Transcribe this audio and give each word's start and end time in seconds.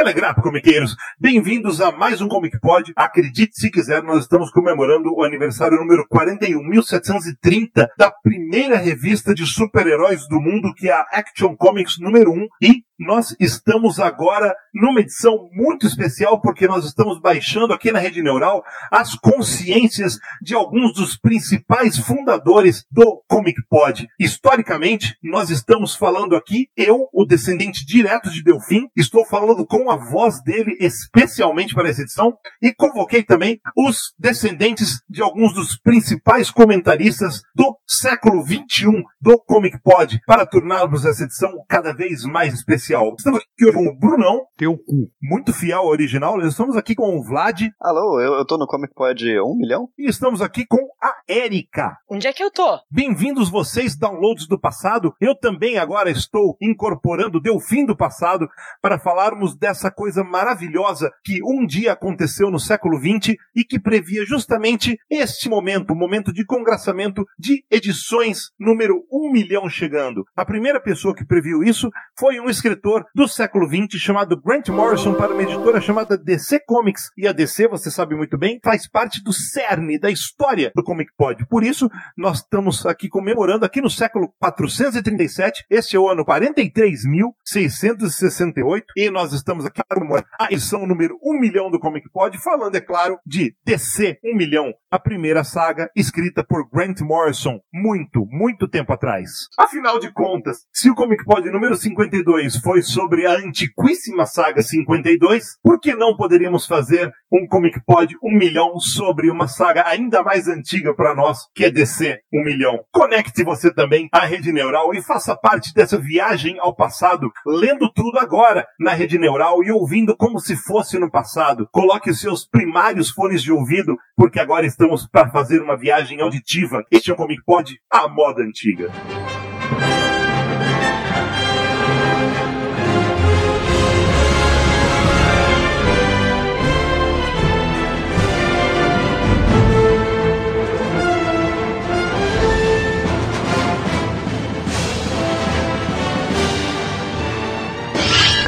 Telegraph, 0.00 0.40
comiqueiros! 0.40 0.96
Bem-vindos 1.20 1.78
a 1.78 1.92
mais 1.92 2.22
um 2.22 2.28
Comic 2.28 2.58
Pod. 2.58 2.90
Acredite 2.96 3.60
se 3.60 3.70
quiser, 3.70 4.02
nós 4.02 4.22
estamos 4.22 4.50
comemorando 4.50 5.12
o 5.14 5.22
aniversário 5.22 5.76
número 5.76 6.06
41.730 6.08 7.86
da 7.98 8.10
primeira 8.10 8.78
revista 8.78 9.34
de 9.34 9.44
super-heróis 9.44 10.26
do 10.26 10.40
mundo, 10.40 10.72
que 10.74 10.88
é 10.88 10.92
a 10.92 11.04
Action 11.12 11.54
Comics 11.54 11.98
número 11.98 12.32
1. 12.32 12.48
E 12.62 12.82
nós 13.00 13.34
estamos 13.40 13.98
agora 13.98 14.54
numa 14.74 15.00
edição 15.00 15.48
muito 15.52 15.86
especial, 15.86 16.38
porque 16.38 16.68
nós 16.68 16.84
estamos 16.84 17.18
baixando 17.18 17.72
aqui 17.72 17.90
na 17.90 17.98
Rede 17.98 18.22
Neural 18.22 18.62
as 18.92 19.14
consciências 19.14 20.18
de 20.42 20.54
alguns 20.54 20.92
dos 20.92 21.16
principais 21.16 21.96
fundadores 21.96 22.84
do 22.90 23.22
Comic 23.26 23.58
Pod. 23.70 24.06
Historicamente, 24.18 25.16
nós 25.22 25.48
estamos 25.48 25.94
falando 25.94 26.36
aqui, 26.36 26.68
eu, 26.76 27.08
o 27.10 27.24
descendente 27.24 27.86
direto 27.86 28.30
de 28.30 28.44
Delfim, 28.44 28.90
estou 28.94 29.24
falando 29.24 29.66
com 29.66 29.90
a 29.90 29.96
voz 29.96 30.42
dele 30.42 30.76
especialmente 30.78 31.74
para 31.74 31.88
essa 31.88 32.02
edição, 32.02 32.36
e 32.60 32.74
convoquei 32.74 33.22
também 33.22 33.58
os 33.74 34.12
descendentes 34.18 35.00
de 35.08 35.22
alguns 35.22 35.54
dos 35.54 35.78
principais 35.78 36.50
comentaristas 36.50 37.40
do 37.54 37.78
século 37.88 38.44
XXI 38.44 39.02
do 39.18 39.38
Comic 39.38 39.80
Pod, 39.82 40.20
para 40.26 40.44
tornarmos 40.44 41.06
essa 41.06 41.24
edição 41.24 41.64
cada 41.66 41.94
vez 41.94 42.24
mais 42.24 42.52
especial 42.52 42.89
especial. 42.90 43.14
Estamos 43.16 43.40
aqui 43.40 43.72
com 43.72 43.86
o 43.86 43.96
Brunão. 43.96 44.40
Teu 44.56 44.76
cu. 44.76 45.10
Muito 45.22 45.52
fiel 45.52 45.78
ao 45.78 45.86
original. 45.86 46.36
Nós 46.36 46.48
estamos 46.48 46.76
aqui 46.76 46.94
com 46.94 47.16
o 47.16 47.22
Vlad. 47.22 47.62
Alô, 47.80 48.20
eu, 48.20 48.34
eu 48.34 48.44
tô 48.44 48.58
no 48.58 48.66
Comic 48.66 48.94
Pod 48.94 49.24
1 49.24 49.56
milhão? 49.56 49.88
E 49.96 50.08
estamos 50.08 50.42
aqui 50.42 50.66
com 50.66 50.78
a 51.00 51.14
Erika. 51.28 51.96
Onde 52.08 52.26
é 52.26 52.32
que 52.32 52.42
eu 52.42 52.50
tô? 52.50 52.78
Bem-vindos 52.90 53.48
vocês, 53.48 53.96
downloads 53.96 54.46
do 54.48 54.58
passado. 54.58 55.14
Eu 55.20 55.34
também 55.34 55.78
agora 55.78 56.10
estou 56.10 56.56
incorporando 56.60 57.40
Delfim 57.40 57.86
do 57.86 57.96
passado 57.96 58.48
para 58.82 58.98
falarmos 58.98 59.56
dessa 59.56 59.90
coisa 59.90 60.24
maravilhosa 60.24 61.10
que 61.24 61.40
um 61.44 61.64
dia 61.64 61.92
aconteceu 61.92 62.50
no 62.50 62.58
século 62.58 62.98
XX 62.98 63.36
e 63.54 63.64
que 63.64 63.78
previa 63.78 64.24
justamente 64.24 64.98
este 65.08 65.48
momento, 65.48 65.92
o 65.92 65.96
momento 65.96 66.32
de 66.32 66.44
congraçamento 66.44 67.24
de 67.38 67.64
edições 67.70 68.50
número 68.58 69.04
1 69.10 69.32
milhão 69.32 69.68
chegando. 69.68 70.24
A 70.36 70.44
primeira 70.44 70.80
pessoa 70.80 71.14
que 71.14 71.24
previu 71.24 71.62
isso 71.62 71.88
foi 72.18 72.40
um 72.40 72.50
escritor 72.50 72.79
do 73.14 73.28
século 73.28 73.68
XX 73.68 74.00
chamado 74.00 74.40
Grant 74.40 74.68
Morrison 74.68 75.14
para 75.14 75.32
uma 75.32 75.42
editora 75.42 75.80
chamada 75.80 76.16
DC 76.16 76.60
Comics. 76.66 77.10
E 77.16 77.26
a 77.26 77.32
DC, 77.32 77.66
você 77.68 77.90
sabe 77.90 78.14
muito 78.14 78.38
bem, 78.38 78.60
faz 78.62 78.88
parte 78.88 79.20
do 79.22 79.32
cerne 79.32 79.98
da 79.98 80.10
história 80.10 80.70
do 80.74 80.82
Comic 80.82 81.10
Pod. 81.16 81.46
Por 81.46 81.64
isso, 81.64 81.88
nós 82.16 82.38
estamos 82.38 82.86
aqui 82.86 83.08
comemorando 83.08 83.64
aqui 83.64 83.80
no 83.80 83.90
século 83.90 84.32
437, 84.38 85.64
este 85.68 85.96
é 85.96 85.98
o 85.98 86.08
ano 86.08 86.24
43.668, 86.24 88.84
e 88.96 89.10
nós 89.10 89.32
estamos 89.32 89.66
aqui 89.66 89.82
comemorando 89.88 90.28
a 90.38 90.46
edição 90.46 90.86
número 90.86 91.18
1 91.22 91.40
milhão 91.40 91.70
do 91.70 91.78
Comic 91.78 92.10
Pod, 92.10 92.36
falando, 92.38 92.76
é 92.76 92.80
claro, 92.80 93.18
de 93.26 93.54
DC 93.64 94.18
1 94.24 94.36
milhão, 94.36 94.72
a 94.90 94.98
primeira 94.98 95.44
saga 95.44 95.90
escrita 95.94 96.42
por 96.44 96.68
Grant 96.70 97.00
Morrison, 97.00 97.60
muito, 97.72 98.26
muito 98.26 98.68
tempo 98.68 98.92
atrás. 98.92 99.48
Afinal 99.58 99.98
de 99.98 100.12
contas, 100.12 100.66
se 100.72 100.90
o 100.90 100.94
Comic 100.94 101.24
Pod 101.24 101.50
número 101.50 101.76
52 101.76 102.58
foi 102.58 102.69
foi 102.70 102.82
sobre 102.82 103.26
a 103.26 103.32
antiquíssima 103.32 104.24
saga 104.24 104.62
52, 104.62 105.58
por 105.60 105.80
que 105.80 105.92
não 105.92 106.16
poderíamos 106.16 106.68
fazer 106.68 107.10
um 107.32 107.44
Comic 107.48 107.84
Pod 107.84 108.16
1 108.22 108.38
milhão 108.38 108.78
sobre 108.78 109.28
uma 109.28 109.48
saga 109.48 109.88
ainda 109.88 110.22
mais 110.22 110.46
antiga 110.46 110.94
para 110.94 111.12
nós, 111.12 111.48
que 111.52 111.64
é 111.64 111.70
DC 111.72 112.20
1 112.32 112.44
milhão? 112.44 112.78
Conecte 112.92 113.42
você 113.42 113.74
também 113.74 114.08
à 114.12 114.20
Rede 114.20 114.52
Neural 114.52 114.94
e 114.94 115.02
faça 115.02 115.34
parte 115.34 115.74
dessa 115.74 115.98
viagem 115.98 116.60
ao 116.60 116.72
passado, 116.72 117.28
lendo 117.44 117.92
tudo 117.92 118.20
agora 118.20 118.64
na 118.78 118.92
Rede 118.92 119.18
Neural 119.18 119.64
e 119.64 119.72
ouvindo 119.72 120.16
como 120.16 120.38
se 120.38 120.54
fosse 120.54 120.96
no 120.96 121.10
passado. 121.10 121.66
Coloque 121.72 122.10
os 122.10 122.20
seus 122.20 122.46
primários 122.46 123.10
fones 123.10 123.42
de 123.42 123.50
ouvido, 123.50 123.96
porque 124.14 124.38
agora 124.38 124.64
estamos 124.64 125.08
para 125.08 125.28
fazer 125.32 125.60
uma 125.60 125.76
viagem 125.76 126.20
auditiva. 126.20 126.84
Este 126.88 127.10
é 127.10 127.14
o 127.14 127.16
Comic 127.16 127.42
Pod 127.44 127.76
à 127.90 128.06
moda 128.06 128.44
antiga. 128.44 128.92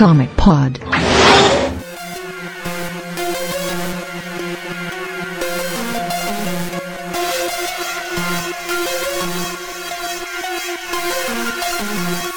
Comic 0.03 0.37
Pod. 0.37 1.02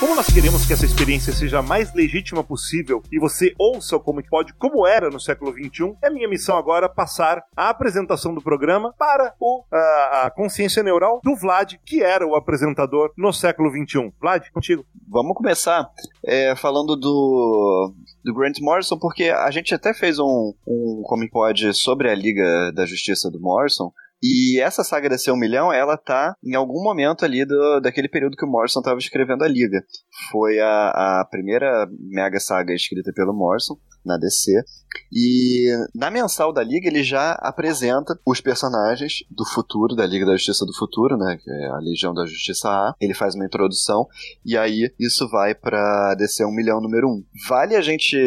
Como 0.05 0.15
nós 0.15 0.27
queremos 0.27 0.67
que 0.67 0.71
essa 0.71 0.85
experiência 0.85 1.33
seja 1.33 1.57
a 1.57 1.63
mais 1.63 1.91
legítima 1.91 2.43
possível 2.43 3.01
e 3.11 3.17
você 3.19 3.55
ouça 3.57 3.95
o 3.95 3.99
Comic 3.99 4.29
Pod 4.29 4.53
como 4.53 4.85
era 4.85 5.09
no 5.09 5.19
século 5.19 5.51
XXI, 5.51 5.95
é 5.99 6.11
minha 6.11 6.29
missão 6.29 6.55
agora 6.59 6.87
passar 6.87 7.43
a 7.57 7.69
apresentação 7.69 8.31
do 8.31 8.39
programa 8.39 8.93
para 8.99 9.33
o, 9.39 9.63
a, 9.71 10.25
a 10.25 10.29
consciência 10.29 10.83
neural 10.83 11.19
do 11.23 11.35
Vlad, 11.35 11.73
que 11.83 12.03
era 12.03 12.23
o 12.23 12.35
apresentador 12.35 13.11
no 13.17 13.33
século 13.33 13.71
XXI. 13.71 14.13
Vlad, 14.21 14.47
contigo. 14.53 14.85
Vamos 15.09 15.35
começar 15.35 15.89
é, 16.23 16.55
falando 16.55 16.95
do, 16.95 17.91
do 18.23 18.33
Grant 18.35 18.59
Morrison, 18.61 18.99
porque 18.99 19.23
a 19.23 19.49
gente 19.49 19.73
até 19.73 19.91
fez 19.91 20.19
um, 20.19 20.53
um 20.67 21.01
Comic 21.03 21.31
Pod 21.31 21.73
sobre 21.73 22.11
a 22.11 22.15
Liga 22.15 22.71
da 22.75 22.85
Justiça 22.85 23.31
do 23.31 23.39
Morrison, 23.39 23.91
e 24.23 24.59
essa 24.61 24.83
saga 24.83 25.09
DC 25.09 25.31
1 25.31 25.37
milhão, 25.37 25.71
ela 25.71 25.97
tá 25.97 26.35
em 26.43 26.55
algum 26.55 26.83
momento 26.83 27.25
ali 27.25 27.45
do, 27.45 27.79
daquele 27.79 28.09
período 28.09 28.37
que 28.37 28.45
o 28.45 28.49
Morrison 28.49 28.79
estava 28.79 28.97
escrevendo 28.97 29.43
a 29.43 29.47
Liga. 29.47 29.83
Foi 30.31 30.59
a, 30.59 31.21
a 31.21 31.27
primeira 31.29 31.87
mega 31.99 32.39
saga 32.39 32.73
escrita 32.73 33.11
pelo 33.13 33.33
Morrison 33.33 33.75
na 34.05 34.17
DC. 34.17 34.63
E 35.11 35.71
na 35.93 36.09
mensal 36.09 36.53
da 36.53 36.63
Liga 36.63 36.87
ele 36.87 37.03
já 37.03 37.33
apresenta 37.33 38.17
os 38.25 38.39
personagens 38.39 39.25
do 39.29 39.45
futuro, 39.45 39.95
da 39.95 40.05
Liga 40.05 40.25
da 40.25 40.33
Justiça 40.33 40.65
do 40.65 40.73
Futuro, 40.73 41.17
né? 41.17 41.37
Que 41.41 41.51
é 41.51 41.67
a 41.67 41.77
Legião 41.77 42.13
da 42.13 42.25
Justiça 42.25 42.69
A. 42.69 42.95
Ele 42.99 43.13
faz 43.13 43.35
uma 43.35 43.45
introdução 43.45 44.07
e 44.45 44.57
aí 44.57 44.93
isso 44.99 45.27
vai 45.29 45.53
para 45.53 46.15
DC 46.15 46.45
1 46.45 46.51
milhão 46.51 46.81
número 46.81 47.09
1. 47.09 47.23
Vale 47.47 47.75
a 47.75 47.81
gente 47.81 48.17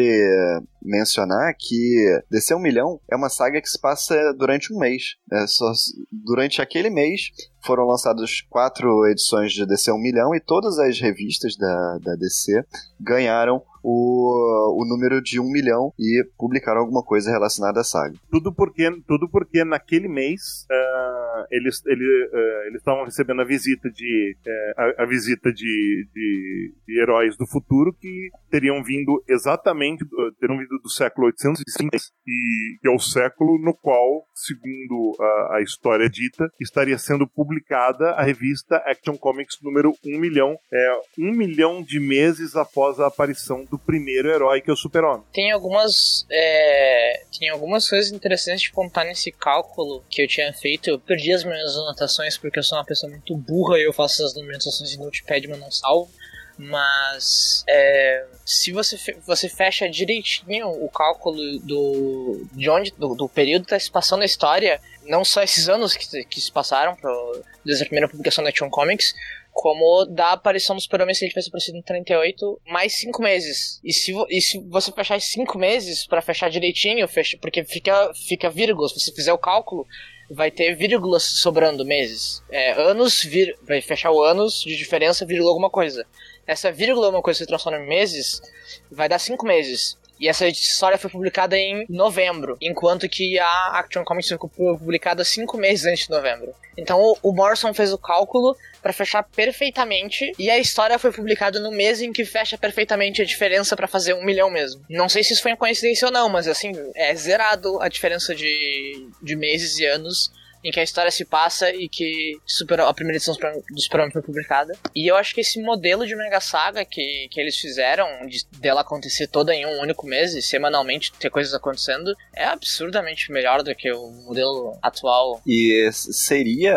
mencionar 0.81 1.53
que 1.57 2.21
DC 2.29 2.55
1 2.55 2.59
milhão 2.59 2.99
é 3.11 3.15
uma 3.15 3.29
saga 3.29 3.61
que 3.61 3.69
se 3.69 3.79
passa 3.79 4.33
durante 4.33 4.73
um 4.73 4.79
mês. 4.79 5.15
Né? 5.29 5.45
Só, 5.47 5.71
durante 6.11 6.61
aquele 6.61 6.89
mês 6.89 7.31
foram 7.65 7.85
lançadas 7.85 8.41
quatro 8.49 9.05
edições 9.07 9.51
de 9.51 9.65
DC 9.65 9.91
1 9.91 9.97
milhão 9.97 10.33
e 10.33 10.39
todas 10.39 10.79
as 10.79 10.99
revistas 10.99 11.55
da, 11.57 11.97
da 11.99 12.15
DC 12.15 12.63
ganharam 12.99 13.61
o, 13.83 14.81
o 14.81 14.85
número 14.87 15.21
de 15.21 15.39
um 15.39 15.49
milhão 15.51 15.93
e 15.97 16.23
publicaram 16.37 16.81
alguma 16.81 17.03
coisa 17.03 17.31
relacionada 17.31 17.81
à 17.81 17.83
saga. 17.83 18.15
Tudo 18.31 18.53
porque, 18.53 18.89
tudo 19.07 19.29
porque 19.29 19.63
naquele 19.63 20.07
mês 20.07 20.65
uh, 20.69 21.45
eles 21.51 21.81
ele, 21.85 22.03
uh, 22.03 22.67
eles 22.67 22.77
estavam 22.77 23.05
recebendo 23.05 23.41
a 23.41 23.45
visita 23.45 23.89
de 23.89 24.35
uh, 24.45 24.81
a, 24.81 25.03
a, 25.03 25.05
visita 25.05 25.51
de, 25.51 26.07
de, 26.13 26.73
de, 26.87 27.01
heróis 27.01 27.37
do 27.37 27.47
futuro 27.47 27.93
que 27.93 28.29
teriam 28.49 28.83
vindo 28.83 29.23
exatamente 29.27 30.05
teriam 30.39 30.57
vindo 30.57 30.79
do 30.81 30.89
século 30.89 31.27
805 31.27 31.95
e 32.27 32.77
que 32.81 32.87
é 32.87 32.91
o 32.91 32.99
século 32.99 33.59
no 33.59 33.73
qual, 33.73 34.25
segundo 34.33 35.15
a, 35.19 35.57
a 35.57 35.61
história 35.61 36.09
dita, 36.09 36.49
estaria 36.59 36.97
sendo 36.97 37.27
publicada 37.27 38.11
a 38.11 38.23
revista 38.23 38.77
Action 38.85 39.17
Comics 39.17 39.57
número 39.61 39.93
1 40.05 40.19
milhão, 40.19 40.55
é 40.71 41.01
um 41.17 41.31
milhão 41.31 41.81
de 41.81 41.99
meses 41.99 42.55
após 42.55 42.99
a 42.99 43.07
aparição 43.07 43.65
do 43.69 43.77
primeiro 43.77 44.29
herói, 44.29 44.61
que 44.61 44.69
é 44.69 44.73
o 44.73 44.75
Super-Homem. 44.75 45.23
Tem 45.31 45.51
algumas. 45.51 46.25
É, 46.29 47.23
tem 47.37 47.49
algumas 47.49 47.87
coisas 47.87 48.11
interessantes 48.11 48.63
de 48.63 48.71
contar 48.71 49.03
nesse 49.05 49.31
cálculo 49.31 50.03
que 50.09 50.21
eu 50.21 50.27
tinha 50.27 50.51
feito. 50.53 50.89
Eu 50.89 50.99
perdi 50.99 51.33
as 51.33 51.43
minhas 51.43 51.75
anotações 51.75 52.37
porque 52.37 52.59
eu 52.59 52.63
sou 52.63 52.77
uma 52.77 52.85
pessoa 52.85 53.09
muito 53.09 53.35
burra 53.35 53.77
e 53.77 53.83
eu 53.83 53.93
faço 53.93 54.23
as 54.25 54.35
anotações 54.35 54.93
em 54.93 54.97
Notepad, 54.97 55.47
mas 55.47 55.59
não 55.59 55.71
salvo. 55.71 56.09
Mas 56.57 57.63
é, 57.69 58.25
se 58.45 58.73
você, 58.73 58.97
você 59.25 59.47
fecha 59.47 59.87
direitinho 59.87 60.67
o 60.67 60.89
cálculo 60.89 61.57
do, 61.59 62.45
de 62.51 62.69
onde, 62.69 62.91
do, 62.91 63.15
do 63.15 63.29
período 63.29 63.61
que 63.61 63.67
está 63.67 63.79
se 63.79 63.89
passando 63.89 64.23
a 64.23 64.25
história, 64.25 64.81
não 65.05 65.23
só 65.23 65.41
esses 65.41 65.69
anos 65.69 65.95
que, 65.95 66.25
que 66.25 66.41
se 66.41 66.51
passaram 66.51 66.97
pro, 66.97 67.41
desde 67.63 67.83
a 67.83 67.85
primeira 67.85 68.09
publicação 68.09 68.43
da 68.43 68.49
Action 68.49 68.69
Comics, 68.69 69.15
como 69.59 70.05
da 70.05 70.31
aparição 70.31 70.73
do 70.73 70.81
Super-Homem 70.81 71.13
se 71.13 71.25
ele 71.25 71.31
tivesse 71.31 71.49
aparecido 71.49 71.77
em 71.77 71.81
38, 71.81 72.61
mais 72.65 72.97
5 72.97 73.21
meses. 73.21 73.81
E 73.83 73.91
se, 73.91 74.13
e 74.29 74.39
se 74.39 74.57
você 74.69 74.89
fechar 74.89 75.19
5 75.19 75.57
meses, 75.57 76.07
para 76.07 76.21
fechar 76.21 76.49
direitinho, 76.49 77.05
fecha, 77.09 77.37
porque 77.41 77.65
fica, 77.65 78.09
fica 78.25 78.49
vírgula, 78.49 78.87
se 78.87 78.97
você 78.97 79.11
fizer 79.13 79.33
o 79.33 79.37
cálculo, 79.37 79.85
vai 80.31 80.49
ter 80.49 80.75
vírgulas 80.75 81.23
sobrando 81.23 81.83
meses. 81.83 82.41
É, 82.49 82.71
anos, 82.71 83.21
vir, 83.21 83.53
vai 83.63 83.81
fechar 83.81 84.11
o 84.11 84.23
anos 84.23 84.61
de 84.61 84.77
diferença, 84.77 85.25
vírgula 85.25 85.49
alguma 85.49 85.69
coisa. 85.69 86.07
Essa 86.47 86.71
vírgula, 86.71 87.09
uma 87.09 87.21
coisa 87.21 87.39
que 87.39 87.43
se 87.43 87.49
transforma 87.49 87.79
em 87.79 87.87
meses, 87.87 88.41
vai 88.89 89.09
dar 89.09 89.19
5 89.19 89.45
meses. 89.45 89.97
E 90.19 90.27
essa 90.27 90.47
história 90.47 90.97
foi 90.97 91.09
publicada 91.09 91.57
em 91.57 91.85
novembro, 91.89 92.57
enquanto 92.61 93.07
que 93.07 93.39
a 93.39 93.79
Action 93.79 94.03
Comics 94.03 94.27
foi 94.27 94.37
publicada 94.37 95.23
cinco 95.23 95.57
meses 95.57 95.85
antes 95.85 96.05
de 96.05 96.09
novembro. 96.09 96.53
Então 96.77 96.99
o, 97.21 97.33
Morrison 97.33 97.73
fez 97.73 97.91
o 97.91 97.97
cálculo 97.97 98.55
para 98.81 98.93
fechar 98.93 99.23
perfeitamente 99.23 100.31
e 100.39 100.49
a 100.49 100.57
história 100.57 100.97
foi 100.97 101.11
publicada 101.11 101.59
no 101.59 101.71
mês 101.71 102.01
em 102.01 102.11
que 102.11 102.23
fecha 102.23 102.57
perfeitamente 102.57 103.21
a 103.21 103.25
diferença 103.25 103.75
para 103.75 103.87
fazer 103.87 104.13
um 104.13 104.23
milhão 104.23 104.49
mesmo. 104.49 104.81
Não 104.89 105.09
sei 105.09 105.23
se 105.23 105.33
isso 105.33 105.41
foi 105.41 105.51
uma 105.51 105.57
coincidência 105.57 106.07
ou 106.07 106.11
não, 106.11 106.29
mas 106.29 106.47
assim, 106.47 106.71
é 106.95 107.13
zerado 107.15 107.81
a 107.81 107.89
diferença 107.89 108.33
de, 108.33 109.07
de 109.21 109.35
meses 109.35 109.77
e 109.77 109.85
anos 109.85 110.31
em 110.63 110.71
que 110.71 110.79
a 110.79 110.83
história 110.83 111.11
se 111.11 111.25
passa 111.25 111.73
e 111.73 111.87
que 111.87 112.37
super, 112.45 112.79
a 112.81 112.93
primeira 112.93 113.17
edição 113.17 113.35
do 113.35 113.81
Superman 113.81 114.11
foi 114.11 114.21
publicada. 114.21 114.75
E 114.95 115.09
eu 115.09 115.15
acho 115.15 115.33
que 115.33 115.41
esse 115.41 115.61
modelo 115.61 116.05
de 116.05 116.15
Mega 116.15 116.39
Saga 116.39 116.83
que, 116.85 117.27
que 117.31 117.39
eles 117.39 117.57
fizeram, 117.57 118.05
de 118.27 118.45
dela 118.59 118.81
acontecer 118.81 119.27
toda 119.27 119.53
em 119.53 119.65
um 119.65 119.81
único 119.81 120.05
mês 120.05 120.33
e 120.33 120.41
semanalmente 120.41 121.13
ter 121.13 121.29
coisas 121.29 121.53
acontecendo, 121.53 122.13
é 122.35 122.45
absurdamente 122.45 123.31
melhor 123.31 123.63
do 123.63 123.75
que 123.75 123.91
o 123.91 124.11
modelo 124.25 124.77
atual. 124.81 125.41
E 125.45 125.89
seria 125.91 126.75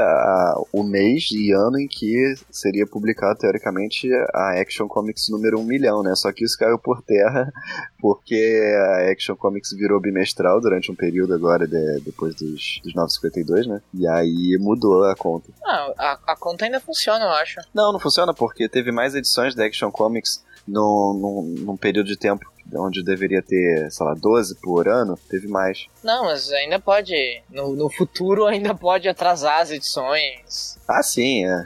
o 0.73 0.83
mês 0.83 1.31
e 1.33 1.53
ano 1.53 1.79
em 1.79 1.89
que 1.89 2.35
seria 2.51 2.87
publicado, 2.87 3.39
teoricamente, 3.39 4.09
a 4.35 4.61
Action 4.61 4.87
Comics 4.87 5.29
número 5.29 5.59
1 5.59 5.63
um 5.63 5.65
milhão, 5.65 6.03
né? 6.03 6.15
Só 6.15 6.33
que 6.33 6.45
isso 6.45 6.59
caiu 6.59 6.79
por 6.79 7.03
terra 7.03 7.53
porque 8.01 8.61
a 8.77 9.11
Action 9.11 9.37
Comics 9.37 9.73
virou 9.73 10.01
bimestral 10.01 10.61
durante 10.61 10.91
um 10.91 10.95
período 10.95 11.35
agora, 11.35 11.67
de, 11.67 12.01
depois 12.01 12.35
dos, 12.35 12.81
dos 12.83 12.95
952, 12.95 13.67
né? 13.67 13.72
Né? 13.73 13.83
E 13.95 14.07
aí 14.07 14.59
mudou 14.61 15.05
a 15.05 15.17
conta. 15.17 15.51
Ah, 15.65 15.93
a, 15.99 16.33
a 16.33 16.37
conta 16.37 16.65
ainda 16.65 16.81
funciona, 16.81 17.25
eu 17.25 17.31
acho. 17.31 17.61
Não, 17.75 17.93
não 17.93 18.01
funciona 18.01 18.35
porque 18.35 18.69
teve 18.69 18.93
mais 18.93 19.15
edições 19.15 19.55
da 19.55 19.65
Action 19.65 19.91
Comics 19.91 20.45
no, 20.67 21.15
no, 21.15 21.65
num 21.65 21.77
período 21.77 22.07
de 22.07 22.17
tempo 22.17 22.53
onde 22.75 23.03
deveria 23.03 23.43
ter, 23.43 23.91
sei 23.91 24.07
lá, 24.07 24.15
12 24.15 24.57
por 24.57 24.89
ano, 24.89 25.19
teve 25.29 25.49
mais. 25.49 25.87
Não, 26.03 26.25
mas 26.25 26.51
ainda 26.53 26.79
pode. 26.79 27.15
No, 27.51 27.75
no 27.75 27.91
futuro 27.91 28.47
ainda 28.47 28.75
pode 28.75 29.09
atrasar 29.09 29.61
as 29.61 29.71
edições. 29.71 30.79
Ah, 30.89 31.03
sim, 31.03 31.45
é. 31.45 31.65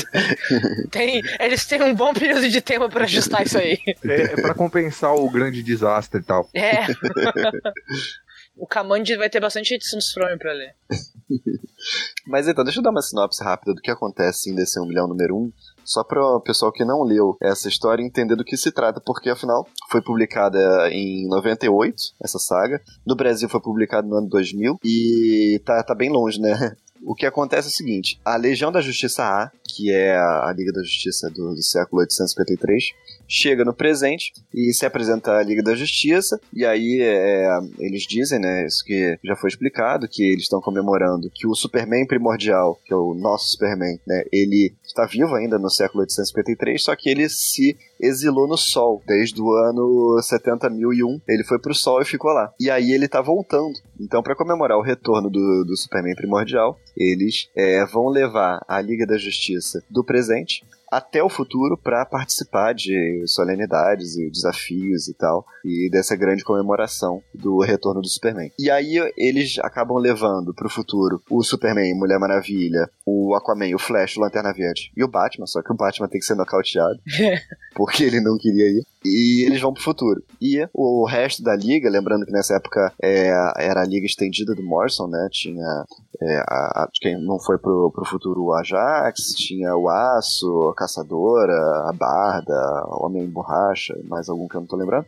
Tem, 0.90 1.22
eles 1.40 1.64
têm 1.66 1.82
um 1.82 1.94
bom 1.94 2.12
período 2.12 2.48
de 2.48 2.60
tempo 2.60 2.88
para 2.88 3.04
ajustar 3.04 3.44
isso 3.44 3.58
aí. 3.58 3.78
É, 4.04 4.22
é 4.22 4.40
para 4.40 4.54
compensar 4.54 5.14
o 5.14 5.28
grande 5.28 5.62
desastre 5.62 6.20
e 6.20 6.24
tal. 6.24 6.48
É. 6.54 6.86
o 8.62 8.66
Kamandi 8.66 9.16
vai 9.16 9.28
ter 9.28 9.40
bastante 9.40 9.76
do 9.76 10.00
Superman 10.00 10.38
pra 10.38 10.52
ler. 10.52 10.76
Mas 12.28 12.46
então, 12.46 12.62
deixa 12.62 12.78
eu 12.78 12.82
dar 12.84 12.92
uma 12.92 13.02
sinopse 13.02 13.42
rápida 13.42 13.74
do 13.74 13.80
que 13.80 13.90
acontece 13.90 14.48
em 14.48 14.54
DC 14.54 14.78
1 14.78 14.86
milhão 14.86 15.08
número 15.08 15.36
1. 15.36 15.52
Só 15.84 16.04
para 16.04 16.24
o 16.24 16.40
pessoal 16.40 16.70
que 16.70 16.84
não 16.84 17.02
leu 17.02 17.36
essa 17.42 17.68
história 17.68 18.04
entender 18.04 18.36
do 18.36 18.44
que 18.44 18.56
se 18.56 18.70
trata, 18.70 19.02
porque 19.04 19.30
afinal 19.30 19.66
foi 19.90 20.00
publicada 20.00 20.60
em 20.92 21.26
98, 21.26 21.96
essa 22.22 22.38
saga. 22.38 22.80
No 23.04 23.16
Brasil 23.16 23.48
foi 23.48 23.60
publicada 23.60 24.06
no 24.06 24.14
ano 24.14 24.28
2000 24.28 24.78
e 24.84 25.60
tá, 25.64 25.82
tá 25.82 25.92
bem 25.92 26.10
longe, 26.10 26.40
né? 26.40 26.76
O 27.04 27.16
que 27.16 27.26
acontece 27.26 27.66
é 27.66 27.70
o 27.70 27.74
seguinte: 27.74 28.20
a 28.24 28.36
Legião 28.36 28.70
da 28.70 28.80
Justiça 28.80 29.24
A, 29.24 29.50
que 29.64 29.92
é 29.92 30.16
a 30.16 30.54
Liga 30.56 30.70
da 30.70 30.82
Justiça 30.82 31.28
do, 31.30 31.52
do 31.52 31.60
século 31.60 32.00
853, 32.00 32.92
chega 33.32 33.64
no 33.64 33.72
presente 33.72 34.32
e 34.54 34.74
se 34.74 34.84
apresenta 34.84 35.32
à 35.38 35.42
Liga 35.42 35.62
da 35.62 35.74
Justiça, 35.74 36.38
e 36.52 36.66
aí 36.66 37.00
é, 37.00 37.48
eles 37.78 38.02
dizem, 38.02 38.38
né, 38.38 38.66
isso 38.66 38.84
que 38.84 39.18
já 39.24 39.34
foi 39.34 39.48
explicado, 39.48 40.06
que 40.06 40.22
eles 40.22 40.42
estão 40.42 40.60
comemorando 40.60 41.30
que 41.34 41.46
o 41.46 41.54
Superman 41.54 42.06
primordial, 42.06 42.78
que 42.84 42.92
é 42.92 42.96
o 42.96 43.14
nosso 43.14 43.50
Superman, 43.50 43.98
né, 44.06 44.24
ele 44.30 44.74
está 44.84 45.06
vivo 45.06 45.34
ainda 45.34 45.58
no 45.58 45.70
século 45.70 46.02
853, 46.02 46.82
só 46.82 46.94
que 46.94 47.08
ele 47.08 47.26
se 47.30 47.74
exilou 47.98 48.46
no 48.46 48.58
Sol. 48.58 49.00
Desde 49.06 49.40
o 49.40 49.50
ano 49.54 50.20
70.001, 50.20 51.22
ele 51.26 51.44
foi 51.44 51.58
pro 51.58 51.74
Sol 51.74 52.02
e 52.02 52.04
ficou 52.04 52.32
lá. 52.32 52.52
E 52.60 52.68
aí 52.68 52.92
ele 52.92 53.08
tá 53.08 53.22
voltando. 53.22 53.72
Então, 53.98 54.22
para 54.22 54.36
comemorar 54.36 54.76
o 54.76 54.82
retorno 54.82 55.30
do, 55.30 55.64
do 55.64 55.76
Superman 55.76 56.14
primordial, 56.14 56.78
eles 56.96 57.48
é, 57.56 57.86
vão 57.86 58.08
levar 58.08 58.60
a 58.68 58.80
Liga 58.80 59.06
da 59.06 59.16
Justiça 59.16 59.82
do 59.88 60.04
presente 60.04 60.62
até 60.92 61.22
o 61.22 61.30
futuro 61.30 61.78
para 61.78 62.04
participar 62.04 62.74
de 62.74 63.24
solenidades 63.26 64.14
e 64.18 64.28
desafios 64.28 65.08
e 65.08 65.14
tal, 65.14 65.46
e 65.64 65.88
dessa 65.90 66.14
grande 66.14 66.44
comemoração 66.44 67.22
do 67.34 67.60
retorno 67.60 68.02
do 68.02 68.08
Superman. 68.08 68.52
E 68.58 68.70
aí 68.70 68.98
eles 69.16 69.58
acabam 69.60 69.96
levando 69.96 70.52
para 70.52 70.66
o 70.66 70.70
futuro 70.70 71.22
o 71.30 71.42
Superman, 71.42 71.94
Mulher 71.94 72.18
Maravilha, 72.18 72.90
o 73.06 73.34
Aquaman, 73.34 73.74
o 73.74 73.78
Flash, 73.78 74.18
o 74.18 74.20
Lanterna 74.20 74.52
Verde 74.52 74.92
e 74.94 75.02
o 75.02 75.08
Batman, 75.08 75.46
só 75.46 75.62
que 75.62 75.72
o 75.72 75.76
Batman 75.76 76.08
tem 76.08 76.20
que 76.20 76.26
ser 76.26 76.34
nocauteado, 76.34 77.00
porque 77.74 78.04
ele 78.04 78.20
não 78.20 78.36
queria 78.36 78.68
ir. 78.68 78.84
E 79.04 79.44
eles 79.46 79.60
vão 79.60 79.72
pro 79.72 79.82
futuro. 79.82 80.22
E 80.40 80.64
o 80.72 81.04
resto 81.06 81.42
da 81.42 81.56
liga, 81.56 81.90
lembrando 81.90 82.24
que 82.24 82.30
nessa 82.30 82.54
época 82.54 82.92
é, 83.02 83.32
era 83.58 83.80
a 83.80 83.86
liga 83.86 84.06
estendida 84.06 84.54
do 84.54 84.62
Morrison, 84.62 85.08
né? 85.08 85.28
Tinha 85.30 85.84
é, 86.20 86.38
a, 86.46 86.88
quem 87.00 87.20
não 87.20 87.38
foi 87.40 87.58
pro, 87.58 87.90
pro 87.92 88.04
futuro 88.04 88.44
o 88.44 88.54
Ajax, 88.54 89.34
tinha 89.34 89.74
o 89.74 89.88
Aço, 89.88 90.72
Caçadora, 90.82 91.54
a 91.88 91.92
Barda, 91.92 92.84
o 92.88 93.06
Homem 93.06 93.28
Borracha, 93.28 93.98
mais 94.04 94.28
algum 94.28 94.48
que 94.48 94.56
eu 94.56 94.60
não 94.60 94.68
tô 94.68 94.76
lembrando. 94.76 95.06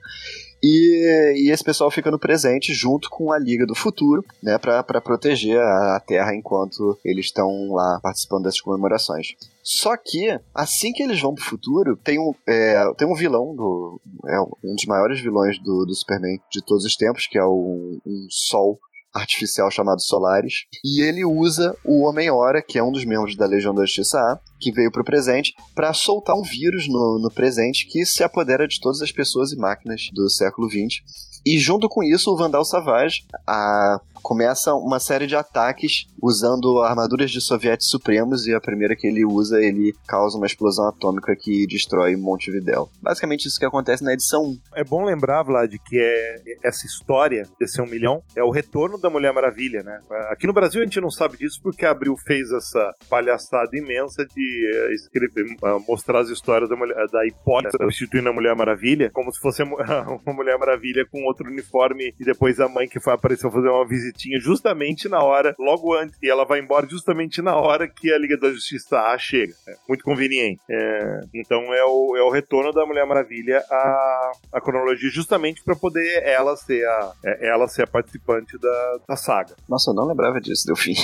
E, 0.63 1.35
e, 1.37 1.51
esse 1.51 1.63
pessoal 1.63 1.91
fica 1.91 2.11
no 2.11 2.19
presente 2.19 2.73
junto 2.73 3.11
com 3.11 3.31
a 3.31 3.39
Liga 3.39 3.67
do 3.67 3.75
Futuro, 3.75 4.25
né, 4.43 4.57
para 4.57 4.83
proteger 5.01 5.61
a, 5.61 5.97
a 5.97 6.01
Terra 6.01 6.35
enquanto 6.35 6.99
eles 7.05 7.27
estão 7.27 7.73
lá 7.73 8.01
participando 8.03 8.45
dessas 8.45 8.63
comemorações. 8.63 9.35
Só 9.63 9.95
que, 9.97 10.41
assim 10.55 10.93
que 10.93 11.03
eles 11.03 11.21
vão 11.21 11.35
pro 11.35 11.45
futuro, 11.45 11.97
tem 11.97 12.19
um, 12.19 12.33
é, 12.47 12.83
tem 12.97 13.07
um 13.07 13.15
vilão, 13.15 13.55
do, 13.55 14.01
é 14.27 14.41
um 14.41 14.75
dos 14.75 14.87
maiores 14.87 15.21
vilões 15.21 15.59
do, 15.59 15.85
do 15.85 15.95
Superman 15.95 16.41
de 16.51 16.65
todos 16.65 16.85
os 16.87 16.97
tempos, 16.97 17.27
que 17.27 17.37
é 17.37 17.45
um, 17.45 17.99
um 18.07 18.27
Sol 18.31 18.79
artificial 19.15 19.71
chamado 19.71 20.03
Solaris, 20.03 20.65
e 20.85 21.01
ele 21.03 21.25
usa 21.25 21.77
o 21.85 22.03
Homem-Hora, 22.03 22.61
que 22.61 22.79
é 22.79 22.83
um 22.83 22.91
dos 22.91 23.05
membros 23.05 23.37
da 23.37 23.47
Legião 23.47 23.75
da 23.75 23.87
Justiça 23.87 24.19
A, 24.19 24.41
que 24.59 24.73
veio 24.73 24.91
para 24.91 25.03
o 25.03 25.05
presente, 25.05 25.55
para 25.75 25.93
soltar 25.93 26.37
um 26.37 26.43
vírus 26.43 26.89
no, 26.89 27.21
no 27.23 27.31
presente 27.31 27.87
que 27.87 28.05
se 28.05 28.25
apodera 28.25 28.67
de 28.67 28.81
todas 28.81 29.01
as 29.01 29.13
pessoas 29.13 29.53
e 29.53 29.57
máquinas 29.57 30.09
do 30.13 30.29
século 30.29 30.69
XX. 30.69 31.03
E 31.47 31.59
junto 31.59 31.89
com 31.89 32.03
isso, 32.03 32.33
o 32.33 32.37
Vandal 32.37 32.65
Savage 32.65 33.25
a, 33.47 34.01
começa 34.25 34.75
uma 34.75 34.99
série 34.99 35.27
de 35.27 35.37
ataques 35.37 36.07
usando 36.21 36.81
armaduras 36.81 37.31
de 37.31 37.43
sovietes 37.43 37.91
supremos 37.91 38.47
e 38.47 38.55
a 38.55 38.61
primeira 38.61 38.97
que 38.97 39.07
ele 39.07 39.23
usa, 39.23 39.63
ele 39.63 39.95
causa 40.09 40.39
uma 40.39 40.47
explosão 40.47 40.89
atômica 40.89 41.37
que 41.37 41.67
destrói 41.67 42.17
Montevidéu. 42.17 42.89
Basicamente 43.03 43.47
isso 43.47 43.59
que 43.59 43.67
acontece 43.67 44.03
na 44.03 44.15
edição 44.15 44.43
1. 44.43 44.59
É 44.77 44.83
bom 44.83 45.05
lembrar, 45.05 45.43
Vlad, 45.43 45.71
que 45.87 45.99
é 45.99 46.57
essa 46.63 46.87
história 46.87 47.47
desse 47.61 47.83
um 47.83 47.87
milhão 47.87 48.23
é 48.35 48.43
o 48.43 48.51
retorno 48.51 48.99
da 48.99 49.11
Mulher 49.11 49.35
Maravilha, 49.35 49.83
né? 49.83 50.01
Aqui 50.31 50.47
no 50.47 50.55
Brasil 50.55 50.81
a 50.81 50.85
gente 50.85 51.01
não 51.01 51.11
sabe 51.11 51.37
disso 51.37 51.61
porque 51.63 51.85
a 51.85 51.91
Abril 51.91 52.17
fez 52.17 52.51
essa 52.51 52.95
palhaçada 53.11 53.77
imensa 53.77 54.25
de 54.25 54.89
uh, 54.89 54.93
escrever, 54.93 55.45
uh, 55.63 55.85
mostrar 55.87 56.21
as 56.21 56.31
histórias 56.31 56.71
da, 56.71 56.77
mulher, 56.77 56.97
da 57.13 57.27
Hipólita 57.27 57.77
substituindo 57.77 58.31
a 58.31 58.33
Mulher 58.33 58.57
Maravilha 58.57 59.11
como 59.13 59.31
se 59.31 59.41
fosse 59.41 59.63
uma 59.63 60.33
Mulher 60.33 60.59
Maravilha 60.59 61.07
com 61.11 61.27
outro 61.35 61.51
uniforme 61.51 62.15
e 62.19 62.25
depois 62.25 62.61
a 62.61 62.69
mãe 62.69 62.89
que 62.89 63.01
foi 63.01 63.13
apareceu 63.13 63.51
fazer 63.51 63.69
uma 63.69 63.87
visitinha 63.87 64.39
justamente 64.39 65.09
na 65.09 65.23
hora, 65.23 65.55
logo 65.59 65.95
antes, 65.95 66.17
e 66.23 66.31
ela 66.31 66.45
vai 66.45 66.61
embora 66.61 66.89
justamente 66.89 67.43
na 67.43 67.57
hora 67.57 67.89
que 67.89 68.13
a 68.13 68.19
Liga 68.19 68.39
da 68.39 68.51
Justiça 68.51 68.99
A 68.99 69.19
chega. 69.19 69.53
É 69.69 69.75
muito 69.89 70.05
conveniente. 70.05 70.61
É, 70.71 71.21
então 71.35 71.75
é 71.75 71.85
o, 71.85 72.17
é 72.17 72.23
o 72.23 72.31
retorno 72.31 72.73
da 72.73 72.87
Mulher 72.87 73.07
Maravilha 73.07 73.63
à, 73.71 74.33
à 74.53 74.61
cronologia 74.61 75.11
justamente 75.11 75.63
para 75.65 75.75
poder 75.75 76.23
ela 76.23 76.57
ser 76.57 76.87
a, 76.87 77.13
é, 77.25 77.49
ela 77.49 77.67
ser 77.69 77.83
a 77.83 77.87
participante 77.87 78.57
da, 78.59 78.99
da 79.09 79.17
saga. 79.17 79.55
Nossa, 79.69 79.91
eu 79.91 79.95
não 79.95 80.07
lembrava 80.07 80.41
disso, 80.41 80.67
deu 80.67 80.77
fim. 80.77 80.95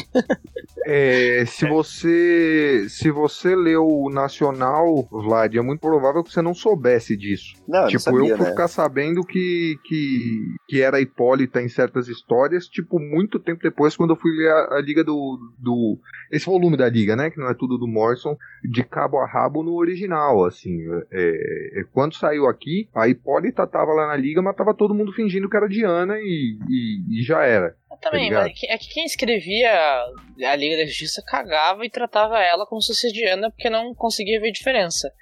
É, 0.87 1.45
se 1.47 1.69
você 1.69 2.87
se 2.89 3.11
você 3.11 3.55
leu 3.55 3.87
o 3.87 4.11
Nacional, 4.11 5.07
Vlad, 5.11 5.55
é 5.55 5.61
muito 5.61 5.81
provável 5.81 6.25
que 6.25 6.33
você 6.33 6.43
não 6.43 6.55
soubesse 6.55 7.17
disso. 7.17 7.55
Não, 7.69 7.87
tipo, 7.87 7.97
eu, 7.97 8.01
sabia, 8.01 8.31
eu 8.31 8.37
fui 8.37 8.47
né? 8.47 8.51
ficar 8.51 8.69
sabendo 8.69 9.25
que, 9.25 9.77
que, 9.85 10.20
que 10.69 10.81
era 10.81 11.01
Hipólita 11.01 11.61
em 11.61 11.69
certas 11.69 12.09
histórias, 12.09 12.67
tipo, 12.67 12.99
muito 12.99 13.39
tempo 13.39 13.63
depois, 13.63 13.97
quando 13.97 14.11
eu 14.11 14.17
fui 14.17 14.31
ler 14.37 14.51
a, 14.51 14.77
a 14.77 14.81
Liga 14.81 15.03
do, 15.05 15.39
do. 15.59 15.99
Esse 16.31 16.47
volume 16.47 16.77
da 16.77 16.89
Liga, 16.89 17.17
né? 17.17 17.31
Que 17.31 17.39
não 17.39 17.51
é 17.51 17.55
tudo 17.55 17.79
do 17.79 17.89
Morrison, 17.89 18.37
de 18.65 18.85
cabo 18.85 19.19
a 19.19 19.27
rabo 19.27 19.63
no 19.63 19.75
original, 19.75 20.45
assim. 20.45 20.79
É, 21.11 21.81
é, 21.81 21.85
quando 21.93 22.15
saiu 22.15 22.47
aqui, 22.47 22.89
a 22.95 23.09
Hipólita 23.09 23.67
tava 23.67 23.93
lá 23.93 24.09
na 24.09 24.17
Liga, 24.17 24.41
mas 24.43 24.57
tava 24.57 24.75
todo 24.75 24.95
mundo 24.95 25.13
fingindo 25.13 25.49
que 25.49 25.57
era 25.57 25.69
Diana 25.69 26.19
e, 26.19 26.59
e, 26.69 27.21
e 27.21 27.23
já 27.23 27.43
era. 27.43 27.77
Também, 28.01 28.31
Tá 28.31 28.43
mas 28.43 28.53
é 28.69 28.79
que 28.79 28.89
quem 28.89 29.05
escrevia 29.05 29.71
a 29.71 30.57
Liga 30.57 30.77
da 30.77 30.87
Justiça 30.87 31.23
cagava 31.27 31.85
e 31.85 31.91
tratava 31.91 32.39
ela 32.39 32.65
como 32.65 32.81
se 32.81 32.89
fosse 32.89 33.13
Diana 33.13 33.51
porque 33.51 33.69
não 33.69 33.95
conseguia 33.95 34.41
ver 34.41 34.53
diferença. 34.53 35.13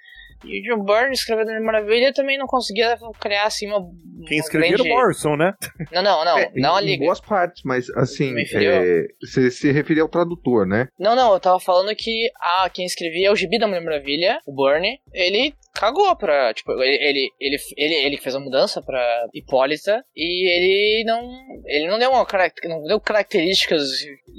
E 0.44 0.60
o 0.60 0.76
John 0.76 0.84
Byrne 0.84 1.12
escrevendo 1.12 1.46
Mulher 1.48 1.60
Maravilha 1.60 2.12
também 2.12 2.38
não 2.38 2.46
conseguia 2.46 2.96
criar 3.20 3.44
assim 3.46 3.66
uma. 3.66 3.80
Quem 4.26 4.38
escrevia 4.38 4.68
era 4.74 4.82
o 4.82 4.84
grande- 4.84 5.00
Morrison, 5.00 5.36
né? 5.36 5.54
Não, 5.92 6.02
não, 6.02 6.24
não. 6.24 6.38
É, 6.38 6.50
não 6.54 6.76
a 6.76 6.80
em, 6.82 6.84
em 6.84 6.88
Liga. 6.90 7.04
boas 7.06 7.20
partes, 7.20 7.62
mas 7.64 7.88
assim, 7.90 8.34
é, 8.54 9.06
você 9.20 9.50
se 9.50 9.72
referia 9.72 10.02
ao 10.02 10.08
tradutor, 10.08 10.66
né? 10.66 10.88
Não, 10.98 11.16
não, 11.16 11.32
eu 11.32 11.40
tava 11.40 11.58
falando 11.58 11.94
que 11.96 12.28
ah, 12.40 12.68
quem 12.72 12.84
escrevia 12.84 13.28
é 13.28 13.30
o 13.30 13.36
Gibi 13.36 13.58
da 13.58 13.66
Mulher 13.66 13.82
Maravilha, 13.82 14.40
o 14.46 14.54
Bernie, 14.54 15.00
ele 15.12 15.54
cagou 15.78 16.14
pra. 16.16 16.52
Tipo, 16.52 16.72
ele, 16.82 16.96
ele, 16.96 17.30
ele, 17.40 17.56
ele, 17.76 17.94
ele 18.06 18.16
que 18.16 18.22
fez 18.22 18.34
a 18.34 18.40
mudança 18.40 18.82
pra 18.82 19.26
Hipólita 19.32 20.04
e 20.16 20.48
ele 20.50 21.04
não. 21.04 21.28
Ele 21.66 21.86
não 21.88 21.98
deu 21.98 22.10
uma 22.10 22.26
caracter- 22.26 22.68
não 22.68 22.82
deu 22.84 23.00
características, 23.00 23.88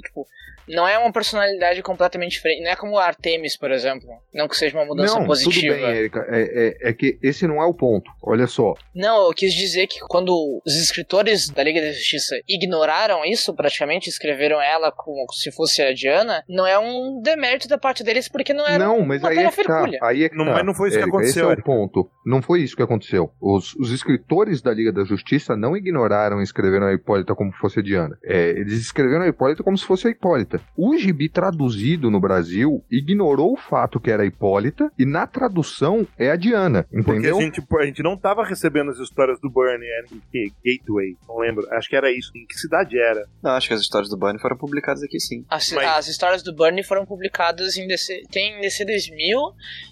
tipo. 0.02 0.26
Não 0.68 0.86
é 0.86 0.96
uma 0.96 1.10
personalidade 1.10 1.82
completamente 1.82 2.32
diferente. 2.32 2.62
Não 2.62 2.70
é 2.70 2.76
como 2.76 2.96
Artemis, 2.96 3.56
por 3.56 3.72
exemplo. 3.72 4.06
Não 4.32 4.46
que 4.46 4.56
seja 4.56 4.76
uma 4.78 4.84
mudança 4.84 5.18
não, 5.18 5.26
positiva. 5.26 5.74
tudo 5.74 5.84
bem, 5.84 5.96
Erika. 5.96 6.24
É, 6.28 6.42
é, 6.86 6.90
é 6.90 6.92
que 6.92 7.18
esse 7.24 7.44
não 7.44 7.60
é 7.60 7.66
o 7.66 7.74
ponto. 7.74 8.08
Olha 8.22 8.46
só. 8.46 8.74
Não, 8.94 9.26
eu 9.26 9.34
quis 9.34 9.52
dizer 9.52 9.88
que 9.88 9.98
quando 10.06 10.32
os 10.64 10.76
escritores 10.76 11.48
da 11.48 11.64
Liga 11.64 11.80
da 11.80 11.90
Justiça 11.90 12.36
ignoraram 12.48 13.24
isso, 13.24 13.52
praticamente 13.52 14.08
escreveram 14.08 14.62
ela 14.62 14.92
como 14.92 15.26
se 15.32 15.50
fosse 15.50 15.82
a 15.82 15.92
Diana, 15.92 16.44
não 16.48 16.64
é 16.64 16.78
um 16.78 17.20
demérito 17.20 17.66
da 17.66 17.76
parte 17.78 18.04
deles, 18.04 18.28
porque 18.28 18.52
não 18.52 18.64
era 18.64 18.78
não, 18.84 19.00
mas 19.04 19.20
uma 19.22 19.30
aí 19.30 19.38
é 19.38 19.50
que 19.50 19.64
tá. 19.64 19.84
Aí 20.02 20.22
é 20.24 20.28
que 20.28 20.36
Não, 20.36 20.44
tá. 20.44 20.52
mas 20.52 20.64
não 20.66 20.74
foi 20.74 20.90
isso 20.90 20.98
que 20.98 21.02
Érica, 21.02 21.16
aconteceu, 21.16 21.29
Esse 21.30 21.40
é 21.40 21.46
o 21.46 21.62
ponto. 21.62 22.10
Não 22.24 22.42
foi 22.42 22.62
isso 22.62 22.76
que 22.76 22.82
aconteceu. 22.82 23.32
Os, 23.40 23.74
os 23.76 23.90
escritores 23.92 24.60
da 24.60 24.72
Liga 24.72 24.92
da 24.92 25.04
Justiça 25.04 25.56
não 25.56 25.76
ignoraram 25.76 26.40
e 26.40 26.42
escreveram 26.42 26.86
a 26.86 26.92
Hipólita 26.92 27.34
como 27.34 27.52
fosse 27.52 27.80
a 27.80 27.82
Diana. 27.82 28.18
É, 28.22 28.50
eles 28.50 28.74
escreveram 28.74 29.24
a 29.24 29.28
Hipólita 29.28 29.62
como 29.62 29.76
se 29.76 29.84
fosse 29.84 30.08
a 30.08 30.10
Hipólita. 30.10 30.60
O 30.76 30.96
gibi 30.96 31.28
traduzido 31.28 32.10
no 32.10 32.20
Brasil 32.20 32.84
ignorou 32.90 33.52
o 33.52 33.56
fato 33.56 34.00
que 34.00 34.10
era 34.10 34.22
a 34.22 34.26
Hipólita 34.26 34.90
e 34.98 35.06
na 35.06 35.26
tradução 35.26 36.06
é 36.18 36.30
a 36.30 36.36
Diana. 36.36 36.84
Porque 36.90 37.10
Entendeu? 37.10 37.38
a 37.38 37.40
gente, 37.40 37.62
a 37.78 37.84
gente 37.84 38.02
não 38.02 38.16
tava 38.16 38.44
recebendo 38.44 38.90
as 38.90 38.98
histórias 38.98 39.40
do 39.40 39.50
Bernie, 39.50 39.88
era 39.88 40.06
em 40.12 40.20
que? 40.30 40.52
Gateway, 40.64 41.16
não 41.28 41.38
lembro. 41.38 41.66
Acho 41.72 41.88
que 41.88 41.96
era 41.96 42.10
isso. 42.10 42.30
Em 42.36 42.46
que 42.46 42.54
cidade 42.54 42.98
era? 42.98 43.26
Não, 43.42 43.52
acho 43.52 43.68
que 43.68 43.74
as 43.74 43.80
histórias 43.80 44.10
do 44.10 44.16
Bunny 44.16 44.38
foram 44.38 44.56
publicadas 44.56 45.02
aqui 45.02 45.18
sim. 45.18 45.44
As, 45.48 45.70
Mas- 45.72 45.86
as 45.86 46.08
histórias 46.08 46.42
do 46.42 46.54
Bernie 46.54 46.84
foram 46.84 47.04
publicadas 47.06 47.76
em 47.76 47.86
DC, 47.86 48.22
tem 48.30 48.58
em 48.58 48.60
DC 48.60 48.84
2000 48.84 49.38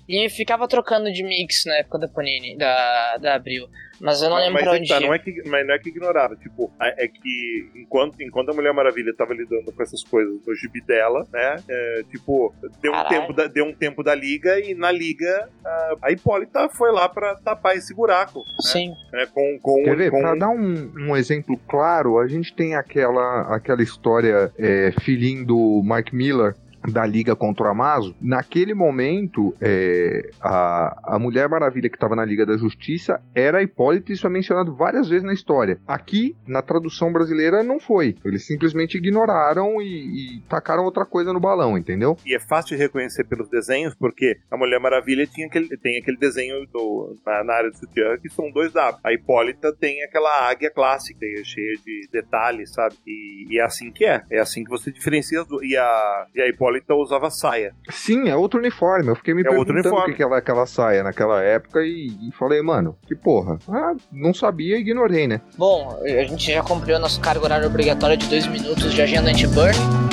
e 0.08 0.28
ficava 0.30 0.66
trocando 0.66 1.12
de 1.12 1.17
mix 1.22 1.64
na 1.66 1.76
época 1.76 1.98
da 1.98 2.08
Panini, 2.08 2.56
da, 2.56 3.16
da 3.18 3.34
Abril. 3.34 3.68
Mas 4.00 4.22
eu 4.22 4.30
não 4.30 4.36
lembro 4.36 4.54
mas, 4.54 4.62
pra 4.62 4.72
aí 4.72 4.78
onde 4.78 4.88
tá, 4.88 5.00
não 5.00 5.12
é 5.12 5.18
que, 5.18 5.42
mas 5.46 5.66
não 5.66 5.74
é 5.74 5.78
que 5.78 5.88
ignorava. 5.88 6.36
Tipo, 6.36 6.70
é 6.80 7.08
que 7.08 7.68
enquanto, 7.74 8.22
enquanto 8.22 8.50
a 8.50 8.54
Mulher 8.54 8.72
Maravilha 8.72 9.12
tava 9.16 9.34
lidando 9.34 9.72
com 9.72 9.82
essas 9.82 10.04
coisas 10.04 10.34
no 10.46 10.54
gibi 10.54 10.80
dela, 10.80 11.26
né? 11.32 11.56
é, 11.68 12.02
tipo, 12.10 12.54
deu 12.80 12.92
um, 12.92 13.08
tempo 13.08 13.32
da, 13.32 13.46
deu 13.46 13.64
um 13.64 13.74
tempo 13.74 14.02
da 14.02 14.14
liga 14.14 14.60
e 14.60 14.74
na 14.74 14.92
liga 14.92 15.48
a, 15.64 15.94
a 16.02 16.12
Hipólita 16.12 16.68
foi 16.68 16.92
lá 16.92 17.08
pra 17.08 17.34
tapar 17.36 17.76
esse 17.76 17.94
buraco. 17.94 18.44
Sim. 18.60 18.92
Né, 19.12 19.26
com, 19.26 19.58
com, 19.60 19.82
Quer 19.82 19.96
ver? 19.96 20.10
com... 20.10 20.20
Pra 20.20 20.34
dar 20.34 20.50
um, 20.50 20.92
um 20.96 21.16
exemplo 21.16 21.58
claro, 21.68 22.18
a 22.18 22.28
gente 22.28 22.54
tem 22.54 22.76
aquela, 22.76 23.54
aquela 23.54 23.82
história 23.82 24.52
é, 24.56 24.92
filhinho 25.00 25.44
do 25.44 25.82
Mike 25.84 26.14
Miller 26.14 26.54
da 26.90 27.04
Liga 27.06 27.34
contra 27.34 27.66
o 27.66 27.70
Amazo. 27.70 28.14
Naquele 28.20 28.74
momento, 28.74 29.54
é, 29.60 30.30
a, 30.40 31.14
a 31.14 31.18
Mulher 31.18 31.48
Maravilha 31.48 31.88
que 31.88 31.96
estava 31.96 32.16
na 32.16 32.24
Liga 32.24 32.44
da 32.46 32.56
Justiça 32.56 33.20
era 33.34 33.58
a 33.58 33.62
Hipólita, 33.62 34.12
isso 34.12 34.26
é 34.26 34.30
mencionado 34.30 34.74
várias 34.74 35.08
vezes 35.08 35.24
na 35.24 35.32
história. 35.32 35.78
Aqui, 35.86 36.36
na 36.46 36.62
tradução 36.62 37.12
brasileira, 37.12 37.62
não 37.62 37.80
foi. 37.80 38.16
Eles 38.24 38.46
simplesmente 38.46 38.98
ignoraram 38.98 39.80
e, 39.80 40.36
e 40.36 40.40
tacaram 40.48 40.84
outra 40.84 41.04
coisa 41.04 41.32
no 41.32 41.40
balão, 41.40 41.76
entendeu? 41.76 42.16
E 42.24 42.34
é 42.34 42.40
fácil 42.40 42.76
de 42.76 42.82
reconhecer 42.82 43.24
pelos 43.24 43.48
desenhos, 43.48 43.94
porque 43.94 44.38
a 44.50 44.56
Mulher 44.56 44.80
Maravilha 44.80 45.26
tinha 45.26 45.46
aquele, 45.46 45.68
tem 45.78 45.98
aquele 45.98 46.16
desenho 46.16 46.66
do, 46.72 47.16
na, 47.26 47.44
na 47.44 47.52
área 47.54 47.70
do 47.70 47.76
sutiã 47.76 48.16
que 48.20 48.28
são 48.28 48.50
dois 48.50 48.72
W. 48.72 49.00
A 49.04 49.12
Hipólita 49.12 49.74
tem 49.74 50.02
aquela 50.04 50.48
águia 50.48 50.70
clássica, 50.70 51.24
é 51.24 51.44
cheia 51.44 51.74
de 51.84 52.08
detalhes, 52.12 52.72
sabe? 52.72 52.94
E, 53.06 53.46
e 53.50 53.58
é 53.58 53.64
assim 53.64 53.90
que 53.90 54.04
é. 54.04 54.22
É 54.30 54.38
assim 54.38 54.64
que 54.64 54.70
você 54.70 54.90
diferencia 54.90 55.40
as 55.40 55.46
duas. 55.46 55.62
E 55.62 55.76
a, 55.76 56.26
e 56.34 56.40
a 56.40 56.48
Hipólita 56.48 56.67
usava 56.94 57.30
saia. 57.30 57.74
Sim, 57.90 58.28
é 58.28 58.36
outro 58.36 58.58
uniforme. 58.58 59.08
Eu 59.08 59.16
fiquei 59.16 59.34
me 59.34 59.42
É 59.42 59.44
perguntando 59.44 59.94
o 59.94 60.14
que 60.14 60.22
era 60.22 60.36
aquela 60.38 60.66
saia 60.66 61.02
naquela 61.02 61.42
época 61.42 61.80
e, 61.80 62.08
e 62.28 62.32
falei, 62.32 62.62
mano, 62.62 62.96
que 63.06 63.14
porra. 63.14 63.58
Ah, 63.68 63.94
não 64.12 64.32
sabia 64.34 64.76
e 64.76 64.80
ignorei, 64.80 65.26
né? 65.26 65.40
Bom, 65.56 65.98
a 66.02 66.24
gente 66.24 66.52
já 66.52 66.62
cumpriu 66.62 66.98
nosso 66.98 67.20
cargo 67.20 67.44
horário 67.44 67.66
obrigatório 67.66 68.16
de 68.16 68.26
dois 68.28 68.46
minutos 68.46 68.92
de 68.92 69.02
agenda 69.02 69.30
anti-burn. 69.30 70.07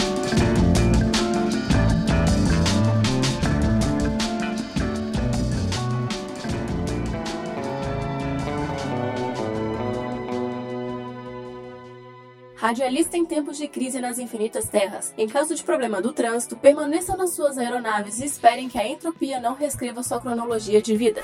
Radialista 12.65 13.15
em 13.15 13.24
tempos 13.24 13.57
de 13.57 13.67
crise 13.67 14.01
nas 14.01 14.17
infinitas 14.17 14.67
terras. 14.67 15.13
Em 15.15 15.27
caso 15.27 15.53
de 15.53 15.63
problema 15.63 16.01
do 16.01 16.12
trânsito, 16.12 16.55
permaneçam 16.55 17.15
nas 17.15 17.29
suas 17.29 17.60
aeronaves 17.60 18.19
e 18.19 18.25
esperem 18.25 18.67
que 18.67 18.79
a 18.79 18.88
entropia 18.88 19.39
não 19.39 19.53
reescreva 19.53 20.01
sua 20.01 20.19
cronologia 20.19 20.81
de 20.81 20.98
vida. 20.98 21.22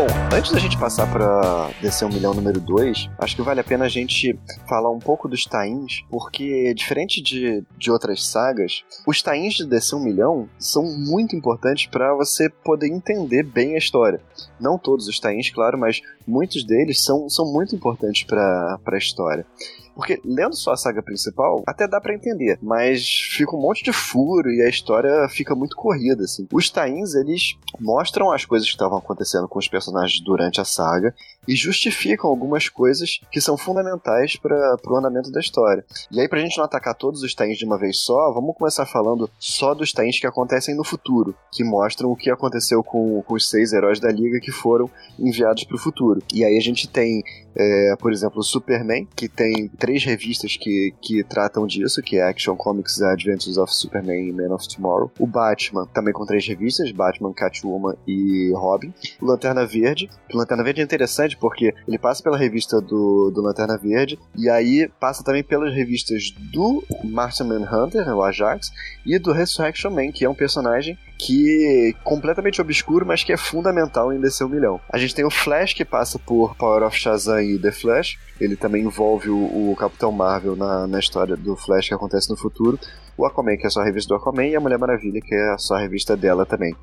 Bom, 0.00 0.06
antes 0.34 0.50
da 0.50 0.58
gente 0.58 0.78
passar 0.78 1.06
pra 1.12 1.72
DC 1.82 2.06
1 2.06 2.08
milhão 2.08 2.32
número 2.32 2.58
2, 2.58 3.10
acho 3.18 3.36
que 3.36 3.42
vale 3.42 3.60
a 3.60 3.64
pena 3.64 3.84
a 3.84 3.88
gente 3.88 4.34
falar 4.66 4.90
um 4.90 4.98
pouco 4.98 5.28
dos 5.28 5.44
tains, 5.44 6.02
porque 6.08 6.72
diferente 6.72 7.20
de, 7.20 7.62
de 7.76 7.90
outras 7.90 8.26
sagas, 8.26 8.82
os 9.06 9.20
tains 9.20 9.52
de 9.52 9.66
DC 9.66 9.94
1 9.94 10.00
milhão 10.00 10.48
são 10.58 10.84
muito 10.84 11.36
importantes 11.36 11.84
para 11.84 12.14
você 12.14 12.48
poder 12.48 12.86
entender 12.86 13.42
bem 13.42 13.74
a 13.74 13.78
história. 13.78 14.22
Não 14.58 14.78
todos 14.78 15.06
os 15.06 15.20
tains, 15.20 15.50
claro, 15.50 15.76
mas 15.76 16.00
muitos 16.26 16.64
deles 16.64 17.04
são, 17.04 17.28
são 17.28 17.52
muito 17.52 17.76
importantes 17.76 18.24
para 18.24 18.80
a 18.82 18.96
história. 18.96 19.44
Porque 19.94 20.20
lendo 20.24 20.54
só 20.54 20.72
a 20.72 20.76
saga 20.76 21.02
principal, 21.02 21.62
até 21.66 21.86
dá 21.86 22.00
pra 22.00 22.14
entender, 22.14 22.58
mas 22.62 23.04
fica 23.32 23.54
um 23.54 23.60
monte 23.60 23.82
de 23.82 23.92
furo 23.92 24.50
e 24.50 24.62
a 24.62 24.68
história 24.68 25.28
fica 25.28 25.54
muito 25.54 25.76
corrida, 25.76 26.24
assim. 26.24 26.46
Os 26.52 26.70
tains, 26.70 27.14
eles 27.14 27.56
mostram 27.78 28.32
as 28.32 28.44
coisas 28.44 28.66
que 28.68 28.74
estavam 28.74 28.98
acontecendo 28.98 29.48
com 29.48 29.58
os 29.58 29.68
personagens 29.68 30.20
durante 30.20 30.60
a 30.60 30.64
saga 30.64 31.14
e 31.46 31.54
justificam 31.54 32.28
algumas 32.28 32.68
coisas 32.68 33.20
que 33.30 33.40
são 33.40 33.56
fundamentais 33.56 34.36
para 34.36 34.76
o 34.86 34.96
andamento 34.96 35.30
da 35.30 35.40
história. 35.40 35.84
E 36.10 36.20
aí, 36.20 36.28
pra 36.28 36.40
gente 36.40 36.56
não 36.56 36.64
atacar 36.64 36.94
todos 36.94 37.22
os 37.22 37.34
tains 37.34 37.58
de 37.58 37.64
uma 37.64 37.78
vez 37.78 37.98
só, 37.98 38.32
vamos 38.32 38.56
começar 38.56 38.86
falando 38.86 39.30
só 39.38 39.74
dos 39.74 39.92
tains 39.92 40.18
que 40.20 40.26
acontecem 40.26 40.74
no 40.74 40.84
futuro, 40.84 41.34
que 41.52 41.64
mostram 41.64 42.10
o 42.10 42.16
que 42.16 42.30
aconteceu 42.30 42.82
com, 42.82 43.22
com 43.22 43.34
os 43.34 43.48
seis 43.48 43.72
heróis 43.72 44.00
da 44.00 44.10
Liga 44.10 44.40
que 44.40 44.52
foram 44.52 44.90
enviados 45.18 45.64
pro 45.64 45.78
futuro. 45.78 46.22
E 46.32 46.44
aí 46.44 46.56
a 46.56 46.62
gente 46.62 46.88
tem 46.88 47.22
é, 47.54 47.96
por 47.98 48.12
exemplo, 48.12 48.40
o 48.40 48.44
Superman, 48.44 49.06
que 49.16 49.28
tem 49.28 49.68
três 49.78 50.04
revistas 50.04 50.56
que, 50.56 50.94
que 51.00 51.24
tratam 51.24 51.66
disso, 51.66 52.02
que 52.02 52.16
é 52.16 52.22
Action 52.22 52.56
Comics 52.56 53.02
Adventures 53.02 53.56
of 53.56 53.74
Superman 53.74 54.28
e 54.28 54.32
Man 54.32 54.54
of 54.54 54.68
Tomorrow. 54.68 55.10
O 55.18 55.26
Batman, 55.26 55.86
também 55.86 56.12
com 56.12 56.24
três 56.24 56.46
revistas, 56.46 56.90
Batman, 56.92 57.32
Catwoman 57.32 57.96
e 58.06 58.52
Robin. 58.54 58.92
O 59.20 59.26
Lanterna 59.26 59.66
Verde, 59.66 60.08
o 60.32 60.36
Lanterna 60.36 60.62
Verde 60.62 60.80
é 60.80 60.84
interessante 60.84 61.29
porque 61.36 61.74
ele 61.86 61.98
passa 61.98 62.22
pela 62.22 62.36
revista 62.36 62.80
do, 62.80 63.30
do 63.30 63.42
Lanterna 63.42 63.76
Verde, 63.76 64.18
e 64.36 64.48
aí 64.48 64.88
passa 65.00 65.22
também 65.24 65.42
pelas 65.42 65.74
revistas 65.74 66.30
do 66.52 66.82
Martian 67.04 67.46
Manhunter, 67.46 68.08
o 68.08 68.22
Ajax, 68.22 68.72
e 69.04 69.18
do 69.18 69.32
Resurrection 69.32 69.90
Man, 69.90 70.12
que 70.12 70.24
é 70.24 70.28
um 70.28 70.34
personagem 70.34 70.98
que 71.18 71.92
é 71.94 72.02
completamente 72.02 72.60
obscuro, 72.60 73.04
mas 73.04 73.22
que 73.22 73.32
é 73.32 73.36
fundamental 73.36 74.12
em 74.12 74.20
descer 74.20 74.44
um 74.44 74.48
milhão. 74.48 74.80
A 74.90 74.96
gente 74.96 75.14
tem 75.14 75.24
o 75.24 75.30
Flash, 75.30 75.74
que 75.74 75.84
passa 75.84 76.18
por 76.18 76.56
Power 76.56 76.82
of 76.82 76.96
Shazam 76.96 77.42
e 77.42 77.58
The 77.58 77.72
Flash. 77.72 78.18
Ele 78.40 78.56
também 78.56 78.84
envolve 78.84 79.28
o, 79.28 79.70
o 79.70 79.76
Capitão 79.76 80.10
Marvel 80.10 80.56
na, 80.56 80.86
na 80.86 80.98
história 80.98 81.36
do 81.36 81.54
Flash 81.56 81.88
que 81.88 81.94
acontece 81.94 82.30
no 82.30 82.36
futuro. 82.36 82.78
O 83.18 83.26
Aquaman, 83.26 83.58
que 83.58 83.66
é 83.66 83.70
só 83.70 83.80
a 83.80 83.84
revista 83.84 84.08
do 84.08 84.14
Aquaman, 84.14 84.46
e 84.46 84.56
a 84.56 84.60
Mulher 84.60 84.78
Maravilha, 84.78 85.20
que 85.20 85.34
é 85.34 85.58
só 85.58 85.74
a 85.74 85.80
revista 85.80 86.16
dela 86.16 86.46
também. 86.46 86.74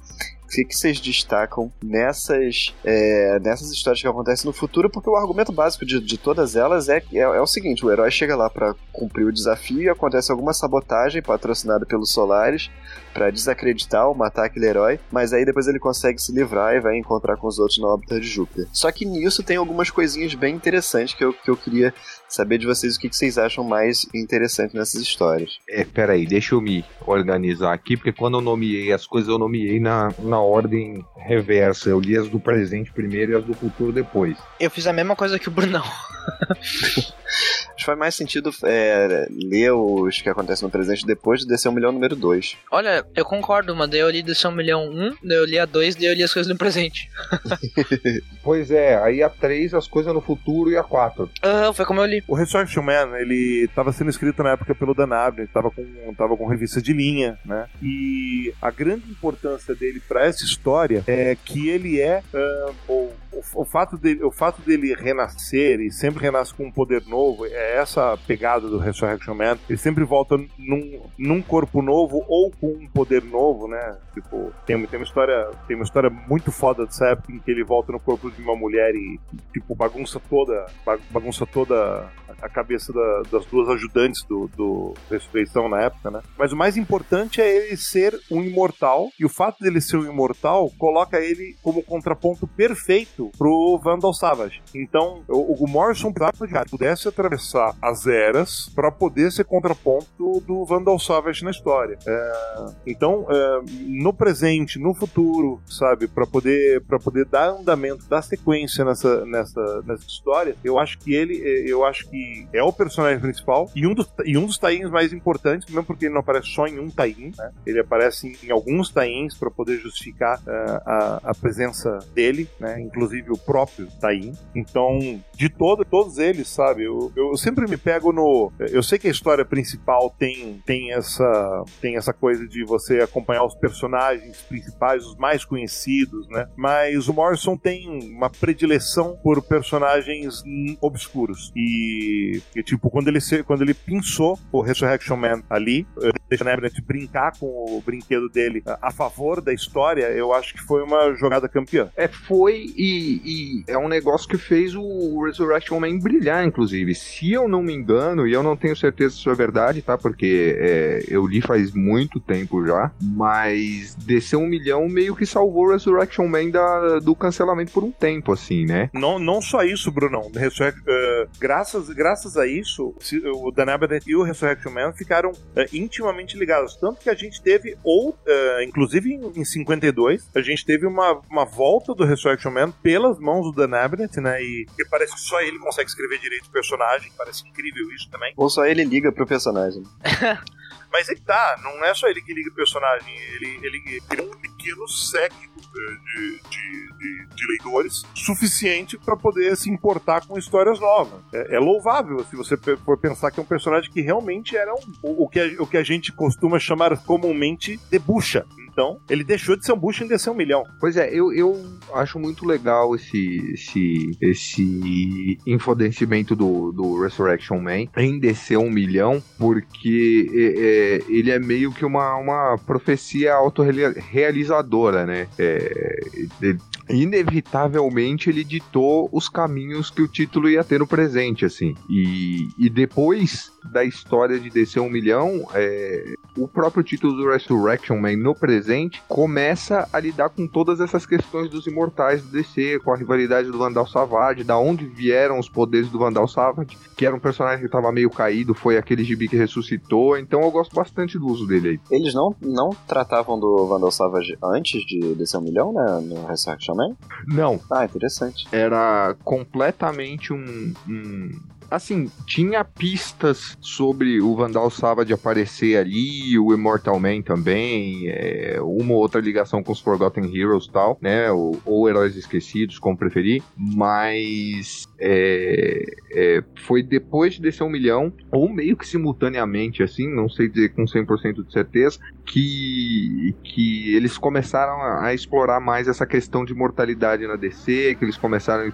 O 0.47 0.49
que, 0.49 0.63
que 0.63 0.73
vocês 0.73 1.01
destacam 1.01 1.69
nessas, 1.83 2.73
é, 2.85 3.37
nessas 3.39 3.69
histórias 3.69 4.01
que 4.01 4.07
acontecem 4.07 4.45
no 4.45 4.53
futuro? 4.53 4.89
Porque 4.89 5.09
o 5.09 5.17
argumento 5.17 5.51
básico 5.51 5.85
de, 5.85 5.99
de 5.99 6.17
todas 6.17 6.55
elas 6.55 6.87
é, 6.87 7.03
é, 7.11 7.19
é 7.19 7.41
o 7.41 7.45
seguinte: 7.45 7.85
o 7.85 7.91
herói 7.91 8.09
chega 8.09 8.33
lá 8.33 8.49
para 8.49 8.73
cumprir 8.93 9.25
o 9.25 9.33
desafio 9.33 9.81
e 9.81 9.89
acontece 9.89 10.31
alguma 10.31 10.53
sabotagem 10.53 11.21
patrocinada 11.21 11.85
pelos 11.85 12.13
Solares 12.13 12.71
para 13.13 13.29
desacreditar 13.29 14.07
ou 14.07 14.15
matar 14.15 14.45
aquele 14.45 14.67
herói, 14.67 14.99
mas 15.11 15.33
aí 15.33 15.43
depois 15.43 15.67
ele 15.67 15.79
consegue 15.79 16.21
se 16.21 16.31
livrar 16.31 16.75
e 16.75 16.79
vai 16.79 16.97
encontrar 16.97 17.35
com 17.35 17.47
os 17.47 17.59
outros 17.59 17.79
na 17.79 17.87
órbita 17.87 18.19
de 18.19 18.27
Júpiter. 18.27 18.67
Só 18.71 18.89
que 18.91 19.05
nisso 19.05 19.43
tem 19.43 19.57
algumas 19.57 19.89
coisinhas 19.89 20.33
bem 20.33 20.55
interessantes 20.55 21.13
que 21.13 21.25
eu, 21.25 21.33
que 21.33 21.49
eu 21.49 21.57
queria 21.57 21.93
saber 22.29 22.57
de 22.57 22.65
vocês 22.65 22.95
o 22.95 22.99
que, 22.99 23.09
que 23.09 23.15
vocês 23.15 23.37
acham 23.37 23.63
mais 23.63 24.07
interessante 24.15 24.75
nessas 24.75 25.01
histórias. 25.01 25.59
É, 25.69 25.83
peraí, 25.83 26.25
deixa 26.25 26.55
eu 26.55 26.61
me 26.61 26.85
organizar 27.05 27.73
aqui, 27.73 27.97
porque 27.97 28.13
quando 28.13 28.37
eu 28.37 28.41
nomeei 28.41 28.93
as 28.93 29.05
coisas, 29.05 29.29
eu 29.29 29.37
nomeei 29.37 29.79
na, 29.79 30.13
na 30.19 30.37
na 30.37 30.41
ordem 30.41 31.03
reversa. 31.15 31.89
Eu 31.89 31.99
li 31.99 32.15
as 32.15 32.29
do 32.29 32.39
presente 32.39 32.91
primeiro 32.91 33.31
e 33.31 33.35
as 33.35 33.43
do 33.43 33.53
futuro 33.53 33.91
depois. 33.91 34.37
Eu 34.59 34.69
fiz 34.69 34.85
a 34.85 34.93
mesma 34.93 35.15
coisa 35.15 35.39
que 35.39 35.47
o 35.47 35.51
Brunão. 35.51 35.83
Acho 37.27 37.75
que 37.77 37.85
faz 37.85 37.97
mais 37.97 38.15
sentido 38.15 38.51
é, 38.63 39.27
ler 39.29 39.71
os 39.71 40.21
que 40.21 40.29
acontecem 40.29 40.65
no 40.65 40.71
presente 40.71 41.05
depois 41.05 41.41
de 41.41 41.47
descer 41.47 41.69
o 41.69 41.71
milhão 41.71 41.91
número 41.91 42.15
2. 42.15 42.57
Olha, 42.71 43.05
eu 43.15 43.25
concordo, 43.25 43.75
mas 43.75 43.89
daí 43.89 43.99
eu 43.99 44.09
li 44.09 44.23
Descer 44.23 44.49
um 44.49 44.55
Milhão 44.55 44.89
1, 44.89 45.17
daí 45.23 45.37
eu 45.37 45.45
li 45.45 45.59
a 45.59 45.65
2, 45.65 45.95
daí 45.95 46.05
eu 46.05 46.13
li 46.13 46.23
as 46.23 46.33
coisas 46.33 46.51
no 46.51 46.57
presente. 46.57 47.09
Pois 48.43 48.71
é, 48.71 48.95
aí 49.03 49.21
a 49.21 49.29
3, 49.29 49.73
as 49.73 49.87
coisas 49.87 50.13
no 50.13 50.21
futuro 50.21 50.71
e 50.71 50.77
a 50.77 50.83
4. 50.83 51.29
Aham, 51.43 51.73
foi 51.73 51.85
como 51.85 51.99
eu 51.99 52.05
li. 52.05 52.23
O 52.27 52.33
Resurrection 52.33 52.81
Man, 52.81 53.17
ele 53.17 53.65
estava 53.65 53.91
sendo 53.91 54.09
escrito 54.09 54.41
na 54.41 54.51
época 54.51 54.73
pelo 54.73 54.93
Dan 54.93 55.13
Abnett, 55.13 55.49
estava 55.49 55.69
com, 55.69 55.83
tava 56.17 56.37
com 56.37 56.47
revista 56.47 56.81
de 56.81 56.93
linha, 56.93 57.37
né? 57.43 57.67
E 57.81 58.53
a 58.61 58.71
grande 58.71 59.09
importância 59.11 59.75
dele 59.75 60.01
para 60.07 60.25
essa 60.25 60.45
história 60.45 61.03
é 61.07 61.35
que 61.43 61.67
ele 61.67 61.99
é 61.99 62.23
ah, 62.33 62.71
o, 62.87 63.11
o, 63.53 63.65
fato 63.65 63.97
dele, 63.97 64.23
o 64.23 64.31
fato 64.31 64.61
dele 64.61 64.93
renascer 64.93 65.79
e 65.79 65.91
sempre 65.91 66.21
renasce 66.23 66.53
com 66.53 66.65
um 66.65 66.71
poder 66.71 67.03
novo, 67.07 67.45
é 67.45 67.77
essa 67.77 68.17
pegada 68.27 68.67
do 68.67 68.77
Resurrection 68.77 69.33
Man. 69.33 69.57
Ele 69.69 69.77
sempre 69.77 70.03
volta 70.03 70.37
num, 70.57 71.01
num 71.17 71.41
corpo 71.41 71.81
novo 71.81 72.23
ou 72.27 72.51
com 72.51 72.67
um 72.67 72.87
poder 72.87 73.23
novo, 73.23 73.67
né? 73.67 73.97
Tipo, 74.13 74.51
tem, 74.65 74.85
tem 74.85 74.99
uma 74.99 75.05
história, 75.05 75.49
tem 75.67 75.75
uma 75.75 75.83
história 75.85 76.09
muito 76.09 76.51
foda 76.51 76.85
dessa 76.85 77.07
época 77.07 77.31
em 77.31 77.39
que 77.39 77.51
ele 77.51 77.63
volta 77.63 77.91
no 77.91 77.99
corpo 77.99 78.29
de 78.31 78.41
uma 78.41 78.55
mulher 78.55 78.93
e 78.95 79.19
tipo 79.53 79.75
bagunça 79.75 80.19
toda, 80.29 80.65
ba- 80.85 80.99
bagunça 81.11 81.45
toda 81.45 81.75
a- 81.75 82.09
a 82.41 82.49
cabeça 82.49 82.91
da- 82.93 83.21
das 83.31 83.45
duas 83.45 83.69
ajudantes 83.69 84.23
do, 84.27 84.47
do 84.55 84.93
Ressurreição 85.09 85.67
na 85.69 85.81
época, 85.81 86.09
né? 86.11 86.21
Mas 86.37 86.51
o 86.51 86.55
mais 86.57 86.77
importante 86.77 87.41
é 87.41 87.65
ele 87.67 87.77
ser 87.77 88.17
um 88.31 88.41
imortal 88.43 89.09
e 89.19 89.25
o 89.25 89.29
fato 89.29 89.59
dele 89.59 89.81
ser 89.81 89.97
um 89.97 90.05
imortal 90.09 90.71
coloca 90.77 91.19
ele 91.19 91.55
como 91.61 91.83
contraponto 91.83 92.47
perfeito 92.47 93.26
pro 93.37 93.79
Vandal 93.83 94.13
Savage. 94.13 94.61
Então, 94.73 95.23
o, 95.27 95.63
o 95.63 95.67
Morrison 95.67 96.11
precisava 96.11 96.65
que 96.65 96.71
pudesse 96.71 97.07
atravessar 97.07 97.75
as 97.81 98.05
eras 98.07 98.69
para 98.75 98.91
poder 98.91 99.31
ser 99.31 99.45
contraponto 99.45 100.41
do 100.45 100.65
Vandal 100.65 100.99
Savage 100.99 101.43
na 101.43 101.51
história. 101.51 101.97
É, 102.05 102.65
então, 102.85 103.25
é, 103.29 103.61
no 103.85 104.13
presente, 104.13 104.79
no 104.79 104.93
futuro, 104.93 105.61
sabe, 105.65 106.07
para 106.07 106.25
poder 106.25 106.81
para 106.81 106.99
poder 106.99 107.25
dar 107.25 107.49
andamento, 107.49 108.05
dar 108.07 108.21
sequência 108.21 108.83
nessa, 108.85 109.25
nessa, 109.25 109.81
nessa 109.83 110.05
história, 110.07 110.55
eu 110.63 110.79
acho 110.79 110.97
que 110.99 111.13
ele, 111.13 111.41
é, 111.43 111.71
eu 111.71 111.85
acho 111.85 112.07
que 112.09 112.47
é 112.53 112.61
o 112.63 112.71
personagem 112.71 113.19
principal 113.19 113.69
e 113.75 113.85
um 113.85 113.93
dos 113.93 114.07
e 114.25 114.37
um 114.37 114.45
dos 114.45 114.57
tains 114.57 114.89
mais 114.89 115.13
importantes, 115.13 115.67
mesmo 115.69 115.85
porque 115.85 116.05
ele 116.05 116.13
não 116.13 116.21
aparece 116.21 116.47
só 116.47 116.67
em 116.67 116.79
um 116.79 116.89
tain, 116.89 117.31
né? 117.37 117.51
Ele 117.65 117.79
aparece 117.79 118.27
em, 118.27 118.47
em 118.47 118.51
alguns 118.51 118.89
tains 118.89 119.35
para 119.35 119.49
poder 119.49 119.77
justificar 119.79 120.41
é, 120.47 120.81
a, 120.85 121.21
a 121.23 121.35
presença 121.35 121.99
dele, 122.13 122.49
né? 122.59 122.79
Inclusive 122.79 123.06
o 123.29 123.37
próprio 123.37 123.87
tain. 123.99 124.33
Então, 124.55 124.99
de 125.33 125.49
todo, 125.49 125.85
todos 125.85 126.17
eles, 126.17 126.47
sabe, 126.47 126.83
eu, 126.83 127.11
eu 127.15 127.35
sempre 127.37 127.67
me 127.67 127.77
pego 127.77 128.11
no, 128.11 128.51
eu 128.59 128.83
sei 128.83 128.97
que 128.99 129.07
a 129.07 129.11
história 129.11 129.45
principal 129.45 130.13
tem 130.17 130.61
tem 130.65 130.93
essa 130.93 131.63
tem 131.81 131.97
essa 131.97 132.13
coisa 132.13 132.47
de 132.47 132.63
você 132.65 132.99
acompanhar 132.99 133.45
os 133.45 133.55
personagens 133.55 134.41
principais, 134.41 135.05
os 135.05 135.15
mais 135.15 135.45
conhecidos, 135.45 136.27
né? 136.29 136.47
Mas 136.55 137.07
o 137.07 137.13
Morrison 137.13 137.57
tem 137.57 137.87
uma 138.11 138.29
predileção 138.29 139.17
por 139.23 139.41
personagens 139.41 140.43
obscuros. 140.81 141.51
E, 141.55 142.41
e, 142.55 142.63
tipo, 142.63 142.89
quando 142.89 143.07
ele 143.07 143.19
quando 143.45 143.61
ele 143.61 143.73
pensou 143.73 144.37
o 144.51 144.61
Resurrection 144.61 145.15
Man 145.15 145.41
ali, 145.49 145.85
eh, 146.01 146.11
deixa 146.29 146.43
o 146.43 146.49
Abnett 146.49 146.81
brincar 146.81 147.37
com 147.39 147.45
o 147.45 147.81
brinquedo 147.81 148.29
dele 148.29 148.61
a, 148.65 148.87
a 148.87 148.91
favor 148.91 149.41
da 149.41 149.53
história, 149.53 150.05
eu 150.11 150.33
acho 150.33 150.53
que 150.53 150.61
foi 150.61 150.83
uma 150.83 151.13
jogada 151.15 151.47
campeã. 151.47 151.89
É, 151.95 152.07
foi 152.07 152.65
e, 152.75 152.96
e 152.97 153.63
é 153.67 153.77
um 153.77 153.87
negócio 153.87 154.27
que 154.27 154.37
fez 154.37 154.75
o 154.75 155.23
Resurrection 155.23 155.79
Man 155.79 155.99
brilhar, 155.99 156.45
inclusive. 156.45 156.93
Se 156.95 157.31
eu 157.31 157.47
não 157.47 157.61
me 157.61 157.73
engano, 157.73 158.27
e 158.27 158.33
eu 158.33 158.43
não 158.43 158.55
tenho 158.55 158.75
certeza 158.75 159.15
se 159.15 159.19
isso 159.19 159.29
é 159.29 159.35
verdade, 159.35 159.81
tá? 159.81 159.97
Porque 159.97 160.55
é, 160.57 161.03
eu 161.07 161.25
li 161.25 161.41
faz 161.41 161.71
muito 161.73 162.19
tempo 162.19 162.65
já, 162.65 162.91
mas 163.01 163.95
descer 163.95 164.37
um 164.37 164.47
milhão 164.47 164.87
meio 164.87 165.15
que 165.15 165.25
salvou 165.25 165.71
Resurrection 165.71 166.27
Man 166.27 166.49
da, 166.49 166.99
do 166.99 167.15
cancelamento 167.15 167.71
por 167.71 167.83
um 167.83 167.91
tempo, 167.91 168.31
assim, 168.31 168.65
né? 168.65 168.89
Não, 168.93 169.19
não 169.19 169.41
só 169.41 169.63
isso, 169.63 169.91
Brunão. 169.91 170.31
Eh, 170.35 171.27
graças, 171.39 171.89
graças 171.89 172.37
a 172.37 172.47
isso, 172.47 172.93
o 173.35 173.51
Dan 173.51 173.71
Abnett 173.71 174.09
e 174.09 174.15
o 174.15 174.23
Resurrection 174.23 174.71
Man 174.71 174.93
ficaram 174.93 175.31
eh, 175.55 175.67
intimamente 175.73 176.37
ligados. 176.37 176.75
Tanto 176.75 177.01
que 177.01 177.09
a 177.09 177.15
gente 177.15 177.41
teve, 177.41 177.77
ou, 177.83 178.17
eh, 178.25 178.63
inclusive 178.63 179.13
em, 179.13 179.41
em 179.41 179.45
52, 179.45 180.29
a 180.35 180.41
gente 180.41 180.65
teve 180.65 180.85
uma, 180.85 181.19
uma 181.29 181.45
volta 181.45 181.93
do 181.93 182.05
Resurrection 182.05 182.51
Man 182.51 182.71
pelas 182.87 183.19
mãos 183.19 183.51
do 183.51 183.51
Dan 183.51 183.75
Abnett, 183.75 184.17
né? 184.21 184.41
E 184.41 184.65
parece 184.89 185.13
que 185.13 185.19
só 185.19 185.41
ele 185.41 185.59
consegue 185.59 185.89
escrever 185.89 186.19
direito 186.19 186.45
o 186.45 186.51
personagem. 186.51 187.11
Parece 187.17 187.45
incrível 187.45 187.91
isso 187.91 188.09
também. 188.09 188.33
Ou 188.37 188.49
só 188.49 188.65
ele 188.65 188.85
liga 188.85 189.11
pro 189.11 189.27
personagem. 189.27 189.83
Mas 190.91 191.09
aí 191.09 191.15
que 191.15 191.21
tá, 191.21 191.59
não 191.63 191.83
é 191.83 191.93
só 191.93 192.07
ele 192.07 192.21
que 192.21 192.33
liga 192.33 192.49
o 192.49 192.53
personagem, 192.53 193.13
ele, 193.35 193.59
ele 193.63 194.01
cria 194.01 194.23
um 194.23 194.31
pequeno 194.37 194.87
séquito 194.87 195.61
de, 195.73 196.41
de, 196.49 196.97
de, 196.97 197.35
de 197.35 197.47
leitores 197.47 198.03
suficiente 198.15 198.97
para 198.97 199.15
poder 199.15 199.55
se 199.55 199.69
importar 199.69 200.25
com 200.25 200.37
histórias 200.37 200.79
novas. 200.79 201.19
É, 201.33 201.55
é 201.55 201.59
louvável 201.59 202.23
se 202.25 202.35
você 202.35 202.57
for 202.57 202.97
pensar 202.97 203.31
que 203.31 203.39
é 203.39 203.43
um 203.43 203.45
personagem 203.45 203.91
que 203.91 204.01
realmente 204.01 204.55
era 204.55 204.73
um, 204.73 204.93
o, 205.03 205.25
o 205.25 205.29
que 205.29 205.39
a, 205.39 205.61
o 205.61 205.67
que 205.67 205.77
a 205.77 205.83
gente 205.83 206.11
costuma 206.11 206.59
chamar 206.59 206.97
comumente 207.03 207.77
de 207.89 207.99
bucha. 207.99 208.45
Então, 208.77 208.99
ele 209.09 209.23
deixou 209.23 209.57
de 209.57 209.65
ser 209.65 209.73
um 209.73 209.77
bucha 209.77 210.03
em 210.03 210.07
descer 210.07 210.29
um 210.29 210.35
milhão. 210.35 210.63
Pois 210.79 210.95
é, 210.97 211.09
eu, 211.11 211.33
eu 211.33 211.65
acho 211.95 212.19
muito 212.19 212.45
legal 212.45 212.93
esse, 212.93 213.51
esse, 213.51 214.11
esse 214.21 215.39
infodencimento 215.47 216.35
do, 216.35 216.71
do 216.71 217.01
Resurrection 217.01 217.59
Man 217.59 217.87
em 217.97 218.19
descer 218.19 218.57
um 218.59 218.69
milhão, 218.69 219.19
porque 219.39 220.29
é, 220.31 220.41
é, 220.43 220.76
ele 221.07 221.31
é 221.31 221.39
meio 221.39 221.71
que 221.71 221.85
uma, 221.85 222.15
uma 222.15 222.57
profecia 222.65 223.33
autorrealizadora, 223.33 225.05
né? 225.05 225.27
É, 225.37 225.99
ele- 226.41 226.57
inevitavelmente 226.89 228.29
ele 228.29 228.43
ditou 228.43 229.09
os 229.11 229.29
caminhos 229.29 229.89
que 229.89 230.01
o 230.01 230.07
título 230.07 230.49
ia 230.49 230.63
ter 230.63 230.79
no 230.79 230.87
presente, 230.87 231.45
assim. 231.45 231.75
E, 231.89 232.49
e 232.57 232.69
depois 232.69 233.51
da 233.71 233.83
história 233.83 234.39
de 234.39 234.49
descer 234.49 234.79
um 234.79 234.89
milhão, 234.89 235.45
é, 235.53 236.13
o 236.37 236.47
próprio 236.47 236.83
título 236.83 237.13
do 237.13 237.29
Resurrection 237.29 237.97
Man 237.97 238.17
no 238.17 238.33
presente 238.33 239.01
começa 239.07 239.87
a 239.91 239.99
lidar 239.99 240.29
com 240.29 240.47
todas 240.47 240.79
essas 240.79 241.05
questões 241.05 241.49
dos 241.49 241.67
imortais 241.67 242.21
do 242.21 242.31
DC, 242.31 242.79
com 242.83 242.91
a 242.91 242.97
rivalidade 242.97 243.51
do 243.51 243.57
Vandal 243.57 243.87
Savage, 243.87 244.43
da 244.43 244.57
onde 244.57 244.85
vieram 244.85 245.39
os 245.39 245.49
poderes 245.49 245.89
do 245.89 245.99
Vandal 245.99 246.27
Savage, 246.27 246.77
que 246.95 247.05
era 247.05 247.15
um 247.15 247.19
personagem 247.19 247.59
que 247.59 247.65
estava 247.65 247.91
meio 247.91 248.09
caído, 248.09 248.53
foi 248.53 248.77
aquele 248.77 249.03
gibi 249.03 249.27
que 249.27 249.35
ressuscitou, 249.35 250.17
então 250.17 250.41
eu 250.41 250.51
gosto 250.51 250.75
bastante 250.75 251.17
do 251.17 251.27
uso 251.27 251.45
dele 251.45 251.69
aí. 251.69 251.79
Eles 251.91 252.13
não, 252.13 252.35
não 252.41 252.69
tratavam 252.87 253.39
do 253.39 253.65
Vandal 253.67 253.91
Savage 253.91 254.37
antes 254.43 254.83
de 254.85 255.15
descer 255.15 255.37
um 255.37 255.41
milhão, 255.41 255.73
né? 255.73 255.99
No 256.01 256.25
Resurrection 256.25 256.75
Man? 256.77 256.95
Não, 257.27 257.59
Ah, 257.71 257.83
interessante. 257.85 258.47
era 258.51 259.15
completamente 259.23 260.31
um, 260.31 260.73
um- 260.87 261.39
Assim, 261.69 262.09
tinha 262.25 262.63
pistas 262.63 263.57
sobre 263.59 264.21
o 264.21 264.35
Vandal 264.35 264.69
Savage 264.69 265.11
aparecer 265.13 265.77
ali, 265.77 266.37
o 266.39 266.53
Immortal 266.53 266.99
Man 266.99 267.21
também, 267.21 268.07
é, 268.07 268.57
uma 268.61 268.93
ou 268.93 268.99
outra 268.99 269.19
ligação 269.19 269.61
com 269.61 269.71
os 269.71 269.79
Forgotten 269.79 270.33
Heroes 270.33 270.65
e 270.65 270.71
tal, 270.71 270.97
né? 271.01 271.31
Ou, 271.31 271.59
ou 271.65 271.89
Heróis 271.89 272.15
Esquecidos, 272.15 272.79
como 272.79 272.97
preferir. 272.97 273.43
Mas 273.57 274.87
é, 274.99 275.83
é, 276.13 276.43
foi 276.65 276.81
depois 276.81 277.33
de 277.33 277.41
descer 277.41 277.63
um 277.63 277.69
milhão, 277.69 278.13
ou 278.31 278.49
meio 278.49 278.77
que 278.77 278.87
simultaneamente, 278.87 279.83
assim, 279.83 280.07
não 280.07 280.29
sei 280.29 280.47
dizer 280.47 280.69
com 280.69 280.85
100% 280.85 281.45
de 281.45 281.51
certeza, 281.51 281.99
que, 282.25 283.35
que 283.43 283.95
eles 283.95 284.17
começaram 284.17 284.81
a, 284.81 285.05
a 285.07 285.13
explorar 285.13 285.59
mais 285.59 285.87
essa 285.87 286.05
questão 286.05 286.43
de 286.43 286.53
mortalidade 286.53 287.25
na 287.25 287.35
DC, 287.35 287.95
que 287.97 288.05
eles 288.05 288.17
começaram 288.17 288.65
a 288.65 288.71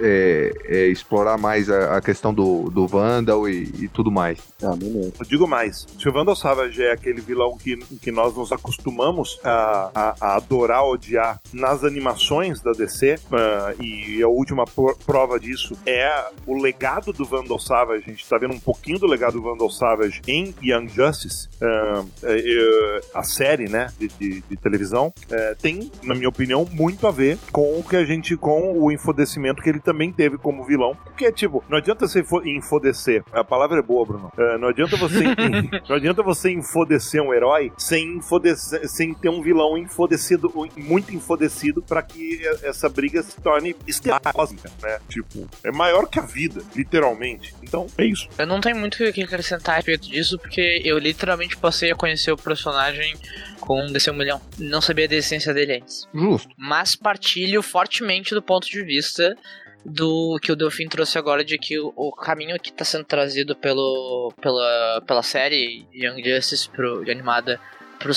é, 0.00 0.52
é, 0.64 0.86
explorar 0.88 1.38
mais 1.38 1.70
a, 1.70 1.96
a 1.96 2.00
questão 2.00 2.25
do, 2.32 2.70
do 2.70 2.86
Vandal 2.86 3.48
e, 3.48 3.62
e 3.80 3.88
tudo 3.88 4.10
mais. 4.10 4.38
Ah, 4.62 4.74
beleza. 4.76 5.12
Eu 5.18 5.26
digo 5.26 5.46
mais, 5.46 5.86
se 5.98 6.08
o 6.08 6.12
Vandal 6.12 6.36
Savage 6.36 6.82
é 6.82 6.92
aquele 6.92 7.20
vilão 7.20 7.56
que, 7.56 7.76
que 8.00 8.10
nós 8.10 8.34
nos 8.36 8.52
acostumamos 8.52 9.38
a, 9.44 9.90
a- 9.94 10.14
a 10.20 10.36
adorar, 10.36 10.84
odiar 10.84 11.40
nas 11.52 11.84
animações 11.84 12.60
da 12.60 12.72
DC, 12.72 13.16
ah, 13.32 13.74
e 13.80 14.22
a 14.22 14.28
última 14.28 14.64
pro- 14.64 14.96
prova 15.06 15.38
disso 15.38 15.76
é 15.86 16.10
o 16.46 16.60
legado 16.60 17.12
do 17.12 17.24
Vandal 17.24 17.58
Savage, 17.58 18.04
a 18.06 18.10
gente 18.10 18.28
tá 18.28 18.38
vendo 18.38 18.54
um 18.54 18.60
pouquinho 18.60 18.98
do 18.98 19.06
legado 19.06 19.34
do 19.34 19.42
Vandal 19.42 19.70
Savage 19.70 20.20
em 20.26 20.54
Young 20.62 20.88
Justice, 20.88 21.48
é, 21.60 22.02
é, 22.24 23.00
a 23.14 23.22
série, 23.22 23.68
né, 23.68 23.88
de, 23.98 24.08
de- 24.08 24.40
de 24.42 24.56
televisão, 24.56 25.12
é, 25.30 25.54
tem, 25.54 25.90
na 26.02 26.14
minha 26.14 26.28
opinião, 26.28 26.66
muito 26.72 27.06
a 27.06 27.10
ver 27.10 27.38
com 27.52 27.78
o 27.78 27.82
que 27.84 27.96
a 27.96 28.04
gente, 28.04 28.36
com 28.36 28.78
o 28.78 28.90
infodecimento 28.90 29.62
que 29.62 29.68
ele 29.68 29.80
também 29.80 30.12
teve 30.12 30.36
como 30.38 30.64
vilão, 30.64 30.96
porque, 31.04 31.30
tipo, 31.32 31.62
não 31.68 31.78
adianta 31.78 32.06
você 32.06 32.15
você 32.22 32.48
enfodecer. 32.50 33.22
A 33.32 33.44
palavra 33.44 33.78
é 33.78 33.82
boa, 33.82 34.04
Bruno. 34.04 34.32
É, 34.36 34.58
não 34.58 34.68
adianta 34.68 34.96
você 34.96 35.24
não 35.88 35.96
adianta 35.96 36.22
você 36.22 36.50
enfodecer 36.50 37.22
um 37.22 37.32
herói 37.32 37.72
sem 37.76 38.16
enfodecer, 38.16 38.88
sem 38.88 39.14
ter 39.14 39.28
um 39.28 39.42
vilão 39.42 39.76
enfodecido, 39.76 40.52
muito 40.76 41.14
enfodecido 41.14 41.82
pra 41.82 42.02
que 42.02 42.40
essa 42.62 42.88
briga 42.88 43.22
se 43.22 43.40
torne 43.40 43.74
esterósica, 43.86 44.70
né? 44.82 44.98
Tipo, 45.08 45.48
é 45.64 45.70
maior 45.70 46.06
que 46.08 46.18
a 46.18 46.22
vida, 46.22 46.62
literalmente. 46.74 47.54
Então, 47.62 47.86
é 47.98 48.04
isso. 48.04 48.28
Eu 48.38 48.46
não 48.46 48.60
tenho 48.60 48.76
muito 48.76 49.02
o 49.02 49.12
que 49.12 49.22
acrescentar 49.22 49.74
a 49.74 49.76
respeito 49.76 50.08
disso, 50.08 50.38
porque 50.38 50.82
eu 50.84 50.98
literalmente 50.98 51.56
passei 51.56 51.90
a 51.90 51.94
conhecer 51.94 52.32
o 52.32 52.36
personagem 52.36 53.14
com 53.60 53.82
um 53.82 53.92
DC 53.92 54.10
um 54.10 54.14
milhão. 54.14 54.40
Não 54.58 54.80
sabia 54.80 55.08
da 55.08 55.16
essência 55.16 55.52
dele 55.52 55.74
antes. 55.74 56.06
Justo. 56.14 56.48
Mas 56.56 56.94
partilho 56.94 57.62
fortemente 57.62 58.34
do 58.34 58.42
ponto 58.42 58.66
de 58.68 58.82
vista 58.82 59.36
do 59.86 60.38
que 60.42 60.50
o 60.50 60.56
Delfim 60.56 60.88
trouxe 60.88 61.16
agora 61.18 61.44
de 61.44 61.56
que 61.58 61.78
o, 61.78 61.92
o 61.94 62.12
caminho 62.12 62.58
que 62.58 62.70
está 62.70 62.84
sendo 62.84 63.04
trazido 63.04 63.54
pelo, 63.54 64.32
pela, 64.40 65.02
pela 65.06 65.22
série 65.22 65.86
Young 65.94 66.22
Justice 66.22 66.68
pro, 66.68 67.02
animada 67.10 67.60
pro, 67.98 68.12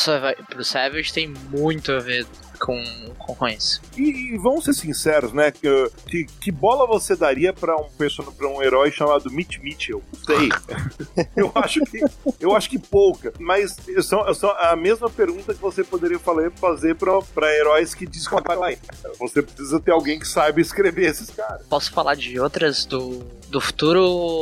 pro 0.48 0.64
Savage 0.64 1.14
tem 1.14 1.28
muito 1.28 1.92
a 1.92 2.00
ver 2.00 2.26
com, 2.60 2.84
com, 3.18 3.48
isso. 3.48 3.82
E, 3.98 4.34
e 4.34 4.38
vamos 4.38 4.66
ser 4.66 4.74
sinceros, 4.74 5.34
né? 5.34 5.52
Que, 5.52 5.92
que, 6.08 6.26
que 6.26 6.52
bola 6.52 6.86
você 6.86 7.16
daria 7.16 7.54
pra 7.54 7.76
um 7.76 7.90
person... 7.98 8.24
pra 8.24 8.48
um 8.48 8.62
herói 8.62 8.92
chamado 8.92 9.32
Mitch 9.32 9.58
Mitchell? 9.60 10.02
Sei. 10.26 10.50
eu 11.36 11.52
acho 11.56 11.80
que 11.82 12.00
eu 12.40 12.56
acho 12.56 12.70
que 12.70 12.78
pouca. 12.78 13.34
Mas 13.40 13.76
são, 14.04 14.34
são 14.34 14.50
a 14.52 14.76
mesma 14.76 15.10
pergunta 15.10 15.54
que 15.54 15.62
você 15.62 15.84
poderia 15.84 16.20
falar, 16.20 16.52
fazer 16.52 16.96
pra, 16.96 17.20
pra 17.22 17.54
heróis 17.56 17.94
que 17.94 18.06
descontraem. 18.06 18.78
Você 19.20 19.42
precisa 19.42 19.80
ter 19.80 19.92
alguém 19.92 20.20
que 20.20 20.28
saiba 20.28 20.60
escrever 20.60 21.10
esses 21.10 21.30
caras. 21.30 21.66
Posso 21.68 21.92
falar 21.92 22.16
de 22.16 22.40
outras 22.40 22.86
do, 22.86 23.24
do 23.50 23.60
futuro? 23.62 24.02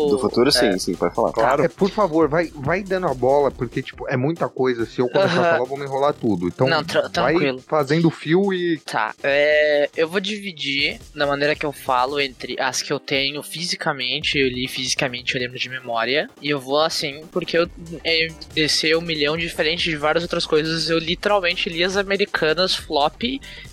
Do 0.10 0.19
futuro, 0.19 0.49
É, 0.49 0.51
sim, 0.51 0.80
sim, 0.80 0.95
pode 0.95 1.13
falar. 1.13 1.32
Claro. 1.32 1.63
É, 1.63 1.67
por 1.67 1.89
favor, 1.89 2.27
vai, 2.27 2.51
vai 2.56 2.84
dando 2.84 3.08
a 3.08 3.13
bola, 3.13 3.51
porque, 3.51 3.82
tipo, 3.82 4.08
é 4.08 4.17
muita 4.17 4.47
coisa. 4.49 4.86
Se 4.86 4.99
eu 4.99 5.10
começar 5.10 5.34
Aham. 5.34 5.41
a 5.41 5.51
falar, 5.51 5.60
eu 5.60 5.65
vou 5.65 5.77
me 5.77 5.86
enrolar 5.86 6.13
tudo. 6.13 6.47
Então, 6.47 6.67
Não, 6.67 6.84
vai 6.84 7.10
tranquilo. 7.10 7.63
fazendo 7.67 8.07
fio 8.12 8.54
e. 8.54 8.78
Tá, 8.80 9.13
é, 9.24 9.89
eu 9.96 10.08
vou 10.08 10.20
dividir 10.20 11.00
da 11.15 11.26
maneira 11.26 11.56
que 11.56 11.65
eu 11.65 11.72
falo 11.72 12.20
entre 12.20 12.60
as 12.60 12.82
que 12.82 12.91
eu 12.91 13.00
tenho 13.00 13.41
fisicamente, 13.43 14.38
eu 14.38 14.48
li 14.48 14.67
fisicamente, 14.67 15.36
eu 15.36 15.41
lembro 15.41 15.60
de 15.60 15.70
memória, 15.70 16.30
e 16.41 16.50
eu 16.50 16.60
vou 16.60 16.82
assim, 16.82 17.24
porque 17.32 17.58
eu 17.58 17.70
é, 18.04 18.28
descer 18.54 18.96
um 18.98 19.02
milhão 19.02 19.38
diferente 19.38 19.89
de 19.89 19.96
várias 19.96 20.24
outras 20.24 20.46
coisas, 20.46 20.89
eu 20.89 20.98
literalmente 20.98 21.70
li 21.70 21.84
as 21.84 21.98
americanas 21.98 22.76
flop, 22.76 23.24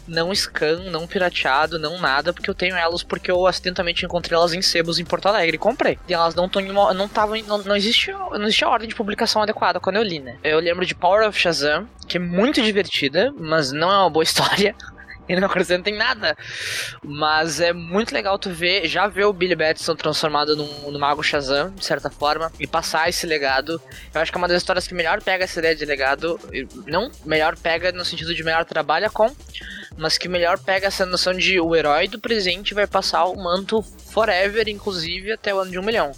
não 0.07 0.35
scan, 0.35 0.91
não 0.91 1.07
pirateado, 1.07 1.79
não 1.79 1.99
nada, 1.99 2.33
porque 2.33 2.51
eu 2.51 2.55
tenho 2.55 2.77
elas 2.77 3.03
porque 3.03 3.31
eu 3.31 3.47
acidentalmente 3.47 4.05
encontrei 4.05 4.37
elas 4.37 4.53
em 4.53 4.63
sebos 4.63 4.99
em 4.99 5.05
Porto 5.05 5.27
Alegre 5.27 5.57
e 5.57 5.59
comprei. 5.59 5.99
E 6.09 6.15
elas 6.15 6.35
não 6.35 6.47
estão 6.47 6.63
não 6.63 7.07
estavam, 7.07 7.37
não, 7.43 7.59
não 7.59 7.77
existia, 7.77 8.15
não 8.15 8.45
existia 8.45 8.69
ordem 8.69 8.89
de 8.89 8.95
publicação 8.95 9.43
adequada 9.43 9.81
quando 9.81 9.97
eu 9.97 10.03
li, 10.03 10.21
né? 10.21 10.39
Eu 10.43 10.59
lembro 10.61 10.85
de 10.87 10.95
Power 10.95 11.29
of 11.29 11.39
Shazam, 11.39 11.89
que 12.07 12.17
é 12.17 12.21
muito 12.21 12.63
divertida, 12.63 13.33
mas 13.39 13.73
não 13.73 13.91
é 13.91 13.99
uma 13.99 14.11
boa 14.11 14.23
história. 14.25 14.75
Ele 15.29 15.41
não 15.41 15.49
acrescenta 15.49 15.91
em 15.91 15.97
nada. 15.97 16.37
Mas 17.03 17.61
é 17.61 17.73
muito 17.73 18.13
legal 18.13 18.39
tu 18.39 18.51
ver, 18.51 18.87
já 18.87 19.07
ver 19.07 19.25
o 19.25 19.33
Billy 19.33 19.55
Batson 19.55 19.95
transformado 19.95 20.57
num, 20.57 20.91
no 20.91 20.99
Mago 20.99 21.23
Shazam, 21.23 21.71
de 21.75 21.85
certa 21.85 22.11
forma, 22.11 22.53
e 22.59 22.67
passar 22.67 23.09
esse 23.09 23.27
legado. 23.27 23.81
Eu 24.15 24.21
acho 24.21 24.31
que 24.31 24.37
é 24.37 24.41
uma 24.41 24.49
das 24.49 24.59
histórias 24.59 24.87
que 24.87 24.95
melhor 24.95 25.23
pega 25.23 25.45
essa 25.45 25.59
ideia 25.59 25.75
de 25.75 25.85
legado. 25.85 26.39
e 26.53 26.67
Não 26.87 27.11
melhor 27.25 27.57
pega 27.57 27.93
no 27.93 28.05
sentido 28.05 28.35
de 28.35 28.45
melhor 28.45 28.65
trabalha 28.65 29.09
com, 29.11 29.35
mas 29.97 30.19
que 30.19 30.29
melhor 30.29 30.59
pega 30.59 30.89
essa 30.89 31.07
noção 31.07 31.33
de 31.33 31.61
o 31.61 31.75
herói 31.75 32.09
do 32.09 32.19
presente 32.19 32.75
vai 32.75 32.87
passar 32.87 33.25
o 33.25 33.37
manto 33.37 33.83
forever, 33.83 34.69
inclusive 34.69 35.33
até 35.33 35.55
o 35.55 35.59
ano 35.59 35.71
de 35.71 35.79
um 35.79 35.83
milhão. 35.83 36.13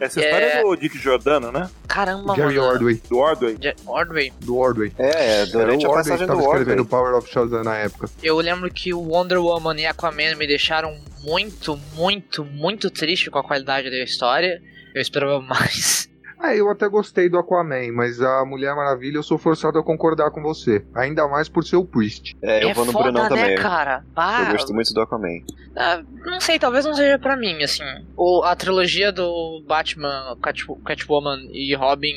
Essa 0.00 0.20
É. 0.20 0.24
história 0.24 0.44
é 0.46 0.62
do 0.62 0.76
Dick 0.76 0.98
Giordano, 0.98 1.52
né? 1.52 1.68
Caramba, 1.86 2.34
Gary 2.34 2.56
mano. 2.56 2.68
Ordway. 2.72 3.02
Do 3.08 3.18
Ordway. 3.18 3.56
Ja- 3.60 3.74
Ordway. 3.86 4.32
Do 4.40 4.56
Ordway. 4.56 4.92
É, 4.98 5.42
é, 5.42 5.46
durante 5.46 5.84
a 5.84 5.88
Ordway 5.88 6.04
passagem 6.04 6.26
do 6.26 6.32
tava 6.32 6.42
escrevendo 6.42 6.80
Ordway. 6.80 6.86
Power 6.88 7.14
of 7.16 7.30
Shazam 7.30 7.62
na 7.62 7.76
época. 7.76 8.08
Eu 8.22 8.36
lembro 8.38 8.70
que 8.72 8.92
o 8.94 9.00
Wonder 9.00 9.38
Woman 9.38 9.76
e 9.80 9.86
Aquaman 9.86 10.34
me 10.36 10.46
deixaram 10.46 10.98
muito, 11.22 11.78
muito, 11.94 12.44
muito 12.44 12.90
triste 12.90 13.30
com 13.30 13.38
a 13.38 13.44
qualidade 13.44 13.90
da 13.90 13.98
história. 14.02 14.60
Eu 14.94 15.00
esperava 15.02 15.40
mais. 15.40 16.09
Ah, 16.42 16.56
eu 16.56 16.70
até 16.70 16.88
gostei 16.88 17.28
do 17.28 17.38
Aquaman, 17.38 17.92
mas 17.92 18.20
a 18.20 18.44
Mulher 18.46 18.74
Maravilha 18.74 19.18
eu 19.18 19.22
sou 19.22 19.36
forçado 19.36 19.78
a 19.78 19.82
concordar 19.82 20.30
com 20.30 20.40
você. 20.42 20.82
Ainda 20.94 21.28
mais 21.28 21.50
por 21.50 21.62
ser 21.64 21.76
o 21.76 21.84
Priest. 21.84 22.34
É, 22.42 22.64
eu 22.64 22.70
é 22.70 22.74
vou 22.74 22.86
no 22.86 22.92
foda, 22.92 23.04
Brunão 23.12 23.22
né, 23.24 23.28
também. 23.28 23.56
cara? 23.56 24.02
Eu 24.06 24.12
Ah, 24.16 24.52
gosto 24.52 24.72
muito 24.72 24.94
do 24.94 25.02
Aquaman. 25.02 25.40
ah, 25.76 26.02
não 26.24 26.40
sei, 26.40 26.58
talvez 26.58 26.86
não 26.86 26.94
seja 26.94 27.18
pra 27.18 27.36
mim, 27.36 27.62
assim. 27.62 27.84
O, 28.16 28.42
a 28.42 28.56
trilogia 28.56 29.12
do 29.12 29.62
Batman, 29.66 30.36
Cat, 30.42 30.64
Catwoman 30.84 31.46
e 31.52 31.74
Robin, 31.74 32.14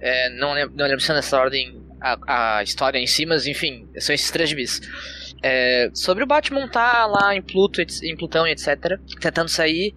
é, 0.00 0.30
não, 0.30 0.52
lembro, 0.52 0.74
não 0.76 0.84
lembro 0.86 1.00
se 1.00 1.12
é 1.12 1.14
nessa 1.14 1.38
ordem 1.38 1.80
a, 2.00 2.58
a 2.58 2.62
história 2.64 2.98
em 2.98 3.06
si, 3.06 3.24
mas 3.24 3.46
enfim, 3.46 3.88
são 3.98 4.12
esses 4.14 4.30
três 4.32 4.48
gibis. 4.50 4.80
É, 5.46 5.90
sobre 5.92 6.24
o 6.24 6.26
Batman 6.26 6.66
tá 6.68 7.04
lá 7.06 7.36
em 7.36 7.42
Pluto, 7.42 7.80
em 8.02 8.16
Plutão 8.16 8.46
e 8.46 8.50
etc, 8.52 8.98
tentando 9.20 9.48
sair. 9.48 9.94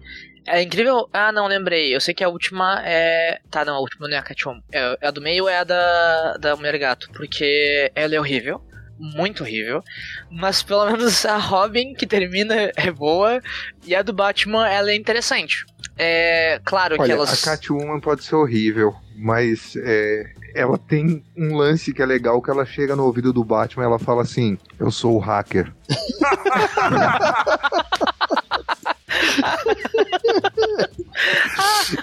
É 0.48 0.62
incrível. 0.62 1.08
Ah, 1.12 1.30
não, 1.30 1.46
lembrei. 1.46 1.94
Eu 1.94 2.00
sei 2.00 2.14
que 2.14 2.24
a 2.24 2.28
última 2.28 2.82
é. 2.84 3.40
Tá, 3.50 3.64
não, 3.64 3.74
a 3.74 3.80
última 3.80 4.08
não 4.08 4.16
é 4.16 4.18
a 4.18 4.22
Catwoman. 4.22 4.62
É, 4.72 4.98
a 5.02 5.10
do 5.10 5.20
meio 5.20 5.48
é 5.48 5.58
a 5.58 5.64
da, 5.64 6.36
da 6.38 6.56
Mulher 6.56 6.78
Gato. 6.78 7.10
Porque 7.12 7.90
ela 7.94 8.14
é 8.14 8.18
horrível. 8.18 8.60
Muito 8.98 9.44
horrível. 9.44 9.82
Mas 10.30 10.62
pelo 10.62 10.86
menos 10.86 11.24
a 11.24 11.36
Robin, 11.36 11.94
que 11.94 12.06
termina, 12.06 12.72
é 12.76 12.90
boa. 12.90 13.40
E 13.86 13.94
a 13.94 14.02
do 14.02 14.12
Batman, 14.12 14.66
ela 14.68 14.90
é 14.90 14.96
interessante. 14.96 15.64
É. 15.96 16.60
Claro 16.64 16.96
que 16.96 17.02
Olha, 17.02 17.12
elas. 17.12 17.46
a 17.46 17.50
Catwoman 17.50 18.00
pode 18.00 18.24
ser 18.24 18.34
horrível, 18.34 18.94
mas 19.16 19.76
é, 19.76 20.32
ela 20.54 20.78
tem 20.78 21.22
um 21.36 21.56
lance 21.56 21.92
que 21.92 22.02
é 22.02 22.06
legal 22.06 22.42
que 22.42 22.50
ela 22.50 22.64
chega 22.64 22.96
no 22.96 23.04
ouvido 23.04 23.32
do 23.32 23.44
Batman 23.44 23.84
e 23.84 23.86
ela 23.86 23.98
fala 23.98 24.22
assim: 24.22 24.58
Eu 24.78 24.90
sou 24.90 25.14
o 25.14 25.18
hacker. 25.18 25.72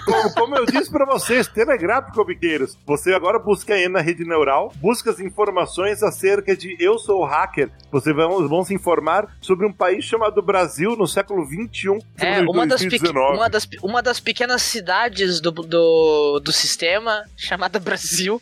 Como, 0.04 0.34
como 0.34 0.56
eu 0.56 0.66
disse 0.66 0.90
pra 0.90 1.04
vocês, 1.04 1.46
telegráfico, 1.46 2.14
comiqueiros. 2.16 2.76
Você 2.86 3.12
agora 3.14 3.38
busca 3.38 3.74
aí 3.74 3.88
na 3.88 4.00
rede 4.00 4.24
neural, 4.24 4.72
busca 4.76 5.10
as 5.10 5.20
informações 5.20 6.02
acerca 6.02 6.56
de 6.56 6.76
Eu 6.78 6.98
Sou 6.98 7.24
Hacker. 7.24 7.70
Vocês 7.90 8.14
vão, 8.14 8.46
vão 8.48 8.64
se 8.64 8.74
informar 8.74 9.36
sobre 9.40 9.66
um 9.66 9.72
país 9.72 10.04
chamado 10.04 10.42
Brasil 10.42 10.96
no 10.96 11.06
século 11.06 11.44
XXI. 11.46 11.98
É, 12.18 12.40
uma 12.42 12.66
das, 12.66 12.82
pequ- 12.82 12.90
2019. 13.02 13.36
uma, 13.36 13.48
das, 13.48 13.68
uma 13.82 14.02
das 14.02 14.20
pequenas 14.20 14.62
cidades 14.62 15.40
do, 15.40 15.50
do, 15.50 16.40
do 16.40 16.52
sistema, 16.52 17.24
chamada 17.36 17.78
Brasil. 17.78 18.40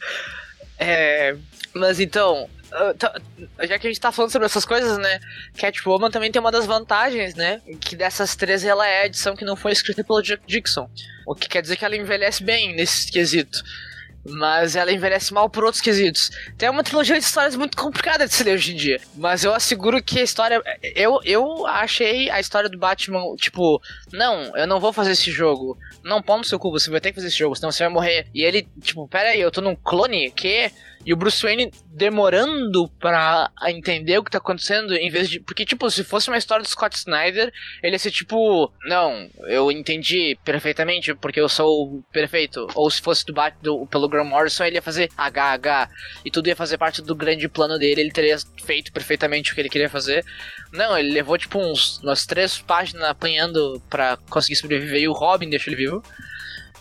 É, 0.79 1.37
mas 1.75 2.01
então, 2.01 2.49
já 3.63 3.79
que 3.79 3.87
a 3.87 3.91
gente 3.91 4.01
tá 4.01 4.11
falando 4.11 4.31
sobre 4.31 4.47
essas 4.47 4.65
coisas, 4.65 4.99
né? 4.99 5.21
Catwoman 5.57 6.11
também 6.11 6.31
tem 6.33 6.41
uma 6.41 6.51
das 6.51 6.67
vantagens, 6.67 7.35
né? 7.35 7.61
Que 7.81 7.95
dessas 7.95 8.35
três 8.35 8.65
ela 8.65 8.87
é 8.87 9.03
a 9.03 9.07
edição 9.07 9.37
que 9.37 9.45
não 9.45 9.57
foi 9.57 9.73
escrita 9.73 10.03
pelo 10.03 10.23
Jack 10.23 10.43
Dixon. 10.47 10.89
O 11.27 11.35
que 11.35 11.49
quer 11.49 11.63
dizer 11.63 11.77
que 11.77 11.85
ela 11.85 11.97
envelhece 11.97 12.43
bem 12.43 12.75
nesse 12.75 13.11
quesito. 13.11 13.63
Mas 14.27 14.75
ela 14.75 14.91
envelhece 14.91 15.35
mal 15.35 15.51
por 15.51 15.65
outros 15.65 15.83
quesitos. 15.83 16.31
Tem 16.57 16.71
uma 16.71 16.83
trilogia 16.83 17.19
de 17.19 17.25
histórias 17.25 17.55
muito 17.55 17.77
complicada 17.77 18.27
de 18.27 18.33
se 18.33 18.43
ler 18.43 18.55
hoje 18.55 18.73
em 18.73 18.77
dia. 18.77 19.01
Mas 19.15 19.45
eu 19.45 19.53
asseguro 19.55 20.03
que 20.03 20.19
a 20.19 20.23
história. 20.23 20.63
Eu, 20.97 21.21
eu 21.25 21.67
achei 21.67 22.31
a 22.31 22.41
história 22.41 22.71
do 22.71 22.79
Batman, 22.79 23.21
tipo, 23.37 23.83
não, 24.13 24.57
eu 24.57 24.67
não 24.67 24.81
vou 24.81 24.95
fazer 24.95 25.13
esse 25.13 25.31
jogo. 25.31 25.77
Não, 26.03 26.23
pau 26.23 26.39
no 26.39 26.45
seu 26.45 26.59
cu, 26.59 26.71
você 26.71 26.91
vai 26.91 27.01
ter 27.01 27.11
que 27.11 27.17
fazer 27.17 27.29
esse 27.29 27.39
jogo, 27.39 27.55
senão 27.55 27.71
você 27.71 27.85
vai 27.85 27.93
morrer. 27.93 28.27
E 28.35 28.43
ele, 28.43 28.67
tipo, 28.81 29.07
pera 29.07 29.29
aí, 29.31 29.41
eu 29.41 29.51
tô 29.51 29.61
num 29.61 29.77
clone, 29.77 30.31
que? 30.31 30.73
E 31.05 31.13
o 31.13 31.17
Bruce 31.17 31.43
Wayne 31.43 31.71
demorando 31.87 32.89
pra 33.01 33.51
entender 33.67 34.19
o 34.19 34.25
que 34.25 34.31
tá 34.31 34.39
acontecendo, 34.39 34.95
em 34.95 35.11
vez 35.11 35.29
de. 35.29 35.39
Porque, 35.41 35.65
tipo, 35.65 35.91
se 35.91 36.03
fosse 36.05 36.29
uma 36.29 36.39
história 36.39 36.63
do 36.63 36.69
Scott 36.69 36.97
Snyder, 36.97 37.53
ele 37.83 37.95
ia 37.95 37.99
ser 37.99 38.11
tipo, 38.11 38.73
não, 38.87 39.29
eu 39.49 39.71
entendi 39.71 40.39
perfeitamente 40.45 41.15
porque 41.15 41.41
eu 41.41 41.49
sou 41.49 42.03
perfeito. 42.13 42.67
Ou 42.75 42.91
se 42.91 43.01
fosse 43.03 43.25
do, 43.27 43.33
Bat- 43.35 43.57
do 43.63 43.87
pelo 43.87 44.09
Graham 44.09 44.25
Morrison, 44.25 44.65
ele 44.65 44.77
ia 44.77 44.83
fazer 44.83 45.11
HH 45.17 45.91
e 46.25 46.31
tudo 46.31 46.49
ia 46.49 46.57
fazer 46.57 46.79
parte 46.79 47.03
do 47.03 47.15
grande 47.15 47.49
plano 47.49 47.79
dele, 47.79 48.01
ele 48.01 48.11
teria 48.13 48.37
feito 48.65 48.93
perfeitamente 48.93 49.53
o 49.53 49.55
que 49.55 49.61
ele 49.61 49.69
queria 49.69 49.91
fazer. 49.91 50.25
Não, 50.73 50.97
ele 50.99 51.13
levou 51.13 51.37
tipo 51.39 51.59
uns 51.59 51.99
umas 52.03 52.25
três 52.27 52.59
páginas 52.59 53.05
apanhando 53.09 53.81
pra 53.91 54.17
conseguir 54.31 54.57
sobreviver 54.57 55.01
e 55.03 55.09
o 55.09 55.13
Robin 55.13 55.49
deixou 55.51 55.73
ele 55.73 55.85
vivo. 55.85 56.03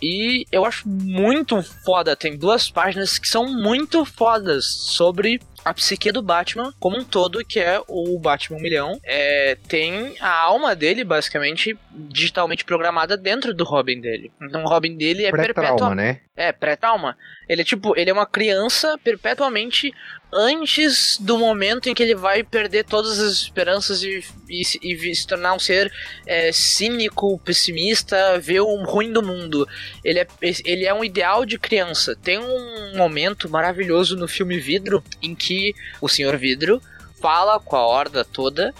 E 0.01 0.45
eu 0.51 0.65
acho 0.65 0.87
muito 0.87 1.61
foda. 1.85 2.15
Tem 2.15 2.37
duas 2.37 2.69
páginas 2.69 3.17
que 3.17 3.27
são 3.27 3.45
muito 3.45 4.03
fodas 4.05 4.65
sobre 4.65 5.39
a 5.63 5.73
psique 5.73 6.11
do 6.11 6.21
Batman 6.21 6.73
como 6.79 6.97
um 6.97 7.03
todo, 7.03 7.43
que 7.45 7.59
é 7.59 7.81
o 7.87 8.19
Batman 8.19 8.59
milhão, 8.59 8.99
é, 9.03 9.57
tem 9.67 10.15
a 10.19 10.29
alma 10.41 10.75
dele, 10.75 11.03
basicamente, 11.03 11.77
digitalmente 11.91 12.65
programada 12.65 13.15
dentro 13.17 13.53
do 13.53 13.63
Robin 13.63 13.99
dele. 14.01 14.31
Então 14.41 14.63
o 14.63 14.67
Robin 14.67 14.95
dele 14.97 15.25
é 15.25 15.31
perpetuamente 15.31 15.95
né? 15.95 16.19
é, 16.35 16.51
pré-trauma. 16.51 17.17
Ele 17.47 17.61
é 17.61 17.65
tipo, 17.65 17.97
ele 17.97 18.09
é 18.09 18.13
uma 18.13 18.25
criança 18.25 18.97
perpetuamente 19.03 19.93
antes 20.35 21.17
do 21.19 21.37
momento 21.37 21.87
em 21.89 21.93
que 21.93 22.01
ele 22.01 22.15
vai 22.15 22.41
perder 22.43 22.85
todas 22.85 23.19
as 23.19 23.33
esperanças 23.33 24.01
e, 24.01 24.23
e, 24.49 24.65
se- 24.65 24.79
e 24.81 25.15
se 25.15 25.27
tornar 25.27 25.53
um 25.53 25.59
ser 25.59 25.91
é, 26.25 26.51
cínico, 26.51 27.37
pessimista, 27.39 28.39
ver 28.39 28.61
o 28.61 28.83
ruim 28.83 29.11
do 29.13 29.21
mundo. 29.21 29.67
Ele 30.03 30.19
é, 30.19 30.27
ele 30.65 30.85
é 30.85 30.93
um 30.93 31.03
ideal 31.03 31.45
de 31.45 31.59
criança. 31.59 32.15
Tem 32.15 32.39
um 32.39 32.97
momento 32.97 33.47
maravilhoso 33.49 34.15
no 34.17 34.27
filme 34.27 34.57
Vidro 34.59 35.03
em 35.21 35.35
que 35.35 35.52
o 36.01 36.09
Senhor 36.09 36.37
Vidro 36.37 36.81
fala 37.21 37.59
com 37.59 37.75
a 37.75 37.85
horda 37.85 38.25
toda. 38.25 38.73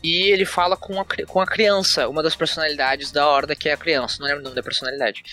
E 0.00 0.30
ele 0.30 0.44
fala 0.44 0.76
com 0.76 1.00
a, 1.00 1.04
com 1.26 1.40
a 1.40 1.46
criança, 1.46 2.08
uma 2.08 2.22
das 2.22 2.36
personalidades 2.36 3.10
da 3.10 3.26
horda 3.26 3.56
que 3.56 3.68
é 3.68 3.72
a 3.72 3.76
criança, 3.76 4.18
não 4.20 4.28
lembro 4.28 4.42
o 4.42 4.44
nome 4.44 4.54
da 4.54 4.62
personalidade. 4.62 5.24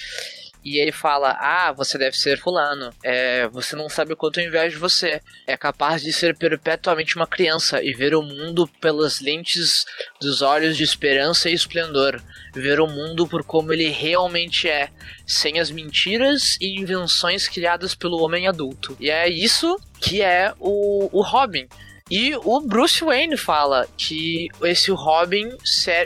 E 0.66 0.80
ele 0.80 0.92
fala: 0.92 1.38
Ah, 1.40 1.72
você 1.72 1.96
deve 1.96 2.18
ser 2.18 2.40
fulano. 2.40 2.90
É, 3.04 3.48
você 3.50 3.76
não 3.76 3.88
sabe 3.88 4.14
o 4.14 4.18
quanto 4.18 4.40
eu 4.40 4.48
invejo 4.48 4.80
você. 4.80 5.22
É 5.46 5.56
capaz 5.56 6.02
de 6.02 6.12
ser 6.12 6.36
perpetuamente 6.36 7.16
uma 7.16 7.28
criança 7.28 7.84
e 7.84 7.94
ver 7.94 8.16
o 8.16 8.24
mundo 8.24 8.68
pelas 8.82 9.22
lentes 9.22 9.86
dos 10.20 10.42
olhos 10.42 10.76
de 10.76 10.84
esperança 10.84 11.52
e 11.52 11.54
esplendor. 11.54 12.20
Ver 12.52 12.80
o 12.80 12.88
mundo 12.88 13.28
por 13.28 13.44
como 13.44 13.72
ele 13.72 13.90
realmente 13.90 14.68
é, 14.68 14.90
sem 15.28 15.60
as 15.60 15.70
mentiras 15.70 16.58
e 16.60 16.80
invenções 16.80 17.48
criadas 17.48 17.94
pelo 17.94 18.18
homem 18.24 18.48
adulto. 18.48 18.98
E 19.00 19.12
é 19.12 19.30
isso 19.30 19.80
que 20.06 20.22
é 20.22 20.54
o, 20.60 21.10
o 21.12 21.22
Robin. 21.24 21.68
E 22.12 22.36
o 22.36 22.62
Bruce 22.62 23.04
Wayne 23.04 23.36
fala 23.36 23.88
que 23.98 24.48
esse 24.62 24.92
Robin 24.92 25.50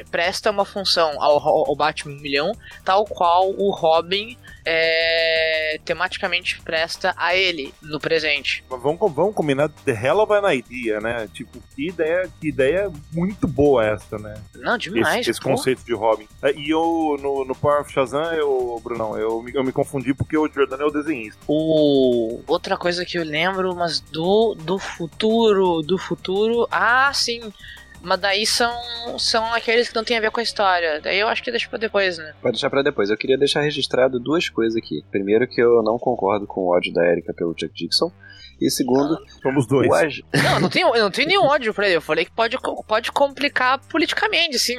presta 0.10 0.50
uma 0.50 0.64
função 0.64 1.22
ao, 1.22 1.38
ao 1.68 1.76
Batman 1.76 2.16
milhão, 2.22 2.54
tal 2.86 3.04
qual 3.04 3.50
o 3.50 3.70
Robin 3.72 4.38
é, 4.66 5.80
tematicamente 5.86 6.62
presta 6.62 7.14
a 7.18 7.36
ele 7.36 7.74
no 7.82 8.00
presente. 8.00 8.64
Vamos, 8.70 9.00
vamos 9.14 9.34
combinar 9.36 9.70
The 9.70 9.92
Hell 9.92 10.20
of 10.20 10.32
an 10.34 10.54
Idea, 10.54 11.00
né? 11.00 11.30
Tipo, 11.34 11.60
que 11.76 11.88
ideia, 11.90 12.30
que 12.40 12.48
ideia 12.50 12.92
muito 13.12 13.48
boa 13.48 13.86
essa, 13.86 14.18
né? 14.18 14.36
Não, 14.56 14.78
demais. 14.78 15.22
esse, 15.22 15.32
esse 15.32 15.42
conceito 15.42 15.84
de 15.84 15.94
Robin. 15.94 16.28
É, 16.42 16.54
E 16.54 16.70
eu, 16.70 17.18
no, 17.22 17.46
no 17.46 17.56
Power 17.56 17.82
of 17.82 17.92
Shazam, 17.92 18.34
eu, 18.34 18.80
Brunão, 18.84 19.18
eu, 19.18 19.42
me- 19.42 19.52
eu 19.54 19.64
me 19.64 19.72
confundi 19.72 20.14
porque 20.14 20.38
o 20.38 20.48
Jordan 20.52 20.78
é 20.78 20.86
o 20.86 20.92
desenhista. 20.92 21.40
O 21.48 22.42
outra 22.48 22.78
coisa 22.78 23.06
que 23.06 23.18
eu 23.18 23.24
lembro, 23.24 23.76
mas 23.76 24.00
do 24.00 24.56
do 24.56 24.78
futuro, 24.78 25.82
do 25.82 25.98
futuro, 25.98 26.68
ah, 26.72 27.12
sim. 27.14 27.52
Mas 28.02 28.20
daí 28.20 28.46
são 28.46 28.72
são 29.18 29.54
aqueles 29.54 29.90
que 29.90 29.96
não 29.96 30.04
tem 30.04 30.18
a 30.18 30.22
ver 30.22 30.32
com 30.32 30.40
a 30.40 30.44
história. 30.44 31.02
Daí 31.02 31.20
eu 31.20 31.28
acho 31.28 31.44
que 31.44 31.52
deixa 31.52 31.68
pra 31.70 31.78
depois, 31.80 32.18
né? 32.18 32.34
Pode 32.42 32.54
deixar 32.54 32.70
pra 32.70 32.82
depois. 32.82 33.10
Eu 33.10 33.18
queria 33.18 33.38
deixar 33.38 33.62
registrado 33.62 34.20
duas 34.20 34.48
coisas 34.50 34.76
aqui. 34.78 35.04
Primeiro, 35.12 35.48
que 35.48 35.62
eu 35.62 35.82
não 35.84 35.98
concordo 35.98 36.46
com 36.48 36.62
o 36.62 36.76
ódio 36.76 36.94
da 36.94 37.06
Erika 37.06 37.34
pelo 37.34 37.54
Chuck 37.60 37.74
Dixon. 37.74 38.12
E 38.62 38.70
segundo, 38.70 39.18
Somos 39.42 39.66
dois. 39.66 39.88
o 39.90 39.94
Aj- 39.94 40.22
Não, 40.36 40.56
eu 40.56 40.60
não 40.60 40.70
tenho, 40.70 40.96
eu 40.96 41.04
não 41.04 41.12
tenho 41.12 41.28
nenhum 41.30 41.46
ódio 41.46 41.74
pra 41.74 41.86
ele. 41.86 41.96
Eu 41.96 42.02
falei 42.02 42.26
que 42.26 42.32
pode, 42.32 42.58
pode 42.86 43.10
complicar 43.10 43.80
politicamente, 43.88 44.58
assim. 44.58 44.76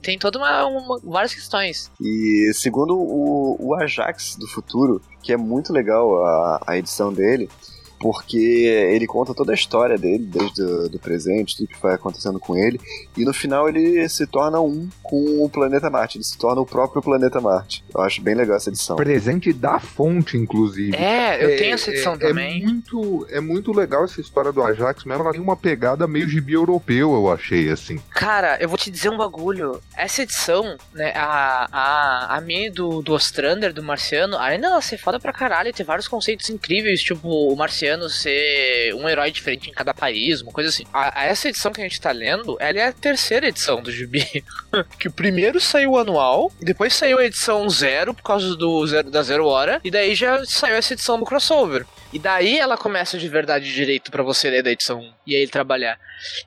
Tem 0.00 0.16
toda 0.16 0.38
uma, 0.38 0.64
uma- 0.66 1.00
várias 1.02 1.34
questões. 1.34 1.90
E 2.00 2.52
segundo 2.54 2.94
o, 2.96 3.56
o 3.58 3.74
Ajax 3.74 4.36
do 4.36 4.46
futuro, 4.46 5.00
que 5.24 5.32
é 5.32 5.36
muito 5.36 5.72
legal 5.72 6.24
a, 6.24 6.60
a 6.68 6.78
edição 6.78 7.12
dele, 7.12 7.48
porque 7.98 8.36
ele 8.92 9.06
conta 9.06 9.34
toda 9.34 9.52
a 9.52 9.54
história 9.54 9.96
dele, 9.96 10.24
desde 10.26 10.62
o 10.62 10.88
do 10.88 10.98
presente, 10.98 11.56
tudo 11.56 11.68
que 11.68 11.80
vai 11.80 11.94
acontecendo 11.94 12.38
com 12.38 12.56
ele, 12.56 12.80
e 13.16 13.24
no 13.24 13.32
final 13.32 13.68
ele 13.68 14.08
se 14.08 14.26
torna 14.26 14.60
um 14.60 14.88
com 15.02 15.44
o 15.44 15.48
planeta 15.48 15.88
Marte, 15.90 16.18
ele 16.18 16.24
se 16.24 16.36
torna 16.38 16.60
o 16.60 16.66
próprio 16.66 17.02
planeta 17.02 17.40
Marte. 17.40 17.84
Eu 17.94 18.00
acho 18.02 18.20
bem 18.20 18.34
legal 18.34 18.56
essa 18.56 18.70
edição. 18.70 18.96
Presente 18.96 19.52
da 19.52 19.78
fonte, 19.78 20.36
inclusive. 20.36 20.96
É, 20.96 21.42
eu 21.42 21.50
É, 21.50 21.56
tenho 21.56 21.74
essa 21.74 21.90
edição 21.90 22.14
é, 22.14 22.18
também. 22.18 22.62
É 22.62 22.66
muito, 22.66 23.26
é 23.30 23.40
muito 23.40 23.72
legal 23.72 24.04
essa 24.04 24.20
história 24.20 24.52
do 24.52 24.62
Ajax, 24.62 25.04
mas 25.04 25.18
ela 25.18 25.32
tem 25.32 25.40
uma 25.40 25.56
pegada 25.56 26.06
meio 26.06 26.28
gibi 26.28 26.52
europeu, 26.52 27.12
eu 27.12 27.32
achei, 27.32 27.70
assim. 27.70 27.98
Cara, 28.10 28.58
eu 28.60 28.68
vou 28.68 28.78
te 28.78 28.90
dizer 28.90 29.10
um 29.10 29.16
bagulho. 29.16 29.80
Essa 29.96 30.22
edição, 30.22 30.76
né, 30.92 31.12
a, 31.14 31.68
a, 31.72 32.36
a 32.36 32.40
mini 32.40 32.70
do, 32.70 33.02
do 33.02 33.12
Ostrander, 33.12 33.72
do 33.72 33.82
Marciano, 33.82 34.36
além 34.36 34.60
dela 34.60 34.80
ser 34.80 34.98
foda 34.98 35.18
pra 35.18 35.32
caralho, 35.32 35.72
ter 35.72 35.84
vários 35.84 36.08
conceitos 36.08 36.48
incríveis, 36.50 37.00
tipo 37.02 37.28
o 37.28 37.56
Marciano 37.56 37.95
ser 38.08 38.94
um 38.94 39.08
herói 39.08 39.30
diferente 39.30 39.70
em 39.70 39.72
cada 39.72 39.92
país, 39.92 40.40
uma 40.40 40.52
coisa 40.52 40.70
assim. 40.70 40.84
A, 40.92 41.20
a 41.20 41.24
essa 41.24 41.48
edição 41.48 41.72
que 41.72 41.80
a 41.80 41.84
gente 41.84 42.00
tá 42.00 42.12
lendo, 42.12 42.56
ela 42.60 42.78
é 42.78 42.88
a 42.88 42.92
terceira 42.92 43.48
edição 43.48 43.82
do 43.82 43.90
Gibi. 43.90 44.44
que 44.98 45.08
primeiro 45.08 45.60
saiu 45.60 45.92
o 45.92 45.98
anual, 45.98 46.52
depois 46.60 46.94
saiu 46.94 47.18
a 47.18 47.24
edição 47.24 47.68
zero, 47.68 48.14
por 48.14 48.22
causa 48.22 48.54
do 48.56 48.86
zero, 48.86 49.10
da 49.10 49.22
Zero 49.22 49.46
Hora, 49.46 49.80
e 49.84 49.90
daí 49.90 50.14
já 50.14 50.44
saiu 50.44 50.76
essa 50.76 50.94
edição 50.94 51.18
do 51.18 51.24
crossover. 51.24 51.86
E 52.12 52.18
daí 52.18 52.58
ela 52.58 52.78
começa 52.78 53.18
de 53.18 53.28
verdade 53.28 53.72
direito 53.72 54.10
pra 54.10 54.22
você 54.22 54.48
ler 54.48 54.62
da 54.62 54.70
edição 54.70 55.00
1 55.00 55.12
e 55.26 55.36
aí 55.36 55.46
trabalhar. 55.46 55.98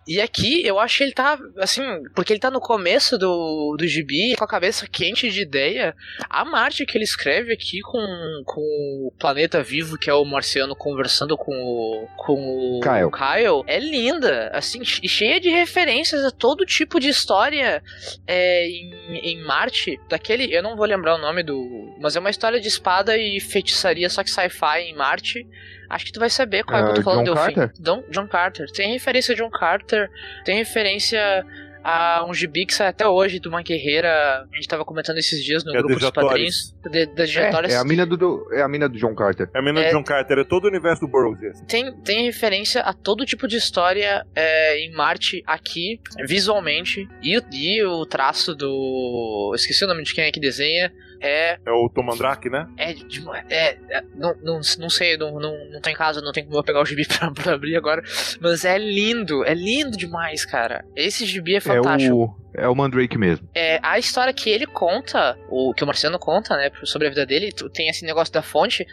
E 0.08 0.20
aqui 0.20 0.66
eu 0.66 0.80
acho 0.80 0.98
que 0.98 1.04
ele 1.04 1.14
tá, 1.14 1.38
assim, 1.58 1.84
porque 2.16 2.34
ele 2.34 2.40
tá 2.40 2.50
no 2.50 2.62
começo 2.62 3.18
do, 3.18 3.76
do 3.78 3.88
gibi, 3.88 4.36
com 4.36 4.44
a 4.44 4.48
cabeça 4.48 4.88
quente 4.88 5.30
de 5.30 5.42
ideia. 5.42 5.96
A 6.30 6.46
Marte 6.46 6.86
que 6.86 6.98
ele 6.98 7.04
escreve 7.04 7.54
aqui 7.54 7.82
com, 7.82 8.00
com 8.46 8.62
o 8.62 9.14
planeta 9.20 9.62
vivo, 9.62 9.98
que 9.98 10.10
é 10.10 10.14
o 10.14 10.26
marciano, 10.26 10.76
conversando 10.76 11.29
com 11.38 11.52
o, 11.54 12.08
com 12.18 12.78
o 12.78 12.80
Kyle. 12.82 13.12
Kyle, 13.12 13.64
é 13.68 13.80
linda, 13.80 14.50
assim, 14.54 14.84
cheia 14.84 15.40
de 15.40 15.50
referências 15.50 16.24
a 16.26 16.32
todo 16.32 16.66
tipo 16.66 17.00
de 17.00 17.10
história 17.10 17.82
é, 18.28 18.68
em, 18.68 19.18
em 19.24 19.44
Marte. 19.44 20.00
Daquele, 20.10 20.54
eu 20.54 20.62
não 20.64 20.76
vou 20.76 20.86
lembrar 20.86 21.16
o 21.16 21.18
nome 21.18 21.44
do. 21.44 21.96
Mas 22.00 22.16
é 22.16 22.20
uma 22.20 22.30
história 22.30 22.60
de 22.60 22.68
espada 22.68 23.18
e 23.18 23.40
feitiçaria, 23.40 24.10
só 24.10 24.24
que 24.24 24.30
sci-fi 24.30 24.80
em 24.82 24.96
Marte. 24.96 25.46
Acho 25.90 26.06
que 26.06 26.12
tu 26.12 26.20
vai 26.20 26.30
saber 26.30 26.64
qual 26.64 26.80
é 26.80 26.84
que 26.84 26.90
eu 26.90 26.94
tô 26.96 27.02
Ah, 27.02 27.04
falando, 27.04 27.26
John 27.26 27.34
Delfim. 27.34 27.54
Carter? 27.56 27.82
John, 27.84 28.04
John 28.12 28.28
Carter. 28.28 28.72
Tem 28.72 28.92
referência 28.94 29.34
a 29.34 29.38
John 29.38 29.50
Carter, 29.50 30.08
tem 30.46 30.58
referência 30.58 31.44
a 31.84 32.26
um 32.28 32.34
gibi 32.34 32.66
que 32.66 32.74
sai 32.74 32.88
até 32.88 33.08
hoje, 33.08 33.40
de 33.40 33.48
uma 33.48 33.62
guerreira. 33.62 34.10
A 34.52 34.56
gente 34.56 34.68
tava 34.68 34.84
comentando 34.86 35.18
esses 35.18 35.44
dias 35.44 35.64
no 35.64 35.72
É 35.76 35.78
grupo 35.82 36.00
dos 36.00 36.12
padrinhos. 36.12 36.76
De, 36.92 37.06
das 37.08 37.36
É, 37.36 37.50
é 37.72 37.76
a 37.78 37.84
mina 37.84 38.06
do, 38.06 38.48
é 38.54 38.62
a 38.62 38.68
mina 38.68 38.88
do 38.90 38.98
John 38.98 39.16
Carter. 39.16 39.50
É 39.54 39.60
a 39.60 39.62
menina 39.62 39.82
É. 39.82 39.88
de 39.90 39.94
John 39.96 40.04
Carter, 40.04 40.40
é 40.40 40.44
todo 40.44 40.66
o 40.66 40.68
universo 40.68 41.02
do 41.02 41.08
Burroughs. 41.08 41.42
esse. 41.42 41.66
tem, 41.66 41.92
tem 42.02 42.26
referência 42.26 42.82
a 42.82 42.94
todo 42.94 43.26
tipo 43.26 43.48
de 43.48 43.58
história 43.58 44.26
é, 44.36 44.80
em 44.80 44.92
Marte 44.92 45.42
aqui, 45.46 46.00
visualmente. 46.28 47.08
E, 47.22 47.38
o- 47.38 47.44
e 47.52 47.84
o 47.84 48.06
traço 48.06 48.54
do. 48.56 49.52
Esqueci 49.56 49.84
o 49.84 49.88
nome 49.88 50.04
de 50.04 50.14
quem 50.14 50.24
é 50.26 50.32
que 50.32 50.40
desenha. 50.40 50.92
É. 51.22 51.58
É 51.66 51.72
o 51.72 51.90
Tom 51.90 52.04
Mandrake, 52.04 52.50
né? 52.50 52.68
É. 52.78 52.94
de- 52.94 53.24
é, 53.50 53.78
é- 53.90 54.04
não, 54.16 54.36
não, 54.42 54.62
não 54.80 54.90
sei, 54.90 55.18
não, 55.18 55.40
não, 55.40 55.70
não 55.72 55.82
tô 55.82 55.90
em 55.90 55.94
casa, 55.96 56.22
não 56.22 56.32
tem 56.32 56.46
como 56.46 56.58
eu 56.58 56.64
pegar 56.64 56.82
o 56.82 56.86
gibi 56.86 57.06
pra, 57.08 57.32
pra 57.32 57.54
abrir 57.54 57.76
agora. 57.76 58.02
Mas 58.40 58.64
é 58.66 58.78
lindo, 58.78 59.44
é 59.46 59.54
lindo 59.54 59.98
demais, 59.98 60.46
cara. 60.46 60.86
Esse 60.96 61.26
gibi 61.26 61.56
é 61.56 61.60
fantástico. 61.60 62.38
É 62.54 62.62
o, 62.62 62.64
é 62.66 62.68
o 62.70 62.76
Mandrake 62.76 63.18
mesmo. 63.18 63.48
É, 63.54 63.80
a 63.84 64.00
história 64.00 64.34
que 64.34 64.50
ele 64.50 64.66
conta, 64.66 65.38
o 65.50 65.74
que 65.74 65.84
o 65.84 65.88
Marciano 65.88 66.18
conta, 66.18 66.56
né, 66.58 66.72
sobre 66.84 67.08
a 67.08 67.10
vida 67.10 67.26
dele, 67.26 67.52
tem 67.74 67.90
esse 67.90 68.06
negócio 68.06 68.34
da 68.34 68.42
fonte, 68.42 68.86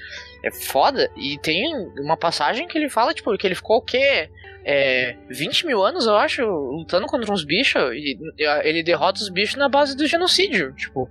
é 0.44 0.50
foda. 0.50 1.10
E 1.16 1.38
tem 1.38 1.64
uma 2.00 2.16
passagem 2.16 2.66
que 2.66 2.76
ele 2.76 2.88
fala, 2.88 3.14
tipo, 3.14 3.36
que 3.38 3.46
ele 3.46 3.54
ficou 3.54 3.76
o 3.78 3.82
quê? 3.82 4.28
É, 4.68 5.14
20 5.30 5.64
mil 5.64 5.80
anos, 5.84 6.06
eu 6.06 6.16
acho, 6.16 6.42
lutando 6.44 7.06
contra 7.06 7.32
uns 7.32 7.44
bichos, 7.44 7.80
e 7.92 8.18
e 8.36 8.44
ele 8.68 8.82
derrota 8.82 9.20
os 9.20 9.28
bichos 9.28 9.54
na 9.56 9.68
base 9.68 9.96
do 9.96 10.06
genocídio, 10.06 10.72
tipo. 10.74 11.08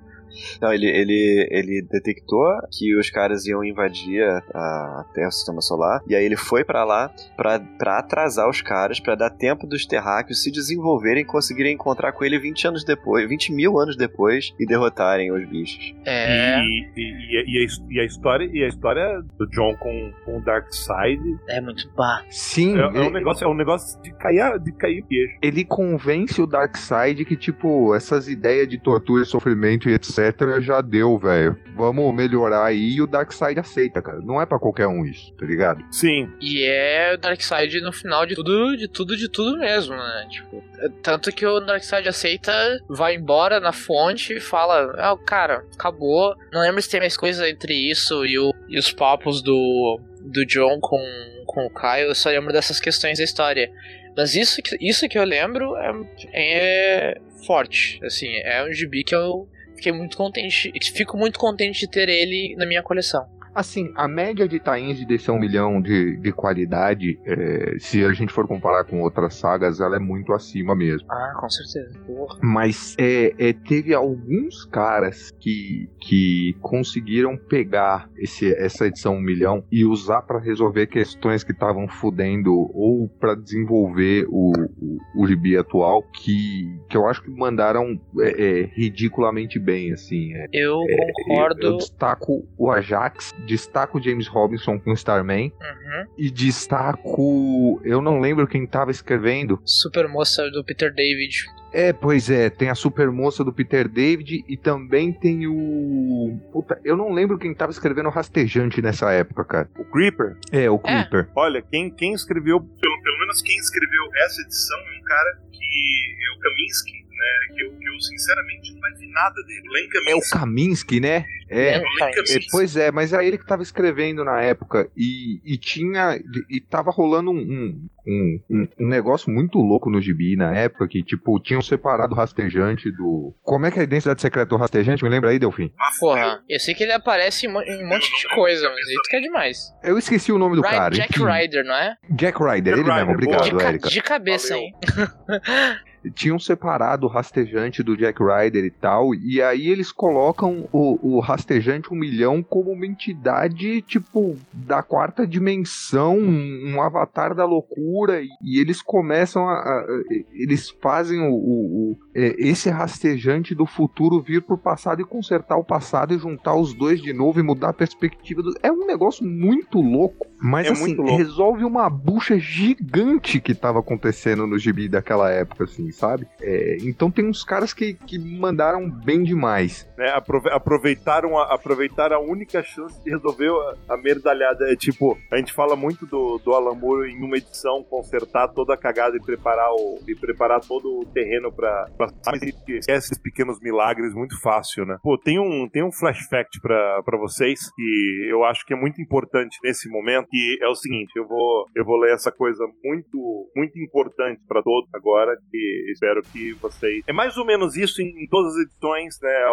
Não, 0.61 0.73
ele, 0.73 0.87
ele, 0.87 1.47
ele 1.51 1.81
detectou 1.89 2.45
que 2.71 2.95
os 2.97 3.09
caras 3.09 3.45
iam 3.45 3.63
invadir 3.63 4.23
a, 4.23 4.37
a 4.53 5.05
Terra, 5.13 5.27
o 5.27 5.31
Sistema 5.31 5.61
Solar, 5.61 6.01
e 6.07 6.15
aí 6.15 6.25
ele 6.25 6.35
foi 6.37 6.63
pra 6.63 6.83
lá 6.83 7.11
pra, 7.35 7.59
pra 7.59 7.99
atrasar 7.99 8.49
os 8.49 8.61
caras, 8.61 8.99
pra 8.99 9.15
dar 9.15 9.29
tempo 9.29 9.67
dos 9.67 9.85
terráqueos 9.85 10.43
se 10.43 10.51
desenvolverem 10.51 11.23
e 11.23 11.25
conseguirem 11.25 11.73
encontrar 11.73 12.11
com 12.11 12.23
ele 12.23 12.39
20 12.39 12.67
anos 12.67 12.83
depois, 12.83 13.27
20 13.27 13.53
mil 13.53 13.79
anos 13.79 13.95
depois, 13.95 14.53
e 14.59 14.65
derrotarem 14.65 15.31
os 15.31 15.47
bichos. 15.47 15.93
É, 16.05 16.59
E, 16.59 16.89
e, 16.95 17.01
e, 17.01 17.61
e, 17.61 17.65
a, 17.65 17.91
e 17.91 17.99
a 17.99 18.05
história, 18.05 18.49
e 18.51 18.63
a 18.63 18.67
história 18.67 19.21
do 19.37 19.47
John 19.49 19.75
com, 19.77 20.13
com 20.23 20.37
o 20.37 20.41
Darkseid 20.41 21.21
é 21.49 21.61
muito 21.61 21.87
pá. 21.93 22.23
Sim, 22.29 22.77
é, 22.77 22.81
é 22.81 23.01
um 23.01 23.09
negócio, 23.09 23.45
é 23.45 23.47
um 23.47 23.53
negócio 23.53 24.01
de 24.01 24.11
cair, 24.13 24.59
de 24.59 24.71
cair 24.73 25.03
queixo. 25.03 25.37
ele 25.41 25.63
convence 25.63 26.41
o 26.41 26.47
Darkseid 26.47 27.23
que, 27.25 27.35
tipo, 27.35 27.93
essas 27.95 28.27
ideias 28.27 28.67
de 28.67 28.77
tortura, 28.77 29.25
sofrimento 29.25 29.89
e 29.89 29.93
etc. 29.93 30.24
já 30.61 30.81
deu, 30.81 31.17
velho. 31.17 31.57
Vamos 31.75 32.13
melhorar 32.13 32.65
aí 32.65 32.93
e 32.95 33.01
o 33.01 33.07
Darkseid 33.07 33.59
aceita, 33.59 34.01
cara. 34.01 34.19
Não 34.21 34.41
é 34.41 34.45
pra 34.45 34.57
qualquer 34.59 34.88
um 34.88 35.05
isso, 35.05 35.33
tá 35.33 35.45
ligado? 35.45 35.83
Sim, 35.91 36.29
E 36.41 36.63
é 36.63 37.13
o 37.13 37.17
Darkseid 37.17 37.81
no 37.81 37.91
final 37.91 38.25
de 38.25 38.35
tudo, 38.35 38.77
de 38.77 38.88
tudo, 38.88 39.17
de 39.17 39.29
tudo 39.29 39.57
mesmo, 39.57 39.95
né? 39.95 40.27
Tipo, 40.29 40.63
é- 40.79 40.89
tanto 41.03 41.31
que 41.31 41.45
o 41.45 41.59
Darkseid 41.59 42.07
aceita, 42.07 42.51
vai 42.88 43.15
embora 43.15 43.59
na 43.59 43.71
fonte 43.73 44.33
e 44.33 44.39
fala: 44.39 44.93
Ah, 44.97 45.17
cara, 45.25 45.65
acabou. 45.73 46.35
Não 46.51 46.61
lembro 46.61 46.81
se 46.81 46.89
tem 46.89 46.99
mais 46.99 47.17
coisa 47.17 47.49
entre 47.49 47.73
isso 47.73 48.25
e, 48.25 48.38
o, 48.39 48.53
e 48.69 48.77
os 48.79 48.91
papos 48.91 49.41
do, 49.41 49.99
do 50.21 50.45
John 50.45 50.79
com, 50.79 50.99
com 51.45 51.65
o 51.65 51.69
Caio, 51.69 52.07
eu 52.07 52.15
só 52.15 52.29
lembro 52.29 52.53
dessas 52.53 52.79
questões 52.79 53.17
da 53.17 53.23
história. 53.23 53.71
Mas 54.17 54.33
isso, 54.33 54.61
que- 54.61 54.77
isso 54.79 55.09
que 55.09 55.19
eu 55.19 55.25
lembro 55.25 55.75
é, 55.75 55.91
é 56.33 57.17
forte. 57.45 57.99
Assim, 58.03 58.27
é 58.45 58.63
um 58.63 58.71
gibi 58.71 59.03
que 59.03 59.13
eu 59.13 59.47
fiquei 59.75 59.91
muito 59.91 60.17
contente. 60.17 60.71
Fico 60.93 61.17
muito 61.17 61.39
contente 61.39 61.79
de 61.81 61.88
ter 61.88 62.09
ele 62.09 62.55
na 62.57 62.65
minha 62.65 62.81
coleção. 62.81 63.25
Assim, 63.55 63.91
a 63.95 64.07
média 64.07 64.47
de 64.47 64.59
tains 64.59 64.97
de 64.97 65.05
DC 65.05 65.31
1 65.31 65.39
milhão 65.39 65.81
de, 65.81 66.17
de 66.17 66.31
qualidade, 66.31 67.17
é, 67.25 67.75
se 67.79 68.03
a 68.03 68.11
gente 68.11 68.33
for 68.33 68.45
comparar 68.47 68.83
com 68.83 69.01
outras 69.01 69.35
sagas, 69.35 69.79
ela 69.79 69.95
é 69.95 69.99
muito 69.99 70.33
acima 70.33 70.75
mesmo. 70.75 71.07
Ah, 71.09 71.33
com 71.39 71.49
certeza. 71.49 71.97
Porra. 72.05 72.37
Mas 72.43 72.95
é, 72.99 73.33
é, 73.39 73.53
teve 73.53 73.93
alguns 73.93 74.65
caras 74.65 75.31
que, 75.39 75.89
que 76.01 76.55
conseguiram 76.61 77.37
pegar 77.37 78.09
esse, 78.17 78.53
essa 78.55 78.87
edição 78.87 79.15
1 79.15 79.21
milhão 79.21 79.63
e 79.71 79.85
usar 79.85 80.21
pra 80.23 80.39
resolver 80.39 80.87
questões 80.87 81.43
que 81.43 81.51
estavam 81.53 81.87
fudendo 81.87 82.53
ou 82.53 83.07
pra 83.19 83.35
desenvolver 83.35 84.25
o, 84.29 84.51
o, 84.81 84.97
o 85.23 85.27
gibi 85.27 85.55
atual, 85.57 86.03
que, 86.03 86.77
que 86.89 86.97
eu 86.97 87.07
acho 87.07 87.23
que 87.23 87.29
mandaram 87.31 87.99
é, 88.19 88.61
é, 88.61 88.69
ridiculamente 88.73 89.57
bem, 89.59 89.93
assim. 89.93 90.33
é. 90.33 90.47
Eu 90.51 90.75
Eu, 90.87 90.97
concordo. 91.25 91.61
eu 91.61 91.77
destaco 91.77 92.45
o 92.57 92.69
Ajax, 92.71 93.33
destaco 93.45 93.97
o 93.97 94.01
James 94.01 94.27
Robinson 94.27 94.79
com 94.79 94.93
Starman 94.93 95.51
Uhum. 95.62 96.05
e 96.17 96.29
destaco. 96.31 97.81
Eu 97.84 98.01
não 98.01 98.19
lembro 98.19 98.47
quem 98.47 98.65
tava 98.65 98.91
escrevendo. 98.91 99.60
Super 99.65 100.08
moça 100.08 100.49
do 100.51 100.63
Peter 100.63 100.93
David. 100.93 101.45
É, 101.73 101.91
pois 101.91 102.29
é, 102.29 102.49
tem 102.49 102.69
a 102.69 102.75
super 102.75 103.12
moça 103.12 103.43
do 103.43 103.51
Peter 103.51 103.88
David 103.89 104.45
e 104.47 104.55
também 104.55 105.12
tem 105.12 105.45
o. 105.45 106.39
Puta, 106.53 106.79
eu 106.86 106.95
não 106.95 107.12
lembro 107.12 107.38
quem 107.38 107.53
tava 107.53 107.71
escrevendo 107.71 108.10
Rastejante 108.10 108.81
nessa 108.81 109.12
época, 109.12 109.43
cara. 109.43 109.69
O 109.77 109.84
Creeper, 109.84 110.38
É, 110.51 110.69
o 110.69 110.75
É. 110.75 110.79
Creeper. 111.03 111.27
olha, 111.36 111.62
quem, 111.62 111.89
quem 111.89 112.13
escreveu, 112.13 112.60
pelo, 112.62 113.01
pelo 113.03 113.19
menos 113.19 113.41
quem 113.41 113.58
escreveu 113.58 114.03
essa 114.23 114.41
edição 114.41 114.77
é 114.79 114.99
um 114.99 115.03
cara 115.03 115.38
que 115.51 116.15
é 116.25 116.38
o 116.38 116.39
Kaminsky, 116.39 117.04
né? 117.15 117.56
Que 117.56 117.63
eu, 117.63 117.71
que 117.78 117.88
eu 117.89 117.99
sinceramente 118.01 118.73
não 118.73 118.80
vai 118.82 118.91
ver 118.93 119.08
nada 119.08 119.36
dele. 119.43 119.67
O 119.69 119.71
Len 119.73 119.89
É 120.10 120.15
o 120.15 120.19
Kaminsky. 120.32 120.99
Né? 120.99 121.25
É. 121.49 121.75
É, 121.75 121.78
o 121.80 121.82
Len 121.82 122.10
É, 122.10 122.12
Kaminsky. 122.12 122.47
pois 122.51 122.75
é, 122.75 122.91
mas 122.91 123.13
é 123.13 123.25
ele 123.25 123.38
que 123.38 123.45
tava 123.45 123.63
escrevendo 123.63 124.23
na 124.23 124.41
época 124.41 124.89
e, 124.97 125.39
e 125.45 125.58
tinha. 125.58 126.19
E 126.49 126.60
tava 126.60 126.91
rolando 126.91 127.32
um, 127.32 127.36
um, 127.38 127.89
um, 128.08 128.39
um- 128.80 128.88
negócio 128.88 129.32
muito 129.32 129.58
louco 129.60 129.89
no 129.89 130.01
gibi 130.01 130.36
na 130.36 130.56
época 130.56 130.88
que, 130.88 131.04
tipo, 131.04 131.39
tinham 131.39 131.62
separado 131.62 132.13
o 132.13 132.17
rastejante 132.17 132.91
do. 132.91 133.34
Como 133.43 133.65
é 133.65 133.71
que 133.71 133.78
é 133.78 133.82
a 133.82 133.86
identidade 133.86 134.21
secreta 134.21 134.49
do 134.49 134.58
rastejante? 134.58 135.04
Me 135.04 135.10
lembra 135.10 135.30
aí, 135.30 135.39
Delfim? 135.39 135.71
Porra, 135.99 136.41
eu 136.49 136.60
sei 136.60 136.73
que 136.73 136.84
ele 136.84 136.91
aparece 136.93 137.45
em 137.45 137.49
um 137.49 137.88
monte 137.88 138.10
de 138.21 138.36
coisa, 138.36 138.69
mas 138.69 138.88
isso 138.89 139.01
que 139.10 139.15
é 139.15 139.19
demais. 139.21 139.58
Eu 139.84 139.97
esqueci 139.97 140.32
o 140.32 140.38
nome 140.38 140.56
do 140.56 140.62
Ry- 140.62 140.69
cara. 140.69 140.95
Jack 140.95 141.12
enfim. 141.15 141.25
Ryder, 141.32 141.63
não 141.65 141.75
é? 141.75 141.95
Jack 142.12 142.38
Ryder, 142.43 142.75
Jack 142.75 142.80
ele 142.80 142.84
mesmo, 142.84 143.12
Ryder, 143.12 143.13
obrigado, 143.15 143.43
De, 143.43 143.56
ca- 143.56 143.67
Érica. 143.69 143.89
de 143.89 144.01
cabeça 144.01 144.54
Valeu. 144.56 144.65
aí. 144.65 145.78
tinham 146.13 146.37
separado 146.39 147.05
o 147.05 147.09
rastejante 147.09 147.81
do 147.83 147.95
Jack 147.97 148.21
Ryder 148.23 148.63
e 148.65 148.69
tal, 148.71 149.13
e 149.15 149.41
aí 149.41 149.67
eles 149.67 149.91
colocam 149.91 150.67
o, 150.71 151.15
o 151.17 151.19
rastejante 151.19 151.93
um 151.93 151.97
milhão 151.97 152.43
como 152.43 152.71
uma 152.71 152.85
entidade, 152.85 153.81
tipo, 153.81 154.35
da 154.53 154.81
quarta 154.83 155.25
dimensão, 155.25 156.17
um, 156.17 156.73
um 156.75 156.81
avatar 156.81 157.33
da 157.35 157.45
loucura, 157.45 158.21
e, 158.21 158.27
e 158.43 158.59
eles 158.59 158.81
começam 158.81 159.47
a. 159.47 159.53
a- 159.53 159.85
eles 160.33 160.69
fazem 160.81 161.19
o, 161.19 161.33
o- 161.33 161.91
o- 161.91 161.97
é, 162.13 162.35
esse 162.37 162.69
rastejante 162.69 163.53
do 163.55 163.65
futuro 163.65 164.21
vir 164.21 164.41
pro 164.41 164.57
passado 164.57 165.01
e 165.01 165.05
consertar 165.05 165.57
o 165.57 165.63
passado 165.63 166.13
e 166.13 166.17
juntar 166.17 166.55
os 166.55 166.73
dois 166.73 167.01
de 167.01 167.13
novo 167.13 167.39
e 167.39 167.43
mudar 167.43 167.69
a 167.69 167.73
perspectiva 167.73 168.41
do. 168.41 168.53
É 168.61 168.71
um 168.71 168.85
negócio 168.85 169.25
muito 169.25 169.81
louco. 169.81 170.25
Mas 170.41 170.67
É 170.67 170.71
assim, 170.71 170.95
louco. 170.95 171.15
resolve 171.15 171.63
uma 171.63 171.89
bucha 171.89 172.37
gigante 172.37 173.39
que 173.39 173.55
tava 173.55 173.79
acontecendo 173.79 174.45
no 174.45 174.59
gibi 174.59 174.87
daquela 174.89 175.31
época, 175.31 175.63
assim, 175.63 175.91
sabe? 175.95 176.27
É, 176.41 176.77
então 176.81 177.10
tem 177.10 177.25
uns 177.27 177.43
caras 177.43 177.73
que, 177.73 177.93
que 177.93 178.17
mandaram 178.19 178.89
bem 178.89 179.23
demais. 179.23 179.88
né, 179.97 180.10
aprove- 180.10 180.49
aproveitaram, 180.51 181.38
a, 181.38 181.53
aproveitaram 181.53 182.17
a 182.17 182.19
única 182.19 182.62
chance 182.63 183.01
de 183.03 183.10
resolver 183.10 183.49
a, 183.88 183.93
a 183.93 183.97
merdalhada. 183.97 184.71
É 184.71 184.75
tipo, 184.75 185.17
a 185.31 185.38
gente 185.38 185.53
fala 185.53 185.75
muito 185.75 186.05
do, 186.05 186.38
do 186.39 186.53
Alan 186.53 186.75
Moore 186.75 187.12
em 187.12 187.23
uma 187.23 187.38
edição 187.38 187.84
consertar 187.84 188.47
toda 188.49 188.73
a 188.73 188.77
cagada 188.77 189.15
e 189.17 189.21
preparar, 189.21 189.69
o, 189.71 189.99
e 190.08 190.15
preparar 190.15 190.60
todo 190.62 190.99
o 190.99 191.05
terreno 191.05 191.51
pra. 191.51 191.86
pra 191.97 192.08
mas 192.25 192.41
esquece 192.41 192.91
esses 192.91 193.19
pequenos 193.19 193.60
milagres 193.62 194.13
muito 194.13 194.39
fácil, 194.41 194.86
né? 194.86 194.97
Pô, 195.01 195.17
tem 195.17 195.39
um, 195.39 195.67
tem 195.69 195.84
um 195.84 195.91
flash 195.91 196.27
fact 196.29 196.60
pra, 196.62 197.01
pra 197.03 197.17
vocês 197.17 197.60
que 197.75 198.27
eu 198.29 198.43
acho 198.43 198.65
que 198.65 198.73
é 198.73 198.77
muito 198.77 199.01
importante 199.01 199.58
nesse 199.63 199.89
momento, 199.89 200.27
que 200.29 200.58
é 200.62 200.67
o 200.67 200.75
seguinte, 200.75 201.12
eu 201.15 201.27
vou, 201.27 201.65
eu 201.75 201.86
vou 201.86 201.97
ler 201.97 202.13
essa 202.13 202.31
coisa 202.31 202.65
muito, 202.84 203.49
muito 203.55 203.79
importante 203.79 204.41
pra 204.47 204.62
todos 204.62 204.89
agora, 204.93 205.36
que 205.51 205.84
espero 205.91 206.21
que 206.21 206.53
vocês... 206.53 207.03
É 207.07 207.13
mais 207.13 207.37
ou 207.37 207.45
menos 207.45 207.75
isso 207.75 208.01
em, 208.01 208.27
todas 208.29 208.53
as 208.55 208.61
edições, 208.65 209.19
né? 209.21 209.45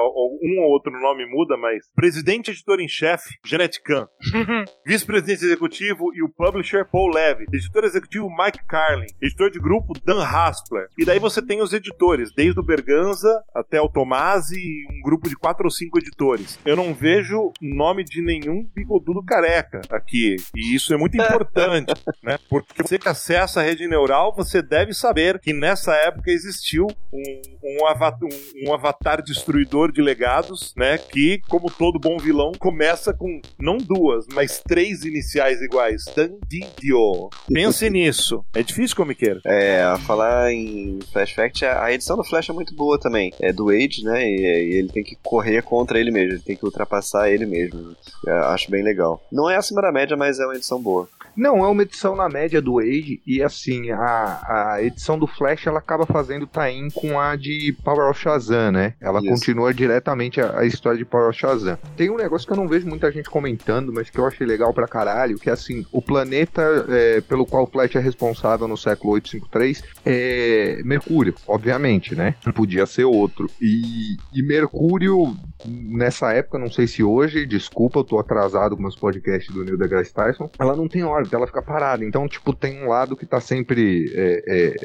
Um 0.42 0.62
ou 0.62 0.70
outro 0.70 0.92
nome 0.92 1.26
muda, 1.26 1.56
mas 1.56 1.84
presidente 1.94 2.50
editor 2.50 2.80
em 2.80 2.88
chefe, 2.88 3.34
Janet 3.44 3.80
Kahn. 3.82 4.06
Vice-presidente 4.86 5.44
executivo 5.44 6.14
e 6.14 6.22
o 6.22 6.28
publisher 6.28 6.84
Paul 6.90 7.10
Levy. 7.12 7.44
Editor 7.52 7.84
executivo 7.84 8.28
Mike 8.30 8.64
Carlin. 8.66 9.06
Editor 9.20 9.50
de 9.50 9.58
grupo 9.58 9.92
Dan 10.04 10.22
Haspler. 10.22 10.88
E 10.98 11.04
daí 11.04 11.18
você 11.18 11.42
tem 11.42 11.60
os 11.60 11.72
editores, 11.72 12.32
desde 12.34 12.58
o 12.58 12.62
Berganza 12.62 13.42
até 13.54 13.80
o 13.80 13.88
Tomasi 13.88 14.56
e 14.56 14.86
um 14.90 15.02
grupo 15.02 15.28
de 15.28 15.36
quatro 15.36 15.64
ou 15.64 15.70
cinco 15.70 15.98
editores. 15.98 16.58
Eu 16.64 16.76
não 16.76 16.94
vejo 16.94 17.52
nome 17.60 18.04
de 18.04 18.22
nenhum 18.22 18.64
bigodudo 18.74 19.22
careca 19.22 19.80
aqui. 19.90 20.36
E 20.54 20.74
isso 20.74 20.92
é 20.92 20.96
muito 20.96 21.16
importante, 21.20 21.92
né? 22.22 22.38
Porque 22.48 22.82
você 22.82 22.98
que 22.98 23.08
acessa 23.08 23.60
a 23.60 23.62
rede 23.62 23.86
neural, 23.88 24.34
você 24.34 24.62
deve 24.62 24.92
saber 24.92 25.38
que 25.38 25.52
nessa 25.52 25.94
época 25.94 26.21
existiu 26.30 26.86
um, 27.12 27.42
um, 27.82 27.86
ava- 27.86 28.16
um- 28.22 28.68
um 28.70 28.74
avatar 28.74 29.22
destruidor 29.22 29.92
de 29.92 30.00
legados, 30.02 30.72
né? 30.76 30.98
Que, 30.98 31.40
como 31.48 31.70
todo 31.70 31.98
bom 31.98 32.16
vilão, 32.18 32.52
começa 32.58 33.12
com 33.12 33.40
não 33.58 33.76
duas, 33.78 34.26
mas 34.32 34.62
três 34.66 35.04
iniciais 35.04 35.60
iguais. 35.60 36.04
Dandidio. 36.14 37.30
Pense 37.52 37.88
nisso. 37.90 38.44
É 38.54 38.62
difícil, 38.62 38.96
comiqueiro. 38.96 39.40
É, 39.46 39.82
a 39.82 39.98
falar 39.98 40.52
em 40.52 40.98
Flash 41.12 41.32
Fact, 41.32 41.64
a 41.64 41.92
edição 41.92 42.16
do 42.16 42.24
Flash 42.24 42.48
é 42.50 42.52
muito 42.52 42.74
boa 42.74 42.98
também. 42.98 43.32
É 43.40 43.52
do 43.52 43.70
Age, 43.70 44.02
né? 44.04 44.24
E, 44.24 44.36
e 44.36 44.74
ele 44.78 44.88
tem 44.88 45.02
que 45.02 45.16
correr 45.22 45.62
contra 45.62 45.98
ele 45.98 46.10
mesmo, 46.10 46.32
ele 46.34 46.42
tem 46.42 46.56
que 46.56 46.64
ultrapassar 46.64 47.30
ele 47.30 47.46
mesmo. 47.46 47.94
Eu 48.26 48.36
acho 48.44 48.70
bem 48.70 48.82
legal. 48.82 49.22
Não 49.30 49.48
é 49.50 49.56
acima 49.56 49.82
da 49.82 49.92
média, 49.92 50.16
mas 50.16 50.38
é 50.38 50.44
uma 50.44 50.54
edição 50.56 50.80
boa. 50.80 51.08
Não, 51.36 51.64
é 51.64 51.68
uma 51.68 51.82
edição 51.82 52.14
na 52.14 52.28
média 52.28 52.60
do 52.60 52.78
Age, 52.78 53.20
e 53.26 53.42
assim, 53.42 53.90
a, 53.90 54.74
a 54.74 54.82
edição 54.82 55.18
do 55.18 55.26
Flash 55.26 55.66
ela 55.66 55.78
acaba 55.78 56.06
fazendo 56.06 56.46
tie-in 56.46 56.90
com 56.90 57.18
a 57.18 57.36
de 57.36 57.74
Power 57.84 58.10
of 58.10 58.20
Shazam, 58.20 58.72
né? 58.72 58.94
Ela 59.00 59.20
Isso. 59.20 59.28
continua 59.28 59.72
diretamente 59.72 60.40
a, 60.40 60.60
a 60.60 60.66
história 60.66 60.98
de 60.98 61.04
Power 61.04 61.30
of 61.30 61.38
Shazam. 61.38 61.78
Tem 61.96 62.10
um 62.10 62.16
negócio 62.16 62.46
que 62.46 62.52
eu 62.52 62.56
não 62.56 62.68
vejo 62.68 62.86
muita 62.86 63.10
gente 63.10 63.30
comentando, 63.30 63.92
mas 63.92 64.10
que 64.10 64.18
eu 64.18 64.26
achei 64.26 64.46
legal 64.46 64.72
pra 64.74 64.86
caralho, 64.86 65.38
que 65.38 65.48
é 65.48 65.52
assim, 65.52 65.86
o 65.90 66.02
planeta 66.02 66.62
é, 66.88 67.20
pelo 67.22 67.46
qual 67.46 67.64
o 67.64 67.66
Flash 67.66 67.96
é 67.96 68.00
responsável 68.00 68.68
no 68.68 68.76
século 68.76 69.14
853 69.14 69.82
é 70.04 70.82
Mercúrio, 70.84 71.34
obviamente, 71.46 72.14
né? 72.14 72.34
Não 72.44 72.52
podia 72.52 72.86
ser 72.86 73.04
outro. 73.04 73.50
E, 73.60 74.16
e 74.32 74.42
Mercúrio, 74.42 75.34
nessa 75.66 76.32
época, 76.32 76.58
não 76.58 76.70
sei 76.70 76.86
se 76.86 77.02
hoje, 77.02 77.46
desculpa, 77.46 78.00
eu 78.00 78.04
tô 78.04 78.18
atrasado 78.18 78.76
com 78.76 78.82
meus 78.82 78.96
podcasts 78.96 79.52
do 79.52 79.64
Neil 79.64 79.78
deGrasse 79.78 80.12
Tyson, 80.12 80.50
ela 80.58 80.76
não 80.76 80.88
tem 80.88 81.04
órbita, 81.04 81.36
ela 81.36 81.46
fica 81.46 81.62
parada. 81.62 82.04
Então, 82.04 82.28
tipo, 82.28 82.54
tem 82.54 82.82
um 82.82 82.88
lado 82.88 83.16
que 83.16 83.26
tá 83.26 83.40
sempre 83.40 84.12
é, 84.14 84.44
é, 84.46 84.76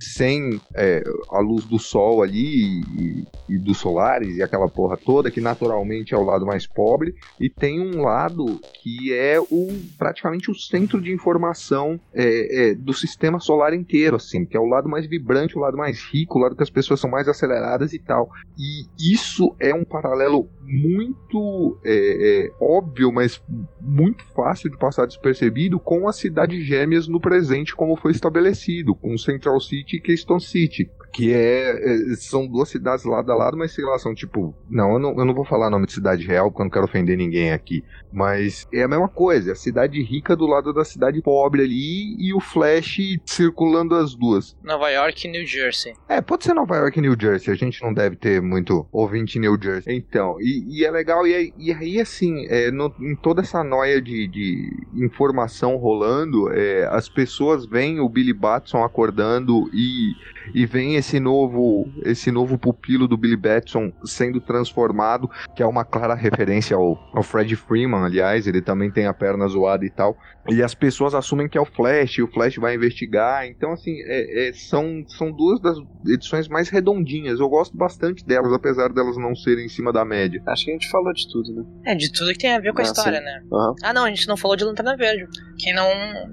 sem 0.00 0.60
é, 0.74 1.02
a 1.30 1.40
luz 1.40 1.64
do 1.64 1.78
sol 1.78 2.22
ali 2.22 2.82
e, 2.98 3.24
e 3.48 3.58
dos 3.58 3.78
solares 3.78 4.36
e 4.36 4.42
aquela 4.42 4.68
porra 4.68 4.96
toda, 4.96 5.30
que 5.30 5.40
naturalmente 5.40 6.14
é 6.14 6.16
o 6.16 6.24
lado 6.24 6.46
mais 6.46 6.66
pobre, 6.66 7.14
e 7.38 7.48
tem 7.48 7.80
um 7.80 8.02
lado 8.02 8.60
que 8.82 9.12
é 9.12 9.40
o 9.40 9.68
praticamente 9.98 10.50
o 10.50 10.54
centro 10.54 11.00
de 11.00 11.12
informação 11.12 12.00
é, 12.12 12.70
é, 12.70 12.74
do 12.74 12.92
sistema 12.92 13.40
solar 13.40 13.74
inteiro, 13.74 14.16
assim, 14.16 14.44
que 14.44 14.56
é 14.56 14.60
o 14.60 14.66
lado 14.66 14.88
mais 14.88 15.06
vibrante, 15.06 15.56
o 15.56 15.60
lado 15.60 15.76
mais 15.76 16.00
rico, 16.12 16.38
o 16.38 16.42
lado 16.42 16.56
que 16.56 16.62
as 16.62 16.70
pessoas 16.70 17.00
são 17.00 17.10
mais 17.10 17.28
aceleradas 17.28 17.92
e 17.92 17.98
tal. 17.98 18.30
E 18.58 19.12
isso 19.12 19.54
é 19.58 19.74
um 19.74 19.84
paralelo 19.84 20.19
muito 20.62 21.78
é, 21.84 22.46
é, 22.46 22.52
óbvio, 22.60 23.12
mas 23.12 23.42
muito 23.80 24.24
fácil 24.34 24.70
de 24.70 24.76
passar 24.76 25.06
despercebido 25.06 25.78
com 25.78 26.08
as 26.08 26.16
cidades 26.16 26.64
gêmeas 26.64 27.08
no 27.08 27.20
presente, 27.20 27.74
como 27.74 27.96
foi 27.96 28.12
estabelecido, 28.12 28.94
com 28.94 29.16
Central 29.16 29.60
City 29.60 29.96
e 29.96 30.00
Keystone 30.00 30.40
City. 30.40 30.90
Que 31.12 31.32
é, 31.32 31.70
é, 32.12 32.14
são 32.16 32.46
duas 32.46 32.68
cidades 32.68 33.04
lado 33.04 33.30
a 33.32 33.34
lado, 33.34 33.56
mas 33.56 33.72
sei 33.72 33.84
lá, 33.84 33.98
são 33.98 34.14
tipo, 34.14 34.54
não 34.68 34.92
eu, 34.94 34.98
não, 34.98 35.18
eu 35.18 35.24
não 35.24 35.34
vou 35.34 35.44
falar 35.44 35.68
nome 35.70 35.86
de 35.86 35.92
cidade 35.92 36.26
real 36.26 36.50
porque 36.50 36.62
eu 36.62 36.64
não 36.66 36.70
quero 36.70 36.84
ofender 36.84 37.16
ninguém 37.16 37.52
aqui, 37.52 37.82
mas 38.12 38.66
é 38.72 38.82
a 38.82 38.88
mesma 38.88 39.08
coisa, 39.08 39.52
a 39.52 39.56
cidade 39.56 40.02
rica 40.02 40.36
do 40.36 40.46
lado 40.46 40.72
da 40.72 40.84
cidade 40.84 41.20
pobre 41.22 41.62
ali 41.62 42.16
e 42.18 42.32
o 42.34 42.40
Flash 42.40 42.98
circulando 43.26 43.94
as 43.94 44.14
duas. 44.14 44.56
Nova 44.62 44.88
York 44.90 45.26
e 45.26 45.30
New 45.30 45.46
Jersey. 45.46 45.94
É, 46.08 46.20
pode 46.20 46.44
ser 46.44 46.54
Nova 46.54 46.76
York 46.76 46.98
e 46.98 47.02
New 47.02 47.16
Jersey, 47.20 47.52
a 47.52 47.56
gente 47.56 47.82
não 47.82 47.92
deve 47.92 48.16
ter 48.16 48.40
muito 48.40 48.86
ouvinte 48.92 49.38
em 49.38 49.40
New 49.40 49.58
Jersey. 49.60 49.96
Então, 49.96 50.36
e, 50.40 50.80
e 50.80 50.84
é 50.84 50.90
legal, 50.90 51.26
e, 51.26 51.34
aí- 51.34 51.52
e 51.58 51.72
aí 51.72 52.00
assim, 52.00 52.46
é, 52.48 52.70
no- 52.70 52.94
em 53.00 53.16
toda 53.16 53.40
essa 53.42 53.62
noia 53.64 54.00
de, 54.00 54.28
de 54.28 54.86
informação 54.94 55.76
rolando, 55.76 56.50
é, 56.52 56.86
as 56.90 57.08
pessoas 57.08 57.66
veem 57.66 58.00
o 58.00 58.08
Billy 58.08 58.32
Batson 58.32 58.82
acordando 58.84 59.68
e, 59.72 60.12
e 60.54 60.66
vem 60.66 60.96
esse 61.00 61.18
novo, 61.18 61.86
esse 62.04 62.30
novo 62.30 62.56
pupilo 62.56 63.08
do 63.08 63.16
Billy 63.16 63.36
Batson 63.36 63.92
sendo 64.04 64.40
transformado, 64.40 65.28
que 65.54 65.62
é 65.62 65.66
uma 65.66 65.84
clara 65.84 66.14
referência 66.14 66.76
ao, 66.76 66.96
ao 67.12 67.22
Fred 67.22 67.54
Freeman, 67.56 68.04
aliás, 68.04 68.46
ele 68.46 68.62
também 68.62 68.90
tem 68.90 69.06
a 69.06 69.12
perna 69.12 69.46
zoada 69.48 69.84
e 69.84 69.90
tal. 69.90 70.16
E 70.48 70.62
as 70.62 70.74
pessoas 70.74 71.14
assumem 71.14 71.48
que 71.48 71.58
é 71.58 71.60
o 71.60 71.66
Flash, 71.66 72.18
e 72.18 72.22
o 72.22 72.28
Flash 72.28 72.56
vai 72.56 72.74
investigar. 72.74 73.46
Então, 73.46 73.72
assim, 73.72 73.92
é- 74.04 74.48
é, 74.48 74.52
são, 74.52 75.04
são 75.08 75.30
duas 75.30 75.60
das 75.60 75.76
edições 76.06 76.48
mais 76.48 76.68
redondinhas. 76.68 77.38
Eu 77.40 77.48
gosto 77.48 77.76
bastante 77.76 78.24
delas, 78.24 78.52
apesar 78.52 78.92
delas 78.92 79.16
não 79.16 79.34
serem 79.34 79.66
em 79.66 79.68
cima 79.68 79.92
da 79.92 80.04
média. 80.04 80.42
Acho 80.46 80.64
que 80.64 80.70
a 80.70 80.74
gente 80.74 80.88
falou 80.90 81.12
de 81.12 81.28
tudo, 81.30 81.52
né? 81.54 81.64
É, 81.92 81.94
de 81.94 82.10
tudo 82.12 82.32
que 82.32 82.38
tem 82.38 82.54
a 82.54 82.58
ver 82.60 82.72
com 82.72 82.80
a 82.80 82.84
Ah, 82.84 82.86
história, 82.86 83.18
sim. 83.18 83.24
né? 83.24 83.42
Aham. 83.52 83.74
Ah, 83.82 83.92
não, 83.92 84.04
a 84.04 84.08
gente 84.08 84.26
não 84.28 84.36
falou 84.36 84.56
de 84.56 84.64
Lanterna 84.64 84.96
Verde. 84.96 85.26
Que 85.60 85.72
não. 85.72 85.88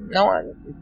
não 0.09 0.30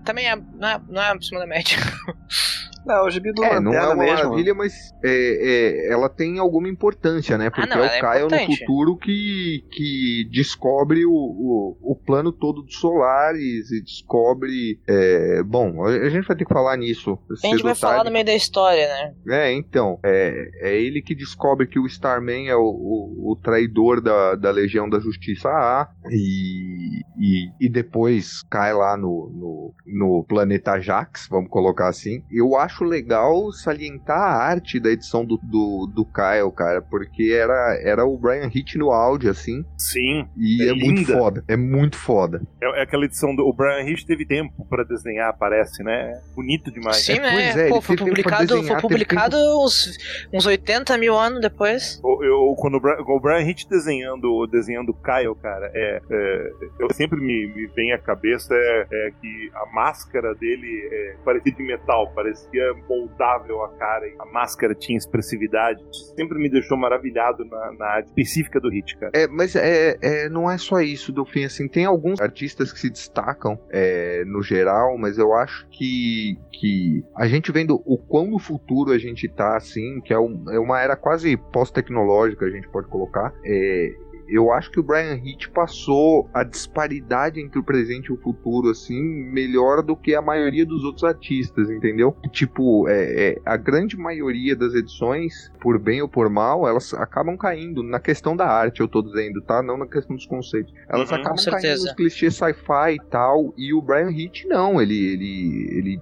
também 0.03 0.27
é, 0.29 0.35
não, 0.35 0.67
é, 0.67 0.81
não 0.87 1.01
é 1.01 1.11
acima 1.11 1.39
da 1.39 1.47
média. 1.47 1.77
Não, 2.85 3.03
o 3.05 3.09
gibi 3.09 3.33
do 3.33 3.43
É, 3.43 3.59
não 3.59 3.73
é 3.73 3.83
uma 3.83 3.95
mesmo. 3.95 4.15
maravilha, 4.15 4.53
mas 4.53 4.93
é, 5.03 5.87
é, 5.87 5.91
ela 5.91 6.07
tem 6.07 6.37
alguma 6.37 6.69
importância, 6.69 7.35
né? 7.37 7.49
Porque 7.49 7.67
não, 7.67 7.77
ela 7.77 7.91
é 7.91 7.97
é 7.97 8.23
o 8.23 8.27
Kyle 8.29 8.47
no 8.47 8.55
futuro 8.55 8.95
que, 8.95 9.65
que 9.71 10.29
descobre 10.31 11.03
o, 11.03 11.11
o, 11.11 11.77
o 11.81 11.95
plano 11.95 12.31
todo 12.31 12.61
dos 12.61 12.75
Solares 12.75 13.71
e 13.71 13.81
descobre. 13.81 14.79
é, 14.87 15.41
bom, 15.43 15.83
a 15.83 16.09
gente 16.09 16.27
vai 16.27 16.37
ter 16.37 16.45
que 16.45 16.53
falar 16.53 16.77
nisso. 16.77 17.17
A 17.43 17.47
gente 17.47 17.63
vai 17.63 17.73
falar 17.73 18.03
no 18.03 18.11
meio 18.11 18.25
da 18.25 18.35
história, 18.35 18.87
né? 18.87 19.13
É, 19.29 19.51
então, 19.51 19.99
é, 20.03 20.49
é 20.61 20.79
ele 20.79 21.01
que 21.01 21.15
descobre 21.15 21.65
que 21.65 21.79
o 21.79 21.87
Starman 21.87 22.49
é 22.49 22.55
o, 22.55 22.61
o, 22.61 23.31
o 23.31 23.35
traidor 23.35 23.99
da, 23.99 24.35
da 24.35 24.51
Legião 24.51 24.87
da 24.87 24.99
Justiça 24.99 25.49
A 25.49 25.89
e, 26.11 27.01
e, 27.17 27.49
e 27.59 27.69
depois 27.69 28.34
cai 28.43 28.73
lá 28.73 28.95
no, 28.97 29.29
no, 29.33 29.73
no 29.85 30.23
planeta 30.27 30.79
Jax, 30.79 31.27
vamos 31.29 31.49
colocar 31.49 31.87
assim. 31.87 32.23
Eu 32.31 32.55
acho 32.57 32.83
legal 32.83 33.51
salientar 33.51 34.17
a 34.19 34.35
arte 34.43 34.79
da 34.79 34.89
edição 34.91 35.25
do, 35.25 35.37
do, 35.43 35.87
do 35.93 36.05
Kyle, 36.05 36.51
cara, 36.55 36.81
porque 36.81 37.31
era, 37.33 37.77
era 37.81 38.05
o 38.05 38.17
Brian 38.17 38.49
Hitch 38.53 38.75
no 38.75 38.91
áudio, 38.91 39.29
assim, 39.31 39.63
Sim. 39.77 40.27
e 40.37 40.63
É 40.63 40.69
é, 40.69 40.73
muito 40.73 41.11
foda, 41.11 41.43
é 41.47 41.55
muito 41.57 41.97
foda. 41.97 42.41
É, 42.61 42.79
é 42.79 42.83
aquela 42.83 43.05
edição 43.05 43.35
do. 43.35 43.43
O 43.45 43.53
Brian 43.53 43.81
Hitch 43.81 44.03
teve 44.05 44.25
tempo 44.25 44.65
pra 44.69 44.83
desenhar, 44.83 45.35
parece, 45.37 45.83
né? 45.83 46.19
Bonito 46.35 46.71
demais. 46.71 46.97
Sim, 46.97 47.13
é, 47.13 47.19
né? 47.21 47.31
pois 47.31 47.57
é, 47.57 47.69
Pô, 47.69 47.81
foi 47.81 47.95
publicado, 47.95 48.45
desenhar, 48.47 48.81
foi 48.81 48.89
publicado 48.89 49.37
uns, 49.63 49.97
uns 50.33 50.45
80 50.45 50.97
mil 50.97 51.17
anos 51.17 51.41
depois. 51.41 52.01
Eu, 52.03 52.23
eu- 52.23 52.55
quando 52.57 52.75
o 52.75 52.79
Brian, 52.79 52.97
o 52.99 53.19
Brian 53.19 53.41
Hitch 53.41 53.65
desenhando, 53.67 54.47
desenhando 54.47 54.89
o 54.89 54.93
Kyle, 54.93 55.35
cara, 55.41 55.69
é, 55.73 56.01
é, 56.09 56.49
eu 56.79 56.93
sempre 56.93 57.19
me, 57.19 57.47
me 57.53 57.67
vem 57.67 57.91
à 57.93 57.97
cabeça 57.97 58.24
é, 58.53 58.87
é 58.91 59.11
que 59.21 59.51
a 59.53 59.65
máscara 59.73 60.33
dele 60.35 60.89
é, 60.91 61.15
parecia 61.23 61.51
de 61.53 61.63
metal, 61.63 62.11
parecia 62.13 62.73
moldável 62.87 63.63
a 63.63 63.69
cara, 63.77 64.05
a 64.19 64.25
máscara 64.25 64.73
tinha 64.75 64.97
expressividade. 64.97 65.83
Sempre 66.15 66.37
me 66.39 66.49
deixou 66.49 66.77
maravilhado 66.77 67.45
na, 67.45 67.71
na 67.73 67.85
arte 67.85 68.07
específica 68.07 68.59
do 68.59 68.69
cara. 68.99 69.11
É, 69.13 69.27
mas 69.27 69.55
é, 69.55 69.97
é, 70.01 70.29
não 70.29 70.49
é 70.49 70.57
só 70.57 70.79
isso, 70.81 71.11
Delfim. 71.11 71.45
Assim, 71.45 71.67
tem 71.67 71.85
alguns 71.85 72.19
artistas 72.21 72.71
que 72.71 72.79
se 72.79 72.89
destacam 72.89 73.59
é, 73.69 74.23
no 74.25 74.41
geral, 74.41 74.97
mas 74.97 75.17
eu 75.17 75.33
acho 75.33 75.67
que, 75.69 76.37
que 76.51 77.03
a 77.15 77.27
gente 77.27 77.51
vendo 77.51 77.81
o 77.85 77.97
quão 77.97 78.27
no 78.27 78.39
futuro 78.39 78.91
a 78.91 78.97
gente 78.97 79.27
tá, 79.29 79.55
assim, 79.57 80.01
que 80.01 80.13
é, 80.13 80.19
um- 80.19 80.45
é 80.51 80.59
uma 80.59 80.81
era 80.81 80.95
quase 80.95 81.37
pós-tecnológica, 81.37 82.45
a 82.45 82.49
gente 82.49 82.67
pode 82.69 82.87
colocar. 82.87 83.33
É, 83.45 83.93
eu 84.27 84.51
acho 84.51 84.71
que 84.71 84.79
o 84.79 84.83
Brian 84.83 85.15
Hitch 85.15 85.47
passou 85.49 86.29
a 86.33 86.43
disparidade 86.43 87.39
entre 87.39 87.59
o 87.59 87.63
presente 87.63 88.07
e 88.07 88.13
o 88.13 88.17
futuro, 88.17 88.69
assim, 88.69 89.01
melhor 89.01 89.81
do 89.83 89.95
que 89.95 90.15
a 90.15 90.21
maioria 90.21 90.65
dos 90.65 90.83
outros 90.83 91.03
artistas, 91.03 91.69
entendeu? 91.69 92.15
Tipo, 92.31 92.87
é, 92.87 93.29
é, 93.29 93.41
a 93.45 93.57
grande 93.57 93.97
maioria 93.97 94.55
das 94.55 94.73
edições, 94.73 95.51
por 95.59 95.77
bem 95.79 96.01
ou 96.01 96.09
por 96.09 96.29
mal, 96.29 96.67
elas 96.67 96.93
acabam 96.93 97.37
caindo 97.37 97.83
na 97.83 97.99
questão 97.99 98.35
da 98.35 98.47
arte, 98.47 98.81
eu 98.81 98.87
tô 98.87 99.01
dizendo, 99.01 99.41
tá? 99.41 99.61
Não 99.61 99.77
na 99.77 99.87
questão 99.87 100.15
dos 100.15 100.25
conceitos. 100.25 100.73
Elas 100.89 101.11
Uhum, 101.11 101.15
acabam 101.17 101.45
caindo 101.47 101.77
nos 101.79 101.91
clichês 101.93 102.35
sci-fi 102.35 102.95
e 102.95 102.99
tal, 103.09 103.53
e 103.57 103.73
o 103.73 103.81
Brian 103.81 104.09
Hitch 104.11 104.45
não, 104.45 104.81
ele, 104.81 104.95
ele, 105.13 105.77
ele 105.77 106.01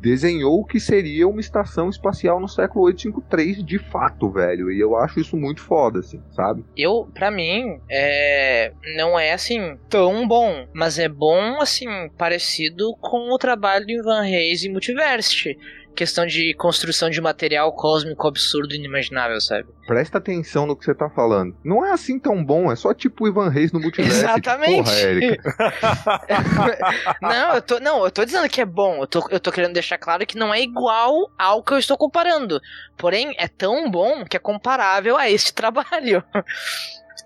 desenhou 0.00 0.60
o 0.60 0.64
que 0.64 0.78
seria 0.78 1.26
uma 1.26 1.40
estação 1.40 1.88
espacial 1.88 2.40
no 2.40 2.48
século 2.48 2.84
853 2.86 3.64
de 3.64 3.78
fato, 3.78 4.30
velho, 4.30 4.70
e 4.70 4.80
eu 4.80 4.96
acho 4.96 5.20
isso 5.20 5.36
muito 5.36 5.60
foda, 5.60 6.00
assim, 6.00 6.22
sabe? 6.30 6.64
Eu, 6.76 7.08
pra 7.12 7.30
mim, 7.30 7.80
é, 7.90 8.72
não 8.96 9.18
é 9.18 9.32
assim 9.32 9.76
tão 9.88 10.26
bom, 10.26 10.66
mas 10.72 10.98
é 10.98 11.08
bom 11.08 11.60
assim 11.60 11.86
parecido 12.16 12.94
com 13.00 13.32
o 13.32 13.38
trabalho 13.38 13.86
do 13.86 13.92
Ivan 13.92 14.22
Reis 14.22 14.64
em 14.64 14.70
Multiverse. 14.70 15.56
Questão 15.96 16.26
de 16.26 16.52
construção 16.54 17.08
de 17.08 17.20
material 17.20 17.72
cósmico 17.72 18.28
absurdo 18.28 18.74
e 18.74 18.76
inimaginável, 18.76 19.40
sabe? 19.40 19.66
Presta 19.86 20.18
atenção 20.18 20.66
no 20.66 20.76
que 20.76 20.84
você 20.84 20.94
tá 20.94 21.08
falando. 21.08 21.56
Não 21.64 21.84
é 21.84 21.92
assim 21.92 22.18
tão 22.18 22.44
bom, 22.44 22.70
é 22.70 22.76
só 22.76 22.92
tipo 22.92 23.24
o 23.24 23.28
Ivan 23.28 23.48
Reis 23.48 23.72
no 23.72 23.80
multiverso. 23.80 24.18
Exatamente. 24.20 24.84
Porra, 24.84 24.96
Érica. 24.96 25.54
não, 27.22 27.54
eu 27.54 27.62
tô, 27.62 27.80
não, 27.80 28.04
eu 28.04 28.10
tô 28.10 28.24
dizendo 28.24 28.48
que 28.48 28.60
é 28.60 28.66
bom. 28.66 29.00
Eu 29.00 29.06
tô, 29.06 29.26
eu 29.30 29.40
tô 29.40 29.50
querendo 29.50 29.72
deixar 29.72 29.96
claro 29.96 30.26
que 30.26 30.36
não 30.36 30.52
é 30.52 30.60
igual 30.60 31.30
ao 31.38 31.62
que 31.62 31.72
eu 31.72 31.78
estou 31.78 31.96
comparando. 31.96 32.60
Porém, 32.96 33.34
é 33.38 33.48
tão 33.48 33.90
bom 33.90 34.24
que 34.24 34.36
é 34.36 34.40
comparável 34.40 35.16
a 35.16 35.30
este 35.30 35.54
trabalho. 35.54 36.22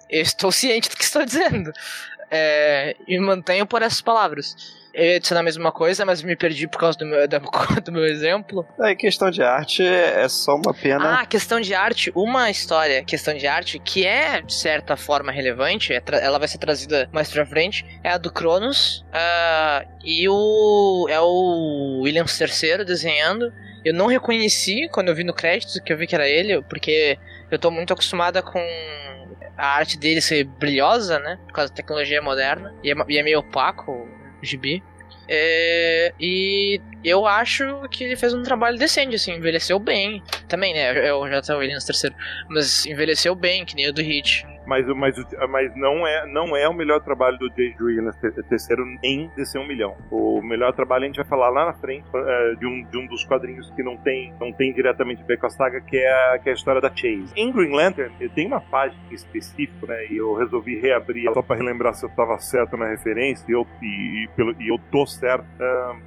Eu 0.09 0.23
estou 0.23 0.53
ciente 0.53 0.89
do 0.89 0.97
que 0.97 1.05
estou 1.05 1.25
dizendo. 1.25 1.73
É, 2.31 2.97
e 3.09 3.19
mantenho 3.19 3.67
por 3.67 3.83
essas 3.83 4.01
palavras. 4.01 4.55
Eu 4.93 5.05
ia 5.05 5.17
adicionar 5.17 5.41
a 5.41 5.45
mesma 5.45 5.71
coisa, 5.71 6.05
mas 6.05 6.23
me 6.23 6.35
perdi 6.35 6.67
por 6.67 6.79
causa 6.79 6.99
do 6.99 7.07
meu, 7.07 7.21
do 7.85 7.93
meu 7.93 8.05
exemplo. 8.05 8.67
Aí, 8.81 8.97
questão 8.97 9.31
de 9.31 9.43
arte 9.43 9.85
é 9.85 10.29
só 10.29 10.57
uma 10.57 10.75
pena. 10.75 11.21
Ah, 11.21 11.27
questão 11.27 11.61
de 11.61 11.75
arte, 11.75 12.13
uma 12.15 12.51
história, 12.51 13.05
questão 13.05 13.35
de 13.35 13.47
arte, 13.47 13.79
que 13.79 14.07
é, 14.07 14.41
de 14.41 14.53
certa 14.53 14.97
forma, 14.97 15.31
relevante, 15.31 15.93
é 15.93 16.03
ela 16.21 16.39
vai 16.39 16.49
ser 16.49 16.59
trazida 16.59 17.09
mais 17.13 17.31
pra 17.31 17.47
frente, 17.47 17.85
é 18.03 18.11
a 18.11 18.19
do 18.19 18.33
Cronos, 18.33 19.05
ah, 19.13 19.85
e 20.05 20.29
o 20.29 21.07
é 21.09 21.21
o 21.21 22.01
Williams 22.03 22.39
III 22.41 22.85
desenhando. 22.85 23.53
Eu 23.85 23.95
não 23.95 24.07
reconheci 24.07 24.89
quando 24.93 25.09
eu 25.09 25.15
vi 25.15 25.25
no 25.25 25.33
crédito 25.33 25.83
que 25.83 25.93
eu 25.93 25.97
vi 25.97 26.07
que 26.07 26.15
era 26.15 26.29
ele, 26.29 26.61
porque 26.63 27.19
eu 27.51 27.59
tô 27.59 27.71
muito 27.71 27.93
acostumada 27.93 28.43
com 28.43 28.61
a 29.61 29.67
arte 29.77 29.99
dele 29.99 30.21
ser 30.21 30.45
brilhosa, 30.45 31.19
né, 31.19 31.39
por 31.47 31.53
causa 31.53 31.71
da 31.71 31.77
tecnologia 31.77 32.23
moderna, 32.23 32.75
e 32.83 32.91
é, 32.91 32.95
e 33.09 33.19
é 33.19 33.23
meio 33.23 33.41
opaco 33.41 33.93
o 33.93 34.09
gibi. 34.43 34.83
É, 35.33 36.13
e 36.19 36.81
eu 37.05 37.25
acho 37.25 37.89
que 37.89 38.03
ele 38.03 38.17
fez 38.17 38.35
um 38.35 38.43
trabalho 38.43 38.77
decente, 38.77 39.15
assim, 39.15 39.33
envelheceu 39.35 39.79
bem. 39.79 40.21
Também, 40.49 40.75
né? 40.75 41.09
Eu 41.09 41.29
já 41.29 41.41
tô 41.41 41.57
Williams 41.57 41.85
terceiro. 41.85 42.17
Mas 42.49 42.85
envelheceu 42.85 43.33
bem, 43.37 43.65
que 43.65 43.77
nem 43.77 43.89
o 43.89 43.93
do 43.93 44.03
Hit. 44.03 44.45
Mas, 44.71 44.87
mas, 44.87 45.17
mas 45.49 45.75
não, 45.75 46.07
é, 46.07 46.27
não 46.29 46.57
é 46.57 46.69
o 46.69 46.73
melhor 46.73 47.01
trabalho 47.01 47.37
do 47.39 47.49
J.J. 47.49 47.83
Williams 47.83 48.15
te- 48.19 48.31
terceiro 48.45 48.85
em 49.03 49.29
DC 49.35 49.59
1 49.59 49.67
milhão. 49.67 49.97
O 50.13 50.41
melhor 50.41 50.73
trabalho 50.73 51.03
a 51.03 51.07
gente 51.09 51.17
vai 51.17 51.25
falar 51.25 51.49
lá 51.49 51.67
na 51.67 51.73
frente 51.73 52.05
eh, 52.15 52.55
de, 52.57 52.67
um, 52.67 52.85
de 52.85 52.97
um 52.97 53.05
dos 53.09 53.25
quadrinhos 53.25 53.69
que 53.73 53.83
não 53.83 53.97
tem, 53.97 54.33
não 54.41 54.53
tem 54.53 54.73
diretamente 54.73 55.23
a 55.23 55.27
ver 55.27 55.39
com 55.41 55.47
a 55.47 55.51
saga, 55.51 55.81
que 55.81 55.97
é 55.97 56.09
a, 56.09 56.39
que 56.39 56.49
é 56.51 56.53
a 56.53 56.55
história 56.55 56.81
da 56.81 56.89
Chase. 56.89 57.33
Em 57.35 57.51
Green 57.51 57.75
Lantern, 57.75 58.15
tem 58.29 58.47
uma 58.47 58.61
página 58.61 59.03
específica, 59.11 59.89
né? 59.89 60.07
E 60.07 60.19
eu 60.19 60.35
resolvi 60.35 60.79
reabrir 60.79 61.33
só 61.35 61.43
pra 61.43 61.57
relembrar 61.57 61.93
se 61.95 62.07
eu 62.07 62.11
tava 62.11 62.39
certo 62.39 62.77
na 62.77 62.87
referência 62.87 63.45
e 63.49 63.53
eu, 63.53 63.67
e, 63.83 64.23
e 64.25 64.29
pelo, 64.37 64.55
e 64.63 64.69
eu 64.69 64.79
tô 64.93 65.05
certo. 65.05 65.47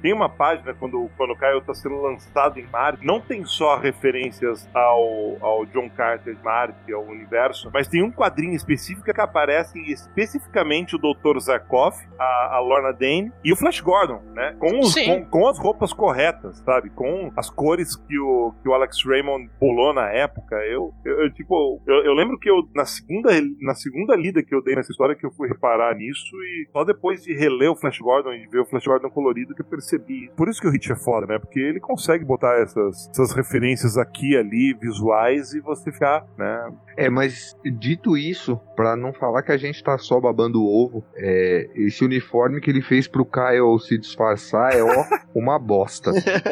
Tem 0.00 0.14
uma 0.14 0.30
página 0.30 0.72
quando, 0.72 1.10
quando 1.18 1.32
o 1.32 1.36
Kyle 1.36 1.60
tá 1.60 1.74
sendo 1.74 2.00
lançado 2.00 2.58
em 2.58 2.66
Marte, 2.72 3.04
não 3.04 3.20
tem 3.20 3.44
só 3.44 3.76
referências 3.76 4.66
ao, 4.72 5.36
ao 5.42 5.66
John 5.66 5.90
Carter 5.90 6.34
de 6.34 6.42
Marte, 6.42 6.90
ao 6.94 7.02
universo, 7.02 7.70
mas 7.70 7.86
tem 7.88 8.02
um 8.02 8.10
quadrinho 8.10 8.53
específica 8.54 9.12
que 9.12 9.20
aparece 9.20 9.78
especificamente 9.90 10.96
o 10.96 10.98
Dr. 10.98 11.38
Zarkov, 11.40 11.94
a, 12.18 12.56
a 12.56 12.60
Lorna 12.60 12.92
Dane 12.92 13.32
e 13.44 13.52
o 13.52 13.56
Flash 13.56 13.80
Gordon, 13.80 14.20
né? 14.34 14.56
Com, 14.58 14.80
os, 14.80 14.94
com, 14.94 15.24
com 15.24 15.48
as 15.48 15.58
roupas 15.58 15.92
corretas, 15.92 16.58
sabe? 16.58 16.90
Com 16.90 17.32
as 17.36 17.50
cores 17.50 17.96
que 17.96 18.18
o, 18.18 18.52
que 18.62 18.68
o 18.68 18.74
Alex 18.74 19.04
Raymond 19.04 19.50
pulou 19.58 19.92
na 19.92 20.10
época. 20.10 20.56
Eu, 20.66 20.92
eu, 21.04 21.24
eu, 21.24 21.32
tipo, 21.32 21.80
eu, 21.86 22.04
eu 22.04 22.14
lembro 22.14 22.38
que 22.38 22.50
eu, 22.50 22.68
na 22.74 22.84
segunda, 22.84 23.30
na 23.60 23.74
segunda 23.74 24.16
lida 24.16 24.42
que 24.42 24.54
eu 24.54 24.62
dei 24.62 24.74
nessa 24.74 24.90
história, 24.90 25.14
que 25.14 25.26
eu 25.26 25.32
fui 25.32 25.48
reparar 25.48 25.94
nisso 25.94 26.36
e 26.36 26.68
só 26.72 26.84
depois 26.84 27.22
de 27.22 27.34
reler 27.34 27.70
o 27.70 27.76
Flash 27.76 27.98
Gordon 27.98 28.32
e 28.32 28.46
ver 28.46 28.60
o 28.60 28.66
Flash 28.66 28.84
Gordon 28.84 29.10
colorido 29.10 29.54
que 29.54 29.62
eu 29.62 29.66
percebi. 29.66 30.30
Por 30.36 30.48
isso 30.48 30.60
que 30.60 30.68
o 30.68 30.70
Hit 30.70 30.92
é 30.92 30.96
foda, 30.96 31.26
né? 31.26 31.38
Porque 31.38 31.60
ele 31.60 31.80
consegue 31.80 32.24
botar 32.24 32.60
essas, 32.60 33.08
essas 33.10 33.32
referências 33.32 33.96
aqui 33.96 34.32
e 34.32 34.36
ali, 34.36 34.74
visuais, 34.74 35.52
e 35.54 35.60
você 35.60 35.92
ficar, 35.92 36.26
né? 36.36 36.72
É, 36.96 37.10
mas 37.10 37.56
dito 37.64 38.16
isso, 38.16 38.33
pra 38.76 38.96
não 38.96 39.12
falar 39.12 39.42
que 39.42 39.52
a 39.52 39.56
gente 39.56 39.82
tá 39.82 39.96
só 39.98 40.20
babando 40.20 40.62
o 40.62 40.66
ovo, 40.66 41.04
é, 41.16 41.68
esse 41.74 42.04
uniforme 42.04 42.60
que 42.60 42.70
ele 42.70 42.82
fez 42.82 43.06
pro 43.08 43.24
Kyle 43.24 43.78
se 43.80 43.98
disfarçar 43.98 44.74
é 44.74 44.82
ó, 44.82 45.04
uma 45.34 45.58
bosta. 45.58 46.10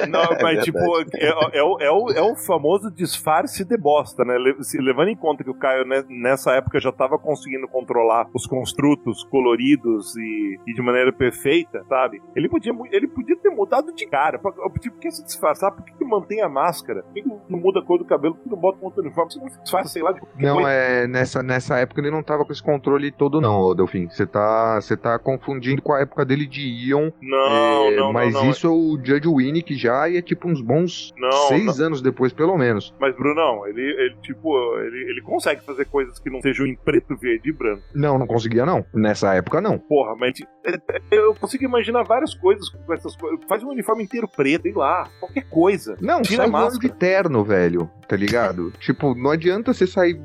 Não, 0.08 0.20
mas 0.30 0.38
verdade. 0.38 0.64
tipo, 0.64 0.78
é, 1.14 1.58
é 1.58 1.62
o, 1.62 1.78
é, 1.80 1.90
o, 1.90 2.10
é 2.10 2.22
o 2.22 2.36
famoso 2.36 2.90
disfarce 2.90 3.64
de 3.64 3.76
bosta, 3.76 4.24
né? 4.24 4.36
Le- 4.38 4.62
se- 4.64 4.80
Levando 4.80 5.08
em 5.08 5.16
conta 5.16 5.42
que 5.44 5.50
o 5.50 5.54
Caio 5.54 5.84
né, 5.86 6.04
nessa 6.08 6.52
época 6.52 6.80
já 6.80 6.92
tava 6.92 7.18
conseguindo 7.18 7.66
controlar 7.68 8.26
os 8.34 8.46
construtos 8.46 9.24
coloridos 9.24 10.14
e, 10.16 10.58
e 10.66 10.74
de 10.74 10.82
maneira 10.82 11.12
perfeita, 11.12 11.84
sabe? 11.88 12.20
Ele 12.34 12.48
podia, 12.48 12.72
ele 12.90 13.06
podia 13.08 13.36
ter 13.36 13.50
mudado 13.50 13.92
de 13.94 14.06
cara. 14.06 14.38
Pra- 14.38 14.52
Tipo, 14.80 14.96
por 14.96 15.00
que 15.00 15.10
se 15.10 15.24
disfarçar? 15.24 15.72
Por 15.72 15.84
que, 15.84 15.92
que 15.92 16.04
mantém 16.04 16.40
a 16.42 16.48
máscara? 16.48 17.02
Por 17.02 17.12
que, 17.14 17.22
que 17.22 17.28
não 17.48 17.58
muda 17.60 17.80
a 17.80 17.82
cor 17.84 17.98
do 17.98 18.04
cabelo? 18.04 18.34
Por 18.34 18.42
que 18.44 18.50
não 18.50 18.58
bota 18.58 18.78
um 18.80 18.84
outro 18.86 19.00
uniforme? 19.02 19.32
Você 19.32 19.38
não 19.38 19.48
se 19.48 19.60
disfarça, 19.62 19.88
sei 19.90 20.02
lá, 20.02 20.12
de 20.12 20.20
Não, 20.38 20.56
coisa. 20.56 20.70
é 20.70 21.06
nessa, 21.06 21.42
nessa 21.42 21.71
época 21.78 22.00
ele 22.00 22.10
não 22.10 22.22
tava 22.22 22.44
com 22.44 22.52
esse 22.52 22.62
controle 22.62 23.10
todo, 23.10 23.40
não, 23.40 23.74
Delfim. 23.74 24.08
Você 24.08 24.26
tá, 24.26 24.80
você 24.80 24.96
tá 24.96 25.18
confundindo 25.18 25.82
com 25.82 25.92
a 25.92 26.00
época 26.00 26.24
dele 26.24 26.46
de 26.46 26.60
Ion. 26.60 27.10
Não, 27.20 27.86
é, 27.86 27.96
não, 27.96 28.12
mas 28.12 28.32
não, 28.32 28.44
não. 28.44 28.50
isso 28.50 28.66
é 28.66 28.70
o 28.70 28.98
Judge 29.02 29.28
Winnick 29.28 29.74
já 29.76 30.08
e 30.08 30.16
é 30.16 30.22
tipo 30.22 30.48
uns 30.48 30.60
bons 30.60 31.12
Não, 31.16 31.48
seis 31.48 31.80
anos 31.80 32.02
depois, 32.02 32.32
pelo 32.32 32.56
menos. 32.56 32.94
Mas, 33.00 33.14
Brunão, 33.16 33.66
ele, 33.66 33.82
ele 33.82 34.16
tipo, 34.22 34.50
ele, 34.78 35.10
ele 35.10 35.22
consegue 35.22 35.62
fazer 35.62 35.84
coisas 35.86 36.18
que 36.18 36.30
não 36.30 36.40
sejam 36.40 36.66
em 36.66 36.74
preto, 36.74 37.16
verde 37.16 37.50
e 37.50 37.52
branco. 37.52 37.82
Não, 37.94 38.18
não 38.18 38.26
conseguia, 38.26 38.66
não. 38.66 38.84
Nessa 38.92 39.34
época, 39.34 39.60
não. 39.60 39.78
Porra, 39.78 40.16
mas 40.16 40.40
é, 40.64 40.74
é, 40.74 41.00
eu 41.10 41.34
consigo 41.34 41.64
imaginar 41.64 42.02
várias 42.02 42.34
coisas 42.34 42.68
com 42.68 42.92
essas 42.92 43.14
coisas. 43.16 43.40
Faz 43.48 43.62
um 43.62 43.70
uniforme 43.70 44.02
inteiro 44.02 44.28
preto, 44.28 44.62
sei 44.62 44.72
lá, 44.72 45.08
qualquer 45.20 45.44
coisa. 45.48 45.96
Não, 46.00 46.22
Tira 46.22 46.44
sai 46.44 46.50
máscara. 46.50 46.80
de 46.80 46.98
terno, 46.98 47.44
velho. 47.44 47.90
Tá 48.08 48.16
ligado? 48.16 48.72
tipo, 48.78 49.14
não 49.14 49.30
adianta 49.30 49.72
você 49.72 49.86
sair. 49.86 50.20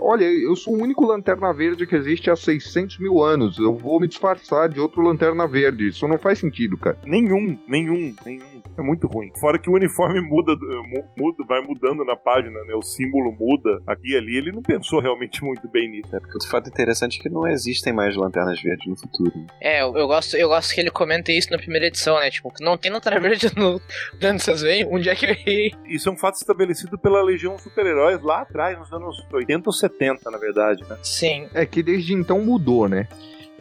Olha, 0.00 0.24
eu 0.24 0.54
sou 0.54 0.74
o 0.74 0.82
único 0.82 0.91
lanterna 1.00 1.52
verde 1.54 1.86
que 1.86 1.94
existe 1.96 2.30
há 2.30 2.36
600 2.36 2.98
mil 2.98 3.22
anos. 3.22 3.58
Eu 3.58 3.74
vou 3.76 3.98
me 4.00 4.06
disfarçar 4.06 4.68
de 4.68 4.78
outro 4.78 5.00
lanterna 5.02 5.46
verde. 5.48 5.88
Isso 5.88 6.06
não 6.06 6.18
faz 6.18 6.38
sentido, 6.38 6.76
cara. 6.76 6.98
Nenhum, 7.06 7.58
nenhum, 7.66 8.14
nenhum. 8.26 8.62
É 8.76 8.82
muito 8.82 9.06
ruim. 9.06 9.30
Fora 9.40 9.58
que 9.58 9.70
o 9.70 9.74
uniforme 9.74 10.20
muda, 10.20 10.52
mu- 10.54 11.04
muda, 11.16 11.44
vai 11.46 11.60
mudando 11.62 12.04
na 12.04 12.16
página, 12.16 12.58
né? 12.64 12.74
O 12.74 12.82
símbolo 12.82 13.32
muda 13.32 13.80
aqui 13.86 14.12
e 14.12 14.16
ali. 14.16 14.36
Ele 14.36 14.52
não 14.52 14.62
pensou 14.62 15.00
realmente 15.00 15.42
muito 15.44 15.68
bem 15.68 15.90
nisso. 15.90 16.14
É 16.14 16.20
porque 16.20 16.36
o 16.38 16.48
fato 16.50 16.68
interessante 16.68 17.18
é 17.18 17.22
que 17.22 17.28
não 17.28 17.46
existem 17.46 17.92
mais 17.92 18.16
lanternas 18.16 18.60
verdes 18.60 18.86
no 18.86 18.96
futuro. 18.96 19.32
É, 19.60 19.82
eu, 19.82 19.94
eu 19.96 20.06
gosto, 20.06 20.36
eu 20.36 20.48
gosto 20.48 20.74
que 20.74 20.80
ele 20.80 20.90
comenta 20.90 21.30
isso 21.32 21.50
na 21.50 21.58
primeira 21.58 21.86
edição, 21.86 22.18
né? 22.18 22.30
Tipo, 22.30 22.52
não 22.60 22.76
tem 22.76 22.90
Lanterna 22.90 23.20
Verde 23.20 23.50
no 23.56 23.80
vocês 24.38 24.62
veem, 24.62 24.86
onde 24.90 25.08
é 25.08 25.14
que 25.14 25.26
eu 25.26 25.30
errei. 25.30 25.72
Isso 25.86 26.08
é 26.08 26.12
um 26.12 26.16
fato 26.16 26.34
estabelecido 26.36 26.98
pela 26.98 27.22
Legião 27.22 27.56
Super-Heróis 27.58 28.20
lá 28.22 28.42
atrás, 28.42 28.78
nos 28.78 28.92
anos 28.92 29.16
80 29.32 29.68
ou 29.68 29.72
70, 29.72 30.30
na 30.30 30.38
verdade, 30.38 30.81
né? 30.88 30.96
Sim. 31.02 31.48
É 31.54 31.64
que 31.66 31.82
desde 31.82 32.12
então 32.14 32.40
mudou, 32.40 32.88
né? 32.88 33.08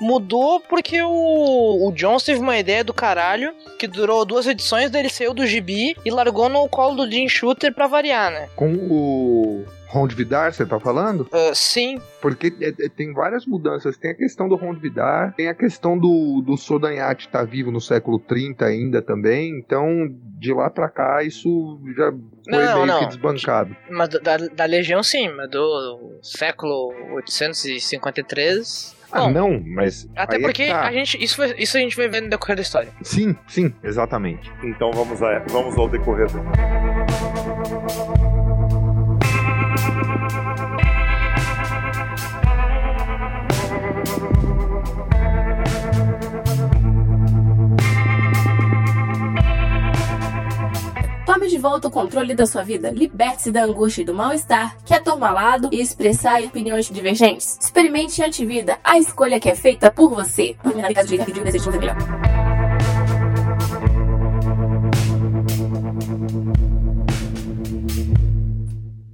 Mudou 0.01 0.59
porque 0.59 1.01
o, 1.01 1.87
o 1.87 1.91
Jones 1.93 2.23
teve 2.23 2.39
uma 2.39 2.57
ideia 2.57 2.83
do 2.83 2.93
caralho, 2.93 3.53
que 3.77 3.87
durou 3.87 4.25
duas 4.25 4.47
edições, 4.47 4.89
daí 4.89 5.03
ele 5.03 5.09
saiu 5.09 5.33
do 5.33 5.45
gibi 5.45 5.95
e 6.03 6.09
largou 6.11 6.49
no 6.49 6.67
colo 6.67 6.95
do 7.05 7.11
Jim 7.11 7.29
Shooter 7.29 7.73
pra 7.73 7.85
variar, 7.87 8.31
né? 8.31 8.49
Com 8.55 8.73
o 8.73 9.63
Ron 9.87 10.07
Vidar, 10.07 10.51
você 10.53 10.65
tá 10.65 10.79
falando? 10.79 11.27
Ah, 11.31 11.51
sim, 11.53 11.99
Porque 12.21 12.53
é- 12.61 12.85
é- 12.85 12.89
tem 12.89 13.13
várias 13.13 13.45
mudanças. 13.45 13.97
Tem 13.97 14.11
a 14.11 14.15
questão 14.15 14.47
do 14.47 14.55
Ron 14.55 14.73
Vidar, 14.73 15.33
tem 15.35 15.47
a 15.49 15.53
questão 15.55 15.97
do, 15.97 16.41
do 16.45 16.55
Sodanhati 16.57 17.27
estar 17.27 17.43
vivo 17.45 17.71
no 17.71 17.81
século 17.81 18.17
30 18.19 18.65
ainda 18.65 19.01
também. 19.01 19.49
Então, 19.59 20.07
de 20.39 20.53
lá 20.53 20.69
pra 20.69 20.87
cá, 20.89 21.23
isso 21.23 21.79
já 21.95 22.11
foi 22.11 22.19
Não, 22.65 22.73
meio 22.75 22.85
não. 22.85 22.99
que 23.01 23.05
desbancado. 23.07 23.75
mas 23.89 24.09
da, 24.09 24.37
da 24.37 24.65
Legião 24.65 25.03
sim, 25.03 25.27
mas 25.29 25.49
do 25.49 26.19
século 26.21 26.93
853. 27.15 28.95
Ah, 29.11 29.29
não. 29.29 29.51
não, 29.51 29.63
mas. 29.65 30.09
Até 30.15 30.37
é 30.37 30.39
porque 30.39 30.65
que 30.65 30.71
tá. 30.71 30.87
a 30.87 30.91
gente. 30.91 31.21
Isso, 31.23 31.43
isso 31.57 31.77
a 31.77 31.79
gente 31.79 31.95
vai 31.95 32.07
ver 32.07 32.21
no 32.21 32.29
decorrer 32.29 32.55
da 32.55 32.61
história. 32.61 32.89
Sim, 33.01 33.35
sim, 33.47 33.73
exatamente. 33.83 34.51
Então 34.63 34.91
vamos, 34.91 35.21
a, 35.21 35.39
vamos 35.49 35.77
ao 35.77 35.89
decorrer 35.89 36.27
do. 36.31 36.90
Tome 51.41 51.49
de 51.49 51.57
volta 51.57 51.87
o 51.87 51.91
controle 51.91 52.35
da 52.35 52.45
sua 52.45 52.61
vida. 52.61 52.91
Liberte-se 52.91 53.51
da 53.51 53.63
angústia 53.63 54.03
e 54.03 54.05
do 54.05 54.13
mal-estar. 54.13 54.77
Quer 54.85 55.01
tomar 55.01 55.31
lado 55.31 55.69
e 55.71 55.81
expressar 55.81 56.39
opiniões 56.43 56.87
divergentes? 56.87 57.57
Experimente 57.59 58.23
Antivida, 58.23 58.77
a 58.83 58.99
escolha 58.99 59.39
que 59.39 59.49
é 59.49 59.55
feita 59.55 59.89
por 59.89 60.11
você. 60.11 60.55
De 60.63 61.41
desejo 61.41 61.71
melhor. 61.71 61.97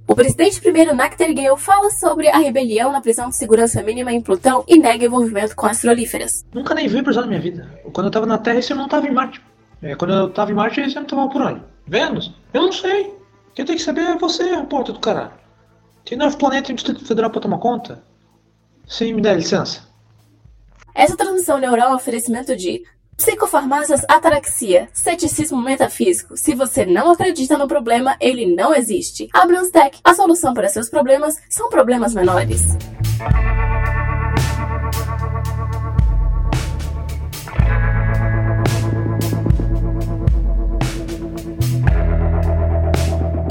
O 0.06 0.14
presidente 0.14 0.60
primeiro 0.60 0.94
Nachtergael 0.94 1.56
fala 1.56 1.88
sobre 1.92 2.28
a 2.28 2.36
rebelião 2.36 2.92
na 2.92 3.00
prisão 3.00 3.30
de 3.30 3.36
segurança 3.36 3.82
mínima 3.82 4.12
em 4.12 4.20
Plutão 4.20 4.64
e 4.68 4.78
nega 4.78 5.06
envolvimento 5.06 5.56
com 5.56 5.64
astrolíferas. 5.64 6.44
Nunca 6.52 6.74
nem 6.74 6.88
vi 6.88 7.02
prisão 7.02 7.22
na 7.22 7.28
minha 7.28 7.40
vida. 7.40 7.80
Quando 7.90 8.08
eu 8.08 8.10
tava 8.10 8.26
na 8.26 8.36
Terra, 8.36 8.58
esse 8.58 8.70
eu 8.70 8.76
não 8.76 8.86
tava 8.86 9.06
em 9.06 9.14
Marte. 9.14 9.40
É, 9.80 9.94
quando 9.94 10.12
eu 10.12 10.28
tava 10.28 10.50
em 10.50 10.54
Marte, 10.54 10.82
esse 10.82 10.94
eu 10.94 11.00
não 11.00 11.08
tava 11.08 11.26
por 11.30 11.40
onde? 11.40 11.77
Vênus? 11.88 12.32
Eu 12.52 12.62
não 12.62 12.72
sei. 12.72 13.14
Quem 13.54 13.64
tem 13.64 13.76
que 13.76 13.82
saber 13.82 14.02
é 14.02 14.16
você, 14.16 14.62
porta 14.64 14.92
do 14.92 15.00
caralho. 15.00 15.32
Tem 16.04 16.16
novo 16.16 16.36
planeta 16.36 16.70
e 16.70 16.72
o 16.72 16.76
Distrito 16.76 17.04
Federal 17.04 17.30
pra 17.30 17.40
tomar 17.40 17.58
conta? 17.58 18.02
Sim, 18.86 19.14
me 19.14 19.22
dá 19.22 19.34
licença. 19.34 19.88
Essa 20.94 21.16
transmissão 21.16 21.58
neural 21.58 21.90
é 21.90 21.92
um 21.92 21.96
oferecimento 21.96 22.56
de 22.56 22.82
psicofarmácias 23.16 24.02
ataraxia, 24.08 24.88
ceticismo 24.92 25.60
metafísico. 25.60 26.36
Se 26.36 26.54
você 26.54 26.86
não 26.86 27.10
acredita 27.10 27.58
no 27.58 27.66
problema, 27.66 28.16
ele 28.20 28.54
não 28.54 28.74
existe. 28.74 29.28
Abrams 29.32 29.72
Tech, 29.72 29.98
a 30.04 30.14
solução 30.14 30.54
para 30.54 30.68
seus 30.68 30.88
problemas 30.88 31.36
são 31.50 31.68
problemas 31.68 32.14
menores. 32.14 32.62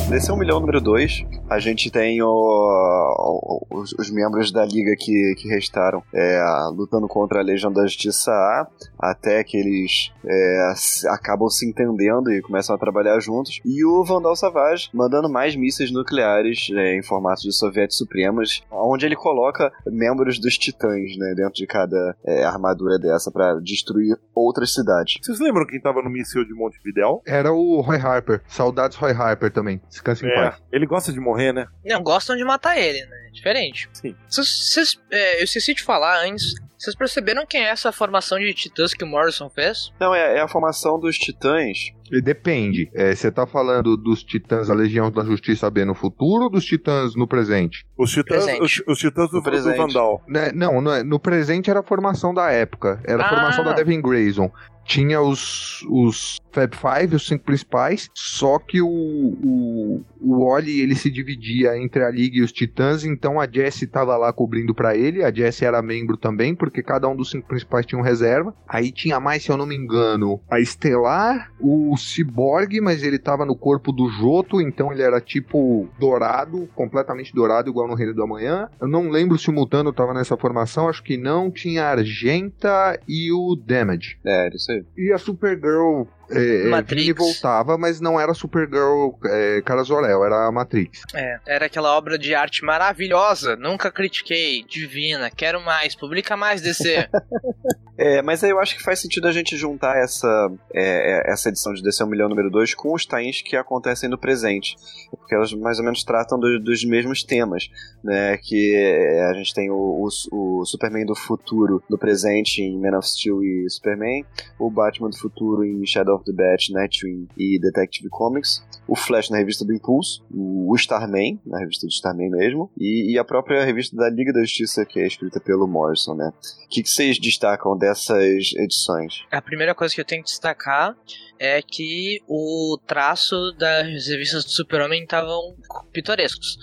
Nesse 0.09 0.31
1 0.31 0.37
milhão 0.37 0.61
número 0.61 0.79
2, 0.79 1.25
a 1.49 1.59
gente 1.59 1.91
tem 1.91 2.21
o- 2.23 2.27
o- 2.27 3.67
os, 3.77 3.91
os 3.99 4.09
membros 4.09 4.53
da 4.53 4.63
liga 4.63 4.95
que, 4.97 5.35
que 5.37 5.49
restaram 5.49 6.01
é, 6.13 6.41
lutando 6.73 7.09
contra 7.09 7.39
a 7.41 7.43
Legião 7.43 7.71
da 7.71 7.83
Justiça 7.83 8.31
A, 8.31 8.67
até 8.97 9.43
que 9.43 9.57
eles 9.57 10.09
é, 10.25 10.73
acabam 11.09 11.49
se 11.49 11.67
entendendo 11.67 12.31
e 12.31 12.41
começam 12.41 12.73
a 12.73 12.79
trabalhar 12.79 13.19
juntos. 13.19 13.59
E 13.65 13.83
o 13.83 14.01
Vandal 14.05 14.35
Savage 14.37 14.89
mandando 14.93 15.29
mais 15.29 15.57
mísseis 15.57 15.91
nucleares 15.91 16.67
é, 16.73 16.95
em 16.97 17.03
formato 17.03 17.41
de 17.41 17.51
sovietes 17.53 17.97
supremas, 17.97 18.61
onde 18.71 19.05
ele 19.05 19.15
coloca 19.15 19.69
membros 19.85 20.39
dos 20.39 20.57
titãs 20.57 21.17
né, 21.17 21.33
dentro 21.35 21.53
de 21.53 21.67
cada 21.67 22.15
é, 22.25 22.45
armadura 22.45 22.97
dessa 22.97 23.29
para 23.29 23.55
destruir 23.59 24.17
outras 24.33 24.73
cidades. 24.73 25.15
Vocês 25.21 25.39
lembram 25.41 25.67
quem 25.67 25.81
tava 25.81 26.01
no 26.01 26.09
míssil 26.09 26.45
de 26.45 26.53
Montevidéu? 26.53 27.21
Era 27.27 27.51
o 27.51 27.81
Roy 27.81 27.97
Harper. 27.97 28.41
Saudades 28.47 28.95
Roy 28.97 29.11
Harper 29.11 29.51
também. 29.51 29.81
Descanse 30.13 30.25
em 30.25 30.29
É, 30.29 30.35
paz. 30.49 30.61
ele 30.71 30.85
gosta 30.85 31.11
de 31.11 31.19
morrer, 31.19 31.51
né? 31.53 31.67
Não, 31.85 32.01
gostam 32.01 32.35
de 32.35 32.43
matar 32.43 32.77
ele, 32.77 32.99
né? 33.05 33.17
É 33.27 33.31
Diferente. 33.31 33.87
Sim. 33.93 34.15
Vocês, 34.27 34.47
vocês- 34.47 34.99
é, 35.11 35.39
eu 35.39 35.43
esqueci 35.43 35.73
de 35.73 35.83
falar 35.83 36.23
antes. 36.25 36.55
Vocês 36.77 36.95
perceberam 36.95 37.45
quem 37.45 37.61
é 37.65 37.69
essa 37.69 37.91
formação 37.91 38.37
de 38.39 38.53
titãs 38.53 38.93
que 38.93 39.03
o 39.03 39.07
Morrison 39.07 39.49
fez? 39.49 39.91
Não, 39.99 40.13
é, 40.13 40.37
é 40.37 40.41
a 40.41 40.47
formação 40.47 40.99
dos 40.99 41.17
titãs 41.17 41.91
E 42.11 42.21
Depende. 42.21 42.89
É, 42.93 43.13
Você 43.13 43.31
tá 43.31 43.45
falando 43.47 43.97
dos 43.97 44.23
titãs 44.23 44.67
da 44.69 44.73
Legião 44.73 45.11
da 45.11 45.23
Justiça 45.25 45.69
B 45.69 45.83
no 45.85 45.93
futuro 45.95 46.45
ou 46.45 46.49
dos 46.49 46.63
titãs 46.65 47.15
no 47.15 47.27
presente? 47.27 47.85
Os 47.97 48.11
titãs, 48.11 48.45
Presente. 48.45 48.61
os, 48.63 48.83
os 48.87 48.97
titãs 48.99 49.29
do, 49.29 49.37
No 49.37 49.43
presente. 49.43 49.75
do 49.75 49.87
Vandal. 49.87 50.23
Né, 50.27 50.51
Não, 50.53 50.79
não 50.81 50.93
é- 50.93 51.03
no 51.03 51.19
presente 51.19 51.69
era 51.69 51.79
a 51.81 51.83
formação 51.83 52.33
da 52.33 52.49
época. 52.51 53.01
Era 53.05 53.23
a 53.23 53.25
Ah. 53.25 53.29
formação 53.29 53.63
da 53.65 53.73
Devin 53.73 54.01
Grayson. 54.01 54.49
tinha 54.85 55.19
os, 55.19 55.81
os 55.89 56.39
Fab 56.57 56.75
Five, 56.75 57.15
os 57.15 57.27
cinco 57.27 57.45
principais, 57.45 58.09
só 58.15 58.57
que 58.57 58.81
o, 58.81 58.87
o, 58.87 60.01
o 60.19 60.45
Wally 60.45 60.81
ele 60.81 60.95
se 60.95 61.11
dividia 61.11 61.77
entre 61.77 62.03
a 62.03 62.09
Liga 62.09 62.37
e 62.37 62.41
os 62.41 62.51
Titãs, 62.51 63.03
então 63.03 63.39
a 63.39 63.47
Jessie 63.47 63.85
tava 63.85 64.17
lá 64.17 64.33
cobrindo 64.33 64.73
pra 64.73 64.95
ele, 64.95 65.23
a 65.23 65.31
Jessie 65.31 65.67
era 65.67 65.81
membro 65.81 66.17
também, 66.17 66.55
porque 66.55 66.81
cada 66.81 67.07
um 67.07 67.15
dos 67.15 67.29
cinco 67.29 67.47
principais 67.47 67.85
tinha 67.85 67.99
um 67.99 68.03
reserva. 68.03 68.55
Aí 68.67 68.91
tinha 68.91 69.19
mais, 69.19 69.43
se 69.43 69.51
eu 69.51 69.57
não 69.57 69.65
me 69.65 69.75
engano, 69.75 70.39
a 70.49 70.59
Estelar, 70.59 71.51
o 71.59 71.95
Cyborg, 71.97 72.81
mas 72.81 73.03
ele 73.03 73.19
tava 73.19 73.45
no 73.45 73.55
corpo 73.55 73.91
do 73.91 74.09
Joto, 74.09 74.59
então 74.61 74.91
ele 74.91 75.01
era 75.01 75.21
tipo 75.21 75.87
dourado, 75.99 76.67
completamente 76.73 77.33
dourado, 77.33 77.69
igual 77.69 77.87
no 77.87 77.95
Reino 77.95 78.13
do 78.13 78.23
Amanhã. 78.23 78.69
Eu 78.81 78.87
não 78.87 79.09
lembro 79.09 79.37
se 79.37 79.49
o 79.49 79.53
Mutano 79.53 79.93
tava 79.93 80.13
nessa 80.13 80.37
formação, 80.37 80.89
acho 80.89 81.03
que 81.03 81.17
não. 81.17 81.51
Tinha 81.51 81.85
a 81.85 81.91
Argenta 81.91 82.99
e 83.07 83.31
o 83.31 83.55
Damage. 83.55 84.17
É, 84.25 84.45
era 84.45 84.55
isso 84.55 84.71
aí. 84.71 84.83
E 84.97 85.11
a 85.11 85.17
Supergirl 85.17 86.03
é, 86.29 86.67
Matrix. 86.67 87.03
vinha 87.03 87.11
e 87.11 87.13
voltava, 87.13 87.77
mas 87.77 87.99
não 87.99 88.19
era 88.19 88.33
Supergirl 88.33 89.11
é, 89.25 89.61
Cara 89.63 89.83
Zor-El, 89.83 90.23
era 90.25 90.47
a 90.47 90.51
Matrix. 90.51 91.03
É, 91.13 91.39
era 91.45 91.65
aquela 91.65 91.95
obra 91.97 92.17
de 92.17 92.33
arte 92.35 92.63
maravilhosa, 92.63 93.55
nunca 93.55 93.91
critiquei, 93.91 94.63
divina, 94.63 95.29
quero 95.29 95.61
mais, 95.61 95.95
publica 95.95 96.35
mais 96.35 96.61
DC. 96.61 97.07
É, 97.97 98.21
mas 98.21 98.43
aí 98.43 98.51
eu 98.51 98.59
acho 98.59 98.75
que 98.77 98.83
faz 98.83 98.99
sentido 98.99 99.27
a 99.27 99.31
gente 99.31 99.57
juntar 99.57 99.97
essa, 99.97 100.27
é, 100.73 101.29
é, 101.29 101.31
essa 101.33 101.49
edição 101.49 101.73
de 101.73 101.81
DC 101.81 102.03
1 102.03 102.07
milhão 102.07 102.29
número 102.29 102.49
2 102.51 102.75
com 102.75 102.93
os 102.93 103.05
tains 103.05 103.41
que 103.41 103.55
acontecem 103.55 104.07
no 104.09 104.17
presente. 104.17 104.75
Porque 105.09 105.33
elas 105.33 105.51
mais 105.53 105.79
ou 105.79 105.83
menos 105.85 106.03
tratam 106.03 106.39
do- 106.39 106.59
dos 106.59 106.85
mesmos 106.85 107.23
temas, 107.23 107.69
né? 108.03 108.37
Que 108.37 108.75
é, 108.75 109.25
a 109.29 109.33
gente 109.33 109.53
tem 109.53 109.71
o, 109.71 110.07
o, 110.31 110.59
o 110.61 110.65
Superman 110.65 111.05
do 111.05 111.15
futuro 111.15 111.81
no 111.89 111.97
presente 111.97 112.61
em 112.61 112.79
Man 112.79 112.97
of 112.97 113.07
Steel 113.07 113.43
e 113.43 113.69
Superman, 113.69 114.23
o 114.59 114.69
Batman 114.69 115.09
do 115.09 115.17
futuro 115.17 115.65
em 115.65 115.85
Shadow 115.85 116.15
of 116.15 116.25
the 116.25 116.31
Bat, 116.31 116.71
Nightwing 116.71 117.27
e 117.37 117.59
Detective 117.59 118.09
Comics, 118.09 118.63
o 118.87 118.95
Flash 118.95 119.29
na 119.29 119.37
revista 119.37 119.65
do 119.65 119.73
Impulso, 119.73 120.23
o 120.31 120.73
Starman, 120.75 121.39
na 121.45 121.59
revista 121.59 121.85
do 121.87 121.91
Starman 121.91 122.29
mesmo, 122.29 122.69
e, 122.77 123.13
e 123.13 123.17
a 123.19 123.23
própria 123.23 123.63
revista 123.65 123.95
da 123.95 124.09
Liga 124.09 124.31
da 124.31 124.41
Justiça, 124.41 124.85
que 124.85 124.99
é 124.99 125.07
escrita 125.07 125.39
pelo 125.39 125.67
Morrison, 125.67 126.13
né? 126.15 126.31
O 126.65 126.69
que, 126.69 126.83
que 126.83 126.89
vocês 126.89 127.19
destacam 127.19 127.77
dessas 127.87 128.53
edições? 128.55 129.25
A 129.31 129.41
primeira 129.41 129.73
coisa 129.73 129.93
que 129.93 130.01
eu 130.01 130.05
tenho 130.05 130.23
que 130.23 130.29
destacar 130.29 130.95
é 131.39 131.61
que 131.61 132.21
o 132.27 132.79
traço 132.85 133.51
das 133.57 134.07
revistas 134.07 134.43
do 134.43 134.51
Super-Homem 134.51 135.03
estavam 135.03 135.55
pitorescos. 135.91 136.57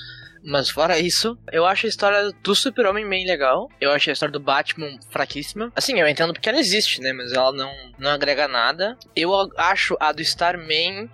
Mas 0.46 0.68
fora 0.68 0.98
isso, 0.98 1.38
eu 1.50 1.64
acho 1.64 1.86
a 1.86 1.88
história 1.88 2.30
do 2.42 2.54
Super-Homem 2.54 3.08
bem 3.08 3.26
legal. 3.26 3.70
Eu 3.80 3.92
acho 3.92 4.10
a 4.10 4.12
história 4.12 4.32
do 4.32 4.40
Batman 4.40 4.98
fraquíssima. 5.10 5.72
Assim, 5.74 5.98
eu 5.98 6.06
entendo 6.06 6.34
porque 6.34 6.48
ela 6.48 6.58
existe, 6.58 7.00
né? 7.00 7.14
Mas 7.14 7.32
ela 7.32 7.50
não, 7.50 7.72
não 7.98 8.10
agrega 8.10 8.46
nada. 8.46 8.98
Eu 9.16 9.32
acho 9.56 9.96
a 9.98 10.12
do 10.12 10.20
Starman. 10.20 11.08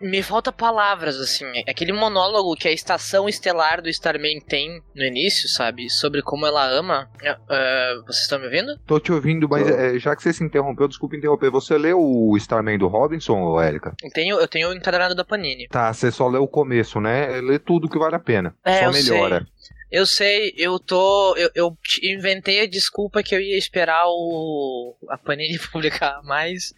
Me 0.00 0.22
falta 0.22 0.50
palavras, 0.52 1.16
assim. 1.20 1.44
Aquele 1.68 1.92
monólogo 1.92 2.54
que 2.56 2.68
a 2.68 2.72
estação 2.72 3.28
estelar 3.28 3.80
do 3.82 3.88
Starman 3.88 4.40
tem 4.40 4.82
no 4.94 5.04
início, 5.04 5.48
sabe? 5.48 5.88
Sobre 5.90 6.22
como 6.22 6.46
ela 6.46 6.66
ama. 6.68 7.10
Ah, 7.48 8.02
vocês 8.06 8.22
estão 8.22 8.38
me 8.38 8.46
ouvindo? 8.46 8.78
Tô 8.86 8.98
te 9.00 9.12
ouvindo, 9.12 9.48
mas 9.48 9.68
é, 9.68 9.98
já 9.98 10.14
que 10.14 10.22
você 10.22 10.32
se 10.32 10.44
interrompeu, 10.44 10.88
desculpa 10.88 11.16
interromper. 11.16 11.50
Você 11.50 11.76
leu 11.78 12.00
o 12.00 12.36
Starman 12.36 12.78
do 12.78 12.88
Robinson, 12.88 13.60
Érica? 13.60 13.94
Eu 14.02 14.10
tenho, 14.10 14.40
eu 14.40 14.48
tenho 14.48 14.68
o 14.70 14.74
encadernado 14.74 15.14
da 15.14 15.24
Panini. 15.24 15.68
Tá, 15.68 15.92
você 15.92 16.10
só 16.10 16.28
leu 16.28 16.42
o 16.42 16.48
começo, 16.48 17.00
né? 17.00 17.40
Lê 17.40 17.58
tudo 17.58 17.88
que 17.88 17.98
vale 17.98 18.14
a 18.16 18.20
pena. 18.20 18.54
É, 18.64 18.78
só 18.80 18.84
eu 18.86 18.92
melhora. 18.92 19.46
Eu 19.90 20.04
sei, 20.04 20.52
eu 20.56 20.80
tô. 20.80 21.34
Eu, 21.36 21.48
eu 21.54 21.76
te- 21.82 22.12
inventei 22.12 22.60
a 22.60 22.66
desculpa 22.66 23.22
que 23.22 23.34
eu 23.34 23.40
ia 23.40 23.56
esperar 23.56 24.02
o. 24.06 24.96
a 25.08 25.16
Panini 25.16 25.58
publicar 25.70 26.20
mais. 26.24 26.74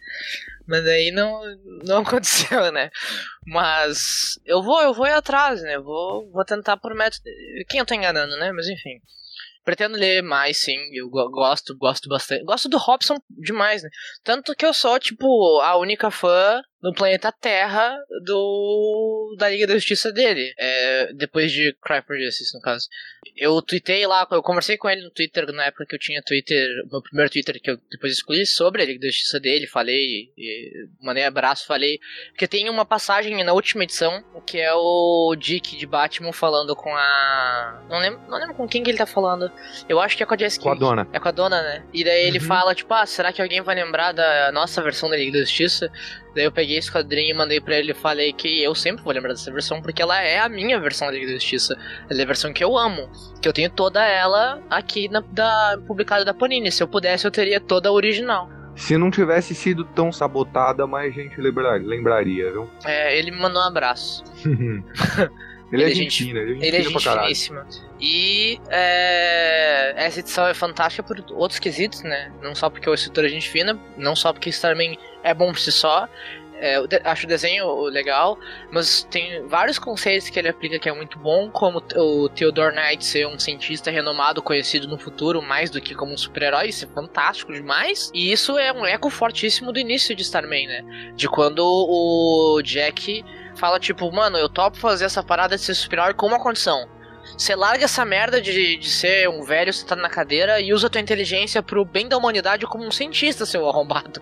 Mas 0.69 0.85
aí 0.85 1.09
não, 1.11 1.41
não 1.83 2.01
aconteceu, 2.05 2.71
né? 2.71 2.89
Mas 3.47 4.39
eu 4.45 4.61
vou, 4.61 4.79
eu 4.81 4.93
vou 4.93 5.07
ir 5.07 5.13
atrás, 5.13 5.61
né? 5.63 5.79
Vou, 5.79 6.29
vou 6.31 6.45
tentar 6.45 6.77
por 6.77 6.93
método. 6.93 7.23
Quem 7.67 7.79
eu 7.79 7.85
tô 7.85 7.95
enganando, 7.95 8.37
né? 8.37 8.51
Mas 8.51 8.67
enfim. 8.67 8.99
Pretendo 9.65 9.97
ler 9.97 10.21
mais, 10.21 10.57
sim. 10.61 10.77
Eu 10.93 11.09
go- 11.09 11.29
gosto, 11.29 11.75
gosto 11.77 12.07
bastante. 12.07 12.43
Gosto 12.43 12.69
do 12.69 12.77
Robson 12.77 13.17
demais, 13.29 13.83
né? 13.83 13.89
Tanto 14.23 14.55
que 14.55 14.65
eu 14.65 14.73
sou, 14.73 14.99
tipo, 14.99 15.59
a 15.61 15.75
única 15.77 16.09
fã 16.11 16.61
no 16.81 16.93
planeta 16.93 17.31
Terra 17.31 17.95
do 18.23 19.35
da 19.37 19.49
Liga 19.49 19.67
da 19.67 19.73
Justiça 19.75 20.11
dele. 20.11 20.53
É, 20.57 21.13
depois 21.13 21.51
de 21.51 21.75
Cry 21.81 22.01
for 22.05 22.17
Justice, 22.17 22.55
no 22.55 22.61
caso. 22.61 22.87
Eu 23.35 23.61
tuitei 23.61 24.05
lá, 24.07 24.25
eu 24.31 24.41
conversei 24.41 24.77
com 24.77 24.89
ele 24.89 25.01
no 25.01 25.11
Twitter 25.11 25.45
na 25.51 25.65
época 25.65 25.85
que 25.85 25.95
eu 25.95 25.99
tinha 25.99 26.21
Twitter, 26.23 26.67
meu 26.91 27.01
primeiro 27.01 27.29
Twitter 27.31 27.59
que 27.61 27.71
eu 27.71 27.77
depois 27.91 28.13
escolhi 28.13 28.45
sobre 28.45 28.81
a 28.81 28.85
Liga 28.85 28.99
da 29.01 29.07
Justiça 29.07 29.39
dele, 29.39 29.67
falei, 29.67 30.31
e 30.37 30.87
mandei 31.01 31.25
abraço, 31.25 31.65
falei. 31.67 31.99
Porque 32.29 32.47
tem 32.47 32.69
uma 32.69 32.85
passagem 32.85 33.43
na 33.43 33.53
última 33.53 33.83
edição, 33.83 34.23
que 34.45 34.57
é 34.57 34.73
o 34.73 35.35
Dick 35.37 35.75
de 35.77 35.85
Batman 35.85 36.31
falando 36.31 36.75
com 36.75 36.95
a. 36.95 37.85
Não 37.89 37.99
lembro, 37.99 38.21
não 38.29 38.37
lembro 38.39 38.55
com 38.55 38.67
quem 38.67 38.81
que 38.83 38.89
ele 38.89 38.97
tá 38.97 39.05
falando. 39.05 39.51
Eu 39.87 39.99
acho 39.99 40.15
que 40.15 40.23
é 40.23 40.25
com 40.25 40.33
a 40.33 40.37
Jessica. 40.37 40.63
Com 40.63 40.71
a 40.71 40.75
dona. 40.75 41.07
É 41.11 41.19
com 41.19 41.27
a 41.27 41.31
dona, 41.31 41.61
né? 41.61 41.85
E 41.93 42.03
daí 42.03 42.25
ele 42.25 42.39
Uhum. 42.39 42.45
fala, 42.45 42.73
tipo, 42.73 42.93
ah, 42.93 43.05
será 43.05 43.33
que 43.33 43.41
alguém 43.41 43.61
vai 43.61 43.75
lembrar 43.75 44.11
da 44.13 44.51
nossa 44.51 44.81
versão 44.81 45.09
da 45.09 45.17
Liga 45.17 45.33
da 45.33 45.39
Justiça? 45.39 45.91
Daí 46.35 46.45
eu 46.45 46.51
peguei 46.51 46.77
esse 46.77 46.91
quadrinho 46.91 47.31
e 47.31 47.33
mandei 47.33 47.59
pra 47.59 47.77
ele 47.77 47.91
e 47.91 47.95
falei 47.95 48.31
que 48.33 48.61
eu 48.61 48.75
sempre 48.75 49.03
vou 49.03 49.13
lembrar 49.13 49.33
dessa 49.33 49.51
versão, 49.51 49.81
porque 49.81 50.01
ela 50.01 50.21
é 50.21 50.39
a 50.39 50.47
minha 50.47 50.79
versão 50.79 51.07
da 51.07 51.13
Liga 51.13 51.27
da 51.27 51.33
Justiça. 51.33 51.77
Ela 52.09 52.19
é 52.19 52.23
a 52.23 52.27
versão 52.27 52.53
que 52.53 52.63
eu 52.63 52.77
amo. 52.77 53.09
Que 53.41 53.47
eu 53.47 53.53
tenho 53.53 53.69
toda 53.69 54.05
ela 54.05 54.61
aqui 54.69 55.09
na, 55.09 55.21
da, 55.21 55.79
publicada 55.87 56.23
da 56.23 56.33
Panini. 56.33 56.71
Se 56.71 56.83
eu 56.83 56.87
pudesse, 56.87 57.25
eu 57.25 57.31
teria 57.31 57.59
toda 57.59 57.89
a 57.89 57.91
original. 57.91 58.49
Se 58.75 58.97
não 58.97 59.11
tivesse 59.11 59.53
sido 59.53 59.83
tão 59.83 60.11
sabotada, 60.11 60.87
mais 60.87 61.13
gente 61.13 61.39
lembrar- 61.41 61.81
lembraria, 61.81 62.51
viu? 62.51 62.69
É, 62.85 63.17
ele 63.17 63.31
me 63.31 63.37
mandou 63.37 63.61
um 63.61 63.65
abraço. 63.65 64.23
ele, 65.71 65.83
é 65.83 65.89
Ele 65.89 66.05
é 66.05 66.09
fina, 66.09 66.39
ele 66.39 66.51
é 66.51 66.53
gente 66.53 66.65
Ele 66.65 66.77
é 66.77 67.23
finíssima. 67.23 67.67
E 67.99 68.59
é, 68.69 69.93
essa 69.97 70.19
edição 70.19 70.47
é 70.47 70.53
fantástica 70.53 71.03
por 71.03 71.21
outros 71.31 71.59
quesitos, 71.59 72.03
né? 72.03 72.31
Não 72.41 72.55
só 72.55 72.69
porque 72.69 72.89
o 72.89 72.93
escritor 72.93 73.25
é 73.25 73.29
gente 73.29 73.49
fina, 73.49 73.77
não 73.97 74.15
só 74.15 74.31
porque 74.31 74.49
Starman 74.49 74.97
é 75.23 75.33
bom 75.33 75.51
por 75.51 75.59
si 75.59 75.71
só. 75.71 76.07
É, 76.61 76.75
acho 77.05 77.25
o 77.25 77.29
desenho 77.29 77.83
legal, 77.85 78.37
mas 78.69 79.03
tem 79.09 79.47
vários 79.47 79.79
conceitos 79.79 80.29
que 80.29 80.37
ele 80.37 80.49
aplica 80.49 80.77
que 80.77 80.89
é 80.89 80.93
muito 80.93 81.17
bom, 81.17 81.49
como 81.49 81.81
o 81.95 82.27
Theodore 82.27 82.75
Knight 82.75 83.05
ser 83.05 83.25
um 83.25 83.39
cientista 83.39 83.89
renomado, 83.89 84.41
conhecido 84.41 84.85
no 84.85 84.99
futuro, 84.99 85.41
mais 85.41 85.69
do 85.69 85.79
que 85.79 85.95
como 85.95 86.11
um 86.13 86.17
super-herói, 86.17 86.67
isso 86.67 86.83
é 86.83 86.87
fantástico 86.89 87.53
demais. 87.53 88.11
E 88.13 88.29
isso 88.29 88.57
é 88.57 88.73
um 88.73 88.85
eco 88.85 89.09
fortíssimo 89.09 89.71
do 89.71 89.79
início 89.79 90.13
de 90.13 90.21
Starman, 90.21 90.67
né? 90.67 91.13
De 91.15 91.29
quando 91.29 91.59
o 91.65 92.61
Jack 92.61 93.23
fala, 93.55 93.79
tipo, 93.79 94.11
mano, 94.11 94.37
eu 94.37 94.49
topo 94.49 94.75
fazer 94.77 95.05
essa 95.05 95.23
parada 95.23 95.55
de 95.55 95.61
ser 95.61 95.73
super-herói 95.75 96.13
com 96.13 96.27
uma 96.27 96.43
condição. 96.43 96.89
Você 97.37 97.55
larga 97.55 97.85
essa 97.85 98.03
merda 98.03 98.41
de, 98.41 98.75
de 98.75 98.89
ser 98.89 99.29
um 99.29 99.43
velho 99.43 99.71
sentado 99.71 100.01
na 100.01 100.09
cadeira 100.09 100.59
e 100.59 100.73
usa 100.73 100.89
tua 100.89 100.99
inteligência 100.99 101.63
pro 101.63 101.85
bem 101.85 102.07
da 102.09 102.17
humanidade 102.17 102.65
como 102.65 102.85
um 102.85 102.91
cientista, 102.91 103.45
seu 103.45 103.67
arrombado. 103.67 104.19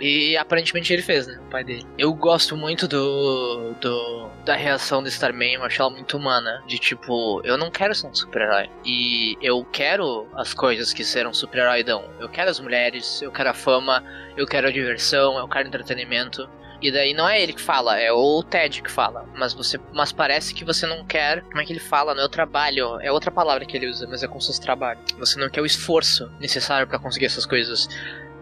E 0.00 0.36
aparentemente 0.36 0.92
ele 0.92 1.02
fez, 1.02 1.26
né? 1.26 1.38
O 1.46 1.50
pai 1.50 1.62
dele. 1.62 1.86
Eu 1.98 2.12
gosto 2.14 2.56
muito 2.56 2.88
do. 2.88 3.74
do 3.80 4.30
da 4.44 4.56
reação 4.56 5.02
do 5.02 5.08
Starman, 5.08 5.54
eu 5.54 5.64
acho 5.64 5.82
ela 5.82 5.90
muito 5.90 6.16
humana. 6.16 6.62
De 6.66 6.78
tipo, 6.78 7.42
eu 7.44 7.58
não 7.58 7.70
quero 7.70 7.94
ser 7.94 8.06
um 8.06 8.14
super-herói. 8.14 8.70
E 8.84 9.36
eu 9.42 9.64
quero 9.70 10.26
as 10.34 10.54
coisas 10.54 10.92
que 10.92 11.04
ser 11.04 11.26
um 11.26 11.34
super-herói 11.34 11.84
dão. 11.84 12.04
Eu 12.18 12.28
quero 12.28 12.50
as 12.50 12.58
mulheres, 12.58 13.20
eu 13.20 13.30
quero 13.30 13.50
a 13.50 13.54
fama, 13.54 14.02
eu 14.36 14.46
quero 14.46 14.68
a 14.68 14.70
diversão, 14.72 15.38
eu 15.38 15.46
quero 15.46 15.68
entretenimento. 15.68 16.48
E 16.82 16.90
daí 16.90 17.12
não 17.12 17.28
é 17.28 17.42
ele 17.42 17.52
que 17.52 17.60
fala, 17.60 17.98
é 17.98 18.10
o 18.10 18.42
Ted 18.42 18.82
que 18.82 18.90
fala. 18.90 19.26
Mas 19.36 19.52
você. 19.52 19.78
Mas 19.92 20.12
parece 20.12 20.54
que 20.54 20.64
você 20.64 20.86
não 20.86 21.04
quer. 21.04 21.42
Como 21.42 21.60
é 21.60 21.64
que 21.64 21.72
ele 21.72 21.80
fala? 21.80 22.14
Não 22.14 22.22
é 22.22 22.26
o 22.26 22.28
trabalho. 22.28 22.98
É 23.00 23.12
outra 23.12 23.30
palavra 23.30 23.66
que 23.66 23.76
ele 23.76 23.86
usa, 23.86 24.06
mas 24.08 24.22
é 24.22 24.28
como 24.28 24.40
se 24.40 24.46
fosse 24.46 24.60
trabalho. 24.60 24.98
Você 25.18 25.38
não 25.38 25.50
quer 25.50 25.60
o 25.60 25.66
esforço 25.66 26.30
necessário 26.40 26.86
pra 26.86 26.98
conseguir 26.98 27.26
essas 27.26 27.44
coisas. 27.44 27.88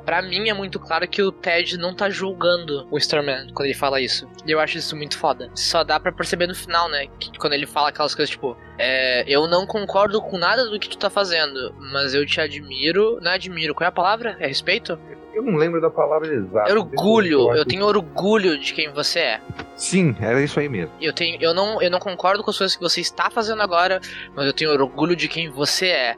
Pra 0.09 0.23
mim 0.23 0.49
é 0.49 0.55
muito 0.55 0.81
claro 0.81 1.07
que 1.07 1.23
o 1.23 1.31
Ted 1.31 1.77
não 1.77 1.95
tá 1.95 2.09
julgando 2.09 2.89
o 2.91 2.97
Starman 2.97 3.49
quando 3.53 3.67
ele 3.67 3.75
fala 3.75 4.01
isso. 4.01 4.27
E 4.47 4.51
eu 4.51 4.59
acho 4.59 4.79
isso 4.79 4.97
muito 4.97 5.19
foda. 5.19 5.51
Só 5.55 5.85
dá 5.85 6.01
pra 6.01 6.11
perceber 6.11 6.47
no 6.47 6.55
final, 6.55 6.89
né? 6.89 7.09
Que 7.21 7.39
quando 7.39 7.53
ele 7.53 7.67
fala 7.67 7.91
aquelas 7.91 8.15
coisas 8.15 8.31
tipo, 8.31 8.57
é, 8.79 9.23
eu 9.29 9.47
não 9.47 9.67
concordo 9.67 10.23
com 10.23 10.39
nada 10.39 10.65
do 10.65 10.79
que 10.81 10.89
tu 10.89 10.97
tá 10.97 11.11
fazendo, 11.11 11.75
mas 11.93 12.15
eu 12.15 12.25
te 12.25 12.41
admiro. 12.41 13.19
Não 13.21 13.33
admiro, 13.33 13.75
qual 13.75 13.85
é 13.85 13.89
a 13.89 13.93
palavra? 13.93 14.35
É 14.41 14.47
respeito? 14.47 14.99
Eu 15.35 15.43
não 15.43 15.57
lembro 15.59 15.79
da 15.79 15.91
palavra 15.91 16.27
exata. 16.27 16.73
orgulho. 16.73 17.55
Eu 17.55 17.67
tenho 17.67 17.85
orgulho 17.85 18.59
de 18.59 18.73
quem 18.73 18.91
você 18.91 19.19
é. 19.19 19.41
Sim, 19.77 20.17
era 20.23 20.41
isso 20.43 20.59
aí 20.59 20.71
mesmo. 20.71 20.91
Eu 21.03 21.13
tenho, 21.13 21.37
eu 21.39 21.53
não, 21.53 21.83
eu 21.83 21.91
não 21.91 21.99
concordo 21.99 22.43
com 22.43 22.51
as 22.51 22.57
coisas 22.57 22.75
que 22.75 22.83
você 22.83 23.03
está 23.03 23.29
fazendo 23.29 23.61
agora, 23.61 24.01
mas 24.35 24.47
eu 24.47 24.55
tenho 24.55 24.71
orgulho 24.71 25.15
de 25.15 25.29
quem 25.29 25.51
você 25.51 25.89
é. 25.89 26.17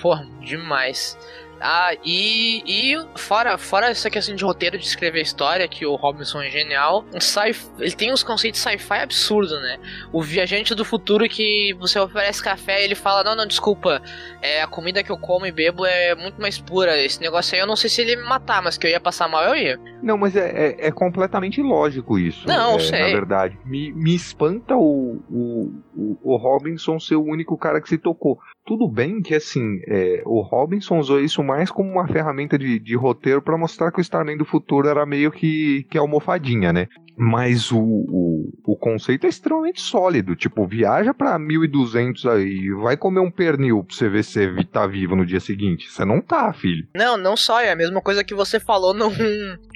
Pô, 0.00 0.16
demais. 0.40 1.18
Ah, 1.62 1.94
e, 2.04 2.62
e 2.66 3.06
fora, 3.14 3.56
fora 3.56 3.88
essa 3.88 4.10
questão 4.10 4.34
de 4.34 4.44
roteiro 4.44 4.76
de 4.76 4.84
escrever 4.84 5.22
história, 5.22 5.68
que 5.68 5.86
o 5.86 5.94
Robinson 5.94 6.42
é 6.42 6.50
genial, 6.50 7.04
um 7.14 7.20
sci 7.20 7.54
ele 7.78 7.92
tem 7.92 8.12
uns 8.12 8.24
conceitos 8.24 8.60
sci-fi 8.60 8.98
absurdos, 9.02 9.52
né? 9.52 9.78
O 10.12 10.20
viajante 10.22 10.74
do 10.74 10.84
futuro 10.84 11.28
que 11.28 11.72
você 11.78 11.98
oferece 11.98 12.42
café 12.42 12.80
e 12.80 12.84
ele 12.84 12.94
fala, 12.96 13.22
não, 13.22 13.36
não, 13.36 13.46
desculpa, 13.46 14.02
é, 14.40 14.60
a 14.60 14.66
comida 14.66 15.02
que 15.04 15.12
eu 15.12 15.16
como 15.16 15.46
e 15.46 15.52
bebo 15.52 15.86
é 15.86 16.14
muito 16.16 16.40
mais 16.40 16.58
pura. 16.58 17.00
Esse 17.00 17.20
negócio 17.20 17.54
aí 17.54 17.60
eu 17.60 17.66
não 17.66 17.76
sei 17.76 17.88
se 17.88 18.00
ele 18.00 18.12
ia 18.12 18.16
me 18.16 18.24
matar, 18.28 18.60
mas 18.60 18.76
que 18.76 18.86
eu 18.86 18.90
ia 18.90 19.00
passar 19.00 19.28
mal, 19.28 19.44
eu 19.44 19.54
ia. 19.54 19.80
Não, 20.02 20.18
mas 20.18 20.34
é, 20.34 20.50
é, 20.50 20.88
é 20.88 20.90
completamente 20.90 21.60
ilógico 21.60 22.18
isso. 22.18 22.46
Não, 22.48 22.76
é, 22.76 22.80
sei. 22.80 23.00
Na 23.00 23.06
verdade. 23.06 23.58
Me, 23.64 23.92
me 23.92 24.14
espanta 24.14 24.76
o, 24.76 25.22
o, 25.30 25.72
o, 25.94 26.18
o 26.22 26.36
Robinson 26.36 26.98
ser 26.98 27.14
o 27.14 27.22
único 27.22 27.56
cara 27.56 27.80
que 27.80 27.88
se 27.88 27.98
tocou. 27.98 28.38
Tudo 28.64 28.88
bem 28.88 29.20
que, 29.20 29.34
assim, 29.34 29.80
é, 29.88 30.22
o 30.24 30.40
Robinson 30.40 30.98
usou 30.98 31.20
isso 31.20 31.42
mais 31.42 31.70
como 31.70 31.90
uma 31.90 32.06
ferramenta 32.06 32.56
de, 32.56 32.78
de 32.78 32.96
roteiro 32.96 33.42
para 33.42 33.58
mostrar 33.58 33.90
que 33.90 33.98
o 33.98 34.00
Starman 34.00 34.36
do 34.36 34.44
futuro 34.44 34.86
era 34.86 35.04
meio 35.04 35.32
que, 35.32 35.84
que 35.90 35.98
almofadinha, 35.98 36.72
né? 36.72 36.86
Mas 37.16 37.70
o, 37.70 37.78
o, 37.78 38.52
o 38.64 38.76
conceito 38.76 39.26
é 39.26 39.28
extremamente 39.28 39.80
sólido. 39.80 40.34
Tipo, 40.34 40.66
viaja 40.66 41.12
pra 41.12 41.38
1200 41.38 42.26
aí, 42.26 42.70
vai 42.70 42.96
comer 42.96 43.20
um 43.20 43.30
pernil 43.30 43.84
pra 43.84 43.94
você 43.94 44.08
ver 44.08 44.24
se 44.24 44.32
você 44.48 44.64
tá 44.64 44.86
vivo 44.86 45.14
no 45.14 45.26
dia 45.26 45.40
seguinte. 45.40 45.90
Você 45.90 46.04
não 46.04 46.20
tá, 46.20 46.52
filho. 46.52 46.86
Não, 46.94 47.16
não 47.16 47.36
só, 47.36 47.60
é 47.60 47.70
a 47.70 47.76
mesma 47.76 48.00
coisa 48.00 48.24
que 48.24 48.34
você 48.34 48.58
falou 48.58 48.94
no, 48.94 49.10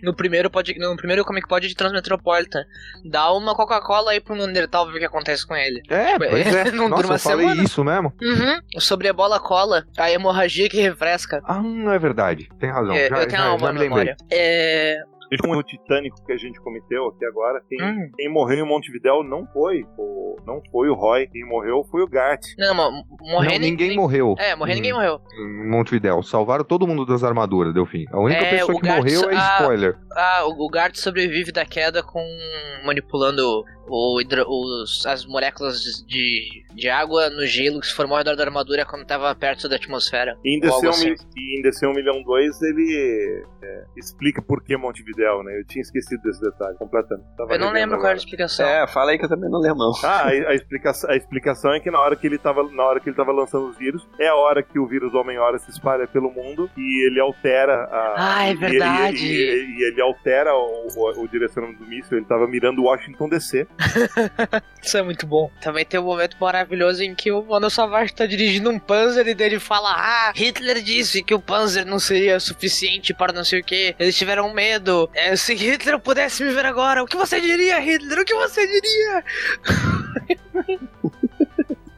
no 0.03 0.15
primeiro 0.15 0.51
pod, 0.51 0.75
no 0.79 0.97
primeiro 0.97 1.25
Comic 1.25 1.47
Pod 1.49 1.67
de 1.67 1.75
Transmetropolitan. 1.75 2.65
Dá 3.05 3.33
uma 3.33 3.55
Coca-Cola 3.55 4.13
aí 4.13 4.21
pro 4.21 4.35
Neandertal 4.35 4.87
ver 4.87 4.97
o 4.97 4.99
que 4.99 5.05
acontece 5.05 5.47
com 5.47 5.55
ele. 5.55 5.83
É, 5.89 6.19
pois 6.19 6.55
é. 6.55 6.71
Não 6.77 6.89
Nossa, 6.89 7.03
dura 7.03 7.09
uma 7.09 7.15
eu 7.17 7.21
falei 7.21 7.49
semana. 7.49 7.63
isso 7.63 7.85
mesmo. 7.85 8.13
Uhum. 8.21 8.81
Sobre 8.81 9.09
a 9.09 9.13
bola 9.13 9.39
cola, 9.41 9.85
a 9.97 10.11
hemorragia 10.11 10.69
que 10.69 10.81
refresca. 10.81 11.41
Ah, 11.45 11.63
não 11.63 11.93
é 11.93 11.99
verdade. 11.99 12.49
Tem 12.59 12.71
razão. 12.71 12.95
É, 12.95 13.09
já, 13.09 13.19
eu 13.23 13.29
tenho 13.29 13.43
já, 13.43 13.55
uma 13.55 13.73
já 13.73 13.73
memória. 13.73 14.17
É. 14.31 15.01
O 15.57 15.63
Titânico 15.63 16.25
que 16.25 16.33
a 16.33 16.37
gente 16.37 16.61
cometeu 16.61 17.07
aqui 17.09 17.25
agora, 17.25 17.61
quem, 17.69 17.83
Hum. 17.83 18.11
quem 18.17 18.29
morreu 18.33 18.65
em 18.65 18.69
Montevidéu 18.69 19.23
não 19.25 19.47
foi 19.53 19.85
o, 19.99 20.37
não 20.47 20.61
foi 20.71 20.89
o 20.89 20.95
Roy, 20.95 21.27
quem 21.27 21.45
morreu 21.45 21.85
foi 21.91 22.03
o 22.03 22.09
Gart. 22.09 22.43
Não, 22.59 22.75
mas 22.75 22.93
morrer 23.33 23.59
Não, 23.59 23.67
ninguém 23.67 23.97
morreu. 23.97 24.35
É, 24.39 24.55
morrer 24.55 24.75
ninguém 24.77 24.93
Hum. 24.93 24.97
morreu. 24.97 25.21
Em 25.39 25.69
Montevidéu. 25.71 26.23
Salvaram 26.23 26.65
todo 26.65 26.87
mundo 26.87 27.05
das 27.05 27.25
armaduras, 27.25 27.75
deu 27.75 27.87
fim. 27.87 28.05
A 28.13 28.21
única 28.21 28.45
É, 28.45 28.51
pessoa 28.59 28.79
que 28.81 28.87
Gart- 28.87 28.99
morreu 29.03 29.31
é 29.31 29.35
ah, 29.37 29.59
spoiler. 29.61 29.97
Ah, 30.17 30.45
o, 30.47 30.67
o 30.67 30.69
Gart 30.71 30.95
sobrevive 30.97 31.51
da 31.53 31.65
queda 31.67 32.03
com 32.03 32.23
manipulando 32.85 33.65
o 33.89 34.21
hidro- 34.21 34.45
os, 34.49 35.05
as 35.07 35.25
moléculas 35.27 35.81
de, 36.07 36.63
de 36.75 36.89
água 36.89 37.31
no 37.31 37.47
gelo 37.47 37.81
que 37.81 37.87
se 37.87 37.95
formou 37.95 38.17
ao 38.17 38.19
redor 38.19 38.37
da 38.37 38.45
armadura 38.45 38.85
quando 38.85 39.03
estava 39.03 39.33
perto 39.35 39.69
da 39.69 39.77
atmosfera. 39.77 40.37
E 40.45 40.57
em 40.57 40.61
DC, 40.61 40.89
assim. 40.89 41.11
um, 41.13 41.15
e 41.37 41.59
em 41.59 41.63
DC 41.63 41.87
1 41.87 41.93
milhão 41.93 42.23
2 42.23 42.63
ele 42.63 43.45
é, 43.67 43.85
explica 43.97 44.41
por 44.41 44.63
que 44.63 44.77
Montevidéu, 44.77 45.43
né? 45.43 45.59
Eu 45.59 45.65
tinha 45.67 45.83
esquecido 45.83 46.23
desse 46.23 46.41
detalhe 46.41 46.77
completamente. 46.79 47.27
Tava 47.37 47.53
Eu 47.53 47.59
não 47.59 47.73
lembro 47.73 47.97
qual 47.97 48.07
era 48.07 48.15
a 48.15 48.19
explicação. 48.19 48.67
É, 48.67 48.87
fala 48.87 49.11
aí 49.11 49.19
que 49.19 49.25
eu 49.25 49.29
também 49.29 49.51
não 49.51 49.59
lembro, 49.61 49.79
não. 49.79 49.93
Ah, 50.05 50.23
a, 50.25 50.29
a 50.29 50.55
explicação, 50.55 51.11
a 51.11 51.17
explicação 51.17 51.73
é 51.75 51.81
que 51.81 51.91
na 51.91 52.01
hora 52.01 52.15
que 52.17 52.27
ele 52.27 52.39
tava, 52.39 52.63
na 52.71 52.85
hora 52.85 53.01
que 53.01 53.09
ele 53.09 53.17
tava 53.17 53.33
lançando 53.33 53.69
os 53.69 53.77
vírus, 53.77 54.07
é 54.21 54.29
a 54.29 54.35
hora 54.35 54.63
que 54.63 54.79
o 54.79 54.87
vírus 54.87 55.15
Homem-Hora 55.15 55.59
se 55.59 55.71
espalha 55.71 56.07
pelo 56.07 56.31
mundo 56.31 56.71
e 56.77 57.07
ele 57.07 57.21
altera 57.21 57.75
a. 57.85 58.15
Ah, 58.17 58.49
é 58.49 58.53
e- 58.53 58.57
verdade. 58.57 59.17
E, 59.27 59.33
e- 59.33 59.79
e 59.79 59.85
ele 59.89 60.01
altera 60.01 60.55
o, 60.55 60.87
o, 60.97 61.23
o 61.25 61.29
direcionamento 61.29 61.83
do 61.83 61.89
míssil, 61.89 62.17
ele 62.19 62.27
tava 62.27 62.47
mirando 62.47 62.83
Washington 62.85 63.29
DC. 63.29 63.67
Isso 64.83 64.97
é 64.97 65.03
muito 65.03 65.27
bom. 65.27 65.51
Também 65.61 65.85
tem 65.85 65.99
um 65.99 66.05
momento 66.05 66.37
maravilhoso 66.41 67.03
em 67.03 67.15
que 67.15 67.31
o 67.33 67.43
Mano 67.43 67.69
Savage 67.71 68.15
tá 68.15 68.27
dirigindo 68.27 68.71
um 68.71 68.79
Panzer 68.79 69.27
e 69.27 69.35
dele 69.35 69.59
fala: 69.59 69.93
Ah, 69.97 70.33
Hitler 70.35 70.81
disse 70.83 71.23
que 71.23 71.35
o 71.35 71.41
Panzer 71.41 71.85
não 71.87 71.99
seria 71.99 72.39
suficiente 72.39 73.13
para 73.15 73.33
não 73.33 73.45
sei 73.57 73.61
o 73.61 73.65
que. 73.65 73.97
Eles 73.99 74.17
tiveram 74.17 74.53
medo. 74.53 75.09
É, 75.15 75.35
se 75.37 75.55
Hitler 75.55 75.99
pudesse 75.99 76.45
me 76.45 76.53
ver 76.53 76.67
agora, 76.67 77.03
o 77.03 77.07
que 77.07 77.17
você 77.17 77.41
diria, 77.41 77.79
Hitler? 77.79 78.21
O 78.21 78.25
que 78.25 78.35
você 78.35 78.67
diria? 78.67 79.25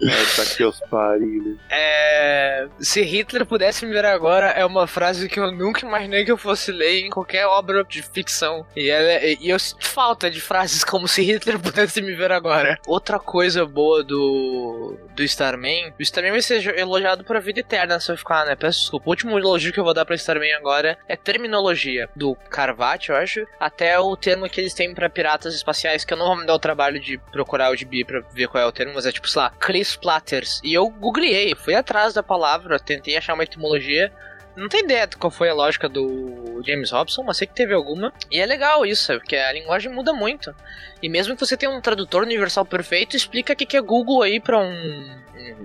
É, 0.03 0.37
tá 0.37 0.43
aqui 0.43 0.65
os 0.65 0.81
parilhos. 0.81 1.59
É. 1.71 2.67
Se 2.81 3.03
Hitler 3.03 3.45
pudesse 3.47 3.85
me 3.87 3.93
ver 3.93 4.05
agora, 4.05 4.47
é 4.51 4.65
uma 4.65 4.87
frase 4.87 5.29
que 5.29 5.39
eu 5.41 5.51
nunca 5.53 5.87
imaginei 5.87 6.25
que 6.25 6.31
eu 6.33 6.37
fosse 6.39 6.71
ler 6.73 7.07
em 7.07 7.11
qualquer 7.11 7.47
obra 7.47 7.85
de 7.85 8.03
ficção. 8.03 8.67
E, 8.77 8.89
ela 8.91 9.09
é- 9.13 9.35
e 9.41 9.51
eu 9.51 9.59
sinto 9.59 9.87
falta 9.87 10.31
de 10.31 10.41
frases 10.41 10.85
como 10.85 11.09
se 11.09 11.23
Hitler 11.23 11.59
pudesse 11.61 12.01
me 12.03 12.15
ver 12.15 12.33
agora. 12.33 12.79
Outra 12.87 13.19
coisa 13.19 13.65
boa 13.67 14.03
do. 14.05 14.97
do 15.15 15.23
Starman. 15.23 15.93
O 15.99 16.03
Starman 16.03 16.33
vai 16.33 16.43
ser 16.43 16.79
elogiado 16.79 17.25
pra 17.25 17.41
vida 17.41 17.61
eterna 17.61 17.99
se 18.01 18.11
eu 18.11 18.17
ficar, 18.17 18.45
né? 18.47 18.55
Peço 18.55 18.81
desculpa. 18.81 19.07
O 19.07 19.11
último 19.11 19.39
elogio 19.39 19.73
que 19.73 19.81
eu 19.81 19.85
vou 19.85 19.95
dar 19.95 20.05
pra 20.05 20.15
Starman 20.15 20.53
agora 20.55 20.97
é 21.09 21.17
terminologia. 21.17 22.09
Do 22.15 22.35
Carvat, 22.51 23.09
eu 23.09 23.17
acho, 23.17 23.47
até 23.59 23.99
o 23.99 24.17
termo 24.17 24.49
que 24.49 24.61
eles 24.61 24.75
têm 24.75 24.95
pra 24.95 25.09
piratas 25.11 25.55
espaciais, 25.55 26.05
que 26.05 26.13
eu 26.13 26.19
não 26.19 26.27
vou 26.27 26.37
me 26.37 26.47
dar 26.47 26.55
o 26.55 26.59
trabalho 26.59 27.01
de 27.01 27.19
procurar 27.33 27.71
o 27.73 27.77
gibi 27.77 28.05
pra 28.05 28.21
ver 28.33 28.49
qual 28.49 28.63
é 28.63 28.67
o 28.67 28.73
termo, 28.73 28.93
mas 28.95 29.07
é 29.07 29.13
tipo, 29.13 29.29
sei 29.29 29.43
lá, 29.43 29.53
Platters. 29.97 30.61
E 30.65 30.75
eu 30.75 30.89
googleei, 30.89 31.55
fui 31.55 31.75
atrás 31.75 32.15
da 32.15 32.23
palavra, 32.23 32.79
tentei 32.79 33.17
achar 33.17 33.35
uma 33.35 33.45
etimologia. 33.45 34.13
Não 34.57 34.69
tenho 34.69 34.85
ideia 34.85 35.07
de 35.07 35.17
qual 35.17 35.31
foi 35.31 35.49
a 35.49 35.55
lógica 35.55 35.89
do 35.89 36.61
James 36.67 36.91
Robson, 36.91 37.23
mas 37.23 37.37
sei 37.37 37.47
que 37.47 37.55
teve 37.55 37.73
alguma. 37.73 38.13
E 38.31 38.41
é 38.41 38.47
legal 38.47 38.85
isso, 38.85 39.13
porque 39.15 39.37
a 39.37 39.53
linguagem 39.53 39.93
muda 39.93 40.13
muito. 40.13 40.53
E 41.01 41.09
mesmo 41.09 41.35
que 41.35 41.47
você 41.47 41.57
tenha 41.57 41.71
um 41.71 41.81
tradutor 41.81 42.23
universal 42.23 42.65
perfeito, 42.65 43.17
explica 43.17 43.53
o 43.53 43.57
que 43.57 43.77
é 43.77 43.81
Google 43.81 44.23
aí 44.23 44.41
pra 44.41 44.59
um. 44.59 45.23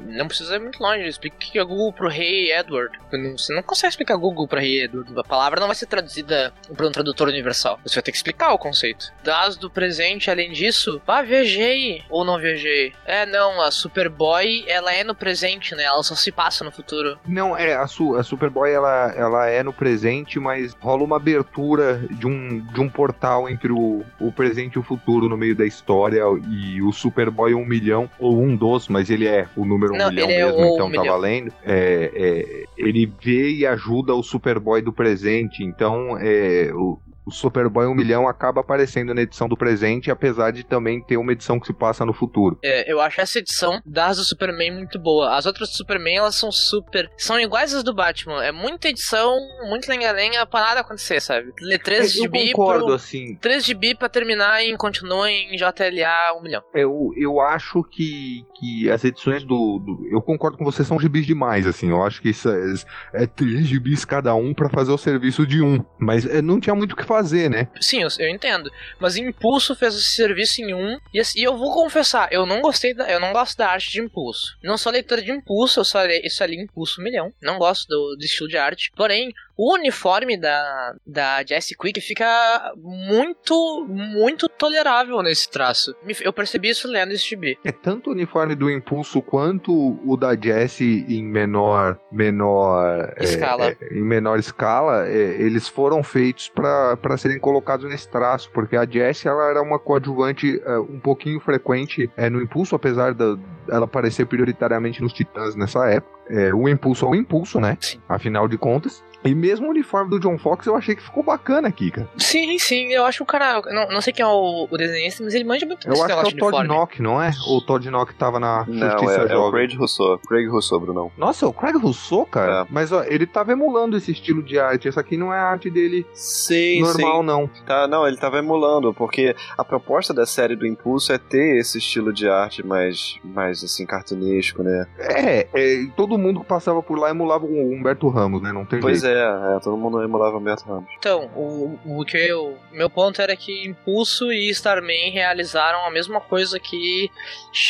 Não 0.08 0.28
precisa 0.28 0.56
ir 0.56 0.60
muito 0.60 0.82
longe, 0.82 1.08
explica 1.08 1.36
o 1.36 1.40
que 1.40 1.52
que 1.52 1.60
é 1.60 1.64
Google 1.64 1.94
pro 1.94 2.08
rei 2.10 2.52
Edward. 2.54 2.98
Você 3.38 3.54
não 3.54 3.64
consegue 3.64 3.90
explicar 3.92 4.16
Google 4.18 4.48
pra 4.48 4.60
rei 4.62 4.84
Edward. 4.84 5.12
A 5.18 5.24
palavra 5.24 5.60
não 5.60 5.68
vai 5.68 5.76
ser 5.76 5.86
traduzida 5.88 6.54
por 6.76 6.86
um 6.86 6.92
tradutor 6.92 7.28
universal. 7.28 7.80
Você 7.84 7.96
vai 7.96 8.04
ter 8.04 8.12
que 8.12 8.18
explicar 8.18 8.54
o 8.54 8.58
conceito. 8.58 9.12
Das 9.24 9.58
do 9.58 9.70
presente, 9.70 10.30
além 10.30 10.52
disso, 10.52 11.02
ah, 11.08 11.22
viajei 11.22 12.04
ou 12.10 12.24
não 12.26 12.40
viajei. 12.40 12.94
É, 13.06 13.26
não, 13.26 13.62
a 13.62 13.72
Superboy, 13.72 14.66
ela 14.68 14.94
é 14.94 15.04
no 15.04 15.16
presente, 15.16 15.76
né? 15.76 15.84
Ela 15.84 16.04
só 16.04 16.16
se 16.16 16.32
passa 16.32 16.64
no 16.64 16.72
futuro. 16.72 17.18
Não, 17.28 17.56
é, 17.58 17.74
a, 17.76 17.88
Su- 17.88 18.16
a 18.16 18.24
Superboy 18.24 18.72
ela, 18.72 19.14
ela 19.16 19.48
é 19.48 19.64
no 19.64 19.72
presente, 19.74 20.40
mas 20.40 20.74
rola 20.80 21.04
uma 21.04 21.18
abertura 21.18 21.98
de 22.12 22.28
um, 22.28 22.60
de 22.60 22.82
um 22.82 22.90
portal 22.90 23.50
entre 23.50 23.72
o, 23.72 24.04
o 24.20 24.32
presente 24.32 24.74
e 24.76 24.80
o 24.80 24.84
futuro 24.84 25.30
no 25.30 25.38
meio 25.38 25.56
da 25.56 25.66
história. 25.66 26.24
E 26.50 26.82
o 26.82 26.92
Superboy 26.92 27.54
um 27.54 27.66
milhão, 27.66 28.10
ou 28.20 28.42
um 28.42 28.56
dos, 28.56 28.88
mas 28.88 29.10
ele 29.10 29.28
é 29.28 29.48
o 29.56 29.63
número 29.66 29.94
um 29.94 29.98
Não, 29.98 30.10
milhão 30.10 30.30
é 30.30 30.38
mesmo, 30.46 30.60
o 30.60 30.66
então 30.74 30.88
um 30.88 30.92
tá 30.92 31.02
milhão. 31.02 31.06
valendo. 31.06 31.54
É, 31.64 32.12
é, 32.14 32.64
ele 32.78 33.12
vê 33.22 33.52
e 33.52 33.66
ajuda 33.66 34.14
o 34.14 34.24
Superboy 34.24 34.82
do 34.82 34.94
presente, 34.94 35.64
então 35.64 36.18
é, 36.20 36.72
o, 36.74 37.00
o 37.26 37.32
Superboy 37.32 37.86
um 37.88 37.94
milhão 37.96 38.28
acaba 38.28 38.62
aparecendo 38.62 39.14
na 39.14 39.22
edição 39.22 39.48
do 39.48 39.56
presente, 39.58 40.12
apesar 40.12 40.52
de 40.52 40.64
também 40.64 41.02
ter 41.02 41.18
uma 41.18 41.32
edição 41.32 41.60
que 41.60 41.68
se 41.68 41.74
passa 41.74 42.06
no 42.06 42.14
futuro. 42.14 42.58
É, 42.64 42.92
eu 42.92 43.00
acho 43.00 43.22
essa 43.22 43.40
edição 43.40 43.82
das 43.86 44.18
do 44.18 44.24
Superman 44.24 44.72
muito 44.72 45.00
boa. 45.00 45.36
As 45.36 45.46
outras 45.46 45.70
do 45.70 45.76
Superman, 45.76 46.18
elas 46.18 46.36
são 46.36 46.52
super. 46.52 47.10
São 47.18 47.40
iguais 47.40 47.74
às 47.74 47.84
do 47.84 47.94
Batman. 47.94 48.44
É 48.44 48.52
muita 48.52 48.90
edição, 48.90 49.38
muito 49.70 49.88
lenga-lenga 49.90 50.46
pra 50.46 50.62
nada 50.62 50.82
acontecer, 50.82 51.22
sabe? 51.22 51.52
Lê 51.62 51.78
3 51.78 52.16
eu 52.16 52.22
de 52.24 52.28
bi 52.28 52.52
concordo, 52.52 52.86
pro... 52.86 52.94
assim. 52.96 53.36
3 53.42 53.64
de 53.66 53.74
bi 53.74 53.96
pra 53.96 54.10
terminar 54.10 54.64
e 54.64 54.76
continua 54.78 55.30
em 55.32 55.56
JLA 55.56 56.38
1 56.40 56.42
milhão. 56.42 56.62
Eu, 56.74 57.12
eu 57.16 57.40
acho 57.40 57.84
que, 57.84 58.46
que 58.60 58.90
as 58.90 59.04
edições 59.04 59.44
do, 59.44 59.80
do- 59.80 60.08
Eu 60.12 60.22
concordo 60.22 60.58
com 60.58 60.66
você, 60.66 60.84
são 60.84 61.00
gibis 61.00 61.26
demais, 61.26 61.66
assim. 61.68 61.90
Eu 61.90 62.04
acho 62.04 62.22
que 62.22 62.30
isso 62.30 62.50
é, 62.50 63.24
é 63.24 63.26
três 63.28 63.66
gibis 63.68 64.06
cada 64.06 64.34
um 64.36 64.54
pra 64.54 64.70
fazer 64.70 64.92
o 64.92 64.98
serviço 64.98 65.46
de 65.48 65.62
um. 65.62 65.84
Mas 65.98 66.26
é, 66.26 66.42
não 66.42 66.60
tinha 66.60 66.76
muito 66.76 66.92
o 66.94 66.96
que 66.96 67.04
fazer, 67.04 67.13
né? 67.50 67.68
Sim, 67.80 68.04
eu, 68.04 68.10
eu 68.20 68.30
entendo. 68.30 68.72
Mas 69.00 69.16
Impulso 69.16 69.76
fez 69.76 69.96
esse 69.96 70.16
serviço 70.16 70.62
em 70.62 70.74
um. 70.74 71.00
E, 71.14 71.22
e 71.36 71.44
eu 71.44 71.58
vou 71.58 71.74
confessar, 71.74 72.32
eu 72.32 72.46
não 72.46 72.62
gostei 72.62 72.94
da, 72.94 73.10
Eu 73.10 73.20
não 73.20 73.32
gosto 73.34 73.58
da 73.58 73.70
arte 73.70 73.92
de 73.92 74.02
Impulso. 74.02 74.58
Não 74.64 74.78
sou 74.78 74.92
leitor 74.92 75.22
de 75.22 75.32
Impulso, 75.32 75.80
eu 75.80 75.86
só 75.86 76.04
li, 76.04 76.22
eu 76.24 76.30
só 76.30 76.46
li 76.46 76.58
Impulso 76.58 77.02
milhão. 77.02 77.34
Não 77.42 77.58
gosto 77.58 77.88
do, 77.88 78.16
do 78.16 78.24
estilo 78.24 78.50
de 78.50 78.58
arte. 78.58 78.92
Porém, 78.96 79.34
o 79.56 79.74
uniforme 79.76 80.38
da, 80.38 80.96
da 81.06 81.44
Jessie 81.46 81.78
Quick 81.78 82.02
fica 82.02 82.74
muito, 82.78 83.86
muito 83.88 84.50
tolerável 84.50 85.22
nesse 85.22 85.50
traço. 85.50 85.96
Eu 86.22 86.34
percebi 86.34 86.70
isso 86.70 86.88
lendo 86.88 87.12
esse 87.12 87.28
gibi. 87.28 87.58
É 87.64 87.72
tanto 87.72 88.10
o 88.10 88.14
uniforme 88.14 88.56
do 88.56 88.70
Impulso 88.70 89.22
quanto 89.22 89.72
o 90.06 90.18
da 90.18 90.36
Jessie 90.36 91.06
em 91.08 91.24
menor 91.24 92.00
menor 92.12 93.14
é, 93.18 93.24
Escala. 93.24 93.66
é, 93.70 93.78
em 93.92 94.04
menor 94.04 94.40
escala, 94.40 95.08
é, 95.08 95.42
eles 95.42 95.68
foram 95.68 96.04
feitos 96.04 96.50
para 96.50 97.18
serem 97.18 97.40
colocados 97.40 97.90
nesse 97.90 98.10
traço, 98.10 98.50
porque 98.52 98.76
a 98.76 98.86
Jessie 98.86 99.28
ela 99.28 99.50
era 99.50 99.62
uma 99.62 99.80
coadjuvante 99.80 100.62
é, 100.66 100.78
um 100.78 101.00
pouquinho 101.00 101.40
frequente 101.40 102.10
é, 102.18 102.30
no 102.30 102.42
Impulso, 102.42 102.76
apesar 102.76 103.14
da 103.14 103.38
ela 103.70 103.86
aparecer 103.86 104.26
prioritariamente 104.26 105.02
nos 105.02 105.14
Titãs 105.14 105.56
nessa 105.56 105.88
época. 105.90 106.23
É, 106.30 106.54
o 106.54 106.68
impulso 106.68 107.06
é 107.06 107.10
o 107.10 107.16
impulso, 107.16 107.60
né? 107.60 107.78
Sim. 107.80 108.00
Afinal 108.08 108.48
de 108.48 108.58
contas. 108.58 109.04
E 109.26 109.34
mesmo 109.34 109.68
o 109.68 109.70
uniforme 109.70 110.10
do 110.10 110.20
John 110.20 110.38
Fox 110.38 110.66
eu 110.66 110.76
achei 110.76 110.96
que 110.96 111.02
ficou 111.02 111.24
bacana 111.24 111.70
aqui, 111.70 111.90
cara. 111.92 112.10
Sim, 112.18 112.60
sim, 112.60 112.92
eu 112.92 113.06
acho 113.06 113.20
que 113.20 113.24
o 113.24 113.26
cara. 113.26 113.62
Não, 113.72 113.88
não 113.88 114.02
sei 114.02 114.12
quem 114.12 114.24
é 114.24 114.28
o, 114.28 114.68
o 114.70 114.78
desenhista, 114.78 115.24
mas 115.24 115.34
ele 115.34 115.46
manja 115.46 115.66
muito 115.66 115.88
Eu 115.88 115.94
acho 115.94 116.06
que 116.06 116.12
é 116.12 116.16
o 116.16 116.24
de 116.24 116.36
Todd 116.36 116.58
uniforme. 116.58 116.68
Nock, 116.68 117.02
não 117.02 117.22
é? 117.22 117.32
Ou 117.48 117.60
o 117.60 117.62
Todd 117.62 117.90
Nock 117.90 118.14
tava 118.16 118.40
na 118.40 118.66
Não, 118.68 118.92
Justiça 118.92 119.14
é, 119.14 119.22
é 119.22 119.26
o 119.26 119.30
Jovem? 119.30 119.52
Craig 119.52 119.78
Rousseau. 119.78 120.20
Craig 120.28 120.48
Rousseau, 120.48 120.80
Brunão. 120.80 121.12
Nossa, 121.18 121.46
é 121.46 121.48
o 121.48 121.54
Craig 121.54 121.78
Rousseau, 121.78 122.26
cara. 122.26 122.64
É. 122.64 122.66
Mas 122.70 122.92
ó, 122.92 123.04
ele 123.04 123.26
tava 123.26 123.54
emulando 123.54 123.96
esse 123.96 124.12
estilo 124.12 124.44
de 124.44 124.60
arte. 124.60 124.90
Essa 124.90 125.00
aqui 125.00 125.16
não 125.16 125.34
é 125.34 125.40
a 125.40 125.44
arte 125.44 125.70
dele 125.70 126.06
Sim, 126.14 126.82
normal, 126.82 127.24
não. 127.24 127.50
Tá, 127.66 127.88
não, 127.88 128.06
ele 128.06 128.18
tava 128.18 128.40
emulando, 128.40 128.94
porque 128.94 129.34
a 129.58 129.64
proposta 129.64 130.14
da 130.14 130.26
série 130.26 130.56
do 130.56 130.68
Impulso 130.68 131.14
é 131.14 131.18
ter 131.18 131.58
esse 131.60 131.78
estilo 131.78 132.12
de 132.12 132.28
arte 132.28 132.66
mais, 132.66 133.18
mais 133.24 133.64
assim, 133.64 133.86
cartunesco, 133.86 134.64
né? 134.64 134.86
É, 135.00 135.48
é, 135.54 135.74
e 135.82 135.88
todo 136.14 136.22
mundo 136.22 136.40
que 136.42 136.46
passava 136.46 136.82
por 136.82 136.98
lá 136.98 137.10
emulava 137.10 137.46
o 137.46 137.74
Humberto 137.74 138.08
Ramos, 138.10 138.42
né? 138.42 138.52
Não 138.52 138.66
tem 138.66 138.80
Pois 138.80 139.02
jeito. 139.02 139.16
é, 139.18 139.56
é, 139.56 139.60
todo 139.60 139.76
mundo 139.78 140.02
emulava 140.02 140.38
Humberto 140.38 140.64
Ramos. 140.66 140.86
Então, 140.98 141.30
o, 141.36 141.78
o 141.86 142.06
que 142.06 142.18
eu. 142.18 142.58
Meu 142.72 142.90
ponto 142.90 143.22
era 143.22 143.36
que 143.36 143.66
Impulso 143.68 144.32
e 144.32 144.50
Starman 144.50 145.12
realizaram 145.12 145.86
a 145.86 145.92
mesma 145.92 146.20
coisa 146.22 146.60
que 146.60 147.10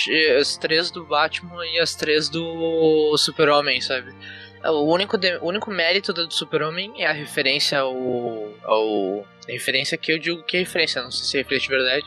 eh, 0.09 0.37
as 0.39 0.57
três 0.57 0.91
do 0.91 1.03
Batman 1.05 1.65
e 1.65 1.79
as 1.79 1.95
três 1.95 2.29
do 2.29 3.15
Super-Homem, 3.17 3.81
sabe? 3.81 4.13
O 4.65 4.93
único, 4.93 5.17
de- 5.17 5.37
o 5.37 5.45
único 5.47 5.69
mérito 5.69 6.13
do 6.13 6.31
Super-Homem 6.33 6.93
é 6.97 7.05
a 7.07 7.11
referência 7.11 7.79
ao. 7.79 7.93
ao 8.63 9.25
referência 9.51 9.97
que 9.97 10.11
eu 10.11 10.19
digo 10.19 10.43
que 10.43 10.57
é 10.57 10.59
referência, 10.61 11.01
não 11.01 11.11
sei 11.11 11.25
se 11.25 11.37
é 11.37 11.41
referência 11.41 11.69
de 11.69 11.75
verdade, 11.75 12.05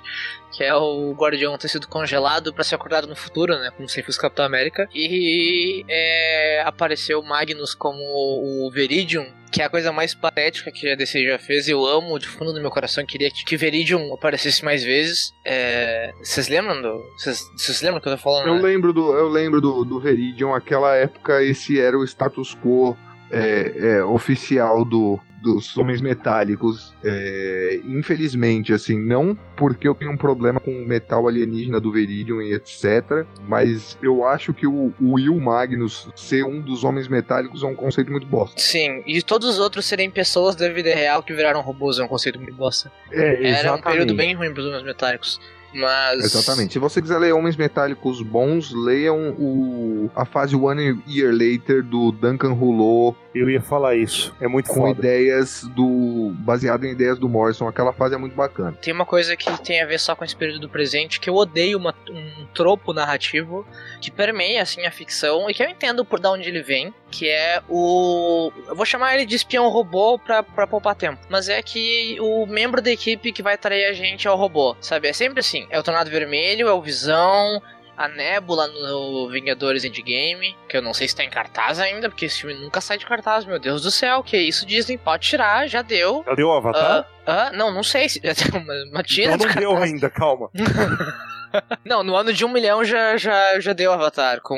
que 0.56 0.64
é 0.64 0.74
o 0.74 1.12
Guardião 1.12 1.58
ter 1.58 1.68
sido 1.68 1.86
congelado 1.86 2.52
pra 2.52 2.64
ser 2.64 2.76
acordado 2.76 3.06
no 3.06 3.14
futuro, 3.14 3.58
né? 3.58 3.70
Como 3.76 3.88
fez 3.88 4.16
o 4.16 4.20
Capitão 4.20 4.44
América. 4.44 4.88
E 4.94 5.84
é, 5.86 6.62
apareceu 6.64 7.22
Magnus 7.22 7.74
como 7.74 7.98
o 8.00 8.70
Veridium, 8.70 9.26
que 9.52 9.60
é 9.60 9.66
a 9.66 9.68
coisa 9.68 9.92
mais 9.92 10.14
patética 10.14 10.72
que 10.72 10.88
a 10.88 10.96
DC 10.96 11.24
já 11.24 11.38
fez. 11.38 11.68
Eu 11.68 11.84
amo 11.84 12.18
de 12.18 12.26
fundo 12.26 12.54
do 12.54 12.60
meu 12.60 12.70
coração, 12.70 13.04
queria 13.04 13.30
que, 13.30 13.44
que 13.44 13.56
Veridium 13.56 14.14
aparecesse 14.14 14.64
mais 14.64 14.82
vezes. 14.82 15.34
É, 15.44 16.12
Vocês 16.22 16.48
lembram 16.48 16.80
do. 16.80 17.02
Vocês 17.18 17.82
lembram 17.82 18.00
que 18.00 18.08
eu 18.08 18.12
tô 18.12 18.18
falando? 18.18 18.48
Eu 18.48 18.54
né? 18.54 18.62
lembro 18.62 18.94
do, 18.94 19.12
eu 19.12 19.28
lembro 19.28 19.60
do, 19.60 19.84
do 19.84 20.00
Veridium, 20.00 20.54
aquela 20.54 20.94
época 20.96 21.42
esse 21.42 21.78
era 21.78 21.98
o 21.98 22.04
status 22.04 22.56
quo 22.56 22.96
é, 23.30 23.72
é, 23.76 24.04
oficial 24.04 24.84
do, 24.84 25.20
dos 25.42 25.76
homens 25.76 26.00
metálicos. 26.00 26.94
É, 27.04 27.80
infelizmente, 27.84 28.72
assim, 28.72 28.98
não 29.00 29.36
porque 29.56 29.86
eu 29.86 29.94
tenho 29.94 30.10
um 30.10 30.16
problema 30.16 30.60
com 30.60 30.70
o 30.70 30.86
metal 30.86 31.28
alienígena 31.28 31.80
do 31.80 31.92
Veridium 31.92 32.40
e 32.40 32.52
etc. 32.54 33.26
Mas 33.46 33.96
eu 34.02 34.26
acho 34.26 34.52
que 34.52 34.66
o, 34.66 34.92
o 35.00 35.12
Will 35.14 35.38
Magnus 35.38 36.08
ser 36.14 36.44
um 36.44 36.60
dos 36.60 36.84
homens 36.84 37.08
metálicos 37.08 37.62
é 37.62 37.66
um 37.66 37.74
conceito 37.74 38.10
muito 38.10 38.26
bosta. 38.26 38.60
Sim, 38.60 39.02
e 39.06 39.22
todos 39.22 39.48
os 39.48 39.58
outros 39.58 39.86
serem 39.86 40.10
pessoas 40.10 40.56
da 40.56 40.68
vida 40.68 40.94
real 40.94 41.22
que 41.22 41.34
viraram 41.34 41.60
robôs 41.60 41.98
é 41.98 42.04
um 42.04 42.08
conceito 42.08 42.38
muito 42.38 42.54
bosta. 42.54 42.90
É, 43.10 43.50
Era 43.50 43.74
um 43.74 43.80
período 43.80 44.14
bem 44.14 44.34
ruim 44.34 44.52
pros 44.52 44.66
homens 44.66 44.82
metálicos. 44.82 45.40
Mas. 45.76 46.24
Exatamente. 46.24 46.72
Se 46.72 46.78
você 46.78 47.02
quiser 47.02 47.18
ler 47.18 47.32
Homens 47.32 47.56
Metálicos 47.56 48.22
bons, 48.22 48.72
leiam 48.72 49.34
o, 49.38 50.10
a 50.14 50.24
fase 50.24 50.56
One 50.56 51.02
Year 51.06 51.32
Later 51.32 51.82
do 51.82 52.12
Duncan 52.12 52.52
Rouleau 52.52 53.14
Eu 53.38 53.50
ia 53.50 53.60
falar 53.60 53.94
isso. 53.94 54.34
É 54.40 54.48
muito 54.48 54.68
com 54.68 54.74
foda. 54.74 54.98
ideias 54.98 55.62
do. 55.74 56.32
baseado 56.38 56.84
em 56.84 56.92
ideias 56.92 57.18
do 57.18 57.28
Morrison. 57.28 57.68
Aquela 57.68 57.92
fase 57.92 58.14
é 58.14 58.18
muito 58.18 58.34
bacana. 58.34 58.72
Tem 58.80 58.92
uma 58.94 59.04
coisa 59.06 59.36
que 59.36 59.50
tem 59.62 59.80
a 59.82 59.86
ver 59.86 59.98
só 60.00 60.14
com 60.14 60.24
esse 60.24 60.34
período 60.34 60.60
do 60.60 60.68
presente, 60.68 61.20
que 61.20 61.28
eu 61.28 61.34
odeio 61.34 61.78
uma- 61.78 61.94
um 62.10 62.46
tropo 62.54 62.92
narrativo 62.92 63.66
que 64.00 64.10
permeia 64.10 64.62
assim 64.62 64.86
a 64.86 64.90
ficção 64.90 65.48
e 65.50 65.54
que 65.54 65.62
eu 65.62 65.68
entendo 65.68 66.04
por 66.04 66.18
da 66.20 66.30
onde 66.30 66.48
ele 66.48 66.62
vem, 66.62 66.92
que 67.10 67.28
é 67.28 67.62
o 67.68 68.50
eu 68.68 68.74
vou 68.74 68.86
chamar 68.86 69.14
ele 69.14 69.26
de 69.26 69.36
espião 69.36 69.68
robô 69.68 70.18
pra, 70.18 70.42
pra 70.42 70.66
poupar 70.66 70.94
tempo, 70.94 71.20
mas 71.28 71.48
é 71.48 71.60
que 71.62 72.16
o 72.20 72.46
membro 72.46 72.80
da 72.80 72.90
equipe 72.90 73.32
que 73.32 73.42
vai 73.42 73.56
trair 73.58 73.84
a 73.86 73.92
gente 73.92 74.26
é 74.26 74.30
o 74.30 74.36
robô, 74.36 74.76
sabe? 74.80 75.08
É 75.08 75.12
sempre 75.12 75.40
assim, 75.40 75.66
é 75.70 75.78
o 75.78 75.82
Tornado 75.82 76.10
Vermelho, 76.10 76.68
é 76.68 76.72
o 76.72 76.80
Visão, 76.82 77.60
a 77.96 78.08
Nebula 78.08 78.66
no 78.66 79.28
Vingadores 79.28 79.84
Endgame, 79.84 80.56
que 80.68 80.76
eu 80.76 80.82
não 80.82 80.92
sei 80.92 81.08
se 81.08 81.16
tá 81.16 81.24
em 81.24 81.30
cartaz 81.30 81.78
ainda, 81.80 82.08
porque 82.08 82.26
esse 82.26 82.40
filme 82.40 82.54
nunca 82.54 82.80
sai 82.80 82.98
de 82.98 83.06
cartaz, 83.06 83.44
meu 83.44 83.58
Deus 83.58 83.82
do 83.82 83.90
céu, 83.90 84.22
que 84.22 84.36
isso 84.36 84.66
Disney 84.66 84.98
pode 84.98 85.26
tirar, 85.26 85.66
já 85.66 85.82
deu. 85.82 86.22
Já 86.26 86.34
deu 86.34 86.48
o 86.48 86.52
Avatar? 86.52 87.06
Ah, 87.26 87.48
ah, 87.48 87.52
não, 87.52 87.72
não 87.72 87.82
sei 87.82 88.08
se. 88.08 88.20
Mas 88.66 88.90
mas 88.92 89.06
tira 89.06 89.34
então 89.34 89.48
não 89.48 89.54
deu 89.54 89.76
ainda, 89.76 90.08
calma. 90.10 90.50
Não, 91.84 92.02
no 92.02 92.16
ano 92.16 92.32
de 92.32 92.44
um 92.44 92.48
milhão 92.48 92.84
já, 92.84 93.16
já, 93.16 93.60
já 93.60 93.72
deu 93.72 93.92
Avatar. 93.92 94.40
Com, 94.40 94.56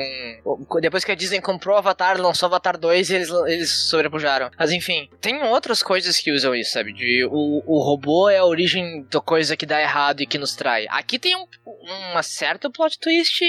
depois 0.81 1.03
que 1.03 1.11
a 1.11 1.15
Disney 1.15 1.41
comprou 1.41 1.77
Avatar, 1.77 2.19
lançou 2.19 2.47
Avatar 2.47 2.77
2 2.77 3.09
e 3.09 3.15
eles, 3.15 3.29
eles 3.47 3.69
sobrepujaram. 3.69 4.49
Mas 4.57 4.71
enfim, 4.71 5.09
tem 5.21 5.41
outras 5.43 5.83
coisas 5.83 6.17
que 6.17 6.31
usam 6.31 6.55
isso, 6.55 6.71
sabe? 6.71 6.93
De 6.93 7.25
o, 7.25 7.63
o 7.65 7.79
robô 7.79 8.29
é 8.29 8.37
a 8.37 8.45
origem 8.45 9.05
da 9.09 9.21
coisa 9.21 9.55
que 9.55 9.65
dá 9.65 9.81
errado 9.81 10.21
e 10.21 10.27
que 10.27 10.37
nos 10.37 10.55
trai. 10.55 10.85
Aqui 10.89 11.19
tem 11.19 11.35
um, 11.35 11.45
uma 12.11 12.23
certa 12.23 12.69
plot 12.69 12.99
twist 12.99 13.43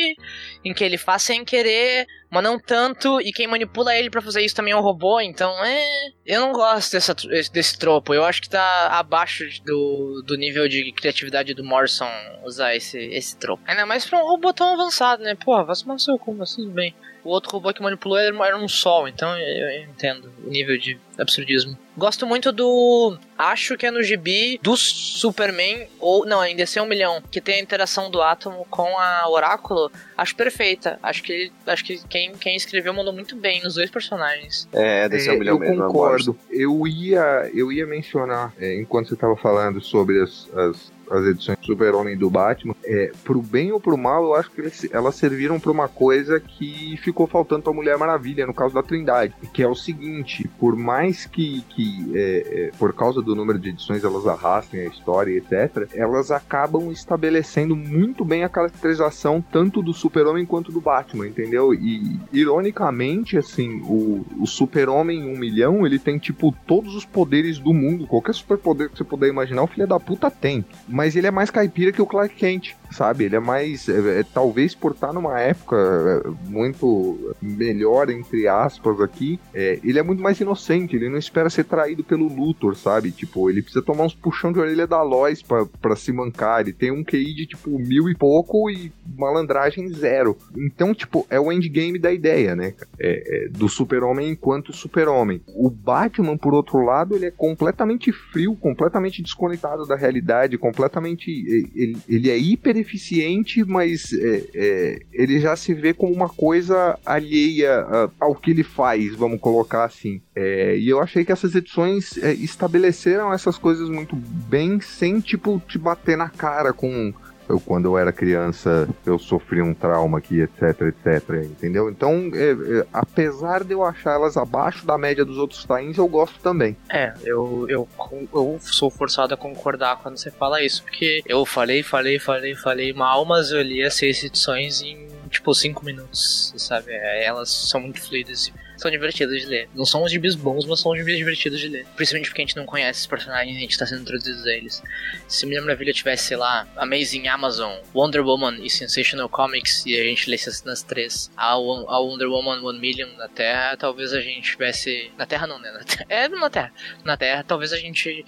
em 0.64 0.74
que 0.74 0.84
ele 0.84 0.98
faz 0.98 1.22
sem 1.22 1.44
querer, 1.44 2.06
mas 2.30 2.42
não 2.42 2.58
tanto, 2.58 3.20
e 3.20 3.32
quem 3.32 3.46
manipula 3.46 3.94
ele 3.96 4.08
pra 4.08 4.22
fazer 4.22 4.42
isso 4.42 4.54
também 4.54 4.72
é 4.72 4.76
um 4.76 4.80
robô, 4.80 5.20
então 5.20 5.52
é. 5.64 6.10
Eu 6.24 6.40
não 6.40 6.52
gosto 6.52 6.92
dessa, 6.92 7.14
desse 7.52 7.76
tropo. 7.76 8.14
Eu 8.14 8.24
acho 8.24 8.40
que 8.40 8.48
tá 8.48 8.88
abaixo 8.92 9.44
do, 9.64 10.22
do 10.24 10.36
nível 10.36 10.68
de 10.68 10.92
criatividade 10.92 11.54
do 11.54 11.64
Morrison 11.64 12.08
usar 12.44 12.74
esse, 12.74 12.98
esse 12.98 13.36
tropo. 13.36 13.62
Ainda 13.66 13.84
mais 13.84 14.04
pra 14.04 14.22
um 14.22 14.26
robô 14.26 14.52
tão 14.52 14.74
avançado, 14.74 15.24
né? 15.24 15.34
Porra, 15.34 15.64
vai 15.64 15.74
no 15.86 15.98
seu 15.98 16.20
mas 16.36 16.54
tudo 16.54 16.70
bem. 16.70 16.94
O 17.24 17.30
outro 17.30 17.50
robô 17.52 17.72
que 17.72 17.82
manipulou 17.82 18.18
era, 18.18 18.34
era 18.46 18.56
um 18.56 18.68
sol, 18.68 19.08
então 19.08 19.36
eu, 19.38 19.68
eu 19.68 19.82
entendo 19.82 20.30
o 20.44 20.50
nível 20.50 20.78
de 20.78 20.98
absurdismo. 21.18 21.76
Gosto 21.96 22.26
muito 22.26 22.50
do. 22.50 23.18
Acho 23.36 23.76
que 23.76 23.86
é 23.86 23.90
no 23.90 24.02
gibi 24.02 24.58
do 24.62 24.76
Superman, 24.76 25.86
ou. 25.98 26.24
Não, 26.24 26.40
ainda 26.40 26.60
DC 26.60 26.80
1 26.80 26.86
milhão, 26.86 27.22
que 27.30 27.40
tem 27.40 27.56
a 27.56 27.60
interação 27.60 28.10
do 28.10 28.22
átomo 28.22 28.66
com 28.70 28.98
a 28.98 29.28
Oráculo. 29.28 29.90
Acho 30.16 30.34
perfeita. 30.34 30.98
Acho 31.02 31.22
que, 31.22 31.52
acho 31.66 31.84
que 31.84 32.00
quem, 32.08 32.32
quem 32.32 32.56
escreveu 32.56 32.94
mandou 32.94 33.12
muito 33.12 33.36
bem 33.36 33.62
nos 33.62 33.74
dois 33.74 33.90
personagens. 33.90 34.68
É, 34.72 35.08
desse 35.08 35.28
é, 35.28 35.32
É, 35.32 35.36
um 35.36 35.38
milhão 35.38 35.54
eu 35.56 35.60
mesmo. 35.60 35.82
eu 35.82 35.86
concordo. 35.86 36.38
Eu 36.50 36.86
ia, 36.86 37.50
eu 37.52 37.70
ia 37.72 37.86
mencionar, 37.86 38.52
é, 38.58 38.76
enquanto 38.76 39.08
você 39.08 39.14
estava 39.14 39.36
falando 39.36 39.80
sobre 39.80 40.22
as, 40.22 40.48
as, 40.54 40.92
as 41.10 41.24
edições 41.26 41.58
do 41.58 41.66
Super-Homem 41.66 42.16
do 42.16 42.30
Batman, 42.30 42.74
é, 42.84 43.12
pro 43.24 43.42
bem 43.42 43.72
ou 43.72 43.80
pro 43.80 43.96
mal, 43.96 44.24
eu 44.24 44.34
acho 44.34 44.50
que 44.50 44.60
eles- 44.60 44.88
elas 44.92 45.14
serviram 45.16 45.58
pra 45.58 45.70
uma 45.72 45.88
coisa 45.88 46.38
que 46.40 46.96
ficou 47.02 47.26
faltando 47.26 47.62
pra 47.62 47.72
Mulher 47.72 47.98
Maravilha, 47.98 48.46
no 48.46 48.54
caso 48.54 48.74
da 48.74 48.82
Trindade, 48.82 49.34
que 49.52 49.62
é 49.62 49.68
o 49.68 49.74
seguinte, 49.74 50.48
por 50.58 50.76
mais 50.76 51.26
que, 51.26 51.62
que 51.70 52.12
é, 52.14 52.20
é, 52.68 52.70
por 52.78 52.92
causa 52.92 53.20
do 53.22 53.34
número 53.34 53.58
de 53.58 53.70
edições 53.70 54.04
elas 54.04 54.26
arrastem 54.26 54.80
a 54.82 54.86
história, 54.86 55.36
etc., 55.36 55.88
elas 55.94 56.30
acabam 56.30 56.90
estabelecendo 56.90 57.74
muito 57.76 58.24
bem 58.24 58.44
a 58.44 58.48
caracterização 58.48 59.42
tanto 59.52 59.82
do 59.82 59.92
Super-Homem 59.92 60.46
quanto 60.46 60.70
do 60.72 60.80
Batman, 60.80 61.26
entendeu? 61.26 61.74
E, 61.74 62.18
ironicamente, 62.32 63.36
assim, 63.38 63.80
o, 63.82 64.24
o 64.40 64.46
Super-Homem 64.46 65.24
1 65.34 65.38
milhão, 65.38 65.86
ele 65.86 65.98
tem, 65.98 66.18
tipo, 66.18 66.54
todos 66.66 66.94
os 66.94 67.04
poderes 67.04 67.58
do 67.58 67.72
mundo. 67.72 68.06
Qualquer 68.06 68.34
superpoder 68.34 68.90
que 68.90 68.98
você 68.98 69.04
puder 69.04 69.28
imaginar, 69.28 69.62
o 69.62 69.66
filho 69.66 69.86
da 69.86 69.98
puta 69.98 70.30
tem. 70.30 70.64
Mas 71.00 71.16
ele 71.16 71.26
é 71.26 71.30
mais 71.30 71.48
caipira 71.48 71.92
que 71.92 72.02
o 72.02 72.06
Clark 72.06 72.34
Kent, 72.34 72.76
sabe? 72.90 73.24
Ele 73.24 73.36
é 73.36 73.40
mais. 73.40 73.88
é, 73.88 74.20
é, 74.20 74.22
talvez 74.22 74.74
por 74.74 74.92
estar 74.92 75.12
numa 75.12 75.38
época 75.40 75.76
é, 75.76 76.48
muito 76.48 77.34
melhor, 77.40 78.10
entre 78.10 78.48
aspas, 78.48 79.00
aqui, 79.00 79.38
é, 79.54 79.78
ele 79.82 79.98
é 79.98 80.02
muito 80.02 80.22
mais 80.22 80.40
inocente. 80.40 80.96
Ele 80.96 81.08
não 81.08 81.18
espera 81.18 81.50
ser 81.50 81.64
traído 81.64 82.02
pelo 82.02 82.28
Luthor, 82.28 82.76
sabe? 82.76 83.10
Tipo, 83.10 83.48
ele 83.48 83.62
precisa 83.62 83.84
tomar 83.84 84.04
uns 84.04 84.14
puxão 84.14 84.52
de 84.52 84.58
orelha 84.58 84.86
da 84.86 85.02
Lois 85.02 85.42
pra, 85.42 85.66
pra 85.66 85.96
se 85.96 86.12
mancar. 86.12 86.60
Ele 86.60 86.72
tem 86.72 86.90
um 86.90 87.04
QI 87.04 87.34
de, 87.34 87.46
tipo, 87.46 87.78
mil 87.78 88.08
e 88.08 88.14
pouco 88.14 88.70
e 88.70 88.92
malandragem 89.16 89.88
zero. 89.92 90.36
Então, 90.56 90.94
tipo, 90.94 91.26
é 91.30 91.38
o 91.38 91.52
endgame 91.52 91.98
da 91.98 92.12
ideia, 92.12 92.56
né? 92.56 92.74
É, 92.98 93.46
é, 93.46 93.48
do 93.48 93.68
super-homem 93.68 94.30
enquanto 94.30 94.72
super-homem. 94.72 95.40
O 95.48 95.70
Batman, 95.70 96.36
por 96.36 96.54
outro 96.54 96.84
lado, 96.84 97.14
ele 97.14 97.26
é 97.26 97.30
completamente 97.30 98.12
frio, 98.12 98.56
completamente 98.56 99.22
desconectado 99.22 99.86
da 99.86 99.96
realidade, 99.96 100.58
completamente. 100.58 101.30
Ele, 101.74 101.96
ele 102.08 102.30
é 102.30 102.38
hiper 102.38 102.79
eficiente, 102.80 103.64
mas 103.64 104.12
é, 104.12 104.44
é, 104.54 105.02
ele 105.12 105.40
já 105.40 105.54
se 105.56 105.74
vê 105.74 105.92
como 105.92 106.12
uma 106.12 106.28
coisa 106.28 106.98
alheia 107.04 107.84
ao 108.18 108.34
que 108.34 108.50
ele 108.50 108.62
faz, 108.62 109.14
vamos 109.14 109.40
colocar 109.40 109.84
assim. 109.84 110.20
É, 110.34 110.76
e 110.76 110.88
eu 110.88 111.00
achei 111.00 111.24
que 111.24 111.32
essas 111.32 111.54
edições 111.54 112.16
é, 112.18 112.32
estabeleceram 112.32 113.32
essas 113.32 113.58
coisas 113.58 113.88
muito 113.88 114.16
bem, 114.16 114.80
sem, 114.80 115.20
tipo, 115.20 115.60
te 115.68 115.78
bater 115.78 116.16
na 116.16 116.28
cara 116.28 116.72
com. 116.72 117.12
Eu, 117.50 117.58
quando 117.58 117.86
eu 117.86 117.98
era 117.98 118.12
criança, 118.12 118.88
eu 119.04 119.18
sofri 119.18 119.60
um 119.60 119.74
trauma 119.74 120.18
aqui, 120.18 120.40
etc, 120.40 120.82
etc, 120.82 121.44
entendeu? 121.44 121.90
Então, 121.90 122.30
é, 122.32 122.50
é, 122.52 122.86
apesar 122.92 123.64
de 123.64 123.72
eu 123.72 123.82
achar 123.82 124.14
elas 124.14 124.36
abaixo 124.36 124.86
da 124.86 124.96
média 124.96 125.24
dos 125.24 125.36
outros 125.36 125.64
tains, 125.64 125.98
eu 125.98 126.06
gosto 126.06 126.38
também. 126.40 126.76
É, 126.88 127.12
eu, 127.24 127.66
eu, 127.68 127.88
eu 128.32 128.58
sou 128.60 128.88
forçado 128.88 129.34
a 129.34 129.36
concordar 129.36 129.98
quando 129.98 130.16
você 130.16 130.30
fala 130.30 130.62
isso, 130.62 130.82
porque 130.84 131.22
eu 131.26 131.44
falei, 131.44 131.82
falei, 131.82 132.18
falei, 132.18 132.54
falei 132.54 132.92
mal, 132.92 133.24
mas 133.24 133.50
eu 133.50 133.60
li 133.62 133.82
as 133.82 133.94
seis 133.94 134.22
edições 134.22 134.80
em 134.80 135.08
tipo, 135.28 135.54
cinco 135.54 135.84
minutos, 135.84 136.52
sabe? 136.56 136.92
É, 136.92 137.24
Elas 137.24 137.50
são 137.50 137.80
muito 137.80 138.00
fluidas 138.00 138.48
e 138.48 138.52
são 138.80 138.90
divertidas 138.90 139.40
de 139.40 139.46
ler. 139.46 139.68
Não 139.74 139.84
são 139.84 140.02
os 140.02 140.10
gibis 140.10 140.34
bons, 140.34 140.64
mas 140.66 140.80
são 140.80 140.92
os 140.92 140.98
gibis 140.98 141.16
divertidos 141.16 141.60
de 141.60 141.68
ler. 141.68 141.86
Principalmente 141.96 142.28
porque 142.28 142.42
a 142.42 142.44
gente 142.46 142.56
não 142.56 142.66
conhece 142.66 143.00
os 143.00 143.06
personagens 143.06 143.56
a 143.56 143.60
gente 143.60 143.78
tá 143.78 143.86
sendo 143.86 144.02
introduzido 144.02 144.48
a 144.48 144.52
eles. 144.52 144.82
Se 145.28 145.44
Mulher 145.46 145.60
Maravilha 145.60 145.92
tivesse, 145.92 146.24
sei 146.24 146.36
lá, 146.36 146.66
Amazing 146.76 147.28
Amazon, 147.28 147.78
Wonder 147.94 148.24
Woman 148.24 148.58
e 148.64 148.70
Sensational 148.70 149.28
Comics, 149.28 149.84
e 149.86 149.98
a 149.98 150.04
gente 150.04 150.30
lesse 150.30 150.64
nas 150.64 150.82
três, 150.82 151.30
a, 151.36 151.52
a 151.52 151.98
Wonder 151.98 152.28
Woman 152.28 152.62
One 152.62 152.78
Million 152.78 153.08
na 153.16 153.28
Terra, 153.28 153.76
talvez 153.76 154.12
a 154.12 154.20
gente 154.20 154.52
tivesse. 154.52 155.10
Na 155.18 155.26
Terra 155.26 155.46
não, 155.46 155.58
né? 155.58 155.70
Na 155.70 155.84
Terra. 155.84 156.06
É 156.10 156.28
na 156.28 156.50
Terra. 156.50 156.72
Na 157.04 157.16
Terra, 157.16 157.44
talvez 157.44 157.72
a 157.72 157.76
gente 157.76 158.24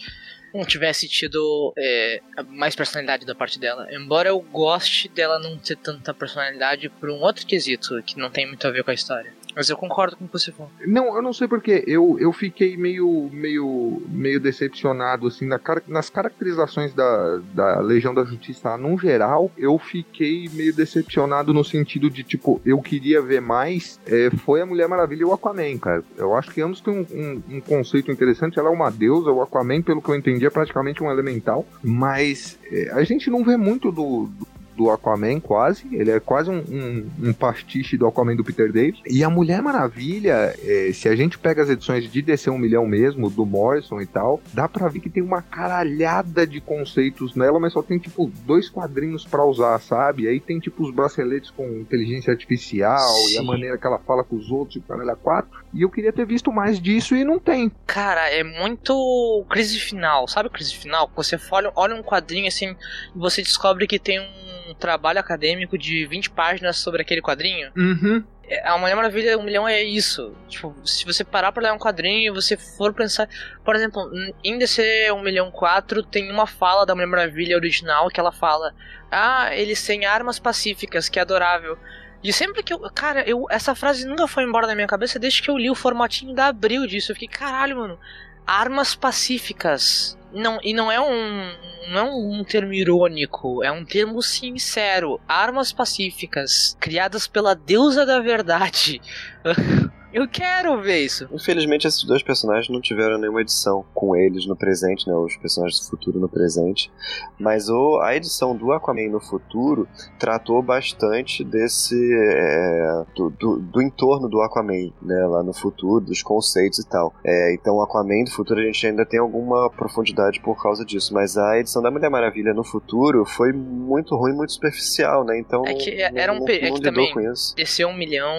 não 0.55 0.65
tivesse 0.65 1.09
tido 1.09 1.73
é, 1.77 2.21
mais 2.49 2.75
personalidade 2.75 3.25
da 3.25 3.35
parte 3.35 3.59
dela. 3.59 3.89
Embora 3.91 4.29
eu 4.29 4.41
goste 4.41 5.09
dela 5.09 5.39
não 5.39 5.57
ter 5.57 5.77
tanta 5.77 6.13
personalidade 6.13 6.89
por 6.89 7.11
um 7.11 7.21
outro 7.21 7.47
quesito 7.47 8.03
que 8.03 8.19
não 8.19 8.31
tem 8.31 8.47
muito 8.47 8.67
a 8.67 8.71
ver 8.71 8.85
com 8.85 8.91
a 8.91 8.95
história. 8.95 9.33
Mas 9.55 9.69
eu 9.69 9.77
concordo 9.77 10.17
com 10.17 10.25
o 10.25 10.29
que 10.29 10.33
você 10.33 10.51
falou. 10.53 10.71
Não, 10.87 11.15
eu 11.17 11.23
não 11.23 11.33
sei 11.33 11.47
porque 11.49 11.85
eu, 11.87 12.17
eu 12.19 12.33
fiquei 12.33 12.77
meio 12.77 13.29
meio 13.33 14.03
meio 14.09 14.41
decepcionado 14.41 15.27
assim 15.27 15.47
na 15.47 15.61
nas 15.87 16.09
caracterizações 16.11 16.93
da, 16.95 17.39
da 17.55 17.81
Legião 17.81 18.15
da 18.15 18.25
Justiça 18.25 18.77
num 18.77 18.99
geral. 18.99 19.51
Eu 19.57 19.79
fiquei 19.79 20.49
meio 20.53 20.75
decepcionado 20.75 21.53
no 21.53 21.65
sentido 21.65 22.09
de 22.11 22.23
tipo 22.23 22.61
eu 22.65 22.81
queria 22.81 23.21
ver 23.21 23.41
mais. 23.41 23.99
é, 24.07 24.31
foi 24.45 24.61
a 24.61 24.67
Mulher 24.67 24.89
Maravilha 24.89 25.23
e 25.23 25.25
o 25.25 25.33
Aquaman, 25.33 25.79
cara. 25.79 26.03
Eu 26.17 26.35
acho 26.37 26.51
que 26.51 26.61
ambos 26.61 26.81
têm 26.81 26.95
um, 26.95 27.07
um- 27.51 27.57
um 27.57 27.61
conceito 27.61 28.11
interessante. 28.11 28.59
Ela 28.59 28.69
é 28.69 28.73
uma 28.73 28.91
deusa, 28.91 29.31
o 29.31 29.43
Aquaman, 29.43 29.83
pelo 29.83 30.01
que 30.03 30.09
eu 30.09 30.15
entendi, 30.17 30.45
é 30.47 30.51
praticamente 30.51 31.03
um 31.03 31.11
elemental. 31.11 31.67
Mas 31.83 32.59
é, 32.71 32.91
a 32.93 33.03
gente 33.05 33.31
não 33.31 33.45
vê 33.45 33.57
muito 33.57 33.91
do, 33.93 34.27
do 34.27 34.47
Aquaman, 34.91 35.41
quase. 35.41 35.87
Ele 35.93 36.11
é 36.11 36.21
quase 36.21 36.51
um, 36.51 36.59
um, 36.59 37.29
um 37.29 37.33
pastiche 37.33 37.97
do 37.97 38.07
Aquaman 38.07 38.37
do 38.37 38.45
Peter 38.45 38.73
David. 38.73 39.03
E 39.07 39.23
a 39.25 39.31
Mulher 39.31 39.63
Maravilha, 39.63 40.55
é, 40.63 40.91
se 40.93 41.09
a 41.09 41.17
gente 41.17 41.39
pega 41.39 41.63
as 41.63 41.69
edições 41.69 42.11
de 42.11 42.23
DC 42.23 42.51
1 42.51 42.59
milhão 42.59 42.87
mesmo, 42.87 43.31
do 43.31 43.45
Morrison 43.47 44.01
e 44.01 44.07
tal, 44.07 44.41
dá 44.53 44.69
pra 44.69 44.89
ver 44.89 45.01
que 45.01 45.11
tem 45.11 45.23
uma 45.23 45.43
caralhada 45.43 46.47
de 46.47 46.61
conceitos 46.61 47.35
nela, 47.35 47.59
mas 47.59 47.73
só 47.73 47.83
tem, 47.83 47.99
tipo, 47.99 48.31
dois 48.47 48.69
quadrinhos 48.69 49.25
pra 49.25 49.45
usar, 49.45 49.79
sabe? 49.81 50.27
Aí 50.27 50.41
tem, 50.41 50.59
tipo, 50.59 50.83
os 50.83 50.95
braceletes 50.95 51.51
com 51.51 51.67
inteligência 51.79 52.33
artificial 52.33 53.11
e 53.31 53.37
a 53.37 53.41
Sim. 53.41 53.47
maneira 53.47 53.79
que 53.79 53.87
ela 53.87 53.99
fala 53.99 54.25
com 54.25 54.37
os 54.37 54.51
outros 54.51 54.77
e 54.77 54.79
o 54.79 54.83
caralho 54.83 55.11
a 55.11 55.17
quatro. 55.17 55.63
E 55.75 55.83
eu 55.83 55.91
queria 55.91 56.13
ter 56.13 56.27
visto 56.27 56.53
mais 56.53 56.81
disso 56.81 57.17
e 57.17 57.25
não 57.25 57.39
tem. 57.39 57.71
Cara, 57.87 58.29
é 58.31 58.45
muito 58.45 59.45
crise 59.49 59.79
final, 59.79 60.29
sabe 60.29 60.51
crise 60.51 60.75
final? 60.75 61.11
Você 61.17 61.39
olha, 61.51 61.73
olha 61.75 61.95
um 61.95 62.03
quadrinho 62.03 62.49
assim 62.49 62.77
e 63.15 63.19
você 63.19 63.43
descobre 63.43 63.87
que 63.87 63.99
tem 63.99 64.21
um 64.21 64.52
trabalho 64.75 65.19
acadêmico 65.19 65.77
de 65.77 66.07
20 66.07 66.31
páginas 66.31 66.77
sobre 66.77 67.03
aquele 67.03 67.21
quadrinho. 67.21 67.71
Uhum. 67.77 68.25
É, 68.45 68.69
A 68.69 68.77
Mulher 68.77 68.95
Maravilha, 68.95 69.39
um 69.39 69.43
milhão 69.43 69.67
é 69.67 69.83
isso. 69.83 70.37
Tipo, 70.49 70.75
se 70.85 71.05
você 71.05 71.25
parar 71.25 71.53
pra 71.53 71.63
ler 71.63 71.73
um 71.73 71.79
quadrinho 71.79 72.33
e 72.33 72.35
você 72.35 72.57
for 72.57 72.93
pensar. 72.93 73.29
Por 73.65 73.75
exemplo, 73.75 74.11
em 74.45 74.59
DC 74.59 75.11
1 75.13 75.23
milhão 75.23 75.51
4 75.51 76.03
tem 76.03 76.31
uma 76.31 76.47
fala 76.47 76.85
da 76.85 76.95
Mulher 76.95 77.07
Maravilha 77.07 77.57
original 77.57 78.09
que 78.09 78.21
ela 78.21 78.33
fala: 78.33 78.75
Ah, 79.11 79.55
eles 79.57 79.85
têm 79.85 80.05
armas 80.05 80.39
pacíficas, 80.39 81.09
que 81.09 81.19
é 81.19 81.23
adorável. 81.23 81.79
E 82.23 82.33
sempre 82.33 82.63
que 82.63 82.73
eu. 82.73 82.79
Cara, 82.95 83.29
eu, 83.29 83.47
essa 83.51 83.75
frase 83.75 84.07
nunca 84.07 84.29
foi 84.29 84.45
embora 84.45 84.67
da 84.67 84.75
minha 84.75 84.87
cabeça 84.87 85.19
desde 85.19 85.43
que 85.43 85.51
eu 85.51 85.59
li 85.59 85.71
o 85.71 85.75
formatinho 85.75 86.35
da 86.35 86.47
Abril 86.47 86.87
disso. 86.87 87.11
Eu 87.11 87.17
fiquei, 87.17 87.29
caralho, 87.29 87.77
mano. 87.77 87.99
Armas 88.47 88.95
pacíficas. 88.95 90.19
Não, 90.33 90.59
e 90.63 90.73
não 90.73 90.91
é 90.91 91.01
um. 91.01 91.73
Não 91.91 91.99
é 91.99 92.05
um 92.05 92.45
termo 92.45 92.73
irônico, 92.73 93.63
é 93.63 93.71
um 93.71 93.85
termo 93.85 94.23
sincero. 94.23 95.21
Armas 95.29 95.73
pacíficas, 95.73 96.77
criadas 96.81 97.27
pela 97.27 97.55
deusa 97.55 98.07
da 98.07 98.21
verdade. 98.21 99.01
Eu 100.13 100.29
quero 100.29 100.81
ver 100.83 101.01
isso. 101.05 101.27
Infelizmente, 101.33 101.87
esses 101.87 102.05
dois 102.05 102.23
personagens 102.23 102.69
não 102.69 102.81
tiveram 102.81 103.19
nenhuma 103.19 103.41
edição 103.41 103.85
com 103.95 104.15
eles 104.15 104.47
no 104.47 104.55
presente, 104.55 105.07
né? 105.09 105.15
Os 105.15 105.37
personagens 105.37 105.81
do 105.81 105.87
futuro 105.89 106.19
no 106.21 106.29
presente. 106.29 106.91
Mas 107.39 107.69
o, 107.69 107.99
a 108.01 108.15
edição 108.15 108.55
do 108.57 108.73
Aquaman 108.73 109.09
no 109.09 109.21
futuro 109.21 109.89
tratou 110.19 110.63
bastante 110.63 111.43
desse. 111.45 111.95
é, 112.15 113.05
do, 113.15 113.31
do, 113.31 113.59
do 113.59 113.83
entorno 113.83 114.29
do 114.29 114.41
Aquaman, 114.43 114.93
né? 115.01 115.27
Lá 115.27 115.43
no 115.43 115.53
futuro, 115.55 116.05
dos 116.05 116.23
conceitos 116.23 116.79
e 116.79 116.87
tal. 116.89 117.15
É, 117.25 117.55
então, 117.55 117.77
o 117.77 117.83
Aquaman 117.83 118.25
do 118.25 118.31
futuro 118.31 118.61
a 118.61 118.65
gente 118.65 118.87
ainda 118.87 119.07
tem 119.07 119.19
alguma 119.21 119.71
profundidade 119.71 120.41
por 120.41 120.61
causa 120.63 120.85
disso. 120.85 121.15
Mas 121.15 121.37
a 121.39 121.59
edição 121.59 121.81
da 121.83 121.91
Mulher 121.91 122.11
Maravilha 122.11 122.53
no 122.53 122.65
futuro 122.65 123.25
foi 123.25 123.53
muito 123.53 124.15
ruim, 124.17 124.33
muito 124.35 124.53
superficial, 124.53 125.25
né? 125.25 125.39
Então. 125.39 125.65
É 125.67 125.75
que 125.75 125.91
não- 126.11 126.19
era 126.21 126.33
um 126.33 126.39
não- 126.41 126.45
pe- 126.45 126.59
é 126.59 126.69
não 126.69 126.75
que 126.77 126.83
também-. 126.83 127.13
Descer 127.57 127.87
um 127.87 127.95
milhão 127.97 128.35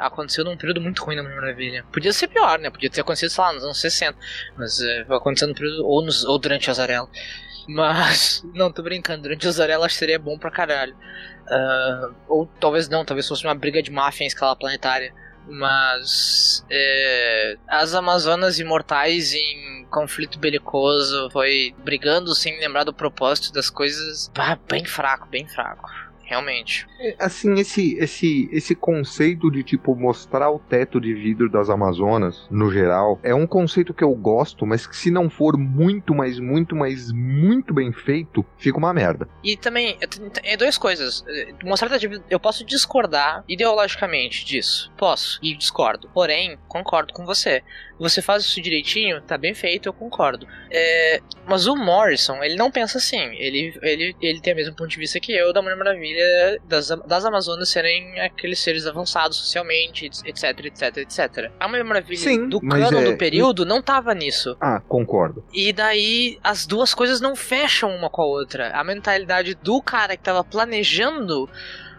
aconteceu 0.00 0.44
num 0.44 0.56
período 0.56 0.80
muito 0.80 1.04
ruim 1.04 1.16
da 1.16 1.22
Mulher 1.22 1.36
Maravilha. 1.36 1.84
Podia 1.92 2.12
ser 2.12 2.28
pior, 2.28 2.58
né? 2.58 2.70
Podia 2.70 2.90
ter 2.90 3.02
acontecido, 3.02 3.30
sei 3.30 3.44
lá, 3.44 3.52
nos 3.52 3.64
anos 3.64 3.80
60. 3.80 4.18
Mas 4.56 4.80
é, 4.80 5.02
aconteceu 5.10 5.48
no 5.48 5.54
período. 5.54 5.86
Ou, 5.86 6.04
nos, 6.04 6.24
ou 6.24 6.38
durante 6.38 6.68
a 6.68 6.72
Azarela. 6.72 7.08
Mas. 7.68 8.44
Não, 8.54 8.72
tô 8.72 8.82
brincando. 8.82 9.22
Durante 9.22 9.46
a 9.46 9.50
Azarela 9.50 9.86
acho 9.86 9.94
que 9.94 9.98
seria 9.98 10.18
bom 10.18 10.38
pra 10.38 10.50
caralho. 10.50 10.96
Ah, 11.48 12.10
ou 12.28 12.46
talvez 12.58 12.88
não, 12.88 13.04
talvez 13.04 13.28
fosse 13.28 13.44
uma 13.44 13.54
briga 13.54 13.82
de 13.82 13.90
máfia 13.90 14.24
em 14.24 14.26
escala 14.26 14.56
planetária. 14.56 15.12
Mas. 15.46 16.64
é, 16.70 17.56
as 17.68 17.94
Amazonas 17.94 18.58
imortais 18.58 19.34
em 19.34 19.86
conflito 19.90 20.38
belicoso 20.38 21.28
foi 21.30 21.74
brigando 21.78 22.34
sem 22.34 22.58
lembrar 22.60 22.84
do 22.84 22.94
propósito 22.94 23.52
das 23.52 23.68
coisas. 23.68 24.30
Ah, 24.36 24.56
bem 24.68 24.84
fraco, 24.84 25.26
bem 25.28 25.46
fraco. 25.46 25.90
Realmente. 26.30 26.86
Assim, 27.18 27.54
esse, 27.58 27.96
esse, 27.98 28.48
esse 28.52 28.72
conceito 28.76 29.50
de, 29.50 29.64
tipo, 29.64 29.96
mostrar 29.96 30.48
o 30.48 30.60
teto 30.60 31.00
de 31.00 31.12
vidro 31.12 31.50
das 31.50 31.68
Amazonas, 31.68 32.46
no 32.48 32.70
geral, 32.70 33.18
é 33.24 33.34
um 33.34 33.48
conceito 33.48 33.92
que 33.92 34.04
eu 34.04 34.14
gosto, 34.14 34.64
mas 34.64 34.86
que 34.86 34.96
se 34.96 35.10
não 35.10 35.28
for 35.28 35.56
muito, 35.56 36.14
mas 36.14 36.38
muito, 36.38 36.76
mas 36.76 37.10
muito 37.10 37.74
bem 37.74 37.92
feito, 37.92 38.46
fica 38.56 38.78
uma 38.78 38.94
merda. 38.94 39.28
E 39.42 39.56
também, 39.56 39.98
é 40.00 40.52
é 40.52 40.56
duas 40.56 40.78
coisas. 40.78 41.24
É, 41.26 41.48
Mostrar 41.64 41.92
a 41.92 41.98
dívida, 41.98 42.22
eu 42.30 42.38
posso 42.38 42.64
discordar 42.64 43.42
ideologicamente 43.48 44.44
disso. 44.44 44.92
Posso. 44.96 45.40
E 45.42 45.56
discordo. 45.56 46.08
Porém, 46.14 46.56
concordo 46.68 47.12
com 47.12 47.26
você. 47.26 47.64
Você 47.98 48.22
faz 48.22 48.44
isso 48.44 48.62
direitinho, 48.62 49.20
tá 49.20 49.36
bem 49.36 49.52
feito, 49.52 49.88
eu 49.88 49.92
concordo. 49.92 50.46
É, 50.70 51.20
mas 51.46 51.66
o 51.66 51.76
Morrison, 51.76 52.42
ele 52.42 52.54
não 52.54 52.70
pensa 52.70 52.98
assim. 52.98 53.34
Ele, 53.34 53.76
ele, 53.82 54.16
ele 54.20 54.40
tem 54.40 54.52
o 54.52 54.56
mesmo 54.56 54.74
ponto 54.74 54.88
de 54.88 54.96
vista 54.96 55.20
que 55.20 55.32
eu 55.32 55.52
da 55.52 55.60
Mulher 55.60 55.76
Maravilha 55.76 56.19
das, 56.64 56.88
das 57.06 57.24
Amazonas 57.24 57.68
serem 57.68 58.20
aqueles 58.20 58.58
seres 58.58 58.86
avançados 58.86 59.36
socialmente, 59.38 60.06
etc, 60.24 60.64
etc, 60.64 60.96
etc. 60.98 61.50
A 61.58 61.68
Mulher 61.68 61.84
Maravilha 61.84 62.18
Sim, 62.18 62.48
do 62.48 62.60
mas 62.62 62.84
canon 62.84 63.00
é- 63.00 63.04
do 63.04 63.16
período 63.16 63.64
não 63.64 63.82
tava 63.82 64.14
nisso. 64.14 64.56
Ah, 64.60 64.80
concordo. 64.88 65.44
E 65.52 65.72
daí 65.72 66.38
as 66.42 66.66
duas 66.66 66.94
coisas 66.94 67.20
não 67.20 67.34
fecham 67.36 67.90
uma 67.94 68.08
com 68.10 68.22
a 68.22 68.26
outra. 68.26 68.70
A 68.72 68.84
mentalidade 68.84 69.54
do 69.54 69.80
cara 69.82 70.16
que 70.16 70.22
tava 70.22 70.42
planejando 70.44 71.48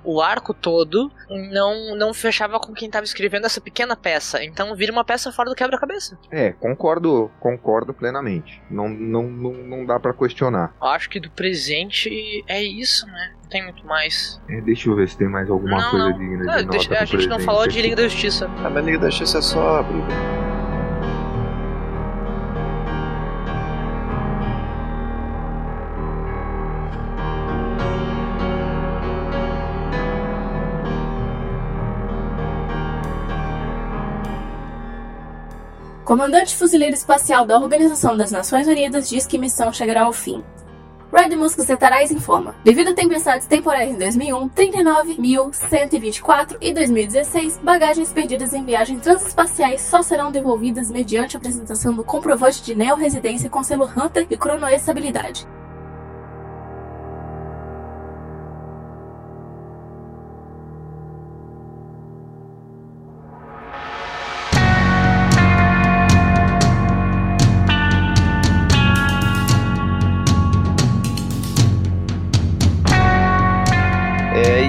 o 0.04 0.22
arco 0.22 0.54
todo 0.54 1.12
não, 1.30 1.95
não 1.95 2.14
fechava 2.14 2.60
com 2.60 2.74
quem 2.74 2.89
tava 2.89 3.06
escrevendo 3.06 3.45
essa 3.45 3.62
pequena 3.62 3.95
peça. 3.95 4.43
Então 4.43 4.76
vira 4.76 4.91
uma 4.91 5.04
peça 5.04 5.32
fora 5.32 5.49
do 5.49 5.56
quebra-cabeça. 5.56 6.18
É, 6.32 6.52
concordo, 6.54 7.32
concordo 7.39 7.93
plenamente. 7.93 8.62
Não, 8.70 8.88
não, 8.89 9.24
não, 9.24 9.54
não 9.54 9.86
dá 9.86 9.99
pra 9.99 10.14
questionar. 10.14 10.74
Eu 10.82 10.88
acho 10.88 11.10
que 11.10 11.20
do 11.20 11.30
presente 11.32 12.43
é 12.47 12.62
isso, 12.64 13.06
né? 13.08 13.34
Não 13.43 13.49
tem 13.49 13.64
muito 13.64 13.86
mais. 13.86 14.41
É, 14.49 14.62
deixa 14.62 14.89
eu 14.89 14.95
ver 14.95 15.10
se 15.10 15.18
tem 15.18 15.28
mais 15.28 15.49
alguma 15.49 15.78
Não, 15.82 15.91
coisa 15.91 16.10
não. 16.10 16.18
digna 16.18 16.38
de 16.39 16.45
Não, 16.45 16.54
nota 16.56 16.66
deixa- 16.70 16.93
a 16.97 17.06
gente 17.06 17.28
não 17.28 17.36
presente 17.38 17.45
falou 17.45 17.68
de. 17.68 17.82
Liga 17.82 17.95
da 17.95 18.04
Justiça. 18.04 18.45
A 18.64 18.70
minha 18.70 18.82
Liga 18.82 18.99
da 18.99 19.10
Justiça 19.10 19.38
é 19.39 19.41
só 19.41 19.78
a 19.80 19.84
briga. 19.84 20.41
Comandante 36.12 36.57
fuzileiro 36.57 36.93
espacial 36.93 37.45
da 37.45 37.57
Organização 37.57 38.18
das 38.18 38.34
Nações 38.34 38.68
Unidas 38.68 39.09
diz 39.09 39.26
que 39.26 39.38
missão 39.38 39.72
chegará 39.72 40.03
ao 40.03 40.12
fim. 40.12 40.43
Red 41.09 41.38
Muscetarais 41.38 42.12
informa. 42.12 42.53
Devido 42.66 42.89
a 42.89 42.93
tempestades 42.93 43.47
temporais 43.47 43.89
em 43.89 43.97
2001, 43.97 44.49
39.124 44.49 46.57
e 46.59 46.74
2016, 46.74 47.62
bagagens 47.64 48.12
perdidas 48.12 48.53
em 48.53 48.66
viagens 48.66 49.01
transespaciais 49.01 49.80
só 49.80 50.01
serão 50.01 50.34
devolvidas 50.34 50.91
mediante 50.91 51.38
apresentação 51.38 51.93
do 51.93 52.03
comprovante 52.03 52.62
de 52.62 52.76
neorresidência 52.76 53.49
com 53.49 53.64
selo 53.64 53.86
Hunter 53.86 54.28
e 54.30 54.36
cronoestabilidade. 54.36 55.47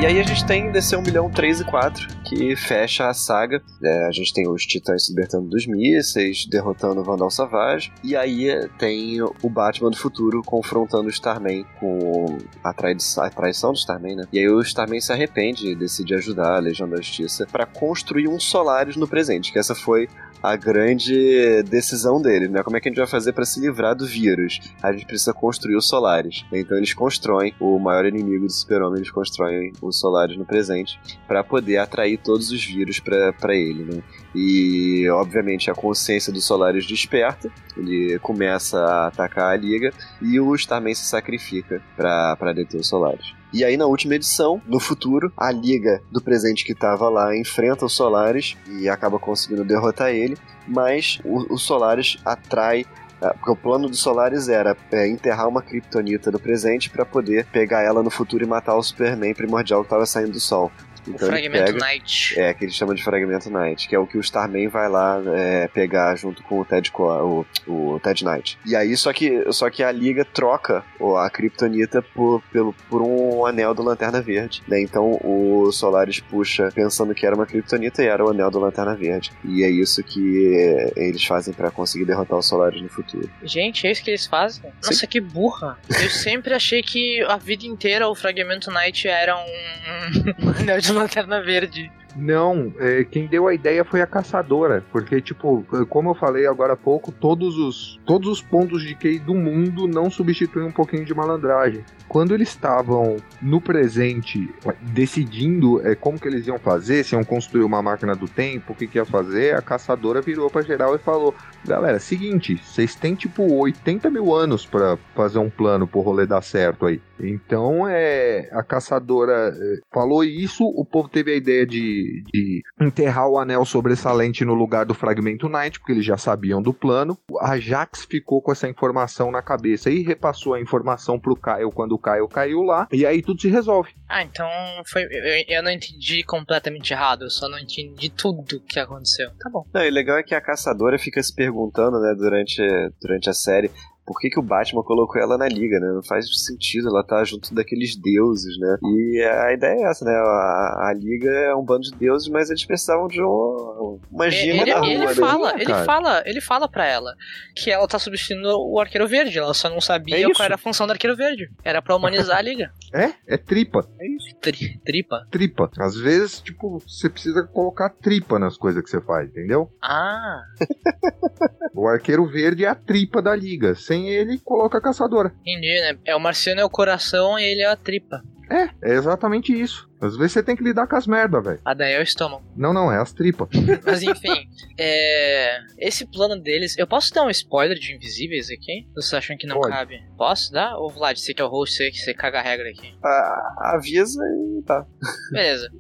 E 0.03 0.05
aí 0.05 0.19
a 0.19 0.25
gente 0.25 0.45
tem 0.45 0.69
DC 0.69 0.97
1 0.97 1.03
milhão 1.03 1.31
3 1.31 1.61
e 1.61 1.65
4, 1.65 2.09
que 2.25 2.57
fecha 2.57 3.07
a 3.07 3.15
saga. 3.15 3.63
É, 3.81 4.07
a 4.09 4.11
gente 4.11 4.35
tem 4.35 4.49
os 4.49 4.67
titãs 4.67 5.07
se 5.07 5.13
libertando 5.13 5.49
dos 5.49 5.65
mísseis, 5.65 6.45
derrotando 6.45 7.01
o 7.01 7.05
Vandal 7.05 7.31
Savage. 7.31 7.93
E 8.03 8.17
aí 8.17 8.49
tem 8.79 9.23
o 9.23 9.49
Batman 9.49 9.91
do 9.91 9.97
futuro 9.97 10.43
confrontando 10.45 11.07
o 11.07 11.09
Starman 11.09 11.65
com 11.79 12.37
a, 12.65 12.73
trai 12.73 12.97
a 13.19 13.31
traição 13.31 13.71
do 13.71 13.79
Starman, 13.79 14.17
né? 14.17 14.25
E 14.33 14.41
aí 14.41 14.49
o 14.49 14.61
Starman 14.61 15.01
se 15.01 15.13
arrepende 15.13 15.69
e 15.69 15.77
decide 15.77 16.17
ajudar 16.17 16.57
a 16.57 16.59
Legião 16.59 16.89
da 16.89 16.97
Justiça 16.97 17.47
para 17.47 17.65
construir 17.65 18.27
um 18.27 18.41
Solaris 18.41 18.97
no 18.97 19.07
presente, 19.07 19.53
que 19.53 19.59
essa 19.61 19.73
foi 19.73 20.09
a 20.43 20.57
grande 20.57 21.63
decisão 21.63 22.21
dele, 22.21 22.49
né? 22.49 22.63
Como 22.63 22.77
é 22.77 22.81
que 22.81 22.89
a 22.89 22.91
gente 22.91 22.99
vai 22.99 23.07
fazer 23.07 23.33
para 23.33 23.45
se 23.45 23.61
livrar 23.61 23.95
do 23.95 24.07
vírus? 24.07 24.59
A 24.83 24.93
gente 24.93 25.07
precisa 25.07 25.33
construir 25.33 25.77
os 25.77 25.87
Solares. 25.87 26.45
Então 26.53 26.77
eles 26.77 26.93
constroem 26.93 27.55
o 27.61 27.79
maior 27.79 28.05
inimigo 28.07 28.47
do 28.47 28.53
Super-Homem, 28.53 28.99
eles 28.99 29.11
constroem 29.11 29.73
os 29.81 30.01
Solares 30.01 30.37
no 30.37 30.45
presente 30.45 30.99
para 31.29 31.45
poder 31.45 31.79
atrair 31.79 32.19
todos 32.19 32.51
os 32.51 32.65
vírus 32.65 32.99
para 33.01 33.55
ele, 33.55 33.85
né? 33.85 34.03
E 34.35 35.09
obviamente 35.11 35.71
a 35.71 35.75
consciência 35.75 36.33
do 36.33 36.41
Solaris 36.41 36.87
desperta, 36.87 37.51
ele 37.77 38.19
começa 38.19 38.79
a 38.79 39.07
atacar 39.09 39.53
a 39.53 39.57
Liga 39.57 39.93
e 40.21 40.41
o 40.41 40.55
Starman 40.55 40.95
se 40.95 41.05
sacrifica 41.05 41.83
para 41.97 42.53
deter 42.53 42.81
o 42.81 42.85
Solaris. 42.85 43.42
E 43.53 43.65
aí, 43.65 43.77
na 43.77 43.87
última 43.87 44.15
edição, 44.15 44.63
no 44.67 44.81
futuro, 44.81 45.31
a 45.37 45.53
Liga 45.53 46.03
do 46.11 46.23
presente 46.23 46.65
que 46.65 46.73
estava 46.73 47.09
lá 47.11 47.37
enfrenta 47.37 47.85
o 47.85 47.89
Solaris 47.89 48.57
e 48.67 48.89
acaba 48.89 49.19
conseguindo 49.19 49.65
derrotar 49.65 50.09
ele, 50.11 50.39
mas 50.67 51.21
o, 51.23 51.55
o 51.55 51.59
Solaris 51.59 52.17
atrai 52.25 52.87
é, 53.23 53.33
porque 53.35 53.51
o 53.53 53.57
plano 53.57 53.89
do 53.89 53.95
Solaris 53.95 54.49
era 54.49 54.77
é, 54.91 55.07
enterrar 55.07 55.47
uma 55.49 55.63
Kryptonita 55.63 56.31
no 56.33 56.41
presente 56.41 56.91
para 56.91 57.07
poder 57.07 57.47
pegar 57.47 57.83
ela 57.83 58.03
no 58.03 58.11
futuro 58.11 58.43
e 58.43 58.47
matar 58.47 58.75
o 58.75 58.83
Superman 58.83 59.33
primordial 59.33 59.83
que 59.83 59.87
estava 59.87 60.05
saindo 60.05 60.33
do 60.33 60.41
Sol. 60.41 60.73
Então 61.07 61.29
fragmento 61.29 61.73
pega, 61.73 61.79
Night. 61.79 62.39
É, 62.39 62.55
que 62.55 62.65
eles 62.65 62.75
chamam 62.75 62.95
de 62.95 63.03
fragmento 63.03 63.51
Night, 63.51 63.89
que 63.89 63.95
é 63.95 63.99
o 63.99 64.07
que 64.07 64.17
o 64.17 64.21
Starman 64.21 64.69
vai 64.69 64.89
lá 64.89 65.21
é, 65.35 65.69
pegar 65.69 66.15
junto 66.17 66.43
com 66.43 66.61
o 66.61 66.65
Ted, 66.65 66.91
o, 66.95 67.45
o 67.67 68.01
Ted 68.01 68.25
Knight. 68.25 68.59
E 68.65 68.77
aí, 68.77 68.97
só 68.97 69.13
que, 69.13 69.53
só 69.53 69.71
que 69.71 69.83
a 69.83 69.91
Liga 69.91 70.25
troca 70.25 70.85
a 71.19 71.31
Kryptonita 71.31 72.03
por, 72.03 72.43
pelo, 72.53 72.73
por 72.89 73.03
um 73.03 73.45
anel 73.47 73.75
do 73.75 73.83
Lanterna 73.83 74.21
Verde. 74.21 74.63
Né? 74.67 74.81
Então 74.81 75.19
o 75.23 75.71
Solaris 75.73 76.21
puxa 76.21 76.71
pensando 76.75 77.15
que 77.15 77.27
era 77.27 77.35
uma 77.35 77.47
Kryptonita 77.47 78.03
e 78.03 78.07
era 78.07 78.25
o 78.25 78.31
anel 78.31 78.51
do 78.51 78.59
Lanterna 78.59 78.95
Verde. 78.95 79.33
E 79.45 79.63
é 79.63 79.71
isso 79.71 80.03
que 80.03 80.93
eles 80.97 81.25
fazem 81.25 81.53
para 81.53 81.71
conseguir 81.71 82.05
derrotar 82.05 82.39
o 82.39 82.43
Solaris 82.43 82.81
no 82.81 82.89
futuro. 82.89 83.29
Gente, 83.43 83.87
é 83.87 83.91
isso 83.91 84.03
que 84.03 84.11
eles 84.11 84.27
fazem? 84.27 84.63
Sim. 84.63 84.91
Nossa, 84.91 85.07
que 85.07 85.21
burra. 85.21 85.79
Eu 85.89 86.11
sempre 86.11 86.55
achei 86.55 86.83
que 86.83 87.23
a 87.23 87.37
vida 87.37 87.67
inteira 87.67 88.09
o 88.09 88.15
fragmento 88.15 88.71
Night 88.71 89.09
era 89.09 89.37
um, 89.37 90.47
um 90.47 90.51
anel 90.51 90.81
de 90.81 90.92
Lanterna 90.93 91.41
Verde. 91.41 91.91
Não, 92.17 92.73
é, 92.79 93.05
quem 93.05 93.27
deu 93.27 93.47
a 93.47 93.55
ideia 93.55 93.85
foi 93.85 94.01
a 94.01 94.07
caçadora, 94.07 94.85
porque 94.93 95.21
tipo, 95.21 95.65
como 95.89 96.11
eu 96.11 96.15
falei 96.15 96.47
agora 96.47 96.75
há 96.75 96.77
pouco, 96.77 97.11
todos 97.11 97.57
os 97.59 98.01
todos 98.05 98.29
os 98.29 98.43
pontos 98.43 98.83
de 98.83 98.95
QI 98.95 99.19
do 99.19 99.35
mundo 99.35 99.87
não 99.87 100.11
substituem 100.11 100.67
um 100.67 100.73
pouquinho 100.73 101.05
de 101.05 101.15
malandragem. 101.15 101.85
Quando 102.09 102.35
eles 102.35 102.49
estavam 102.49 103.17
no 103.41 103.61
presente 103.61 104.53
decidindo 104.83 105.87
é, 105.87 105.95
como 105.95 106.21
que 106.21 106.29
eles 106.29 106.47
iam 106.47 106.59
fazer, 106.59 107.05
se 107.05 107.15
iam 107.15 107.25
construir 107.25 107.65
uma 107.65 107.83
máquina 107.83 108.15
do 108.15 108.29
tempo, 108.29 108.73
o 108.73 108.77
que, 108.77 108.87
que 108.87 108.99
ia 108.99 109.05
fazer, 109.05 109.55
a 109.55 109.63
caçadora 109.63 110.21
virou 110.21 110.51
para 110.51 110.63
geral 110.63 110.95
e 110.95 110.99
falou: 110.99 111.35
Galera, 111.65 111.99
seguinte, 111.99 112.57
vocês 112.57 112.95
têm 112.95 113.15
tipo 113.15 113.43
80 113.55 114.11
mil 114.11 114.35
anos 114.35 114.67
para 114.67 114.99
fazer 115.15 115.39
um 115.39 115.49
plano 115.49 115.87
pro 115.87 116.01
rolê 116.01 116.27
dar 116.27 116.43
certo 116.43 116.87
aí. 116.87 117.01
Então 117.21 117.87
é 117.89 118.49
a 118.53 118.63
caçadora 118.63 119.55
é, 119.57 119.81
falou 119.93 120.25
isso, 120.25 120.65
o 120.65 120.85
povo 120.85 121.09
teve 121.09 121.33
a 121.33 121.37
ideia 121.37 121.67
de, 121.67 122.02
de 122.03 122.63
enterrar 122.81 123.29
o 123.29 123.39
anel 123.39 123.65
sobressalente 123.65 124.45
no 124.45 124.55
lugar 124.55 124.85
do 124.85 124.95
fragmento 124.95 125.49
Night, 125.49 125.79
porque 125.79 125.93
eles 125.93 126.05
já 126.05 126.17
sabiam 126.17 126.63
do 126.63 126.73
plano. 126.73 127.19
A 127.41 127.59
Jax 127.59 128.05
ficou 128.05 128.41
com 128.41 128.53
essa 128.53 128.69
informação 128.69 129.31
na 129.31 129.43
cabeça 129.43 129.91
e 129.91 130.03
repassou 130.03 130.55
a 130.55 130.61
informação 130.61 131.19
pro 131.19 131.37
Caio 131.37 131.71
quando 131.71 131.93
o 131.93 131.99
Caio 131.99 132.29
caiu 132.29 132.63
lá, 132.63 132.89
e 132.93 133.07
aí 133.07 133.23
tudo 133.23 133.41
se 133.41 133.49
resolve. 133.49 133.91
Ah, 134.09 134.23
então 134.23 134.49
foi. 134.87 135.05
Eu, 135.05 135.57
eu 135.57 135.63
não 135.63 135.71
entendi 135.71 136.23
completamente 136.23 136.93
errado, 136.93 137.23
eu 137.25 137.31
só 137.31 137.49
não 137.49 137.59
entendi 137.59 138.11
tudo 138.11 138.61
que 138.61 138.79
aconteceu. 138.79 139.31
Tá 139.39 139.51
bom. 139.51 139.65
Não, 139.73 139.83
e 139.83 139.91
legal 139.91 140.19
é 140.19 140.23
que 140.23 140.35
a 140.35 140.41
caçadora 140.41 140.99
fica 140.99 141.23
se 141.23 141.35
perguntando, 141.35 142.01
né, 142.01 142.15
durante, 142.17 142.63
durante 143.01 143.31
a 143.31 143.35
série, 143.35 143.71
por 144.05 144.19
que, 144.19 144.29
que 144.29 144.39
o 144.39 144.43
Batman 144.43 144.83
colocou 144.83 145.21
ela 145.21 145.39
na 145.39 145.49
liga, 145.49 145.79
né? 145.79 145.93
Não 145.93 146.03
faz 146.03 146.27
sentido, 146.45 146.89
ela 146.89 147.05
tá 147.05 147.23
junto 147.25 147.55
daqueles 147.55 147.97
deuses, 147.97 148.59
né? 148.59 148.77
E 148.83 149.23
a 149.23 149.53
ideia 149.53 149.87
é 149.87 149.91
essa, 149.91 150.05
né? 150.05 150.13
A, 150.13 150.89
a 150.89 150.95
liga 150.95 151.31
é 151.31 151.55
um 151.55 151.65
bando 151.65 151.83
de 151.83 151.93
deuses, 151.93 152.29
mas 152.29 152.51
eles 152.51 152.65
precisavam 152.65 153.07
de 153.07 153.21
uma, 153.21 153.99
uma 154.11 154.31
gema 154.31 154.63
ele, 154.63 154.73
da 154.73 154.81
rua, 154.81 154.89
ele 154.89 155.07
né? 155.07 155.15
fala, 155.15 155.55
ele 155.61 155.75
fala, 155.85 156.23
ele 156.27 156.41
fala 156.41 156.69
pra 156.69 156.87
ela 156.87 157.15
que 157.55 157.71
ela 157.71 157.87
tá 157.87 157.99
substituindo 157.99 158.49
o 158.59 158.81
Arqueiro 158.81 159.07
Verde, 159.07 159.39
ela 159.39 159.55
só 159.55 159.69
não 159.69 159.81
sabia 159.81 160.27
é 160.27 160.33
qual 160.33 160.45
era 160.45 160.57
a 160.57 160.59
função 160.59 160.87
do 160.87 160.93
Arqueiro 160.93 161.17
Verde. 161.17 161.51
Era 161.65 161.81
pra 161.81 161.97
humanizar 161.97 162.39
a 162.39 162.43
liga. 162.43 162.73
É? 162.95 163.15
É 163.27 163.39
tripa. 163.39 163.89
É 163.99 164.07
isso. 164.07 164.37
Tri, 164.39 164.79
tripa? 164.85 165.27
Tripa. 165.31 165.71
Às 165.79 165.97
vezes, 165.97 166.43
tipo, 166.43 166.79
você 166.79 167.09
precisa 167.09 167.43
colocar 167.45 167.89
tripa 167.89 168.39
nas 168.39 168.59
coisas 168.59 168.83
que 168.83 168.91
você 168.91 169.01
faz, 169.01 169.31
entendeu? 169.31 169.73
Ah. 169.81 170.43
o 171.75 171.89
Arqueiro 171.89 172.27
Verde 172.27 172.67
é 172.67 172.69
a 172.69 172.75
tripa 172.75 173.23
da 173.23 173.35
liga 173.35 173.75
sem 173.93 174.09
ele, 174.09 174.39
coloca 174.39 174.79
a 174.79 174.81
caçadora. 174.81 175.35
Entendi, 175.43 175.81
né? 175.81 175.99
É 176.07 176.17
o 176.17 176.21
Marciano 176.21 176.61
é 176.61 176.65
o 176.65 176.71
coração 176.71 177.39
e 177.39 177.45
ele 177.45 177.61
é 177.61 177.67
a 177.67 177.77
tripa. 177.77 178.23
É, 178.51 178.65
é 178.83 178.95
exatamente 178.95 179.53
isso. 179.53 179.89
Às 180.01 180.17
vezes 180.17 180.33
você 180.33 180.43
tem 180.43 180.55
que 180.55 180.65
lidar 180.65 180.87
com 180.87 180.97
as 180.97 181.07
merda, 181.07 181.41
velho. 181.41 181.61
A 181.65 181.73
daí 181.73 181.93
é 181.93 181.99
o 181.99 182.03
estômago. 182.03 182.45
Não, 182.55 182.73
não, 182.73 182.93
é 182.93 183.01
as 183.01 183.13
tripas. 183.13 183.49
Mas 183.87 184.03
enfim, 184.03 184.47
é... 184.79 185.59
esse 185.79 186.05
plano 186.07 186.39
deles. 186.39 186.77
Eu 186.77 186.87
posso 186.87 187.15
dar 187.15 187.25
um 187.25 187.31
spoiler 187.31 187.79
de 187.79 187.95
Invisíveis 187.95 188.51
aqui? 188.51 188.87
Vocês 188.95 189.15
acham 189.15 189.37
que 189.39 189.47
não 189.47 189.59
Pode. 189.59 189.73
cabe? 189.73 190.03
Posso 190.19 190.53
dar? 190.53 190.77
Ou 190.77 190.91
Vlad, 190.91 191.17
você 191.17 191.33
que 191.33 191.41
é 191.41 191.45
o 191.45 191.49
host, 191.49 191.77
você, 191.77 191.91
você 191.93 192.13
caga 192.13 192.41
a 192.41 192.43
regra 192.43 192.69
aqui. 192.69 192.95
Ah, 193.03 193.75
avisa 193.77 194.21
e 194.23 194.63
tá. 194.65 194.85
Beleza. 195.31 195.71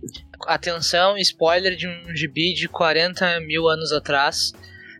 Atenção, 0.46 1.18
spoiler 1.18 1.76
de 1.76 1.86
um 1.86 2.16
gibi 2.16 2.54
de 2.54 2.68
40 2.68 3.40
mil 3.40 3.68
anos 3.68 3.92
atrás. 3.92 4.52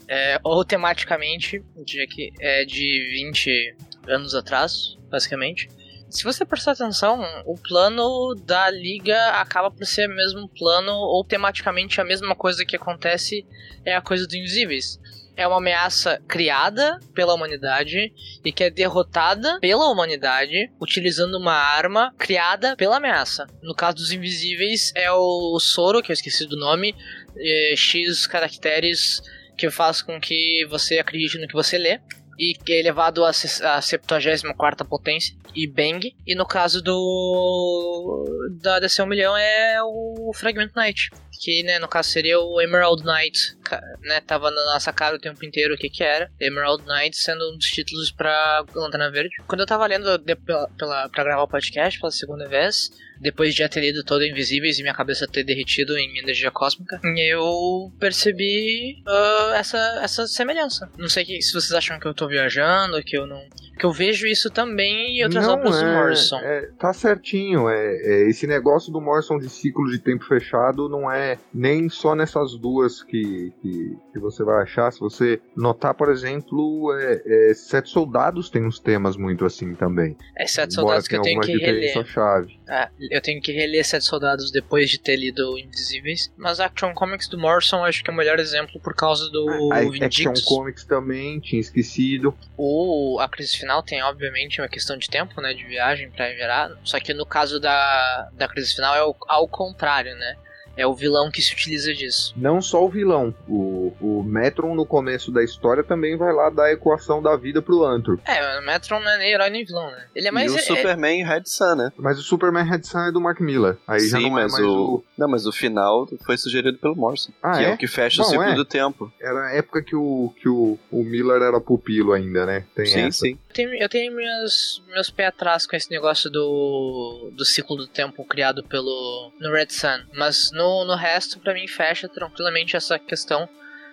É, 0.08 0.38
ou 0.42 0.64
tematicamente, 0.64 1.62
de, 1.84 2.32
é 2.40 2.64
de 2.64 3.10
20 3.24 3.76
anos 4.08 4.34
atrás, 4.34 4.96
basicamente. 5.10 5.68
Se 6.12 6.24
você 6.24 6.44
prestar 6.44 6.72
atenção, 6.72 7.22
o 7.46 7.56
plano 7.56 8.34
da 8.34 8.68
liga 8.68 9.30
acaba 9.30 9.70
por 9.70 9.86
ser 9.86 10.10
o 10.10 10.14
mesmo 10.14 10.46
plano, 10.46 10.92
ou 10.92 11.24
tematicamente 11.24 12.02
a 12.02 12.04
mesma 12.04 12.36
coisa 12.36 12.66
que 12.66 12.76
acontece 12.76 13.46
é 13.82 13.96
a 13.96 14.02
coisa 14.02 14.26
dos 14.26 14.34
invisíveis. 14.34 15.00
É 15.34 15.48
uma 15.48 15.56
ameaça 15.56 16.22
criada 16.28 17.00
pela 17.14 17.32
humanidade 17.32 18.12
e 18.44 18.52
que 18.52 18.64
é 18.64 18.68
derrotada 18.68 19.58
pela 19.60 19.88
humanidade 19.88 20.70
utilizando 20.78 21.38
uma 21.38 21.54
arma 21.54 22.12
criada 22.18 22.76
pela 22.76 22.98
ameaça. 22.98 23.46
No 23.62 23.74
caso 23.74 23.96
dos 23.96 24.12
invisíveis, 24.12 24.92
é 24.94 25.10
o 25.10 25.58
Soro, 25.58 26.02
que 26.02 26.12
eu 26.12 26.14
esqueci 26.14 26.46
do 26.46 26.58
nome, 26.58 26.94
é, 27.34 27.74
X 27.74 28.26
caracteres 28.26 29.22
que 29.62 29.70
faz 29.70 30.02
com 30.02 30.20
que 30.20 30.66
você 30.68 30.98
acredite 30.98 31.38
no 31.38 31.46
que 31.46 31.54
você 31.54 31.78
lê 31.78 32.00
e 32.36 32.52
que 32.52 32.72
é 32.72 32.80
elevado 32.80 33.24
a 33.24 33.32
74 33.32 34.84
potência 34.84 35.36
e 35.54 35.68
Bang. 35.68 36.12
E 36.26 36.34
no 36.34 36.44
caso 36.44 36.82
do 36.82 38.24
da 38.60 38.80
DC 38.80 39.00
1 39.00 39.06
milhão 39.06 39.36
é 39.36 39.80
o 39.84 40.32
Fragment 40.34 40.72
Knight, 40.74 41.10
que 41.40 41.62
né, 41.62 41.78
no 41.78 41.86
caso 41.86 42.10
seria 42.10 42.40
o 42.40 42.60
Emerald 42.60 43.04
Knight, 43.04 43.56
né, 44.02 44.20
tava 44.20 44.50
na 44.50 44.64
nossa 44.72 44.92
cara 44.92 45.16
o 45.16 45.20
tempo 45.20 45.44
inteiro 45.44 45.74
o 45.74 45.76
que 45.76 45.88
que 45.88 46.02
era. 46.02 46.30
Emerald 46.40 46.84
Knight 46.86 47.16
sendo 47.16 47.52
um 47.52 47.56
dos 47.56 47.66
títulos 47.66 48.10
pra 48.10 48.64
Lanterna 48.74 49.10
Verde. 49.10 49.34
Quando 49.46 49.60
eu 49.60 49.66
tava 49.66 49.86
lendo 49.86 50.18
de, 50.18 50.34
pela, 50.36 50.68
pela, 50.78 51.08
pra 51.08 51.24
gravar 51.24 51.42
o 51.42 51.48
podcast 51.48 51.98
pela 52.00 52.10
segunda 52.10 52.48
vez, 52.48 52.90
depois 53.20 53.52
de 53.54 53.60
já 53.60 53.68
ter 53.68 53.80
lido 53.80 54.02
todo 54.04 54.24
Invisíveis 54.24 54.78
e 54.78 54.82
minha 54.82 54.94
cabeça 54.94 55.28
ter 55.28 55.44
derretido 55.44 55.96
em 55.96 56.18
energia 56.18 56.50
cósmica, 56.50 57.00
eu 57.16 57.92
percebi 58.00 59.02
uh, 59.06 59.54
essa, 59.54 59.78
essa 60.02 60.26
semelhança. 60.26 60.90
Não 60.98 61.08
sei 61.08 61.24
que, 61.24 61.40
se 61.40 61.52
vocês 61.52 61.72
acham 61.72 61.98
que 62.00 62.06
eu 62.06 62.14
tô 62.14 62.26
viajando, 62.26 63.02
que 63.02 63.16
eu 63.16 63.26
não. 63.26 63.40
Que 63.78 63.86
eu 63.86 63.92
vejo 63.92 64.26
isso 64.26 64.50
também 64.50 65.18
em 65.18 65.24
outras 65.24 65.46
Não, 65.46 65.54
obras 65.54 65.80
do 65.80 65.84
é- 65.84 65.94
Morrison. 65.94 66.38
é, 66.38 66.70
tá 66.78 66.92
certinho. 66.92 67.68
É, 67.68 67.96
é, 67.96 68.28
esse 68.28 68.46
negócio 68.46 68.92
do 68.92 69.00
Morrison 69.00 69.38
de 69.38 69.48
ciclo 69.48 69.90
de 69.90 69.98
tempo 69.98 70.24
fechado 70.24 70.88
não 70.88 71.10
é 71.10 71.38
nem 71.52 71.88
só 71.88 72.14
nessas 72.14 72.56
duas 72.56 73.02
que, 73.02 73.52
que, 73.62 73.96
que 74.12 74.18
você 74.18 74.42
vai 74.42 74.62
achar. 74.62 74.90
Se 74.90 74.98
você 74.98 75.40
notar, 75.56 75.94
por 75.94 76.10
exemplo, 76.10 76.92
é, 76.98 77.22
é, 77.24 77.54
Sete 77.54 77.88
Soldados 77.88 78.50
tem 78.50 78.66
uns 78.66 78.80
temas 78.80 79.16
muito 79.16 79.44
assim 79.44 79.74
também. 79.74 80.16
É 80.36 80.46
sete 80.46 80.74
soldados 80.74 81.06
que 81.06 81.16
eu 81.16 81.22
tenho 81.22 81.40
que 81.40 81.56
reler. 81.56 82.04
chave. 82.04 82.58
Ah, 82.68 82.90
eu 83.10 83.20
tenho 83.20 83.40
que 83.40 83.52
reler 83.52 83.84
Sete 83.84 84.04
Soldados 84.04 84.50
depois 84.50 84.90
de 84.90 84.98
ter 84.98 85.16
lido 85.16 85.56
Invisíveis. 85.58 86.32
Mas 86.36 86.58
Action 86.58 86.92
Comics 86.92 87.28
do 87.28 87.38
Morrison 87.38 87.84
acho 87.84 88.02
que 88.02 88.10
é 88.10 88.12
o 88.12 88.16
melhor 88.16 88.40
exemplo 88.40 88.80
por 88.80 88.94
causa 88.94 89.30
do 89.30 89.72
A 89.72 89.78
Action. 90.04 90.32
Comics 90.44 90.84
também, 90.84 91.38
tinha 91.38 91.60
esquecido. 91.60 92.34
O, 92.56 93.18
a 93.20 93.28
crise 93.28 93.56
final 93.56 93.82
tem, 93.82 94.02
obviamente, 94.02 94.60
uma 94.60 94.68
questão 94.68 94.96
de 94.96 95.08
tempo, 95.08 95.40
né? 95.40 95.54
De 95.54 95.64
viagem 95.64 96.10
pra 96.10 96.28
virar. 96.30 96.70
Só 96.82 96.98
que 96.98 97.14
no 97.14 97.24
caso 97.24 97.60
da, 97.60 98.30
da 98.32 98.48
crise 98.48 98.74
final 98.74 98.94
é 98.96 99.04
o, 99.04 99.14
ao 99.28 99.46
contrário, 99.46 100.14
né? 100.16 100.36
É 100.76 100.86
o 100.86 100.94
vilão 100.94 101.30
que 101.30 101.42
se 101.42 101.52
utiliza 101.52 101.92
disso. 101.92 102.32
Não 102.36 102.60
só 102.60 102.84
o 102.84 102.88
vilão, 102.88 103.34
o, 103.48 103.92
o 104.00 104.21
Metron 104.32 104.74
no 104.74 104.86
começo 104.86 105.30
da 105.30 105.42
história 105.42 105.84
também 105.84 106.16
vai 106.16 106.32
lá 106.32 106.48
dar 106.48 106.64
a 106.64 106.72
equação 106.72 107.22
da 107.22 107.36
vida 107.36 107.60
pro 107.60 107.84
Antro. 107.84 108.20
É, 108.24 108.58
o 108.58 108.62
Metron 108.64 109.00
não 109.00 109.10
é 109.10 109.18
nem 109.18 109.32
herói 109.32 109.50
nem 109.50 109.64
vilão, 109.64 109.90
né? 109.90 110.06
Ele 110.14 110.28
é 110.28 110.30
mais. 110.30 110.50
e 110.50 110.54
o 110.54 110.58
é- 110.58 110.62
Superman 110.62 111.24
Red 111.24 111.42
Sun, 111.44 111.74
né? 111.76 111.92
Mas 111.96 112.18
o 112.18 112.22
Superman 112.22 112.64
Red 112.64 112.82
Sun 112.84 113.00
é 113.00 113.12
do 113.12 113.20
Mark 113.20 113.40
Miller. 113.40 113.76
Aí 113.86 114.00
já 114.08 114.18
Sim, 114.18 114.30
não 114.30 114.38
é 114.38 114.42
mas 114.42 114.52
mais 114.52 114.64
o... 114.64 114.94
o... 114.94 115.04
Não, 115.18 115.28
mas 115.28 115.46
o 115.46 115.52
final 115.52 116.08
foi 116.24 116.36
sugerido 116.36 116.78
pelo 116.78 116.96
Morrison. 116.96 117.32
Ah, 117.42 117.58
que 117.58 117.64
é? 117.64 117.70
é? 117.70 117.74
o 117.74 117.78
que 117.78 117.86
fecha 117.86 118.22
o 118.22 118.24
Bom, 118.24 118.30
ciclo 118.30 118.44
é. 118.44 118.54
do 118.54 118.64
tempo. 118.64 119.12
Era 119.20 119.48
a 119.48 119.52
época 119.52 119.82
que 119.82 119.94
o, 119.94 120.32
que 120.40 120.48
o, 120.48 120.78
o 120.90 121.04
Miller 121.04 121.42
era 121.42 121.60
pupilo 121.60 122.12
ainda, 122.12 122.46
né? 122.46 122.64
Tem 122.74 122.86
sim, 122.86 123.00
essa. 123.00 123.20
sim. 123.20 123.38
Eu 123.48 123.54
tenho, 123.54 123.74
eu 123.74 123.88
tenho 123.88 124.14
meus, 124.14 124.82
meus 124.88 125.10
pés 125.10 125.28
atrás 125.28 125.66
com 125.66 125.76
esse 125.76 125.90
negócio 125.90 126.30
do, 126.30 127.30
do 127.36 127.44
ciclo 127.44 127.76
do 127.76 127.86
tempo 127.86 128.24
criado 128.24 128.64
pelo 128.64 129.32
no 129.40 129.52
Red 129.52 129.70
Sun. 129.70 130.00
Mas 130.14 130.50
no, 130.52 130.84
no 130.84 130.94
resto, 130.94 131.38
pra 131.38 131.54
mim, 131.54 131.66
fecha 131.68 132.08
tranquilamente 132.08 132.76
essa 132.76 132.98
questão. 132.98 133.48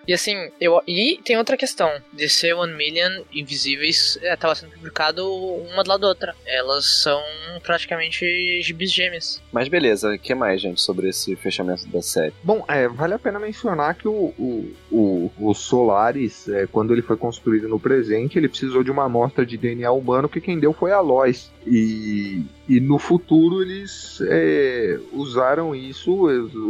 E 0.06 0.12
assim, 0.12 0.50
eu. 0.60 0.80
E 0.86 1.20
tem 1.24 1.36
outra 1.36 1.56
questão. 1.56 1.90
DC 2.12 2.52
One 2.54 2.74
Million 2.74 3.22
Invisíveis 3.32 4.18
estava 4.22 4.54
sendo 4.54 4.72
publicado 4.72 5.26
uma 5.28 5.82
do 5.82 5.88
lado 5.88 6.00
da 6.00 6.08
outra. 6.08 6.34
Elas 6.46 7.02
são 7.02 7.20
praticamente 7.62 8.60
gibis 8.62 8.92
gêmeas. 8.92 9.42
Mas 9.52 9.68
beleza, 9.68 10.12
o 10.14 10.18
que 10.18 10.34
mais, 10.34 10.60
gente, 10.60 10.80
sobre 10.80 11.08
esse 11.08 11.36
fechamento 11.36 11.86
da 11.88 12.02
série? 12.02 12.32
Bom, 12.42 12.64
é, 12.68 12.88
vale 12.88 13.14
a 13.14 13.18
pena 13.18 13.38
mencionar 13.38 13.94
que 13.94 14.08
o, 14.08 14.34
o, 14.38 14.72
o, 14.90 15.32
o 15.38 15.54
Solaris, 15.54 16.48
é, 16.48 16.66
quando 16.66 16.92
ele 16.92 17.02
foi 17.02 17.16
construído 17.16 17.68
no 17.68 17.78
presente, 17.78 18.38
ele 18.38 18.48
precisou 18.48 18.82
de 18.82 18.90
uma 18.90 19.04
amostra 19.04 19.44
de 19.44 19.56
DNA 19.56 19.90
humano 19.90 20.28
que 20.28 20.40
quem 20.40 20.58
deu 20.58 20.72
foi 20.72 20.92
a 20.92 21.00
Lois. 21.00 21.50
E, 21.66 22.44
e 22.70 22.78
no 22.78 23.00
futuro 23.00 23.62
eles 23.62 24.22
é, 24.28 24.96
usaram 25.12 25.74
isso, 25.74 26.12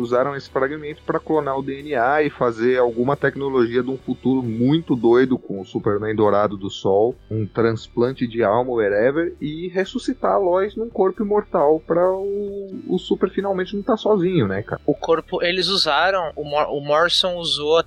usaram 0.01 0.35
esse 0.35 0.49
fragmento 0.49 1.03
para 1.03 1.21
clonar 1.21 1.59
o 1.59 1.63
DNA 1.63 2.23
e 2.23 2.31
fazer 2.31 2.79
alguma 2.79 3.19
tecnologia 3.19 3.83
de 3.83 3.91
um 3.91 3.99
futuro 3.99 4.43
muito 4.43 4.97
doido 4.97 5.37
com 5.37 5.61
o 5.61 5.67
Superman 5.67 6.17
dourado 6.17 6.57
do 6.57 6.71
Sol, 6.71 7.15
um 7.31 7.47
transplante 7.47 8.27
de 8.27 8.43
alma, 8.43 8.73
wherever, 8.73 9.35
e 9.43 9.69
ressuscitar 9.69 10.33
a 10.33 10.39
Lois 10.39 10.75
num 10.75 10.89
corpo 10.89 11.23
imortal 11.23 11.79
para 11.87 12.11
o, 12.11 12.81
o 12.89 12.99
Super 12.99 13.29
finalmente 13.29 13.75
não 13.75 13.81
estar 13.81 13.99
sozinho, 13.99 14.49
né, 14.49 14.63
cara? 14.63 14.81
O 14.87 14.95
corpo, 14.95 15.43
eles 15.43 15.69
usaram, 15.69 16.33
o, 16.35 16.45
Mor 16.45 16.67
o 16.71 16.81
Morrison 16.81 17.37
usou 17.37 17.77
a, 17.77 17.85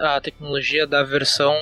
a 0.00 0.20
tecnologia 0.20 0.86
da 0.86 1.02
versão 1.02 1.54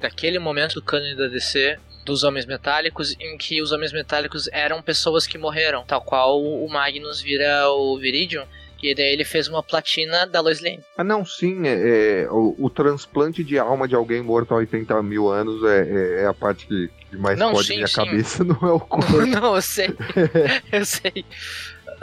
daquele 0.00 0.38
momento 0.38 0.76
do 0.76 0.82
cânone 0.82 1.14
da 1.14 1.28
DC 1.28 1.78
dos 2.04 2.22
Homens 2.22 2.46
Metálicos, 2.46 3.14
em 3.20 3.36
que 3.38 3.60
os 3.62 3.72
Homens 3.72 3.92
Metálicos 3.92 4.48
eram 4.52 4.82
pessoas 4.82 5.26
que 5.26 5.38
morreram, 5.38 5.84
tal 5.84 6.00
qual 6.02 6.42
o 6.42 6.68
Magnus 6.68 7.20
vira 7.20 7.68
o 7.70 7.98
Viridium, 7.98 8.44
e 8.82 8.92
daí 8.96 9.12
ele 9.12 9.24
fez 9.24 9.46
uma 9.46 9.62
platina 9.62 10.26
da 10.26 10.40
Lois 10.40 10.60
Lane. 10.60 10.80
Ah, 10.98 11.04
não, 11.04 11.24
sim, 11.24 11.66
é, 11.68 12.22
é, 12.24 12.28
o, 12.28 12.56
o 12.58 12.68
transplante 12.68 13.44
de 13.44 13.56
alma 13.56 13.86
de 13.86 13.94
alguém 13.94 14.20
morto 14.20 14.52
há 14.52 14.56
80 14.56 15.00
mil 15.04 15.28
anos 15.28 15.62
é, 15.64 15.82
é- 15.88 16.22
é 16.22 16.26
a 16.26 16.34
parte 16.34 16.66
que, 16.66 16.90
que 17.08 17.16
mais 17.16 17.38
Não, 17.38 17.52
pode 17.52 17.68
sim, 17.68 17.74
minha 17.76 17.86
sim. 17.86 17.94
cabeça, 17.94 18.42
não 18.44 18.56
é 18.60 18.72
o 18.72 18.80
corpo. 18.80 19.24
Não, 19.24 19.54
eu 19.54 19.62
sei, 19.62 19.86
eu 20.72 20.84
sei. 20.84 21.24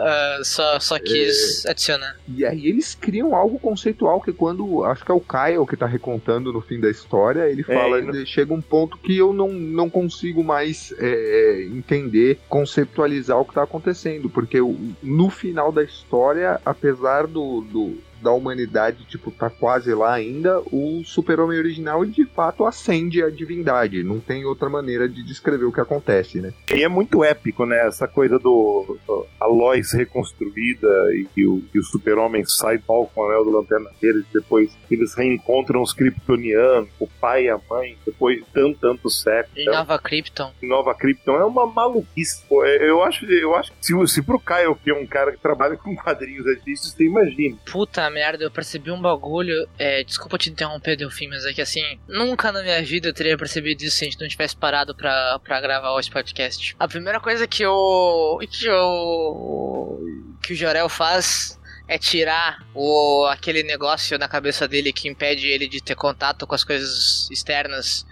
Ah, 0.02 0.40
só, 0.44 0.80
só 0.80 0.98
quis 0.98 1.66
adicionar. 1.66 2.16
E 2.28 2.46
aí 2.46 2.68
eles 2.68 2.96
criam 2.96 3.36
algo 3.36 3.60
conceitual 3.60 4.22
que 4.22 4.32
quando, 4.32 4.84
acho 4.86 5.04
que 5.04 5.12
é 5.12 5.14
o 5.14 5.20
Kyle 5.20 5.66
que 5.68 5.76
tá 5.76 5.86
recontando 5.86 6.54
no 6.54 6.62
fim 6.62 6.80
da 6.80 6.90
história, 6.90 7.50
ele 7.50 7.64
fala, 7.64 7.98
ele- 7.98 8.10
ele 8.20 8.26
chega 8.26 8.54
um 8.54 8.62
ponto 8.62 8.98
que 8.98 9.18
eu 9.18 9.34
não, 9.34 9.50
não 9.50 9.90
consigo 9.90 10.44
mais 10.44 10.94
é, 11.00 11.64
entender, 11.72 12.40
conceptualizar 12.48 13.38
o 13.40 13.46
que 13.46 13.54
tá 13.54 13.64
acontecendo, 13.64 14.30
porque 14.30 14.58
no 15.04 15.30
final 15.30 15.72
da 15.72 15.84
história, 15.84 16.60
apesar 16.66 17.28
do, 17.28 17.62
do- 17.62 17.98
da 18.22 18.32
humanidade, 18.32 19.06
tipo, 19.06 19.32
tá 19.32 19.50
quase 19.50 19.94
lá 19.94 20.14
ainda, 20.14 20.60
o 20.72 21.02
super-homem 21.06 21.58
original, 21.58 22.06
de 22.06 22.26
fato 22.26 22.66
acende 22.66 23.24
a 23.24 23.30
divindade, 23.30 24.04
não 24.04 24.20
tem 24.20 24.46
outra 24.46 24.70
maneira 24.70 25.08
de 25.08 25.24
descrever 25.24 25.66
o 25.66 25.72
que 25.72 25.82
acontece, 25.82 26.40
né? 26.41 26.54
E 26.74 26.84
é 26.84 26.88
muito 26.88 27.24
épico, 27.24 27.66
né? 27.66 27.88
Essa 27.88 28.08
coisa 28.08 28.38
do 28.40 28.98
do- 29.08 29.26
a 29.40 29.46
Lois 29.46 29.94
reconstruída 29.94 30.88
e 31.16 31.26
que 31.34 31.46
o, 31.46 31.64
o 31.76 31.84
super-homem 31.84 32.44
sai 32.46 32.78
do 32.78 32.84
palco 32.84 33.12
com 33.14 33.22
o 33.22 33.26
anel 33.26 33.44
do 33.44 33.52
lanterna 33.52 33.90
deles, 34.02 34.26
depois 34.34 34.76
eles 34.90 35.14
reencontram 35.16 35.82
os 35.82 35.94
kryptonianos, 35.94 36.90
o 37.00 37.08
pai 37.08 37.46
e 37.46 37.50
a 37.50 37.60
mãe, 37.70 37.98
depois 38.06 38.38
de 38.40 38.46
tanto, 38.54 38.80
tanto 38.80 39.10
séculos. 39.10 39.58
Em 39.58 39.66
Nova 39.66 40.00
Krypton. 40.00 40.52
Nova 40.62 40.94
Krypton 40.96 41.36
é 41.38 41.46
uma 41.46 41.66
maluquice. 41.66 42.44
Pô, 42.48 42.64
é- 42.66 42.90
eu 42.90 43.04
acho, 43.04 43.26
eu 43.26 43.56
acho 43.56 43.72
que 43.72 43.78
se, 43.86 44.08
se 44.08 44.22
pro 44.22 44.40
Caio, 44.40 44.76
que 44.76 44.90
é 44.90 44.94
um 44.94 45.06
cara 45.06 45.32
que 45.32 45.40
trabalha 45.41 45.78
com 45.78 45.96
quadrinhos 45.96 46.46
artísticos, 46.48 46.91
você 46.94 47.06
imagina. 47.06 47.58
Puta 47.72 48.09
merda, 48.10 48.44
eu 48.44 48.52
percebi 48.52 48.91
um 48.91 49.02
bagulho. 49.02 49.68
É, 49.77 50.03
desculpa 50.03 50.38
te 50.38 50.49
interromper, 50.49 50.95
Delfim, 50.95 51.27
mas 51.27 51.45
é 51.45 51.53
que 51.53 51.61
assim, 51.61 51.99
nunca 52.07 52.52
na 52.52 52.61
minha 52.61 52.81
vida 52.81 53.10
eu 53.10 53.14
teria 53.14 53.38
percebido 53.38 53.81
isso 53.81 53.98
se 53.98 54.06
a 54.06 54.10
gente 54.10 54.19
não 54.19 54.27
tivesse 54.27 54.56
parado 54.56 54.95
pra, 54.95 55.40
pra 55.40 55.61
gravar 55.61 55.98
esse 55.99 56.10
podcast. 56.10 56.76
A 56.80 56.88
primeira 56.88 57.19
coisa 57.19 57.48
que 57.48 57.65
o. 57.65 58.40
que 58.49 58.69
o. 58.69 59.99
que 60.41 60.53
o 60.53 60.56
Jorel 60.56 60.90
faz 60.90 61.60
é 61.88 61.98
tirar 61.98 62.64
o, 62.76 63.26
aquele 63.26 63.64
negócio 63.64 64.18
na 64.19 64.27
cabeça 64.27 64.68
dele 64.68 64.94
que 64.94 65.10
impede 65.10 65.48
ele 65.48 65.68
de 65.68 65.81
ter 65.81 65.95
contato 65.95 66.45
com 66.45 66.53
as 66.53 66.64
coisas 66.64 67.27
externas 67.31 68.06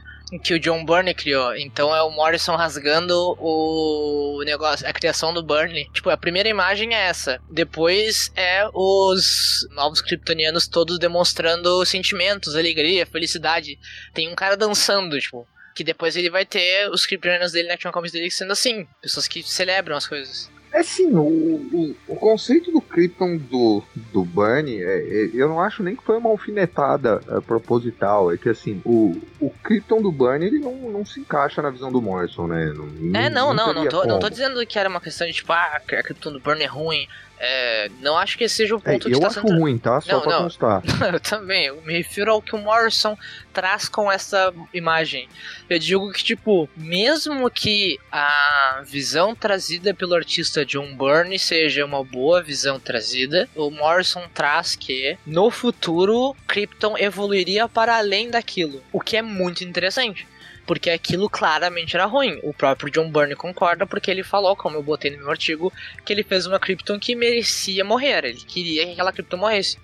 que 0.43 0.53
o 0.53 0.59
John 0.59 0.83
Burney 0.83 1.13
criou. 1.13 1.55
Então 1.55 1.95
é 1.95 2.01
o 2.01 2.11
Morrison 2.11 2.55
rasgando 2.55 3.37
o 3.39 4.41
negócio, 4.45 4.87
a 4.87 4.93
criação 4.93 5.33
do 5.33 5.43
Burnley. 5.43 5.89
Tipo, 5.93 6.09
a 6.09 6.17
primeira 6.17 6.49
imagem 6.49 6.93
é 6.93 7.07
essa. 7.07 7.39
Depois 7.49 8.31
é 8.35 8.67
os 8.73 9.67
novos 9.71 10.01
kryptonianos 10.01 10.67
todos 10.67 10.99
demonstrando 10.99 11.85
sentimentos, 11.85 12.55
alegria, 12.55 13.05
felicidade. 13.05 13.79
Tem 14.13 14.27
um 14.27 14.35
cara 14.35 14.57
dançando, 14.57 15.19
tipo. 15.19 15.47
Que 15.75 15.83
depois 15.83 16.15
ele 16.15 16.29
vai 16.29 16.45
ter 16.45 16.89
os 16.89 17.05
kryptonianos 17.05 17.51
dele 17.51 17.67
na 17.67 17.75
Action 17.75 17.91
Comics 17.91 18.11
dele 18.11 18.31
sendo 18.31 18.51
assim. 18.51 18.87
Pessoas 19.01 19.27
que 19.27 19.43
celebram 19.43 19.95
as 19.95 20.07
coisas. 20.07 20.49
É 20.71 20.83
sim, 20.83 21.13
o, 21.13 21.21
o, 21.21 21.95
o 22.07 22.15
conceito 22.15 22.71
do 22.71 22.81
Krypton 22.81 23.37
do, 23.37 23.81
do 23.95 24.23
Bunny, 24.23 24.81
é, 24.83 24.97
é, 24.97 25.29
eu 25.33 25.47
não 25.47 25.61
acho 25.61 25.81
nem 25.81 25.95
que 25.95 26.03
foi 26.03 26.17
uma 26.17 26.29
alfinetada 26.29 27.21
é, 27.27 27.39
proposital. 27.39 28.31
É 28.31 28.37
que 28.37 28.49
assim, 28.49 28.81
o, 28.85 29.19
o 29.39 29.49
Krypton 29.63 30.01
do 30.01 30.11
Bunny 30.11 30.45
ele 30.45 30.59
não, 30.59 30.75
não 30.91 31.05
se 31.05 31.19
encaixa 31.19 31.61
na 31.61 31.69
visão 31.69 31.91
do 31.91 32.01
Morrison, 32.01 32.47
né? 32.47 32.73
Não, 32.75 33.19
É, 33.19 33.29
não, 33.29 33.53
não, 33.53 33.67
não 33.67 33.73
teria 33.73 33.89
tô, 33.89 34.05
não 34.05 34.19
tô 34.19 34.29
dizendo 34.29 34.65
que 34.65 34.77
era 34.77 34.89
uma 34.89 35.01
questão 35.01 35.25
de 35.25 35.33
tipo, 35.33 35.51
ah, 35.53 35.77
a 35.77 35.79
Krypton 35.79 36.33
do 36.33 36.39
Burn 36.39 36.61
é 36.61 36.67
ruim. 36.67 37.07
É, 37.39 37.89
não 38.01 38.17
acho 38.17 38.37
que 38.37 38.43
esse 38.45 38.55
seja 38.55 38.75
o 38.75 38.81
É, 38.83 38.93
ponto 38.93 39.07
que 39.07 39.13
eu 39.15 39.19
tá 39.19 39.27
acho 39.27 39.41
sendo 39.41 39.59
ruim, 39.59 39.77
tá? 39.77 40.01
Só 40.01 40.13
Não, 40.13 40.21
pra 40.21 40.31
não. 40.31 40.43
constar. 40.43 40.81
Eu 41.13 41.19
também, 41.19 41.65
eu 41.67 41.81
me 41.83 41.93
refiro 41.97 42.31
ao 42.31 42.41
que 42.41 42.55
o 42.55 42.57
Morrison 42.57 43.17
traz 43.53 43.87
com 43.87 44.11
essa 44.11 44.53
imagem. 44.73 45.29
Eu 45.69 45.77
digo 45.79 46.11
que, 46.11 46.23
tipo, 46.23 46.67
mesmo 46.75 47.49
que 47.49 47.99
a 48.11 48.81
visão 48.85 49.35
trazida 49.35 49.93
pelo 49.93 50.15
artista 50.15 50.65
John 50.65 50.95
Byrne 50.95 51.37
seja 51.37 51.85
uma 51.85 52.03
boa 52.03 52.41
visão 52.41 52.79
trazida, 52.79 53.47
o 53.55 53.69
Morrison 53.69 54.23
traz 54.33 54.75
que 54.75 55.17
no 55.25 55.49
futuro 55.51 56.35
Krypton 56.47 56.97
evoluiria 56.97 57.67
para 57.67 57.97
além 57.97 58.29
daquilo, 58.29 58.81
o 58.91 58.99
que 58.99 59.15
é 59.17 59.21
muito 59.21 59.63
interessante. 59.63 60.27
Porque 60.67 60.89
aquilo 60.89 61.29
claramente 61.29 61.95
era 61.95 62.05
ruim. 62.05 62.39
O 62.43 62.53
próprio 62.53 62.91
John 62.91 63.09
Byrne 63.09 63.35
concorda, 63.35 63.87
porque 63.87 64.11
ele 64.11 64.23
falou, 64.23 64.55
como 64.55 64.75
eu 64.75 64.83
botei 64.83 65.11
no 65.11 65.19
meu 65.19 65.29
artigo, 65.29 65.71
que 66.05 66.13
ele 66.13 66.23
fez 66.23 66.45
uma 66.45 66.59
Krypton 66.59 66.99
que 66.99 67.15
merecia 67.15 67.83
morrer. 67.85 68.25
Ele 68.25 68.41
queria 68.45 68.85
que 68.85 68.91
aquela 68.91 69.11
Krypton 69.11 69.37
morresse. 69.37 69.77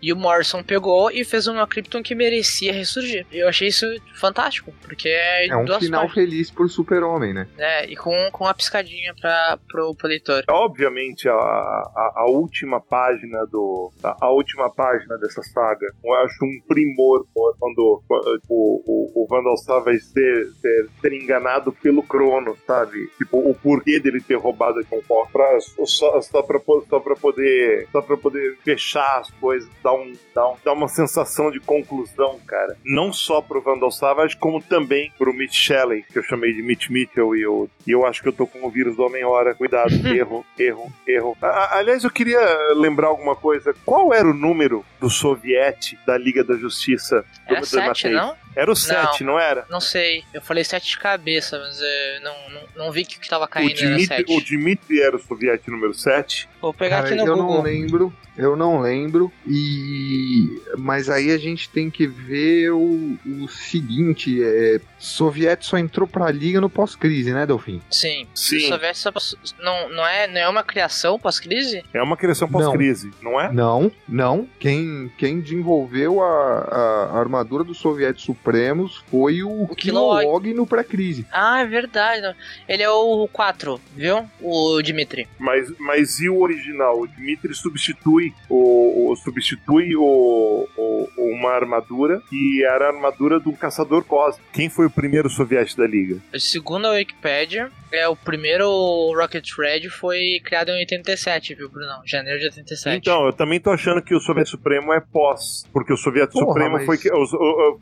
E 0.00 0.12
o 0.12 0.16
Morrison 0.16 0.62
pegou 0.62 1.10
e 1.10 1.24
fez 1.24 1.46
uma 1.46 1.66
Krypton 1.66 2.02
que 2.02 2.14
merecia 2.14 2.72
ressurgir. 2.72 3.26
Eu 3.30 3.48
achei 3.48 3.68
isso 3.68 3.86
fantástico, 4.14 4.72
porque 4.82 5.08
é, 5.08 5.46
É 5.48 5.56
um 5.56 5.64
duas 5.64 5.84
final 5.84 6.06
páginas, 6.06 6.30
feliz 6.30 6.50
pro 6.50 6.68
super-homem, 6.68 7.34
né? 7.34 7.46
né? 7.56 7.86
E 7.86 7.96
com, 7.96 8.30
com 8.32 8.46
a 8.46 8.54
piscadinha 8.54 9.14
pra, 9.20 9.58
pro, 9.68 9.94
pro 9.94 10.08
leitor. 10.08 10.44
Obviamente, 10.48 11.28
a, 11.28 11.32
a, 11.32 12.12
a 12.16 12.30
última 12.30 12.80
página 12.80 13.46
do. 13.46 13.92
A, 14.02 14.26
a 14.26 14.30
última 14.30 14.72
página 14.74 15.18
dessa 15.18 15.42
saga, 15.42 15.86
eu 16.02 16.14
acho 16.14 16.44
um 16.44 16.60
primor 16.66 17.26
quando, 17.34 18.02
quando 18.08 18.08
o, 18.48 18.82
o, 18.86 19.24
o 19.24 19.26
Vandal 19.28 19.56
Savage 19.56 20.00
ser, 20.30 20.52
ser, 20.60 20.88
ser 21.00 21.12
enganado 21.12 21.72
pelo 21.72 22.02
Crono, 22.02 22.56
sabe? 22.66 23.08
Tipo, 23.18 23.38
o 23.38 23.54
porquê 23.54 23.98
dele 23.98 24.20
ter 24.20 24.36
roubado 24.36 24.80
a 24.80 24.84
Concord 24.84 25.30
pra, 25.32 25.58
só, 25.60 26.20
só, 26.20 26.42
pra, 26.42 26.60
só 26.88 27.00
pra 27.00 27.16
poder 27.16 27.88
só 27.92 28.00
pra 28.00 28.16
poder 28.16 28.56
fechar 28.64 29.20
as 29.20 29.30
coisas, 29.32 29.68
dar, 29.82 29.94
um, 29.94 30.12
dar, 30.34 30.48
um, 30.48 30.56
dar 30.64 30.72
uma 30.72 30.88
sensação 30.88 31.50
de 31.50 31.60
conclusão, 31.60 32.38
cara. 32.46 32.76
Não 32.84 33.12
só 33.12 33.40
pro 33.40 33.60
Vandal 33.60 33.90
Savage, 33.90 34.36
como 34.36 34.62
também 34.62 35.12
pro 35.18 35.34
Mitch 35.34 35.54
Shelley, 35.54 36.02
que 36.02 36.18
eu 36.18 36.22
chamei 36.22 36.52
de 36.52 36.62
Mitch 36.62 36.88
Mitchell, 36.88 37.34
e 37.34 37.42
eu, 37.42 37.68
e 37.86 37.90
eu 37.90 38.06
acho 38.06 38.22
que 38.22 38.28
eu 38.28 38.32
tô 38.32 38.46
com 38.46 38.66
o 38.66 38.70
vírus 38.70 38.96
do 38.96 39.02
Homem-Hora. 39.02 39.54
Cuidado, 39.54 39.90
erro, 40.06 40.44
erro, 40.58 40.92
erro. 41.06 41.36
A, 41.42 41.78
aliás, 41.78 42.04
eu 42.04 42.10
queria 42.10 42.40
lembrar 42.74 43.08
alguma 43.08 43.34
coisa. 43.34 43.74
Qual 43.84 44.12
era 44.12 44.28
o 44.28 44.34
número 44.34 44.84
do 45.00 45.10
soviete 45.10 45.98
da 46.06 46.16
Liga 46.16 46.44
da 46.44 46.56
Justiça 46.56 47.24
do 47.48 47.56
Era 47.56 47.64
7, 47.64 48.08
não? 48.10 48.36
Era 48.54 48.70
o 48.70 48.76
7, 48.76 49.22
não, 49.24 49.38
era? 49.38 49.64
Não 49.68 49.80
sei. 49.80 50.24
Eu 50.34 50.42
falei 50.42 50.64
7 50.64 50.88
de 50.88 50.98
cabeça, 50.98 51.58
mas 51.58 51.80
é, 51.80 52.20
não, 52.20 52.34
não, 52.50 52.62
não 52.86 52.92
vi 52.92 53.04
que 53.04 53.16
o 53.16 53.20
que 53.20 53.28
tava 53.28 53.44
O 53.44 53.48
caindo 53.48 53.70
era 53.70 53.78
Dimitri, 53.96 54.06
7. 54.06 54.32
o 54.36 54.44
Dimitri 54.44 55.00
era 55.00 55.16
o 55.16 55.20
soviete 55.20 55.70
número 55.70 55.94
7. 55.94 56.48
Vou 56.60 56.74
pegar 56.74 57.02
Cara, 57.02 57.06
aqui 57.08 57.14
no 57.16 57.26
eu 57.26 57.36
Google. 57.36 57.54
não 57.56 57.62
lembro, 57.62 58.12
eu 58.36 58.56
não 58.56 58.80
lembro. 58.80 59.32
E 59.46 60.60
mas 60.78 61.08
aí 61.08 61.30
a 61.30 61.38
gente 61.38 61.68
tem 61.70 61.90
que 61.90 62.06
ver 62.06 62.70
o, 62.70 63.16
o 63.26 63.48
seguinte: 63.48 64.42
é, 64.42 64.80
Soviete 64.98 65.64
só 65.66 65.78
entrou 65.78 66.06
pra 66.06 66.30
liga 66.30 66.60
no 66.60 66.68
pós-crise, 66.68 67.32
né, 67.32 67.46
Delfim? 67.46 67.80
Sim. 67.90 68.26
Sim. 68.34 68.66
O 68.66 68.68
Soviete 68.68 68.98
só 68.98 69.12
não, 69.58 69.88
não, 69.88 70.06
é, 70.06 70.26
não 70.26 70.38
é 70.40 70.48
uma 70.48 70.62
criação 70.62 71.18
pós-crise? 71.18 71.82
É 71.94 72.02
uma 72.02 72.16
criação 72.16 72.48
pós-crise, 72.48 73.10
não. 73.22 73.40
é? 73.40 73.50
Não, 73.52 73.90
não. 74.08 74.48
Quem, 74.58 75.10
quem 75.16 75.40
desenvolveu 75.40 76.22
a, 76.22 77.10
a 77.12 77.18
armadura 77.18 77.64
dos 77.64 77.78
Sovietes 77.78 78.22
Supremos 78.40 79.04
foi 79.10 79.42
o, 79.42 79.64
O 79.64 79.76
Kilowog. 79.76 80.20
Kilowog 80.20 80.54
no 80.54 80.66
pré-crise. 80.66 81.26
Ah, 81.30 81.60
é 81.60 81.66
verdade. 81.66 82.34
Ele 82.66 82.82
é 82.82 82.88
o 82.90 83.28
4, 83.30 83.78
viu? 83.94 84.24
O 84.40 84.80
Dimitri. 84.82 85.28
Mas, 85.38 85.70
mas 85.78 86.18
e 86.20 86.28
o 86.28 86.40
original? 86.40 86.98
O 87.00 87.06
Dimitri 87.06 87.54
substitui 87.54 88.32
o, 88.48 89.10
o- 89.12 89.16
substitui 89.16 89.94
o, 89.94 90.66
o- 90.76 91.08
uma 91.34 91.50
armadura 91.50 92.22
que 92.30 92.64
era 92.64 92.86
a 92.86 92.88
armadura 92.88 93.38
de 93.38 93.48
um 93.48 93.52
caçador 93.54 94.04
cósmico. 94.04 94.48
Quem 94.52 94.68
foi 94.70 94.86
o 94.86 94.90
primeiro 94.90 95.28
soviete 95.28 95.76
da 95.76 95.86
liga? 95.86 96.18
Segundo 96.38 96.86
a 96.86 96.92
Wikipedia, 96.92 97.70
é 97.92 98.08
o 98.08 98.16
primeiro 98.16 98.66
Rocket 99.14 99.46
Red 99.58 99.88
foi 99.90 100.40
criado 100.44 100.70
em 100.70 100.78
87, 100.80 101.54
viu, 101.54 101.68
Brunão? 101.68 102.00
Janeiro 102.06 102.38
de 102.38 102.46
87. 102.46 102.96
Então, 102.96 103.26
eu 103.26 103.32
também 103.32 103.60
tô 103.60 103.70
achando 103.70 104.00
que 104.00 104.14
o 104.14 104.20
Soviete 104.20 104.50
Supremo 104.50 104.92
é 104.92 105.00
pós, 105.00 105.66
porque 105.72 105.92
o 105.92 105.96
Soviete 105.96 106.32
Porra, 106.32 106.46
Supremo 106.46 106.70
mas- 106.72 106.86
foi, 106.86 106.96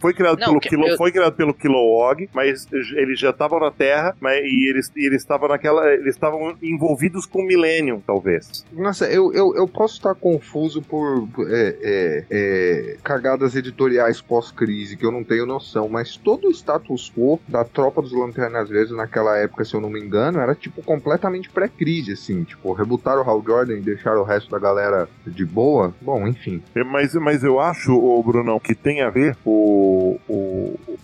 foi 0.00 0.14
criado 0.14 0.38
Não, 0.40 0.46
pelo 0.50 0.60
que- 0.60 0.68
Kilo, 0.68 0.86
eu- 0.88 0.96
foi 0.96 1.10
criado 1.12 1.32
pelo 1.34 1.54
Kilowog, 1.54 2.28
mas 2.34 2.66
eles 2.72 3.18
já 3.18 3.30
estavam 3.30 3.60
na 3.60 3.70
Terra, 3.70 4.14
mas 4.20 4.38
e 4.44 4.68
eles 4.68 4.90
eles 4.96 5.20
estavam 5.22 5.48
naquela, 5.48 5.92
eles 5.92 6.14
estavam 6.14 6.56
envolvidos 6.62 7.24
com 7.26 7.40
o 7.40 7.46
Millennium, 7.46 8.00
talvez. 8.06 8.64
Nossa, 8.72 9.06
eu, 9.06 9.32
eu, 9.32 9.54
eu 9.56 9.66
posso 9.68 9.94
estar 9.94 10.14
confuso 10.14 10.82
por 10.82 11.28
é, 11.48 11.76
é, 11.82 12.24
é, 12.30 12.96
cagadas 13.02 13.54
editoriais 13.56 14.20
pós-crise, 14.20 14.96
que 14.96 15.04
eu 15.06 15.12
não 15.12 15.24
tenho 15.24 15.46
noção, 15.46 15.88
mas 15.88 16.16
todo 16.16 16.48
o 16.48 16.50
status 16.50 17.10
quo 17.16 17.40
da 17.48 17.64
tropa 17.64 18.02
dos 18.02 18.12
Lanternas 18.12 18.68
Verdes 18.68 18.94
naquela 18.94 19.36
época, 19.38 19.64
se 19.64 19.74
eu 19.74 19.80
não 19.80 19.90
me 19.90 20.00
engano, 20.00 20.38
era 20.40 20.54
tipo 20.54 20.82
completamente 20.82 21.48
pré-crise, 21.50 22.12
assim. 22.12 22.44
Tipo, 22.44 22.72
rebutaram 22.72 23.22
o 23.22 23.28
Hal 23.28 23.42
Jordan 23.44 23.74
e 23.78 23.80
deixaram 23.80 24.20
o 24.20 24.24
resto 24.24 24.50
da 24.50 24.58
galera 24.58 25.08
de 25.26 25.44
boa. 25.44 25.94
Bom, 26.00 26.26
enfim. 26.26 26.62
É, 26.74 26.82
Mas, 26.84 27.14
mas 27.14 27.42
eu 27.44 27.60
acho, 27.60 27.92
o 27.94 28.22
Brunão, 28.22 28.58
que 28.60 28.74
tem 28.74 29.02
a 29.02 29.10
ver 29.10 29.36
o, 29.44 30.18
o, 30.28 30.34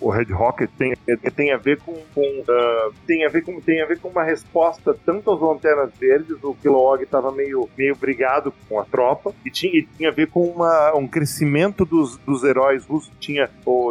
o 0.01 0.11
Red 0.11 0.33
Rocket 0.33 0.71
tem, 0.79 0.95
é, 1.09 1.17
tem 1.31 1.53
a 1.53 1.57
ver 1.57 1.79
com, 1.81 1.95
com, 2.15 2.45
ah, 2.49 2.91
tem 3.07 3.25
a 3.25 3.29
ver 3.29 3.43
com 3.43 3.61
tem 3.61 3.81
a 3.83 3.87
ver 3.87 3.99
com 3.99 4.09
uma 4.09 4.23
resposta 4.25 4.97
tanto 5.07 5.31
às 5.33 5.41
lanternas 5.41 5.91
verdes, 5.99 6.37
o 6.43 6.55
Kilowog 6.55 7.03
estava 7.03 7.31
meio 7.33 7.69
meio 7.77 7.95
brigado 7.97 8.53
com 8.69 8.79
a 8.79 8.85
tropa 8.85 9.33
e 9.45 9.51
tinha, 9.51 9.73
e 9.73 9.83
tinha 9.97 10.09
a 10.09 10.13
ver 10.13 10.29
com 10.29 10.45
uma, 10.47 10.95
um 10.97 11.07
crescimento 11.07 11.85
dos, 11.85 12.17
dos 12.19 12.43
heróis 12.45 12.85
russos, 12.85 13.11
tinha 13.21 13.49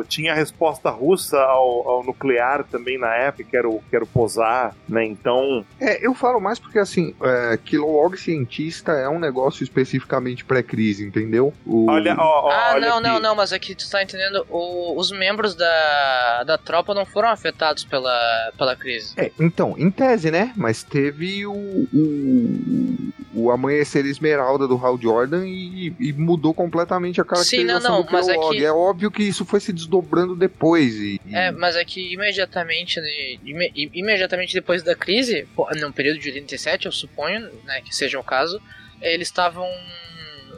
tinha 0.08 0.32
a 0.34 0.36
resposta 0.36 0.90
russa 0.90 1.38
ao, 1.40 1.88
ao 1.90 2.04
nuclear 2.04 2.64
também 2.64 2.98
na 2.98 3.14
época, 3.16 3.44
que 3.44 3.58
era 3.58 3.68
o 3.70 3.82
que 3.90 3.96
era 3.96 4.04
o 4.04 4.08
Posar, 4.08 4.76
né? 4.88 5.06
Então, 5.06 5.66
É, 5.80 6.06
eu 6.06 6.14
falo 6.14 6.40
mais 6.40 6.60
porque, 6.60 6.80
assim, 6.80 7.14
é, 7.22 7.58
Kilowog 7.58 8.18
cientista 8.18 8.92
é 8.94 9.08
um 9.10 9.20
negócio 9.20 9.64
especificamente 9.64 10.46
pré-crise, 10.46 11.06
entendeu? 11.06 11.54
O- 11.66 11.90
olha, 11.90 12.16
ó, 12.18 12.48
ó, 12.48 12.52
Ah, 12.52 12.72
olha 12.76 12.88
não, 12.90 12.98
aqui. 12.98 13.08
não, 13.08 13.20
não, 13.20 13.36
mas 13.36 13.52
aqui 13.54 13.76
tu 13.76 13.90
tá 13.90 14.04
entendendo, 14.04 14.46
o- 14.50 14.98
os 15.00 15.12
membros 15.12 15.33
da, 15.56 16.44
da 16.44 16.58
tropa 16.58 16.94
não 16.94 17.06
foram 17.06 17.30
afetados 17.30 17.84
pela, 17.84 18.52
pela 18.58 18.76
crise. 18.76 19.14
É, 19.18 19.32
então, 19.40 19.76
em 19.78 19.90
tese, 19.90 20.30
né? 20.32 20.54
Mas 20.56 20.84
teve 20.84 21.46
o, 21.46 21.54
o, 21.54 23.14
o 23.34 23.52
Amanhecer 23.52 24.06
Esmeralda 24.06 24.68
do 24.68 24.76
Hal 24.78 24.98
Jordan 25.00 25.46
e, 25.48 25.94
e 26.00 26.14
mudou 26.14 26.54
completamente 26.54 27.20
a 27.20 27.26
caracterização 27.26 27.80
Sim, 27.82 27.88
não, 27.88 27.98
não, 28.00 28.06
do 28.06 28.12
mas 28.12 28.28
é 28.30 28.38
que- 28.38 28.64
É 28.66 28.72
óbvio 28.72 29.10
que 29.12 29.24
isso 29.24 29.44
foi 29.46 29.60
se 29.60 29.74
desdobrando 29.74 30.36
depois. 30.36 30.94
E, 30.96 31.20
e- 31.26 31.36
É, 31.36 31.52
mas 31.52 31.76
é 31.76 31.84
que 31.84 32.14
imediatamente, 32.14 33.00
né, 33.00 33.08
ime- 33.44 33.72
imediatamente 33.94 34.54
depois 34.54 34.84
da 34.84 34.96
crise, 34.96 35.48
no 35.80 35.92
período 35.92 36.20
de 36.20 36.30
87, 36.30 36.86
eu 36.86 36.92
suponho, 36.92 37.42
né, 37.66 37.82
que 37.82 37.96
seja 37.96 38.20
o 38.20 38.24
caso, 38.24 38.62
eles 39.02 39.28
estavam 39.28 39.68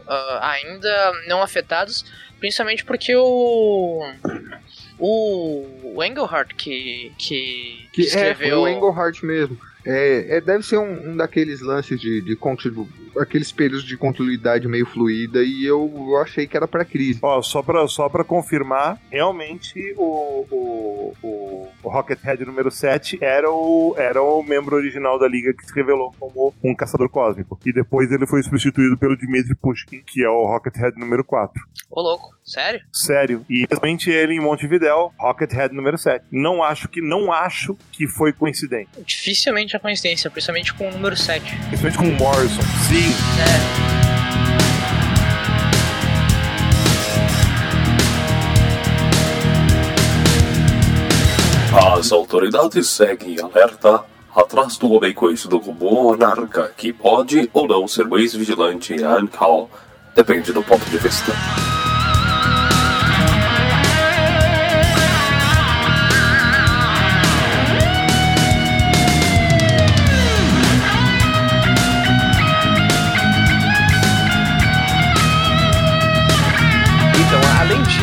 ah, 0.08 0.52
ainda 0.52 1.12
não 1.28 1.42
afetados, 1.42 2.06
principalmente 2.40 2.86
porque 2.86 3.16
o 3.16 4.02
o, 5.00 5.66
o 5.96 6.04
Engelhardt 6.04 6.54
que, 6.56 7.12
que, 7.18 7.88
que 7.92 8.02
é, 8.02 8.06
escreveu 8.06 8.62
o 8.62 8.68
Engelhart 8.68 9.22
mesmo. 9.24 9.58
É, 9.88 10.38
é, 10.38 10.42
deve 10.42 10.64
ser 10.66 10.80
um, 10.80 11.12
um 11.12 11.16
daqueles 11.18 11.62
lances 11.62 12.02
de, 12.02 12.20
de 12.20 12.36
continu- 12.36 12.90
aqueles 13.20 13.52
períodos 13.52 13.84
de 13.86 13.96
continuidade 13.96 14.68
meio 14.68 14.84
fluida 14.88 15.44
e 15.44 15.64
eu, 15.64 15.94
eu 15.96 16.18
achei 16.18 16.48
que 16.48 16.58
era 16.58 16.68
pra 16.68 16.84
crise. 16.84 17.20
Ó, 17.22 17.40
só 17.44 17.62
pra, 17.62 17.88
só 17.88 18.10
pra 18.10 18.24
confirmar, 18.24 19.00
realmente 19.12 19.94
o, 19.96 20.44
o, 20.50 21.14
o, 21.22 21.68
o 21.84 21.90
Rockhead 21.90 22.44
número 22.46 22.72
7 22.72 23.20
era 23.22 23.48
o, 23.52 23.94
era 23.96 24.20
o 24.24 24.42
membro 24.42 24.76
original 24.76 25.20
da 25.20 25.28
liga 25.28 25.54
que 25.54 25.64
se 25.68 25.74
revelou 25.76 26.12
como 26.20 26.52
um 26.64 26.74
caçador 26.76 27.08
cósmico. 27.08 27.60
E 27.64 27.72
depois 27.72 28.12
ele 28.12 28.26
foi 28.26 28.42
substituído 28.42 28.98
pelo 28.98 29.16
Dmitry 29.16 29.54
Pushkin, 29.54 30.02
que 30.02 30.24
é 30.24 30.30
o 30.30 30.48
Rockhead 30.48 30.98
número 31.00 31.24
4. 31.24 31.62
Ô 31.92 32.02
louco, 32.02 32.35
sério? 32.46 32.82
Sério. 32.94 33.46
E 33.50 33.66
realmente 33.70 34.10
ele 34.10 34.36
em 34.36 34.40
Montevidéu, 34.40 35.12
Rockhead 35.20 35.74
número 35.74 35.98
7. 35.98 36.26
Não 36.32 36.64
acho 36.64 36.88
que 36.88 37.02
não 37.02 37.32
acho 37.32 37.78
que 37.92 38.08
foi 38.08 38.32
coincidente. 38.32 38.90
Dificilmente 39.06 39.76
a 39.76 39.80
coincidência, 39.80 40.30
principalmente 40.30 40.74
com 40.74 40.88
o 40.88 40.92
número 40.92 41.18
7. 41.18 41.44
Principalmente 41.70 41.98
com 41.98 42.08
o 42.08 42.12
Morrison. 42.12 42.62
Sim. 42.88 43.12
É, 43.42 43.96
As 51.78 52.12
autoridades 52.12 52.88
seguem 52.88 53.38
alerta 53.42 54.06
atrás 54.34 54.78
do 54.78 54.92
homem 54.94 55.14
conhecido 55.14 55.60
como 55.60 55.92
Monarca, 55.92 56.72
que 56.78 56.94
pode 56.94 57.50
ou 57.52 57.68
não 57.68 57.86
ser 57.86 58.06
mais 58.06 58.34
vigilante 58.34 58.94
em 58.94 59.04
Ankal. 59.04 59.70
Depende 60.16 60.54
do 60.54 60.64
ponto 60.64 60.86
de 60.86 60.98
vista. 60.98 61.34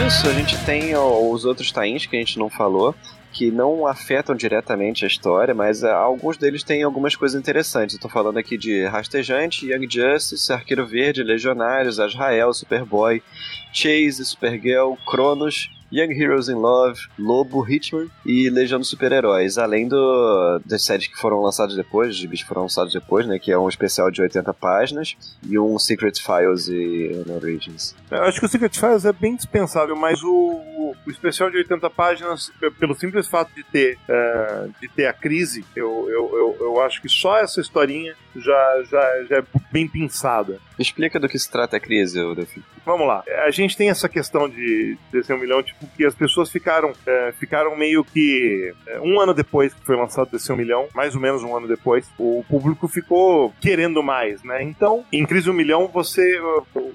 Disso, 0.04 0.26
a 0.28 0.32
gente 0.32 0.58
tem 0.64 0.96
os 0.96 1.44
outros 1.44 1.70
tains 1.70 2.06
que 2.06 2.16
a 2.16 2.18
gente 2.18 2.36
não 2.36 2.50
falou, 2.50 2.92
que 3.32 3.52
não 3.52 3.86
afetam 3.86 4.34
diretamente 4.34 5.04
a 5.04 5.08
história, 5.08 5.54
mas 5.54 5.84
ah, 5.84 5.94
alguns 5.94 6.36
deles 6.36 6.64
têm 6.64 6.82
algumas 6.82 7.14
coisas 7.14 7.38
interessantes. 7.38 7.96
Tô 7.98 8.08
falando 8.08 8.36
aqui 8.36 8.58
de 8.58 8.84
Rastejante, 8.86 9.70
Young 9.70 9.88
Justice, 9.88 10.52
Arqueiro 10.52 10.84
Verde, 10.84 11.22
Legionários, 11.22 12.00
Azrael, 12.00 12.52
Superboy, 12.52 13.22
Chase, 13.72 14.24
Supergirl, 14.24 14.94
Cronos, 15.06 15.70
Young 15.92 16.12
Heroes 16.12 16.48
in 16.48 16.54
Love, 16.54 16.98
Lobo, 17.18 17.62
Hitman 17.70 18.08
e 18.24 18.48
Legião 18.48 18.78
dos 18.78 18.88
Super-Heróis, 18.88 19.58
além 19.58 19.86
do, 19.88 20.60
das 20.64 20.84
séries 20.84 21.06
que 21.06 21.16
foram 21.18 21.42
lançadas 21.42 21.76
depois, 21.76 22.10
os 22.10 22.16
gibis 22.16 22.42
que 22.42 22.48
foram 22.48 22.62
lançados 22.62 22.92
depois, 22.92 23.26
né, 23.26 23.38
que 23.38 23.52
é 23.52 23.58
um 23.58 23.68
especial 23.68 24.10
de 24.10 24.22
80 24.22 24.54
páginas, 24.54 25.16
e 25.46 25.58
um 25.58 25.78
Secret 25.78 26.12
Files 26.18 26.68
e 26.68 27.24
Origins. 27.30 27.94
Eu 28.10 28.22
acho 28.24 28.40
que 28.40 28.46
o 28.46 28.48
Secret 28.48 28.72
Files 28.78 29.04
é 29.04 29.12
bem 29.12 29.36
dispensável, 29.36 29.94
mas 29.96 30.22
o, 30.22 30.62
o 31.06 31.10
especial 31.10 31.50
de 31.50 31.58
80 31.58 31.90
páginas, 31.90 32.50
pe- 32.58 32.70
pelo 32.70 32.94
simples 32.94 33.26
fato 33.26 33.52
de 33.54 33.62
ter, 33.64 33.98
eh, 34.08 34.68
de 34.80 34.88
ter 34.88 35.06
a 35.06 35.12
crise, 35.12 35.64
eu, 35.76 36.08
eu, 36.08 36.30
eu, 36.32 36.56
eu 36.60 36.80
acho 36.82 37.02
que 37.02 37.08
só 37.08 37.36
essa 37.38 37.60
historinha 37.60 38.14
já, 38.36 38.82
já, 38.90 39.24
já 39.28 39.36
é 39.38 39.44
bem 39.70 39.86
pensada. 39.88 40.58
Explica 40.78 41.20
do 41.20 41.28
que 41.28 41.38
se 41.38 41.50
trata 41.50 41.76
a 41.76 41.80
crise, 41.80 42.14
Delphi. 42.34 42.62
vamos 42.84 43.06
lá. 43.06 43.22
A 43.44 43.50
gente 43.50 43.76
tem 43.76 43.90
essa 43.90 44.08
questão 44.08 44.48
de 44.48 44.96
DC 45.12 45.32
1 45.32 45.38
milhão, 45.38 45.62
tipo, 45.62 45.86
que 45.96 46.04
as 46.04 46.14
pessoas 46.14 46.50
ficaram, 46.50 46.92
é, 47.06 47.32
ficaram 47.38 47.76
meio 47.76 48.02
que 48.04 48.72
é, 48.86 48.98
um 49.00 49.20
ano 49.20 49.32
depois 49.34 49.72
que 49.72 49.84
foi 49.86 49.96
lançado 49.96 50.30
DC 50.30 50.52
1 50.52 50.56
milhão, 50.56 50.88
mais 50.94 51.14
ou 51.14 51.20
menos 51.20 51.42
um 51.42 51.56
ano 51.56 51.68
depois, 51.68 52.10
o 52.18 52.44
público 52.48 52.88
ficou 52.88 53.52
querendo 53.60 54.02
mais, 54.02 54.42
né? 54.42 54.62
Então, 54.62 55.04
em 55.12 55.24
Crise 55.24 55.48
1 55.50 55.52
milhão, 55.52 55.86
você, 55.88 56.40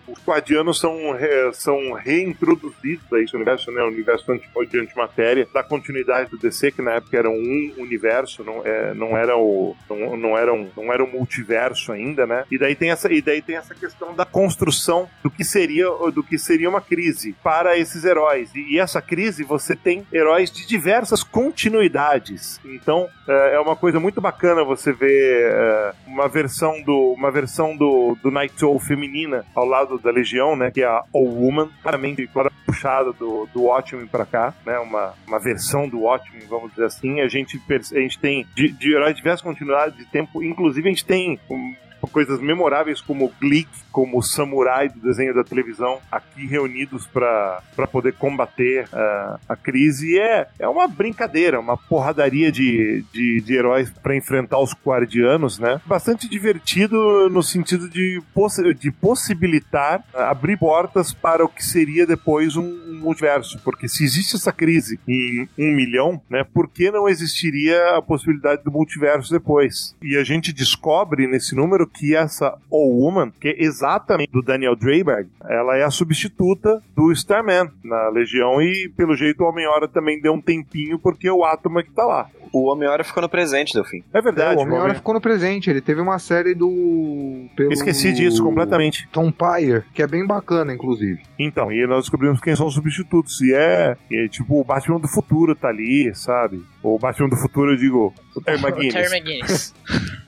os 0.08 0.20
quadianos 0.26 0.80
são, 0.80 1.12
re- 1.14 1.54
são 1.54 1.94
reintroduzidos 1.94 3.12
a 3.14 3.20
esse 3.20 3.36
universo, 3.36 3.72
né? 3.72 3.82
O 3.84 3.88
universo 3.88 4.26
de 4.70 4.80
antimatéria, 4.80 5.48
da 5.54 5.64
continuidade 5.64 6.30
do 6.30 6.38
DC, 6.38 6.72
que 6.72 6.82
na 6.82 6.94
época 6.96 7.18
era 7.18 7.30
um 7.30 7.74
universo, 7.78 8.44
não, 8.44 8.62
é, 8.66 8.94
não 8.94 9.18
era 9.18 9.38
o 9.38 9.76
não, 9.90 10.18
não 10.18 10.38
era 10.38 10.54
um, 10.54 10.70
não 10.76 10.92
era 10.94 11.04
um 11.04 11.08
multiverso 11.28 11.92
ainda, 11.92 12.26
né? 12.26 12.46
E 12.50 12.58
daí 12.58 12.74
tem 12.76 12.90
essa 12.92 13.12
e 13.12 13.22
daí 13.22 13.42
tem 13.42 13.58
essa 13.58 13.76
questão 13.76 14.16
da 14.16 14.26
construção 14.26 15.10
do 15.22 15.30
que 15.30 15.44
seria 15.44 15.88
do 16.14 16.24
que 16.24 16.38
seria 16.40 16.70
uma 16.70 16.82
crise 16.82 17.36
para 17.44 17.78
esses 17.78 18.06
heróis. 18.06 18.50
E, 18.56 18.74
e 18.76 18.80
essa 18.80 19.02
crise 19.02 19.44
você 19.44 19.76
tem 19.76 20.06
heróis 20.12 20.50
de 20.50 20.66
diversas 20.66 21.24
continuidades. 21.24 22.60
Então 22.66 23.08
é 23.28 23.48
é 23.58 23.60
uma 23.60 23.76
coisa 23.76 24.00
muito 24.00 24.22
bacana 24.22 24.64
você 24.64 24.94
ver 24.94 25.52
é, 25.52 25.94
uma 26.06 26.28
versão 26.28 26.82
do 26.84 27.14
uma 27.14 27.32
versão 27.32 27.76
do, 27.76 28.16
do 28.22 28.30
Night 28.30 28.64
Owl 28.64 28.80
feminina 28.80 29.46
ao 29.56 29.66
lado 29.66 29.98
da 29.98 30.12
Legião, 30.12 30.56
né? 30.56 30.72
Que 30.72 30.82
é 30.82 30.86
a 30.86 31.04
All 31.14 31.26
Woman, 31.26 31.70
claramente 31.82 32.26
clara- 32.28 32.52
puxada 32.66 33.12
do, 33.14 33.48
do 33.54 33.64
Watchmen 33.64 34.08
pra 34.08 34.26
cá, 34.26 34.54
né? 34.66 34.78
Uma, 34.80 35.14
uma 35.26 35.40
versão 35.40 35.88
do 35.90 36.02
Watchmen, 36.02 36.44
vamos 36.48 36.72
dizer 36.72 36.86
assim. 36.86 37.22
A 37.22 37.28
gente, 37.28 37.60
a 37.70 38.00
gente 38.00 38.20
tem 38.20 38.46
de, 38.56 38.70
de 38.70 38.94
heróis 38.94 39.12
de 39.16 39.18
diversas 39.22 39.42
continuidades 39.42 39.98
de 39.98 40.06
tempo, 40.06 40.44
inclusive 40.44 40.88
a 40.88 40.92
gente 40.92 41.06
tem 41.06 41.17
um, 41.50 41.78
coisas 42.12 42.40
memoráveis 42.40 43.02
como 43.02 43.32
Glick, 43.40 43.70
como 43.92 44.20
o 44.20 44.22
samurai 44.22 44.90
do 44.90 45.00
desenho 45.00 45.34
da 45.34 45.44
televisão, 45.44 46.00
aqui 46.12 46.46
reunidos 46.46 47.08
para 47.08 47.62
poder 47.92 48.14
combater 48.14 48.88
ah, 48.94 49.40
a 49.50 49.56
crise. 49.56 50.14
E 50.14 50.20
é, 50.20 50.48
é 50.60 50.68
uma 50.68 50.88
brincadeira, 50.88 51.60
uma 51.60 51.76
porradaria 51.76 52.52
de, 52.52 53.04
de, 53.12 53.42
de 53.42 53.56
heróis 53.56 53.90
para 53.90 54.16
enfrentar 54.16 54.60
os 54.60 54.76
guardianos, 54.86 55.58
né? 55.58 55.82
Bastante 55.86 56.30
divertido 56.30 57.30
no 57.30 57.42
sentido 57.42 57.90
de, 57.90 58.22
possi 58.34 58.74
de 58.76 58.92
possibilitar 58.92 60.04
ah, 60.14 60.30
abrir 60.30 60.58
portas 60.58 61.14
para 61.14 61.44
o 61.44 61.50
que 61.50 61.64
seria 61.64 62.06
depois 62.06 62.56
um, 62.56 62.64
um 62.64 63.00
multiverso. 63.00 63.60
Porque 63.64 63.88
se 63.88 64.04
existe 64.04 64.36
essa 64.36 64.52
crise 64.52 65.00
em 65.08 65.48
um 65.58 65.76
milhão, 65.76 66.22
né? 66.30 66.44
Por 66.44 66.70
que 66.70 66.92
não 66.92 67.10
existiria 67.10 67.98
a 67.98 68.02
possibilidade 68.02 68.64
do 68.64 68.72
multiverso 68.72 69.32
depois? 69.32 69.96
E 70.04 70.16
a 70.18 70.24
gente 70.24 70.54
descobre 70.54 71.26
nesse 71.26 71.56
número 71.56 71.87
que 71.88 72.16
essa 72.16 72.58
All 72.72 72.92
Woman, 73.00 73.32
que 73.40 73.48
é 73.50 73.64
exatamente 73.64 74.32
do 74.32 74.42
Daniel 74.42 74.76
Dreiberg, 74.76 75.30
ela 75.50 75.76
é 75.78 75.84
a 75.84 75.90
substituta 75.92 76.82
do 76.96 77.12
Starman 77.12 77.70
na 77.84 78.10
Legião 78.10 78.62
e 78.62 78.90
pelo 78.96 79.16
jeito 79.16 79.44
o 79.44 79.48
Homem-Hora 79.48 79.88
também 79.88 80.22
deu 80.22 80.34
um 80.34 80.42
tempinho 80.42 81.00
porque 81.00 81.30
o 81.30 81.44
Atoma 81.44 81.84
que 81.84 81.92
tá 81.92 82.06
lá. 82.06 82.28
O 82.54 82.72
Homem-Hora 82.72 83.04
ficou 83.04 83.22
no 83.22 83.28
presente, 83.28 83.74
Delfim. 83.74 84.02
É 84.14 84.20
É, 84.20 84.22
verdade, 84.22 84.56
o 84.58 84.62
Homem-Hora 84.62 84.84
Homem- 84.86 84.96
ficou 84.96 85.14
no 85.14 85.20
presente. 85.22 85.70
Ele 85.70 85.82
teve 85.82 86.00
uma 86.00 86.18
série 86.18 86.56
do. 86.56 87.46
pelo- 87.58 87.74
Esqueci 87.74 88.14
disso 88.14 88.42
completamente. 88.42 89.08
Tom 89.12 89.30
Pyre, 89.32 89.84
que 89.94 90.02
é 90.02 90.08
bem 90.08 90.26
bacana, 90.26 90.74
inclusive. 90.74 91.20
Então, 91.38 91.70
e 91.74 91.86
nós 91.86 92.04
descobrimos 92.06 92.40
quem 92.40 92.56
são 92.56 92.68
os 92.68 92.74
substitutos. 92.74 93.42
E 93.42 93.54
é, 93.54 93.98
é 94.12 94.28
tipo 94.30 94.60
o 94.60 94.64
Batman 94.64 94.98
do 95.00 95.10
futuro 95.10 95.54
tá 95.56 95.68
ali, 95.68 96.16
sabe? 96.16 96.64
O 96.82 96.98
Batman 96.98 97.28
do 97.30 97.36
futuro, 97.36 97.72
eu 97.74 97.78
digo, 97.78 98.14
o 98.34 98.42
Terry 98.42 98.58
O 98.64 98.68
McGuinness. 98.68 99.74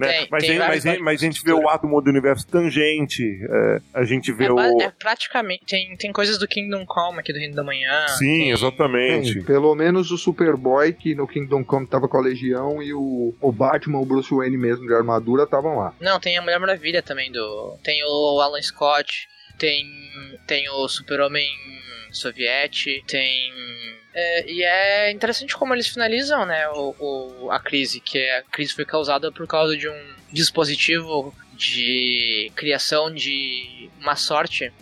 Né? 0.00 0.08
Tem- 0.12 0.28
mas, 0.30 0.42
tem 0.46 0.58
a- 0.58 0.68
mas, 0.68 0.86
a- 0.86 0.98
mas 0.98 1.22
a 1.22 1.24
gente 1.26 1.44
vê 1.44 1.52
o 1.52 1.68
átomo 1.68 2.00
do 2.00 2.08
universo 2.10 2.46
tangente, 2.46 3.22
é, 3.48 3.80
a 3.94 4.04
gente 4.04 4.32
vê 4.32 4.46
É, 4.46 4.52
o. 4.52 4.58
é 4.80 4.90
praticamente. 4.90 5.64
Tem, 5.66 5.94
tem 5.96 6.12
coisas 6.12 6.38
do 6.38 6.48
Kingdom 6.48 6.86
Come 6.86 7.20
aqui 7.20 7.32
do 7.32 7.38
Reino 7.38 7.54
da 7.54 7.62
Manhã. 7.62 8.08
Sim, 8.08 8.24
tem- 8.38 8.50
exatamente. 8.50 9.34
Tem, 9.34 9.42
pelo 9.44 9.74
menos 9.74 10.10
o 10.10 10.16
Superboy, 10.18 10.92
que 10.92 11.14
no 11.14 11.26
Kingdom 11.28 11.62
Come 11.62 11.86
tava 11.86 12.08
com 12.08 12.16
a 12.16 12.20
Legião, 12.22 12.82
e 12.82 12.94
o, 12.94 13.34
o 13.40 13.52
Batman, 13.52 13.98
o 14.00 14.06
Bruce 14.06 14.34
Wayne 14.34 14.56
mesmo, 14.56 14.86
de 14.86 14.94
armadura, 14.94 15.44
estavam 15.44 15.76
lá. 15.76 15.94
Não, 16.00 16.18
tem 16.18 16.38
a 16.38 16.42
Mulher 16.42 16.58
Maravilha 16.58 17.02
também 17.02 17.30
do. 17.30 17.76
Tem 17.84 18.02
o 18.04 18.40
Alan 18.40 18.62
Scott, 18.62 19.28
tem. 19.60 19.86
Tem 20.46 20.68
o 20.70 20.88
Super-Homem 20.88 21.46
Soviete, 22.10 23.04
tem. 23.06 23.52
é, 24.12 24.50
e 24.50 24.64
é 24.64 25.10
interessante 25.12 25.54
como 25.54 25.72
eles 25.74 25.86
finalizam, 25.86 26.44
né, 26.44 26.68
o, 26.70 26.94
o- 26.98 27.50
a 27.52 27.60
crise, 27.60 28.00
que 28.00 28.18
é, 28.18 28.38
a 28.38 28.42
crise 28.42 28.74
foi 28.74 28.84
causada 28.84 29.30
por 29.30 29.46
causa 29.46 29.76
de 29.76 29.88
um 29.88 30.14
dispositivo 30.32 31.32
de 31.54 32.50
criação 32.56 33.12
de 33.14 33.88
uma 34.00 34.16
sorte 34.16 34.72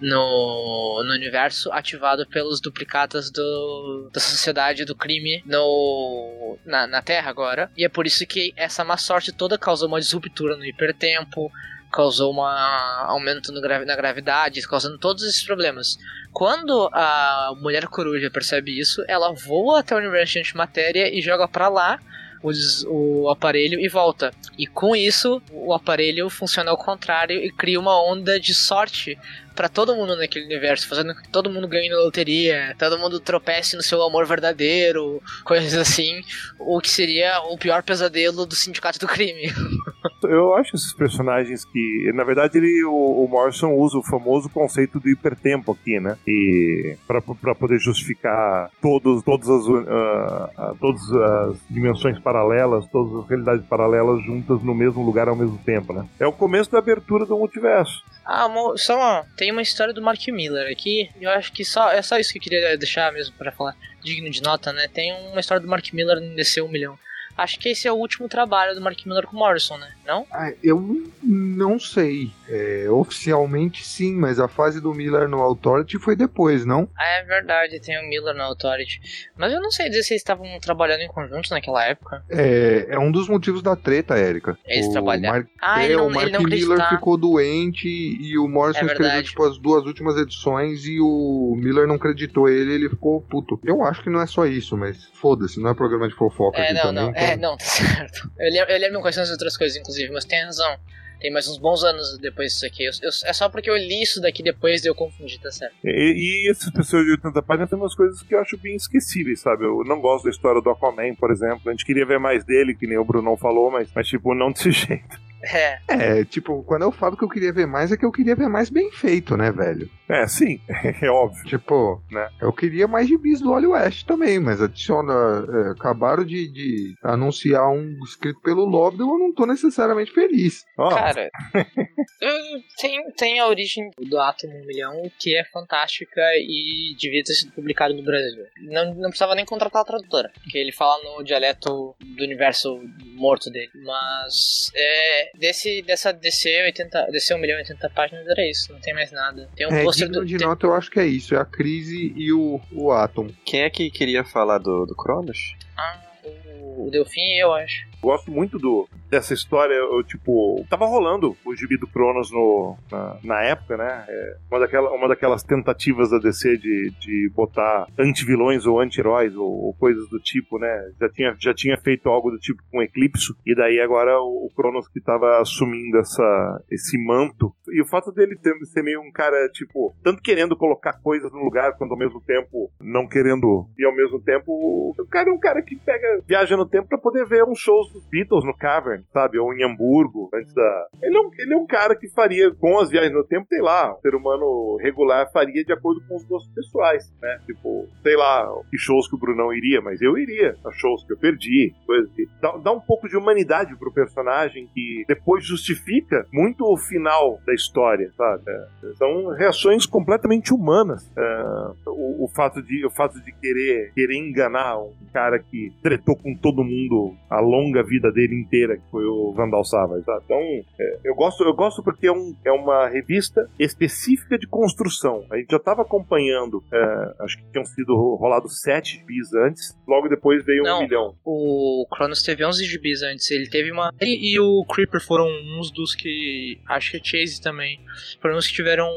no, 0.00 1.02
no 1.06 1.12
universo 1.12 1.70
ativado 1.72 2.26
pelos 2.26 2.60
duplicatas 2.60 3.30
do, 3.30 4.10
da 4.12 4.18
sociedade 4.20 4.84
do 4.84 4.96
crime 4.96 5.42
no, 5.46 6.58
na, 6.64 6.86
na 6.88 7.00
Terra 7.02 7.30
agora. 7.30 7.70
E 7.76 7.84
é 7.84 7.88
por 7.88 8.06
isso 8.06 8.26
que 8.26 8.52
essa 8.56 8.82
má 8.82 8.96
sorte 8.96 9.30
toda 9.32 9.56
causou 9.56 9.86
uma 9.86 10.00
disruptura 10.00 10.56
no 10.56 10.64
hipertempo, 10.64 11.50
causou 11.92 12.34
um 12.34 12.40
aumento 12.42 13.52
gravi- 13.60 13.84
na 13.84 13.94
gravidade, 13.94 14.62
causando 14.62 14.98
todos 14.98 15.22
esses 15.24 15.42
problemas. 15.44 15.98
Quando 16.32 16.88
a 16.92 17.52
Mulher 17.60 17.86
Coruja 17.86 18.30
percebe 18.30 18.78
isso, 18.78 19.04
ela 19.06 19.32
voa 19.32 19.80
até 19.80 19.94
o 19.94 19.98
universo 19.98 20.32
de 20.34 20.38
antimatéria 20.40 21.14
e 21.14 21.20
joga 21.20 21.46
pra 21.46 21.68
lá 21.68 21.98
os- 22.42 22.84
o 22.88 23.28
aparelho 23.28 23.78
e 23.78 23.88
volta. 23.88 24.32
E 24.58 24.66
com 24.66 24.96
isso, 24.96 25.40
o 25.52 25.72
aparelho 25.72 26.28
funciona 26.28 26.70
ao 26.72 26.76
contrário 26.76 27.36
e 27.38 27.52
cria 27.52 27.78
uma 27.78 28.02
onda 28.02 28.40
de 28.40 28.52
sorte 28.52 29.16
pra 29.54 29.68
todo 29.68 29.94
mundo 29.94 30.16
naquele 30.16 30.46
universo, 30.46 30.88
fazendo 30.88 31.14
que 31.14 31.28
todo 31.28 31.50
mundo 31.50 31.68
ganhe 31.68 31.88
na 31.90 31.98
loteria, 31.98 32.74
todo 32.78 32.98
mundo 32.98 33.20
tropece 33.20 33.76
no 33.76 33.82
seu 33.82 34.02
amor 34.02 34.26
verdadeiro, 34.26 35.22
coisas 35.44 35.74
assim, 35.74 36.20
o 36.58 36.80
que 36.80 36.88
seria 36.90 37.38
o 37.42 37.56
pior 37.58 37.82
pesadelo 37.82 38.46
do 38.46 38.54
sindicato 38.56 38.98
do 38.98 39.06
crime. 39.06 39.52
Eu 40.24 40.54
acho 40.54 40.76
esses 40.76 40.92
personagens 40.92 41.64
que, 41.64 42.10
na 42.14 42.24
verdade, 42.24 42.58
ele, 42.58 42.84
o, 42.84 43.24
o 43.24 43.28
Morrison 43.28 43.72
usa 43.74 43.98
o 43.98 44.02
famoso 44.02 44.48
conceito 44.48 44.98
do 45.00 45.08
hipertempo 45.08 45.72
aqui, 45.72 46.00
né? 46.00 46.16
E 46.26 46.96
para 47.06 47.54
poder 47.54 47.78
justificar 47.78 48.70
todos, 48.80 49.22
todas, 49.22 49.48
as, 49.48 49.66
ah, 49.88 50.50
ah, 50.56 50.74
todas 50.80 51.02
as 51.12 51.56
dimensões 51.68 52.18
paralelas, 52.18 52.86
todas 52.88 53.22
as 53.22 53.28
realidades 53.28 53.66
paralelas 53.66 54.22
juntas 54.24 54.62
no 54.62 54.74
mesmo 54.74 55.04
lugar 55.04 55.28
ao 55.28 55.36
mesmo 55.36 55.58
tempo, 55.58 55.92
né? 55.92 56.06
É 56.18 56.26
o 56.26 56.32
começo 56.32 56.70
da 56.70 56.78
abertura 56.78 57.26
do 57.26 57.38
multiverso. 57.38 58.02
Ah, 58.24 58.48
só 58.76 58.96
uma, 58.96 59.26
tem 59.36 59.50
uma 59.50 59.62
história 59.62 59.92
do 59.92 60.02
Mark 60.02 60.26
Miller 60.28 60.70
aqui, 60.70 61.10
eu 61.20 61.30
acho 61.30 61.52
que 61.52 61.64
só, 61.64 61.90
é 61.90 62.00
só 62.02 62.18
isso 62.18 62.32
que 62.32 62.38
eu 62.38 62.42
queria 62.42 62.78
deixar 62.78 63.12
mesmo 63.12 63.34
pra 63.36 63.50
falar, 63.50 63.74
digno 64.02 64.30
de 64.30 64.42
nota, 64.42 64.72
né? 64.72 64.88
Tem 64.92 65.12
uma 65.30 65.40
história 65.40 65.60
do 65.60 65.68
Mark 65.68 65.84
Miller 65.92 66.20
no 66.20 66.36
DC 66.36 66.62
1 66.62 66.68
milhão. 66.68 66.98
Acho 67.36 67.58
que 67.58 67.68
esse 67.70 67.88
é 67.88 67.92
o 67.92 67.96
último 67.96 68.28
trabalho 68.28 68.74
do 68.74 68.80
Mark 68.80 68.98
Miller 69.06 69.26
com 69.26 69.36
o 69.36 69.38
Morrison, 69.38 69.76
né? 69.78 69.88
Não? 70.06 70.26
Ah, 70.30 70.52
eu 70.62 71.10
não 71.22 71.78
sei. 71.78 72.30
É, 72.48 72.86
oficialmente 72.90 73.84
sim, 73.86 74.14
mas 74.14 74.38
a 74.38 74.48
fase 74.48 74.80
do 74.80 74.92
Miller 74.92 75.28
no 75.28 75.40
Authority 75.40 75.98
foi 75.98 76.14
depois, 76.16 76.66
não? 76.66 76.88
Ah, 76.98 77.06
é 77.20 77.24
verdade, 77.24 77.80
tem 77.80 77.98
o 78.04 78.08
Miller 78.08 78.34
na 78.34 78.44
Authority. 78.44 79.00
Mas 79.36 79.52
eu 79.52 79.60
não 79.60 79.70
sei 79.70 79.88
dizer 79.88 80.02
se 80.02 80.12
eles 80.14 80.20
estavam 80.22 80.46
trabalhando 80.60 81.00
em 81.00 81.08
conjunto 81.08 81.50
naquela 81.50 81.84
época. 81.84 82.22
É, 82.28 82.86
é 82.90 82.98
um 82.98 83.10
dos 83.10 83.28
motivos 83.28 83.62
da 83.62 83.74
treta, 83.76 84.16
Érica. 84.18 84.58
Eles 84.66 84.86
o 84.88 84.92
trabalharam. 84.92 85.36
Mark, 85.38 85.46
Ah, 85.60 85.82
é, 85.82 85.86
ele 85.86 85.96
não, 85.96 86.06
o 86.08 86.10
Mark 86.10 86.22
ele 86.28 86.32
não 86.32 86.40
Miller 86.42 86.62
acreditava. 86.62 86.96
ficou 86.96 87.16
doente 87.16 87.88
e 87.88 88.36
o 88.38 88.48
Morrison 88.48 88.80
É 88.80 88.86
escreveu 88.86 89.22
tipo, 89.22 89.44
as 89.44 89.56
duas 89.58 89.84
últimas 89.86 90.16
edições 90.16 90.84
e 90.84 90.98
o 91.00 91.54
Miller 91.56 91.86
não 91.86 91.94
acreditou 91.94 92.48
ele 92.48 92.72
ele 92.74 92.88
ficou 92.90 93.20
puto. 93.22 93.58
Eu 93.64 93.82
acho 93.84 94.02
que 94.02 94.10
não 94.10 94.20
é 94.20 94.26
só 94.26 94.44
isso, 94.46 94.76
mas 94.76 95.06
foda-se, 95.14 95.60
não 95.60 95.70
é 95.70 95.74
programa 95.74 96.08
de 96.08 96.14
fofoca 96.14 96.58
É, 96.58 96.64
aqui 96.64 96.74
não, 96.74 96.82
também. 96.82 97.04
não. 97.04 97.12
Então- 97.22 97.32
É, 97.32 97.36
não, 97.36 97.56
tá 97.56 97.64
certo. 97.64 98.30
Eu 98.38 98.50
lembro, 98.52 98.72
eu 98.72 98.78
lembro 98.78 99.00
quais 99.00 99.14
são 99.14 99.22
as 99.24 99.30
outras 99.30 99.56
coisas, 99.56 99.76
inclusive, 99.76 100.12
mas 100.12 100.24
tem 100.24 100.42
razão. 100.44 100.76
Tem 101.20 101.30
mais 101.30 101.46
uns 101.46 101.56
bons 101.58 101.84
anos 101.84 102.18
depois 102.18 102.52
disso 102.52 102.66
aqui. 102.66 102.82
Eu- 102.84 102.90
eu- 103.02 103.10
é 103.24 103.32
só 103.32 103.48
porque 103.48 103.70
eu 103.70 103.76
li 103.76 104.02
isso 104.02 104.20
daqui 104.20 104.42
depois 104.42 104.82
de 104.82 104.88
eu 104.88 104.94
confundir, 104.94 105.38
tá 105.40 105.52
certo? 105.52 105.72
E, 105.84 106.44
e 106.48 106.50
essas 106.50 106.68
pessoas 106.72 107.04
de 107.04 107.12
80 107.12 107.40
páginas 107.42 107.70
tem 107.70 107.78
umas 107.78 107.94
coisas 107.94 108.20
que 108.22 108.34
eu 108.34 108.40
acho 108.40 108.58
bem 108.58 108.74
esquecíveis, 108.74 109.40
sabe? 109.40 109.64
Eu 109.64 109.84
não 109.86 110.00
gosto 110.00 110.24
da 110.24 110.30
história 110.30 110.60
do 110.60 110.68
Aquaman, 110.68 111.14
por 111.14 111.30
exemplo. 111.30 111.60
A 111.68 111.70
gente 111.70 111.86
queria 111.86 112.04
ver 112.04 112.18
mais 112.18 112.44
dele, 112.44 112.74
que 112.74 112.88
nem 112.88 112.98
o 112.98 113.04
Brunão 113.04 113.36
falou, 113.36 113.70
mas, 113.70 113.88
mas 113.94 114.08
tipo, 114.08 114.34
não 114.34 114.50
desse 114.50 114.72
jeito. 114.72 115.20
É, 115.44 115.78
É, 115.88 116.24
tipo, 116.24 116.62
quando 116.64 116.82
eu 116.82 116.92
falo 116.92 117.16
que 117.16 117.24
eu 117.24 117.28
queria 117.28 117.52
ver 117.52 117.66
mais, 117.66 117.90
é 117.92 117.96
que 117.96 118.04
eu 118.04 118.12
queria 118.12 118.34
ver 118.36 118.48
mais 118.48 118.70
bem 118.70 118.90
feito, 118.92 119.36
né, 119.36 119.50
velho? 119.50 119.88
É, 120.08 120.26
sim, 120.26 120.60
é 121.02 121.08
óbvio. 121.10 121.44
Tipo, 121.44 122.02
Né? 122.10 122.28
eu 122.40 122.52
queria 122.52 122.86
mais 122.86 123.08
gibis 123.08 123.40
do 123.40 123.50
Wally 123.50 123.66
West 123.66 124.06
também, 124.06 124.38
mas 124.38 124.60
adiciona. 124.60 125.12
é, 125.12 125.70
acabaram 125.72 126.24
de, 126.24 126.48
de 126.52 126.94
anunciar 127.02 127.68
um 127.70 127.98
escrito 128.04 128.40
pelo 128.40 128.64
Lobdell, 128.64 129.06
eu 129.08 129.18
não 129.18 129.32
tô 129.32 129.46
necessariamente 129.46 130.12
feliz. 130.12 130.64
Ó, 130.78 130.88
cara. 130.90 131.30
eu- 132.20 132.62
tem, 132.80 133.10
tem 133.16 133.40
a 133.40 133.46
origem 133.48 133.90
do 133.98 134.18
Atom 134.18 134.48
1 134.48 134.66
milhão, 134.66 135.02
que 135.18 135.36
é 135.36 135.44
fantástica 135.44 136.20
e 136.36 136.94
devia 136.98 137.22
ter 137.24 137.34
sido 137.34 137.52
publicado 137.52 137.94
no 137.94 138.02
Brasil. 138.02 138.44
Não, 138.62 138.94
não 138.94 139.08
precisava 139.08 139.34
nem 139.34 139.44
contratar 139.44 139.82
a 139.82 139.86
tradutora, 139.86 140.30
porque 140.42 140.58
ele 140.58 140.72
fala 140.72 141.02
no 141.16 141.24
dialeto 141.24 141.94
do 142.00 142.24
universo 142.24 142.80
morto 143.14 143.50
dele. 143.50 143.70
Mas 143.84 144.70
é, 144.74 145.31
desse, 145.38 145.82
dessa 145.82 146.12
DC 146.12 146.62
80, 146.64 147.06
DC 147.10 147.34
1 147.34 147.38
milhão 147.38 147.56
e 147.58 147.62
80 147.62 147.90
páginas 147.90 148.26
era 148.26 148.48
isso, 148.48 148.72
não 148.72 148.80
tem 148.80 148.94
mais 148.94 149.10
nada. 149.12 149.48
Tem 149.56 149.66
um 149.66 149.70
É, 149.74 149.82
pôster 149.82 150.08
do. 150.08 150.24
de 150.24 150.36
tem- 150.36 150.46
nota 150.46 150.66
eu 150.66 150.74
acho 150.74 150.90
que 150.90 151.00
é 151.00 151.06
isso, 151.06 151.34
é 151.34 151.38
a 151.38 151.44
crise 151.44 152.12
e 152.16 152.32
o, 152.32 152.60
o 152.72 152.90
Atom. 152.92 153.28
Quem 153.44 153.62
é 153.62 153.70
que 153.70 153.90
queria 153.90 154.24
falar 154.24 154.58
do, 154.58 154.84
do 154.86 154.94
Cronos? 154.94 155.54
Ah, 155.76 156.00
o, 156.24 156.28
o 156.62 156.90
Delfim, 156.90 157.34
eu 157.38 157.52
acho. 157.52 157.86
Gosto 158.02 158.30
muito 158.30 158.58
do, 158.58 158.88
dessa 159.08 159.34
história, 159.34 159.74
eu, 159.74 160.02
tipo, 160.02 160.64
tava 160.68 160.86
rolando 160.86 161.36
o 161.44 161.54
gibi 161.54 161.76
do 161.78 161.86
Cronos 161.86 162.30
no, 162.32 162.76
na, 162.90 163.18
na 163.22 163.42
época, 163.42 163.76
né? 163.76 164.04
É, 164.08 164.36
uma, 164.50 164.58
daquela, 164.58 164.90
uma 164.90 165.08
daquelas 165.08 165.42
tentativas 165.42 166.10
da 166.10 166.18
DC 166.18 166.56
de, 166.56 166.90
de 166.98 167.30
botar 167.34 167.86
anti-vilões 167.98 168.66
ou 168.66 168.80
anti-heróis 168.80 169.36
ou, 169.36 169.66
ou 169.66 169.74
coisas 169.74 170.08
do 170.08 170.18
tipo, 170.18 170.58
né? 170.58 170.90
Já 171.00 171.08
tinha, 171.08 171.36
já 171.38 171.54
tinha 171.54 171.76
feito 171.76 172.08
algo 172.08 172.30
do 172.30 172.38
tipo 172.38 172.62
com 172.70 172.82
Eclipse, 172.82 173.34
e 173.46 173.54
daí 173.54 173.80
agora 173.80 174.18
o, 174.20 174.46
o 174.46 174.50
Cronos 174.56 174.88
que 174.88 175.00
tava 175.00 175.40
assumindo 175.40 175.98
essa, 175.98 176.64
esse 176.70 176.98
manto. 176.98 177.54
E 177.70 177.80
o 177.80 177.86
fato 177.86 178.10
dele 178.10 178.36
ter, 178.36 178.54
ser 178.66 178.82
meio 178.82 179.00
um 179.00 179.12
cara, 179.12 179.48
tipo, 179.50 179.94
tanto 180.02 180.22
querendo 180.22 180.56
colocar 180.56 180.94
coisas 181.02 181.30
no 181.32 181.44
lugar, 181.44 181.76
quanto 181.76 181.92
ao 181.92 181.98
mesmo 181.98 182.20
tempo 182.20 182.70
não 182.80 183.06
querendo, 183.06 183.68
e 183.78 183.84
ao 183.84 183.94
mesmo 183.94 184.20
tempo 184.20 184.52
o 184.98 185.06
cara 185.08 185.30
é 185.30 185.32
um 185.32 185.38
cara 185.38 185.62
que 185.62 185.76
pega, 185.76 186.20
viaja 186.26 186.51
no 186.56 186.66
tempo 186.66 186.88
pra 186.88 186.98
poder 186.98 187.26
ver 187.26 187.44
uns 187.44 187.58
shows 187.58 187.92
dos 187.92 188.04
Beatles 188.06 188.44
no 188.44 188.56
Cavern, 188.56 189.04
sabe? 189.12 189.38
Ou 189.38 189.52
em 189.52 189.64
Hamburgo, 189.64 190.30
antes 190.34 190.52
da. 190.54 190.86
Ele 191.02 191.16
é, 191.16 191.20
um, 191.20 191.30
ele 191.38 191.54
é 191.54 191.56
um 191.56 191.66
cara 191.66 191.96
que 191.96 192.08
faria, 192.08 192.52
com 192.54 192.78
as 192.78 192.90
viagens 192.90 193.12
no 193.12 193.24
tempo, 193.24 193.46
sei 193.48 193.60
lá, 193.60 193.94
um 193.94 194.00
ser 194.00 194.14
humano 194.14 194.76
regular 194.80 195.30
faria 195.32 195.64
de 195.64 195.72
acordo 195.72 196.00
com 196.08 196.16
os 196.16 196.24
gostos 196.24 196.52
pessoais, 196.54 197.12
né? 197.20 197.38
Tipo, 197.46 197.86
sei 198.02 198.16
lá, 198.16 198.48
que 198.70 198.78
shows 198.78 199.08
que 199.08 199.14
o 199.14 199.18
Brunão 199.18 199.52
iria, 199.52 199.80
mas 199.80 200.00
eu 200.00 200.16
iria 200.16 200.56
a 200.64 200.72
shows 200.72 201.04
que 201.04 201.12
eu 201.12 201.18
perdi, 201.18 201.74
coisas 201.86 202.10
que. 202.12 202.26
Dá, 202.40 202.56
dá 202.58 202.72
um 202.72 202.80
pouco 202.80 203.08
de 203.08 203.16
humanidade 203.16 203.76
pro 203.76 203.92
personagem 203.92 204.68
que 204.74 205.04
depois 205.06 205.44
justifica 205.44 206.26
muito 206.32 206.64
o 206.64 206.76
final 206.76 207.38
da 207.46 207.54
história, 207.54 208.10
sabe? 208.16 208.42
É, 208.48 208.66
são 208.96 209.28
reações 209.28 209.86
completamente 209.86 210.52
humanas. 210.52 211.10
É, 211.16 211.42
o, 211.86 212.24
o 212.24 212.28
fato 212.28 212.62
de, 212.62 212.84
o 212.84 212.90
fato 212.90 213.20
de 213.20 213.32
querer, 213.32 213.92
querer 213.94 214.16
enganar 214.16 214.78
um 214.78 214.92
cara 215.12 215.38
que 215.38 215.72
tretou 215.82 216.16
com 216.16 216.34
todo 216.42 216.64
mundo 216.64 217.14
a 217.30 217.40
longa 217.40 217.82
vida 217.82 218.10
dele 218.10 218.34
inteira, 218.34 218.76
que 218.76 218.90
foi 218.90 219.04
o 219.04 219.32
Vandal 219.32 219.64
Savage, 219.64 220.04
sabe? 220.04 220.24
Então, 220.24 220.38
é, 220.80 220.98
eu 221.04 221.14
gosto, 221.14 221.42
eu 221.44 221.54
gosto 221.54 221.82
porque 221.82 222.06
é, 222.06 222.12
um, 222.12 222.34
é 222.44 222.52
uma 222.52 222.88
revista 222.88 223.48
específica 223.58 224.38
de 224.38 224.46
construção. 224.46 225.24
A 225.30 225.36
gente 225.36 225.50
já 225.50 225.56
estava 225.56 225.82
acompanhando, 225.82 226.62
é, 226.72 227.14
acho 227.24 227.38
que 227.38 227.44
tinham 227.52 227.64
sido 227.64 227.94
rolados 228.16 228.60
sete 228.60 229.02
bis 229.06 229.32
antes, 229.34 229.76
logo 229.86 230.08
depois 230.08 230.44
veio 230.44 230.62
Não. 230.62 230.78
um 230.78 230.82
milhão. 230.82 231.14
O 231.24 231.86
Cronos 231.90 232.22
teve 232.22 232.44
11 232.44 232.64
gibis 232.64 233.02
antes. 233.02 233.30
Ele 233.30 233.48
teve 233.48 233.70
uma. 233.70 233.92
E, 234.00 234.34
e 234.34 234.40
o 234.40 234.64
Creeper 234.64 235.00
foram 235.00 235.26
uns 235.58 235.70
dos 235.70 235.94
que. 235.94 236.58
Acho 236.68 236.92
que 236.92 236.96
a 236.98 237.04
Chase 237.04 237.40
também. 237.40 237.80
Foram 238.20 238.36
uns 238.36 238.46
que 238.46 238.54
tiveram 238.54 238.88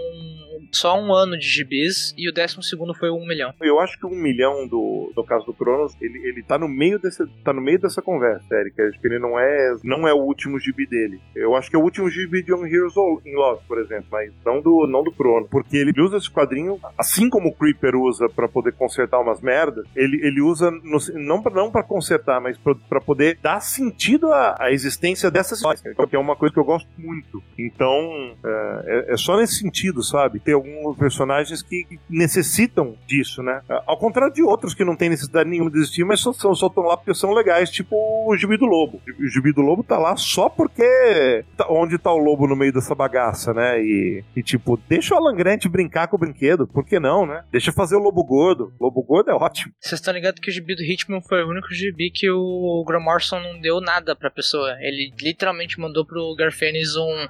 só 0.72 1.00
um 1.00 1.14
ano 1.14 1.38
de 1.38 1.48
gibis. 1.48 2.14
E 2.18 2.30
o 2.30 2.34
décimo 2.34 2.64
segundo 2.64 2.94
foi 2.94 3.10
um 3.10 3.26
milhão. 3.26 3.54
Eu 3.62 3.80
acho 3.80 3.98
que 4.00 4.06
um 4.06 4.16
milhão 4.16 4.68
do, 4.68 5.12
no 5.16 5.24
caso 5.24 5.46
do 5.46 5.54
Cronos, 5.54 5.94
ele, 6.02 6.18
ele 6.28 6.44
tá 6.44 6.58
no 6.58 6.68
meio 6.68 7.00
desse, 7.00 7.24
tá 7.44 7.54
no 7.54 7.62
meio 7.62 7.80
dessa 7.80 8.02
conversa, 8.02 8.46
Eric. 8.56 8.82
Acho 8.82 9.00
que 9.00 9.08
ele 9.08 9.20
não 9.20 9.38
é, 9.40 9.76
não 9.84 10.08
é 10.08 10.14
o 10.14 10.18
último 10.22 10.60
gibi 10.60 10.86
dele. 10.88 11.20
Eu 11.36 11.56
acho 11.56 11.70
que 11.70 11.76
é 11.76 11.80
o 11.80 11.84
último 11.84 12.10
gibi 12.10 12.44
de 12.44 12.54
On 12.54 12.66
Heroes 12.66 12.96
in 13.26 13.36
Love, 13.36 13.62
por 13.68 13.80
exemplo, 13.80 14.06
mas 14.12 14.32
não 14.46 14.62
do, 14.62 14.88
não 14.88 15.04
do 15.04 15.12
Crono. 15.12 15.48
Porque 15.50 15.78
ele 15.78 15.94
usa 16.02 16.18
esse 16.18 16.30
quadrinho, 16.32 16.80
assim 16.98 17.30
como 17.30 17.50
o 17.50 17.54
Creeper 17.56 17.96
usa 17.96 18.28
pra 18.30 18.48
poder 18.48 18.74
consertar 18.74 19.20
umas 19.20 19.42
merdas, 19.42 19.86
ele, 19.96 20.20
ele 20.26 20.42
usa 20.42 20.70
no- 20.72 20.98
não 21.16 21.42
não 21.56 21.72
pra 21.72 21.84
consertar, 21.84 22.42
mas 22.42 22.58
pra 22.90 23.00
poder 23.02 23.38
dar 23.42 23.60
sentido 23.62 24.32
à, 24.32 24.56
à 24.60 24.72
existência 24.72 25.30
dessas 25.32 25.60
histórias, 25.60 25.82
que 25.82 26.16
é 26.16 26.20
uma 26.20 26.36
coisa 26.36 26.54
que 26.54 26.60
eu 26.60 26.64
gosto 26.66 26.88
muito. 26.98 27.42
Então, 27.58 28.36
é, 28.44 29.06
é- 29.10 29.14
é 29.14 29.18
só 29.18 29.38
nesse 29.38 29.60
sentido, 29.60 30.04
sabe? 30.04 30.40
Tem 30.40 30.54
alguns 30.54 30.98
personagens 30.98 31.62
que 31.62 31.86
necessitam 32.10 32.96
disso, 33.08 33.42
né? 33.44 33.62
Ao 33.86 33.98
contrário 33.98 34.34
de 34.34 34.42
outros 34.44 34.74
que 34.74 34.84
não 34.84 34.96
tem 34.96 35.10
necessidade 35.10 35.50
nenhuma 35.50 35.70
de 35.72 35.78
existir, 35.78 36.04
mas 36.04 36.20
só 36.20 36.32
estão 36.32 36.54
só 36.56 36.68
tão 36.70 36.84
lá 36.84 36.98
porque 36.98 37.14
são 37.16 37.32
legais, 37.34 37.70
tipo 37.70 37.96
o 37.96 38.36
Gibi 38.38 38.58
do 38.58 38.66
Lobo. 38.66 39.02
O 39.20 39.28
Gibi 39.28 39.54
do 39.54 39.62
Lobo 39.62 39.84
tá 39.84 39.98
lá 39.98 40.16
só 40.16 40.50
porque 40.50 41.44
tá- 41.58 41.68
onde 41.70 41.98
tá 41.98 42.12
o 42.12 42.18
lobo 42.18 42.48
no 42.48 42.56
meio 42.56 42.74
dessa 42.74 42.94
bagaça, 42.94 43.54
né? 43.54 43.82
E, 43.82 44.24
e, 44.36 44.44
tipo, 44.44 44.78
deixa 44.90 45.16
o 45.16 45.18
Alan 45.18 45.36
Grant 45.36 45.66
brincar 45.68 46.08
com 46.08 46.16
o 46.16 46.20
brinquedo, 46.20 46.68
por 46.68 46.86
que 46.86 47.00
não, 47.00 47.26
né? 47.26 47.44
Deixa 47.52 47.72
fazer 47.72 47.96
o 47.96 48.00
Lobo 48.00 48.24
Gordo. 48.24 48.74
Lobo 48.80 49.02
Gordo 49.04 49.32
é 49.32 49.34
ótimo. 49.34 49.74
Vocês 49.80 50.00
estão 50.00 50.14
ligados 50.14 50.40
que 50.40 50.50
o 50.50 50.54
gibi 50.54 50.76
do 50.76 50.84
Hitman 50.84 51.22
foi 51.22 51.44
o 51.44 51.50
único 51.50 51.74
gibi 51.74 52.12
que 52.12 52.30
o 52.30 52.84
Graham 52.88 53.04
Morrison 53.04 53.40
não 53.40 53.60
deu 53.60 53.80
nada 53.82 54.16
pra 54.16 54.30
pessoa. 54.30 54.76
Ele 54.80 55.14
literalmente 55.22 55.80
mandou 55.80 56.06
pro 56.06 56.36
Garfênis 56.36 56.96
um. 56.96 57.28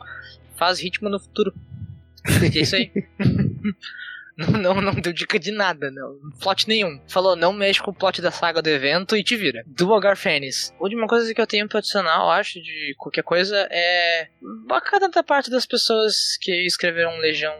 Faz 0.57 0.81
Hitman 0.81 1.11
no 1.11 1.19
futuro. 1.19 1.53
É 2.55 2.59
isso 2.59 2.75
aí. 2.75 2.91
Não, 4.37 4.81
não, 4.81 4.93
deu 4.93 5.13
dica 5.13 5.39
de 5.39 5.51
nada, 5.51 5.89
não. 5.89 6.17
Plot 6.41 6.67
nenhum. 6.67 6.99
Falou, 7.07 7.35
não 7.35 7.53
mexe 7.53 7.81
com 7.81 7.91
o 7.91 7.93
plot 7.93 8.21
da 8.21 8.31
saga 8.31 8.61
do 8.61 8.69
evento 8.69 9.15
e 9.15 9.23
te 9.23 9.37
vira. 9.37 9.63
Do 9.65 9.97
Garfênis. 9.99 10.73
Última 10.79 11.07
coisa 11.07 11.33
que 11.33 11.39
eu 11.39 11.47
tenho 11.47 11.69
pra 11.69 11.79
adicionar, 11.79 12.17
eu 12.17 12.29
acho, 12.29 12.61
de 12.61 12.93
qualquer 12.97 13.23
coisa, 13.23 13.67
é. 13.71 14.27
Bacana 14.67 15.07
da 15.09 15.23
parte 15.23 15.49
das 15.49 15.65
pessoas 15.65 16.37
que 16.41 16.65
escreveram 16.65 17.17
Legião 17.17 17.53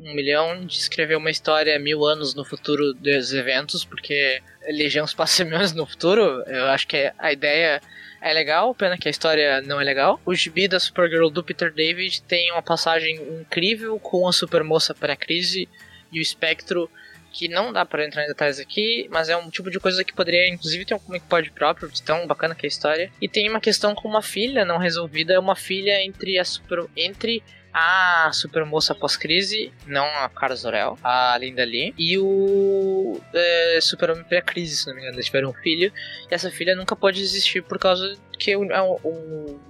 um 0.00 0.14
milhão 0.14 0.64
de 0.64 0.78
escrever 0.78 1.16
uma 1.16 1.30
história 1.30 1.78
mil 1.78 2.04
anos 2.04 2.34
no 2.34 2.44
futuro 2.44 2.94
dos 2.94 3.32
eventos, 3.32 3.84
porque 3.84 4.42
Legião 4.68 5.06
se 5.06 5.14
passa 5.14 5.44
mil 5.44 5.56
anos 5.56 5.72
no 5.72 5.86
futuro. 5.86 6.42
Eu 6.46 6.66
acho 6.66 6.86
que 6.86 7.12
a 7.18 7.32
ideia 7.32 7.80
é 8.20 8.32
legal, 8.32 8.74
pena 8.74 8.98
que 8.98 9.08
a 9.08 9.10
história 9.10 9.62
não 9.62 9.80
é 9.80 9.84
legal. 9.84 10.20
O 10.26 10.34
gibi 10.34 10.68
da 10.68 10.78
Supergirl 10.78 11.28
do 11.28 11.42
Peter 11.42 11.72
David 11.72 12.22
tem 12.22 12.52
uma 12.52 12.62
passagem 12.62 13.16
incrível 13.40 13.98
com 13.98 14.28
a 14.28 14.32
Supermoça 14.32 14.94
pré-crise 14.94 15.68
e 16.12 16.18
o 16.18 16.22
Espectro, 16.22 16.90
que 17.32 17.48
não 17.48 17.72
dá 17.72 17.84
pra 17.84 18.04
entrar 18.04 18.24
em 18.24 18.28
detalhes 18.28 18.58
aqui, 18.58 19.08
mas 19.10 19.28
é 19.28 19.36
um 19.36 19.48
tipo 19.48 19.70
de 19.70 19.78
coisa 19.78 20.02
que 20.02 20.12
poderia, 20.12 20.48
inclusive, 20.48 20.84
ter 20.84 20.94
um 20.94 20.98
comic 20.98 21.24
pod 21.26 21.50
próprio, 21.52 21.88
de 21.88 22.02
tão 22.02 22.26
bacana 22.26 22.54
que 22.54 22.66
é 22.66 22.68
a 22.68 22.68
história. 22.68 23.12
E 23.20 23.28
tem 23.28 23.48
uma 23.48 23.60
questão 23.60 23.94
com 23.94 24.08
uma 24.08 24.22
filha 24.22 24.64
não 24.64 24.78
resolvida, 24.78 25.38
uma 25.38 25.54
filha 25.54 26.02
entre 26.04 26.38
a 26.38 26.44
super, 26.44 26.86
entre 26.96 27.42
a 27.72 28.30
Supermoça 28.32 28.94
pós-crise, 28.94 29.72
não 29.86 30.04
a 30.04 30.28
Cara 30.28 30.56
Zor-El, 30.56 30.98
a 31.02 31.38
Linda 31.38 31.64
Lee, 31.64 31.94
e 31.96 32.18
o 32.18 33.20
é, 33.32 33.78
Super-Homem 33.80 34.24
pré-crise, 34.24 34.76
se 34.76 34.86
não 34.88 34.94
me 34.94 35.00
engano, 35.00 35.16
eles 35.16 35.26
tiveram 35.26 35.50
um 35.50 35.54
filho, 35.54 35.92
e 36.28 36.34
essa 36.34 36.50
filha 36.50 36.74
nunca 36.74 36.96
pode 36.96 37.22
existir 37.22 37.62
por 37.62 37.78
causa 37.78 38.16
que 38.38 38.56
o, 38.56 38.62
o, 38.62 39.08
o 39.08 39.60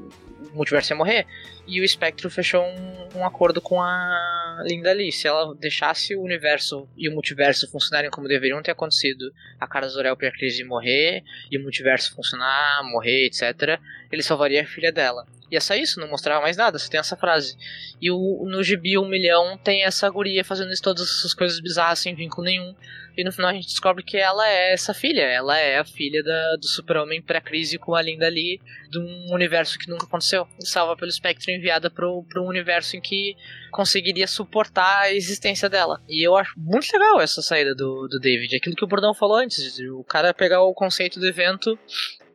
multiverso 0.54 0.92
ia 0.92 0.96
morrer. 0.96 1.26
E 1.66 1.80
o 1.80 1.88
Spectro 1.88 2.30
fechou 2.30 2.62
um, 2.62 3.18
um 3.18 3.26
acordo 3.26 3.60
com 3.60 3.80
a 3.80 4.62
Linda 4.64 4.92
Lee. 4.92 5.12
Se 5.12 5.28
ela 5.28 5.54
deixasse 5.54 6.16
o 6.16 6.22
universo 6.22 6.88
e 6.96 7.08
o 7.08 7.12
multiverso 7.12 7.70
funcionarem 7.70 8.10
como 8.10 8.28
deveriam 8.28 8.62
ter 8.62 8.72
acontecido, 8.72 9.32
a 9.58 9.66
Cara 9.66 9.88
Zor-El 9.88 10.16
pré-crise 10.16 10.64
morrer, 10.64 11.22
e 11.50 11.58
o 11.58 11.62
multiverso 11.62 12.14
funcionar, 12.14 12.82
morrer, 12.84 13.26
etc., 13.26 13.80
ele 14.10 14.22
salvaria 14.22 14.62
a 14.62 14.66
filha 14.66 14.92
dela. 14.92 15.26
E 15.50 15.56
é 15.56 15.60
só 15.60 15.74
isso, 15.74 15.98
não 15.98 16.08
mostrava 16.08 16.42
mais 16.42 16.56
nada, 16.56 16.78
só 16.78 16.88
tem 16.88 17.00
essa 17.00 17.16
frase. 17.16 17.56
E 18.00 18.10
o, 18.10 18.46
no 18.48 18.62
gibi 18.62 18.96
1 18.96 19.08
milhão 19.08 19.58
tem 19.58 19.84
essa 19.84 20.08
guria 20.08 20.44
fazendo 20.44 20.70
todas 20.80 21.02
essas 21.02 21.34
coisas 21.34 21.60
bizarras 21.60 21.98
sem 21.98 22.14
vínculo 22.14 22.44
nenhum. 22.44 22.74
E 23.16 23.24
no 23.24 23.32
final 23.32 23.50
a 23.50 23.54
gente 23.54 23.66
descobre 23.66 24.04
que 24.04 24.16
ela 24.16 24.48
é 24.48 24.72
essa 24.72 24.94
filha. 24.94 25.22
Ela 25.22 25.58
é 25.58 25.78
a 25.78 25.84
filha 25.84 26.22
da, 26.22 26.56
do 26.56 26.66
super-homem 26.66 27.20
pré-crise 27.20 27.78
com 27.78 27.94
a 27.94 28.02
Linda 28.02 28.28
Lee 28.28 28.60
de 28.88 28.98
um 28.98 29.34
universo 29.34 29.78
que 29.78 29.90
nunca 29.90 30.06
aconteceu. 30.06 30.46
Salva 30.60 30.96
pelo 30.96 31.10
espectro 31.10 31.50
enviada 31.50 31.90
pro, 31.90 32.24
pro 32.28 32.44
universo 32.44 32.96
em 32.96 33.00
que 33.00 33.36
conseguiria 33.72 34.26
suportar 34.26 35.02
a 35.02 35.12
existência 35.12 35.68
dela. 35.68 36.00
E 36.08 36.26
eu 36.26 36.36
acho 36.36 36.54
muito 36.56 36.90
legal 36.92 37.20
essa 37.20 37.42
saída 37.42 37.74
do, 37.74 38.08
do 38.08 38.18
David. 38.18 38.56
Aquilo 38.56 38.76
que 38.76 38.84
o 38.84 38.88
Bordão 38.88 39.12
falou 39.12 39.36
antes. 39.36 39.78
O 39.80 40.04
cara 40.04 40.32
pegar 40.32 40.62
o 40.62 40.72
conceito 40.72 41.18
do 41.18 41.26
evento 41.26 41.78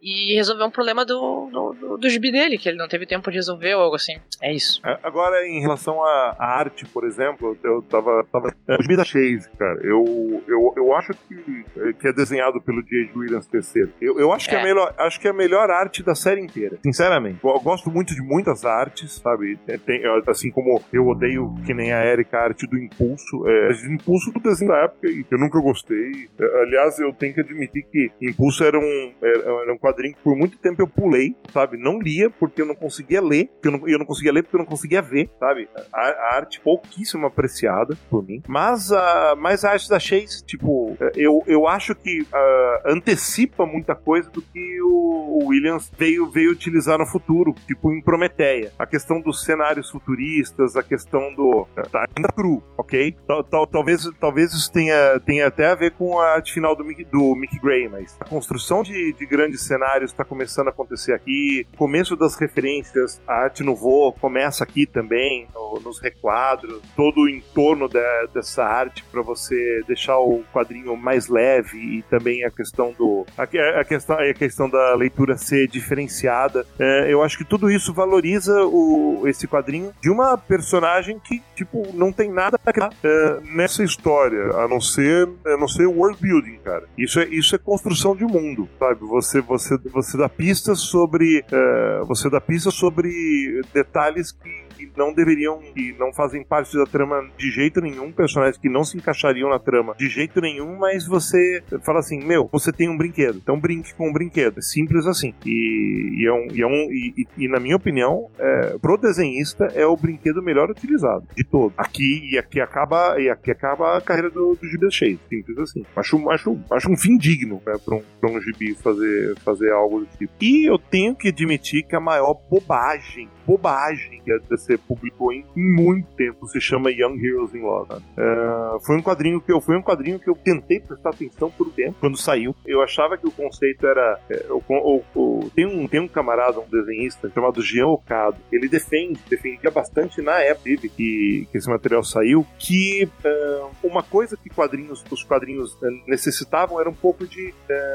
e 0.05 0.35
resolver 0.35 0.63
um 0.63 0.69
problema 0.69 1.03
do, 1.03 1.49
do, 1.51 1.73
do, 1.73 1.97
do 1.97 2.09
gibi 2.09 2.31
dele, 2.31 2.59
que 2.59 2.69
ele 2.69 2.77
não 2.77 2.87
teve 2.87 3.07
tempo 3.07 3.31
de 3.31 3.37
resolver 3.37 3.73
ou 3.73 3.81
algo 3.81 3.95
assim. 3.95 4.17
É 4.39 4.53
isso. 4.53 4.79
É, 4.85 4.99
Agora, 5.01 5.47
em 5.47 5.59
relação 5.59 6.03
à, 6.03 6.35
à 6.37 6.45
arte, 6.59 6.85
por 6.85 7.05
exemplo, 7.05 7.57
eu 7.63 7.81
tava. 7.81 8.23
tava 8.31 8.53
é, 8.67 8.75
o 8.75 8.81
gibi 8.83 8.95
da 8.95 9.03
Chase, 9.03 9.49
cara, 9.57 9.79
eu, 9.83 10.43
eu, 10.47 10.73
eu 10.77 10.95
acho 10.95 11.11
que, 11.27 11.65
que 11.99 12.07
é 12.07 12.13
desenhado 12.13 12.61
pelo 12.61 12.83
J.J. 12.83 13.17
Williams 13.17 13.49
III. 13.51 13.89
Eu, 13.99 14.19
eu 14.19 14.31
acho, 14.31 14.47
que 14.47 14.53
é. 14.53 14.59
É. 14.59 14.61
a 14.61 14.63
melhor, 14.63 14.93
acho 14.95 15.19
que 15.19 15.27
é 15.27 15.31
a 15.31 15.33
melhor 15.33 15.71
arte 15.71 16.03
da 16.03 16.13
série 16.13 16.41
inteira, 16.41 16.77
sinceramente. 16.83 17.39
Eu 17.43 17.59
gosto 17.59 17.89
muito 17.89 18.13
de 18.13 18.21
muitas 18.21 18.63
artes, 18.63 19.13
sabe? 19.13 19.57
É, 19.67 19.77
tem- 19.79 20.03
assim 20.27 20.51
como 20.51 20.79
eu 20.93 21.07
odeio, 21.07 21.55
que 21.65 21.73
nem 21.73 21.91
a 21.91 22.05
Erika, 22.05 22.37
a 22.37 22.43
arte 22.43 22.67
do 22.67 22.77
Impulso. 22.77 23.47
É, 23.47 23.71
Impulso 23.91 24.31
do 24.31 24.39
desenho 24.39 24.69
da 24.69 24.83
época, 24.83 25.07
e 25.09 25.25
eu 25.31 25.39
nunca 25.39 25.59
gostei. 25.59 26.29
É, 26.39 26.61
Aliás, 26.61 26.99
eu 26.99 27.11
tenho 27.13 27.33
que 27.33 27.41
admitir 27.41 27.83
que 27.91 28.11
Impulso 28.21 28.63
era 28.63 28.77
um, 28.77 29.13
era, 29.21 29.39
era 29.39 29.73
um 29.73 29.77
quadrinho 29.77 29.94
quadrinho 29.95 30.15
que 30.15 30.21
por 30.21 30.35
muito 30.35 30.57
tempo 30.57 30.81
eu 30.81 30.87
pulei, 30.87 31.35
sabe? 31.51 31.77
Não 31.77 31.99
lia 31.99 32.29
porque 32.29 32.61
eu 32.61 32.65
não 32.65 32.75
conseguia 32.75 33.21
ler, 33.21 33.49
eu 33.63 33.71
não, 33.71 33.87
eu 33.87 33.97
não 33.97 34.05
conseguia 34.05 34.33
ler 34.33 34.43
porque 34.43 34.55
eu 34.55 34.59
não 34.59 34.65
conseguia 34.65 35.01
ver, 35.01 35.29
sabe? 35.39 35.69
A, 35.93 36.01
a 36.01 36.35
arte 36.35 36.59
pouquíssimo 36.59 37.25
apreciada 37.25 37.97
por 38.09 38.25
mim. 38.25 38.41
Mas, 38.47 38.91
uh, 38.91 39.35
mas 39.37 39.63
a 39.63 39.71
arte 39.71 39.89
da 39.89 39.99
Chase, 39.99 40.43
tipo, 40.45 40.97
eu, 41.15 41.41
eu 41.47 41.67
acho 41.67 41.95
que 41.95 42.21
uh, 42.21 42.91
antecipa 42.91 43.65
muita 43.65 43.95
coisa 43.95 44.29
do 44.29 44.41
que 44.41 44.81
o, 44.81 45.39
o 45.41 45.47
Williams 45.47 45.91
veio, 45.97 46.29
veio 46.29 46.51
utilizar 46.51 46.97
no 46.97 47.05
futuro, 47.05 47.55
tipo 47.65 47.91
em 47.93 48.01
Prometeia. 48.01 48.71
A 48.77 48.85
questão 48.85 49.21
dos 49.21 49.43
cenários 49.43 49.89
futuristas, 49.89 50.75
a 50.75 50.83
questão 50.83 51.33
do. 51.33 51.67
Tá 51.91 52.05
ainda 52.15 52.29
cru, 52.29 52.61
ok? 52.77 53.15
Tal, 53.27 53.43
tal, 53.43 53.67
talvez, 53.67 54.09
talvez 54.19 54.53
isso 54.53 54.71
tenha, 54.71 55.19
tenha 55.21 55.47
até 55.47 55.67
a 55.67 55.75
ver 55.75 55.91
com 55.91 56.19
a 56.19 56.33
arte 56.33 56.53
final 56.53 56.75
do 56.75 56.83
Mick, 56.83 57.05
do 57.05 57.35
Mick 57.35 57.59
Gray, 57.59 57.87
mas 57.87 58.17
a 58.19 58.25
construção 58.25 58.83
de, 58.83 59.13
de 59.13 59.25
grandes 59.25 59.61
cenários 59.61 59.84
está 60.03 60.23
começando 60.23 60.67
a 60.67 60.71
acontecer 60.71 61.13
aqui. 61.13 61.65
O 61.73 61.77
começo 61.77 62.15
das 62.15 62.35
referências, 62.35 63.21
a 63.27 63.33
arte 63.33 63.63
no 63.63 63.75
voo 63.75 64.13
começa 64.13 64.63
aqui 64.63 64.85
também, 64.85 65.47
no, 65.53 65.79
nos 65.79 65.99
requadros, 65.99 66.81
todo 66.95 67.21
o 67.21 67.29
entorno 67.29 67.87
de, 67.87 68.27
dessa 68.33 68.63
arte 68.63 69.03
para 69.11 69.21
você 69.21 69.81
deixar 69.87 70.17
o 70.17 70.43
quadrinho 70.53 70.95
mais 70.95 71.27
leve 71.27 71.77
e 71.77 72.01
também 72.03 72.43
a 72.43 72.51
questão 72.51 72.93
do. 72.97 73.25
A, 73.37 73.43
a, 73.43 73.83
questão, 73.83 74.17
a 74.17 74.33
questão 74.33 74.69
da 74.69 74.95
leitura 74.95 75.37
ser 75.37 75.67
diferenciada. 75.67 76.65
É, 76.79 77.11
eu 77.11 77.21
acho 77.23 77.37
que 77.37 77.45
tudo 77.45 77.69
isso 77.69 77.93
valoriza 77.93 78.65
o, 78.65 79.23
esse 79.27 79.47
quadrinho 79.47 79.91
de 80.01 80.09
uma 80.09 80.37
personagem 80.37 81.19
que, 81.19 81.41
tipo, 81.55 81.87
não 81.93 82.11
tem 82.11 82.31
nada 82.31 82.59
é, 83.03 83.39
nessa 83.53 83.83
história, 83.83 84.51
a 84.57 84.67
não 84.67 84.81
ser, 84.81 85.27
a 85.45 85.57
não 85.57 85.67
ser 85.67 85.85
world 85.85 86.19
building, 86.21 86.57
cara. 86.63 86.83
Isso 86.97 87.19
é, 87.19 87.25
isso 87.25 87.55
é 87.55 87.57
construção 87.57 88.15
de 88.15 88.25
mundo, 88.25 88.67
sabe? 88.79 89.01
Você, 89.01 89.41
você, 89.41 89.74
você 89.91 90.17
dá 90.17 90.29
pistas 90.29 90.79
sobre, 90.79 91.43
é, 91.51 91.99
você 92.05 92.29
dá 92.29 92.39
pistas 92.41 92.73
sobre 92.73 93.61
detalhes 93.73 94.31
que 94.31 94.64
que 94.85 94.97
não 94.97 95.13
deveriam, 95.13 95.59
que 95.73 95.95
não 95.99 96.13
fazem 96.13 96.43
parte 96.43 96.75
da 96.77 96.85
trama 96.85 97.27
de 97.37 97.51
jeito 97.51 97.81
nenhum, 97.81 98.11
personagens 98.11 98.57
que 98.57 98.69
não 98.69 98.83
se 98.83 98.97
encaixariam 98.97 99.49
na 99.49 99.59
trama 99.59 99.95
de 99.97 100.07
jeito 100.07 100.41
nenhum, 100.41 100.77
mas 100.77 101.05
você 101.05 101.63
fala 101.83 101.99
assim, 101.99 102.23
meu, 102.23 102.49
você 102.51 102.71
tem 102.71 102.89
um 102.89 102.97
brinquedo, 102.97 103.37
então 103.37 103.59
brinque 103.59 103.93
com 103.95 104.09
um 104.09 104.13
brinquedo. 104.13 104.59
É 104.59 104.61
simples 104.61 105.05
assim. 105.05 105.33
E, 105.45 106.21
e, 106.21 106.27
é 106.27 106.33
um, 106.33 106.47
e, 106.51 106.61
é 106.61 106.67
um, 106.67 106.91
e, 106.91 107.27
e, 107.37 107.47
na 107.47 107.59
minha 107.59 107.75
opinião, 107.75 108.29
é, 108.37 108.77
pro 108.77 108.97
desenhista 108.97 109.65
é 109.73 109.85
o 109.85 109.97
brinquedo 109.97 110.41
melhor 110.41 110.69
utilizado 110.69 111.27
de 111.35 111.43
todos. 111.43 111.73
Aqui 111.77 112.29
e 112.31 112.37
aqui 112.37 112.59
acaba 112.59 113.19
e 113.19 113.29
aqui 113.29 113.51
acaba 113.51 113.97
a 113.97 114.01
carreira 114.01 114.29
do, 114.29 114.55
do 114.55 114.67
Gibi 114.67 114.91
Shade, 114.91 115.19
simples 115.29 115.57
assim. 115.57 115.85
Acho, 115.95 116.29
acho, 116.29 116.57
acho 116.71 116.91
um 116.91 116.97
fim 116.97 117.17
digno 117.17 117.61
né, 117.65 117.73
para 117.83 117.95
um, 117.95 118.03
pra 118.19 118.29
um 118.29 118.39
gibi 118.41 118.75
fazer, 118.75 119.35
fazer 119.39 119.71
algo 119.71 120.01
do 120.01 120.05
tipo. 120.17 120.33
E 120.41 120.65
eu 120.65 120.77
tenho 120.77 121.15
que 121.15 121.29
admitir 121.29 121.83
que 121.83 121.95
a 121.95 121.99
maior 121.99 122.35
bobagem 122.49 123.29
bobagem 123.45 124.21
que 124.23 124.31
a 124.31 124.37
DC 124.49 124.77
publicou 124.79 125.31
em 125.31 125.45
muito 125.55 126.07
tempo, 126.15 126.47
se 126.47 126.59
chama 126.59 126.91
Young 126.91 127.17
Heroes 127.23 127.53
in 127.53 127.61
Love. 127.61 127.93
Uh, 127.93 128.79
foi 128.85 128.97
um 128.97 129.01
quadrinho 129.01 129.41
que 129.41 129.51
eu 129.51 129.61
foi 129.61 129.77
um 129.77 129.81
quadrinho 129.81 130.19
que 130.19 130.29
eu 130.29 130.35
tentei 130.35 130.79
prestar 130.79 131.09
atenção 131.11 131.51
por 131.51 131.67
um 131.67 131.71
tempo 131.71 131.97
quando 131.99 132.17
saiu. 132.17 132.55
Eu 132.65 132.81
achava 132.81 133.17
que 133.17 133.27
o 133.27 133.31
conceito 133.31 133.85
era 133.85 134.19
é, 134.29 134.45
o, 134.49 134.61
o, 134.67 135.03
o, 135.15 135.49
tem 135.55 135.65
um 135.65 135.87
tem 135.87 135.99
um 135.99 136.07
camarada, 136.07 136.59
um 136.59 136.67
desenhista 136.67 137.29
chamado 137.29 137.61
Jean 137.61 137.87
Ocado. 137.87 138.37
Ele 138.51 138.67
defende, 138.67 139.19
defendia 139.29 139.71
bastante 139.71 140.21
na 140.21 140.39
época 140.39 140.65
que, 140.65 141.47
que 141.51 141.57
esse 141.57 141.69
material 141.69 142.03
saiu, 142.03 142.45
que 142.57 143.07
uh, 143.23 143.69
uma 143.83 144.01
coisa 144.01 144.37
que 144.37 144.49
quadrinhos, 144.49 145.03
os 145.11 145.23
quadrinhos 145.23 145.73
uh, 145.73 146.03
necessitavam 146.07 146.79
era 146.79 146.89
um 146.89 146.93
pouco 146.93 147.27
de 147.27 147.53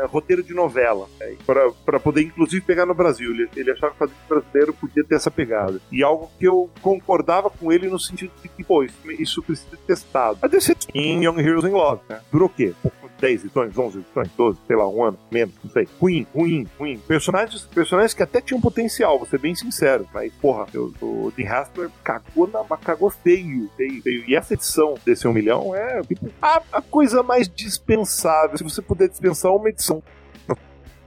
roteiro 0.09 0.43
de 0.43 0.55
novela, 0.55 1.07
né, 1.19 1.37
para 1.85 2.01
poder 2.01 2.23
inclusive 2.23 2.65
pegar 2.65 2.87
no 2.87 2.95
Brasil. 2.95 3.31
Ele, 3.31 3.49
ele 3.57 3.71
achava 3.71 3.93
que 3.93 3.97
o 3.97 4.07
quadrinho 4.07 4.29
brasileiro 4.29 4.75
podia 4.75 5.05
ter 5.05 5.15
essa 5.17 5.31
pegada. 5.41 5.81
E 5.91 6.03
algo 6.03 6.31
que 6.39 6.47
eu 6.47 6.71
concordava 6.83 7.49
com 7.51 7.73
ele 7.73 7.89
no 7.89 7.99
sentido 7.99 8.33
de 8.43 8.49
que, 8.49 8.63
pô, 8.63 8.83
isso, 8.83 8.97
isso 9.13 9.43
precisa 9.43 9.71
ser 9.71 9.79
testado. 9.79 10.39
A 10.43 10.47
DC 10.47 10.77
em 10.95 11.25
Young 11.25 11.41
Heroes 11.41 11.65
in 11.65 11.71
Love, 11.71 12.03
né? 12.09 12.21
Durou 12.31 12.49
o 12.49 12.53
quê? 12.53 12.75
10 13.21 13.45
edições, 13.45 13.77
11 13.77 13.99
edições, 13.99 14.31
12, 14.37 14.59
sei 14.67 14.77
lá, 14.77 14.89
um 14.89 15.05
ano, 15.05 15.19
menos, 15.31 15.55
não 15.63 15.71
sei. 15.71 15.87
Ruim, 16.01 16.27
ruim, 16.35 16.67
ruim. 16.79 16.99
Personagens, 17.07 17.63
personagens 17.67 18.15
que 18.15 18.23
até 18.23 18.41
tinham 18.41 18.61
potencial, 18.61 19.19
vou 19.19 19.27
ser 19.27 19.39
bem 19.39 19.55
sincero, 19.55 20.09
mas, 20.13 20.33
porra, 20.35 20.67
eu, 20.73 20.93
o 21.03 21.31
The 21.37 21.47
Haspler 21.47 21.91
cagou, 22.03 22.47
na, 22.49 22.65
cagou 22.79 23.11
feio, 23.11 23.71
feio, 23.77 24.03
feio. 24.03 24.25
E 24.27 24.35
essa 24.35 24.55
edição 24.55 24.95
desse 25.05 25.29
1 25.29 25.33
milhão 25.33 25.75
é 25.75 26.01
tipo, 26.03 26.31
a, 26.41 26.63
a 26.73 26.81
coisa 26.81 27.23
mais 27.23 27.47
dispensável. 27.47 28.57
Se 28.57 28.65
você 28.65 28.81
puder 28.81 29.09
dispensar 29.09 29.55
uma 29.55 29.69
edição, 29.69 30.03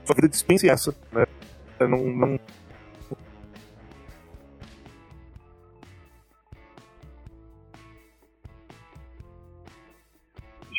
sua 0.04 0.14
vida 0.14 0.28
dispense 0.28 0.68
essa, 0.68 0.94
né? 1.12 1.26
Não, 1.80 1.98
não, 1.98 2.40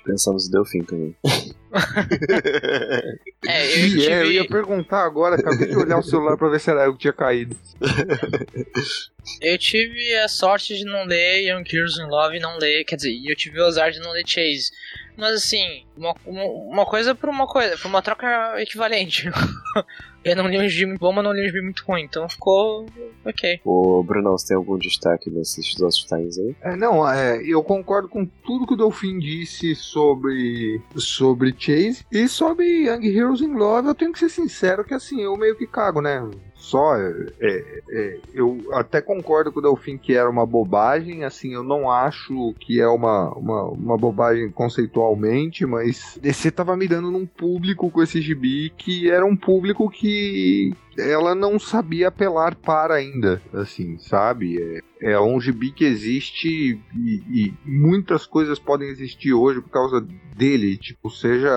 pensamos 0.05 0.47
deu 0.47 0.63
fim 0.63 0.83
também. 0.83 1.15
é, 3.45 3.65
eu, 3.65 3.89
tive... 3.89 4.07
é, 4.07 4.21
eu 4.21 4.31
ia 4.31 4.47
perguntar 4.47 5.03
agora, 5.03 5.35
acabei 5.35 5.67
de 5.67 5.75
olhar 5.75 5.97
o 5.97 6.03
celular 6.03 6.37
pra 6.37 6.49
ver 6.49 6.59
se 6.59 6.69
era 6.69 6.85
eu 6.85 6.93
que 6.93 6.99
tinha 6.99 7.13
caído. 7.13 7.55
Eu 9.41 9.57
tive 9.57 10.15
a 10.17 10.27
sorte 10.27 10.77
de 10.77 10.85
não 10.85 11.03
ler 11.05 11.41
Young 11.47 11.63
Heroes 11.71 11.97
in 11.97 12.05
Love 12.05 12.37
e 12.37 12.39
não 12.39 12.59
ler, 12.59 12.83
quer 12.83 12.95
dizer, 12.95 13.19
eu 13.25 13.35
tive 13.35 13.59
o 13.59 13.65
azar 13.65 13.91
de 13.91 13.99
não 13.99 14.11
ler 14.11 14.23
Chase. 14.25 14.69
Mas 15.17 15.35
assim, 15.35 15.83
uma, 15.97 16.13
uma, 16.25 16.43
uma 16.43 16.85
coisa 16.85 17.15
por 17.15 17.29
uma 17.29 17.47
coisa, 17.47 17.77
por 17.77 17.87
uma 17.87 18.01
troca 18.01 18.61
equivalente. 18.61 19.29
eu 20.23 20.35
não 20.35 20.47
li 20.47 20.59
um 20.59 20.67
gibi 20.67 20.87
muito 20.87 20.99
bom, 20.99 21.13
mas 21.13 21.23
não 21.23 21.31
li 21.31 21.43
um 21.43 21.45
gibi 21.45 21.61
muito 21.61 21.83
ruim, 21.87 22.03
então 22.03 22.27
ficou 22.27 22.85
ok. 23.23 23.61
Ô, 23.63 24.03
Bruno, 24.03 24.31
você 24.31 24.49
tem 24.49 24.57
algum 24.57 24.77
destaque 24.77 25.29
nesses 25.29 25.73
dois 25.75 25.95
times 25.95 26.37
aí? 26.37 26.55
É, 26.61 26.75
não, 26.75 27.09
é, 27.09 27.41
eu 27.45 27.63
concordo 27.63 28.09
com 28.09 28.25
tudo 28.25 28.67
que 28.67 28.73
o 28.73 28.77
Dolphin 28.77 29.19
disse 29.19 29.73
sobre, 29.75 30.81
sobre 30.97 31.53
Chase 31.65 32.05
e 32.11 32.27
sobre 32.27 32.85
Young 32.85 33.05
Heroes 33.05 33.41
in 33.41 33.53
Love. 33.53 33.87
Eu 33.87 33.95
tenho 33.95 34.13
que 34.13 34.19
ser 34.19 34.29
sincero 34.29 34.83
que 34.83 34.93
assim, 34.93 35.21
eu 35.21 35.35
meio 35.35 35.55
que 35.55 35.65
cago, 35.65 36.01
né? 36.01 36.21
só. 36.65 36.97
É, 36.97 37.81
é, 37.89 38.17
eu 38.33 38.59
até 38.73 39.01
concordo 39.01 39.51
com 39.51 39.59
o 39.59 39.61
Delfim 39.61 39.97
que 39.97 40.15
era 40.15 40.29
uma 40.29 40.45
bobagem, 40.45 41.23
assim, 41.23 41.53
eu 41.53 41.63
não 41.63 41.89
acho 41.91 42.53
que 42.59 42.81
é 42.81 42.87
uma, 42.87 43.29
uma, 43.33 43.63
uma 43.69 43.97
bobagem 43.97 44.49
conceitualmente, 44.49 45.65
mas 45.65 46.17
DC 46.21 46.51
tava 46.51 46.75
mirando 46.75 47.11
num 47.11 47.25
público 47.25 47.89
com 47.91 48.01
esse 48.01 48.19
gibi 48.21 48.71
que 48.75 49.09
era 49.09 49.25
um 49.25 49.35
público 49.35 49.89
que 49.89 50.73
ela 50.97 51.35
não 51.35 51.59
sabia 51.59 52.07
apelar 52.07 52.55
para 52.55 52.95
ainda, 52.95 53.41
assim, 53.53 53.97
sabe? 53.99 54.61
É, 54.61 54.79
é 55.01 55.19
um 55.19 55.39
gibi 55.39 55.71
que 55.71 55.83
existe 55.83 56.79
e, 56.95 57.23
e, 57.29 57.53
muitas 57.65 58.25
coisas 58.25 58.57
podem 58.57 58.87
existir 58.89 59.33
hoje 59.33 59.61
por 59.61 59.69
causa 59.69 60.01
dele, 60.35 60.77
tipo, 60.77 61.09
seja 61.09 61.49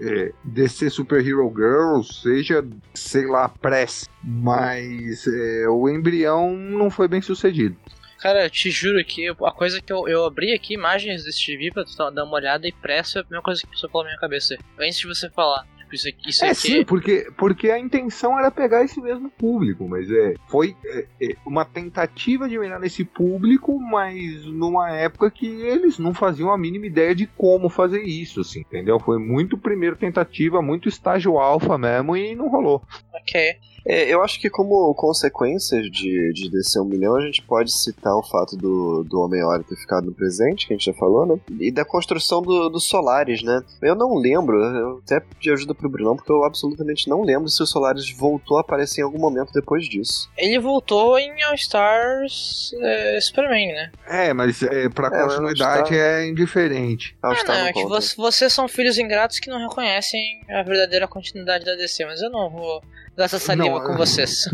é, 0.00 0.32
DC 0.44 0.90
Super 0.90 1.26
Hero 1.26 1.52
Girls, 1.54 2.20
seja, 2.20 2.66
sei 2.94 3.26
lá, 3.26 3.48
Press, 3.48 4.08
mas 4.22 5.26
é, 5.26 5.68
o 5.68 5.88
embrião 5.88 6.52
não 6.56 6.90
foi 6.90 7.08
bem 7.08 7.22
sucedido. 7.22 7.76
Cara, 8.20 8.50
te 8.50 8.70
juro 8.70 9.02
que 9.02 9.28
a 9.28 9.50
coisa 9.50 9.80
que 9.80 9.90
eu, 9.90 10.06
eu 10.06 10.26
abri 10.26 10.52
aqui, 10.52 10.74
imagens 10.74 11.24
desse 11.24 11.46
TV 11.46 11.70
pra 11.70 12.10
dar 12.10 12.24
uma 12.24 12.34
olhada 12.34 12.68
e 12.68 12.72
pressa 12.72 13.18
é 13.18 13.20
a 13.20 13.24
primeira 13.24 13.42
coisa 13.42 13.62
que 13.62 13.68
passou 13.68 13.88
pela 13.88 14.04
minha 14.04 14.18
cabeça. 14.18 14.58
Antes 14.78 14.98
de 14.98 15.06
você 15.06 15.30
falar. 15.30 15.66
Isso 15.92 16.08
aqui, 16.08 16.30
isso 16.30 16.44
é, 16.44 16.50
aqui... 16.50 16.60
sim, 16.60 16.84
porque, 16.84 17.30
porque 17.36 17.70
a 17.70 17.78
intenção 17.78 18.38
era 18.38 18.50
pegar 18.50 18.84
esse 18.84 19.00
mesmo 19.00 19.30
público, 19.30 19.88
mas 19.88 20.10
é, 20.10 20.34
foi 20.48 20.76
é, 20.84 21.06
é, 21.20 21.36
uma 21.44 21.64
tentativa 21.64 22.48
de 22.48 22.58
mirar 22.58 22.80
nesse 22.80 23.04
público, 23.04 23.78
mas 23.78 24.44
numa 24.46 24.90
época 24.90 25.30
que 25.30 25.46
eles 25.46 25.98
não 25.98 26.14
faziam 26.14 26.50
a 26.50 26.58
mínima 26.58 26.86
ideia 26.86 27.14
de 27.14 27.26
como 27.26 27.68
fazer 27.68 28.02
isso, 28.02 28.40
assim, 28.40 28.60
entendeu? 28.60 28.98
Foi 29.00 29.18
muito 29.18 29.58
primeira 29.58 29.96
tentativa, 29.96 30.62
muito 30.62 30.88
estágio 30.88 31.38
alfa 31.38 31.76
mesmo 31.76 32.16
e 32.16 32.34
não 32.34 32.48
rolou. 32.48 32.82
Ok. 33.14 33.56
É, 33.86 34.12
eu 34.12 34.22
acho 34.22 34.40
que 34.40 34.50
como 34.50 34.94
consequência 34.94 35.80
de, 35.82 36.32
de 36.32 36.50
descer 36.50 36.80
um 36.80 36.84
milhão, 36.84 37.16
a 37.16 37.20
gente 37.20 37.42
pode 37.42 37.72
citar 37.72 38.14
o 38.14 38.22
fato 38.22 38.56
do, 38.56 39.04
do 39.04 39.20
Homem-Hora 39.20 39.64
ter 39.64 39.76
ficado 39.76 40.06
no 40.06 40.14
presente, 40.14 40.66
que 40.66 40.74
a 40.74 40.76
gente 40.76 40.86
já 40.86 40.94
falou, 40.94 41.26
né? 41.26 41.40
E 41.58 41.70
da 41.70 41.84
construção 41.84 42.42
do, 42.42 42.68
do 42.68 42.80
Solaris, 42.80 43.42
né? 43.42 43.62
Eu 43.82 43.94
não 43.94 44.16
lembro, 44.16 44.62
eu 44.62 45.02
até 45.04 45.20
pedi 45.20 45.50
ajuda 45.50 45.74
pro 45.74 45.88
Brunão, 45.88 46.16
porque 46.16 46.30
eu 46.30 46.44
absolutamente 46.44 47.08
não 47.08 47.22
lembro 47.22 47.48
se 47.48 47.62
o 47.62 47.66
Solaris 47.66 48.10
voltou 48.16 48.58
a 48.58 48.60
aparecer 48.60 49.00
em 49.00 49.04
algum 49.04 49.18
momento 49.18 49.52
depois 49.52 49.88
disso. 49.88 50.30
Ele 50.36 50.58
voltou 50.58 51.18
em 51.18 51.42
All 51.42 51.54
Stars 51.54 52.74
é, 52.80 53.20
Superman, 53.20 53.72
né? 53.72 53.90
É, 54.06 54.32
mas 54.32 54.62
é, 54.62 54.88
pra 54.88 55.08
é, 55.08 55.22
continuidade 55.22 55.96
é 55.96 56.26
indiferente. 56.26 57.16
Ah, 57.22 57.32
não, 57.46 57.54
é 57.54 57.72
que 57.72 57.84
você, 57.84 58.14
vocês 58.16 58.52
são 58.52 58.68
filhos 58.68 58.98
ingratos 58.98 59.38
que 59.38 59.50
não 59.50 59.58
reconhecem 59.58 60.40
a 60.48 60.62
verdadeira 60.62 61.06
continuidade 61.08 61.64
da 61.64 61.74
DC, 61.74 62.04
mas 62.04 62.20
eu 62.20 62.30
não 62.30 62.50
vou 62.50 62.82
gastar 63.20 63.38
saliva 63.38 63.78
Não, 63.78 63.86
com 63.86 63.96
vocês. 63.96 64.48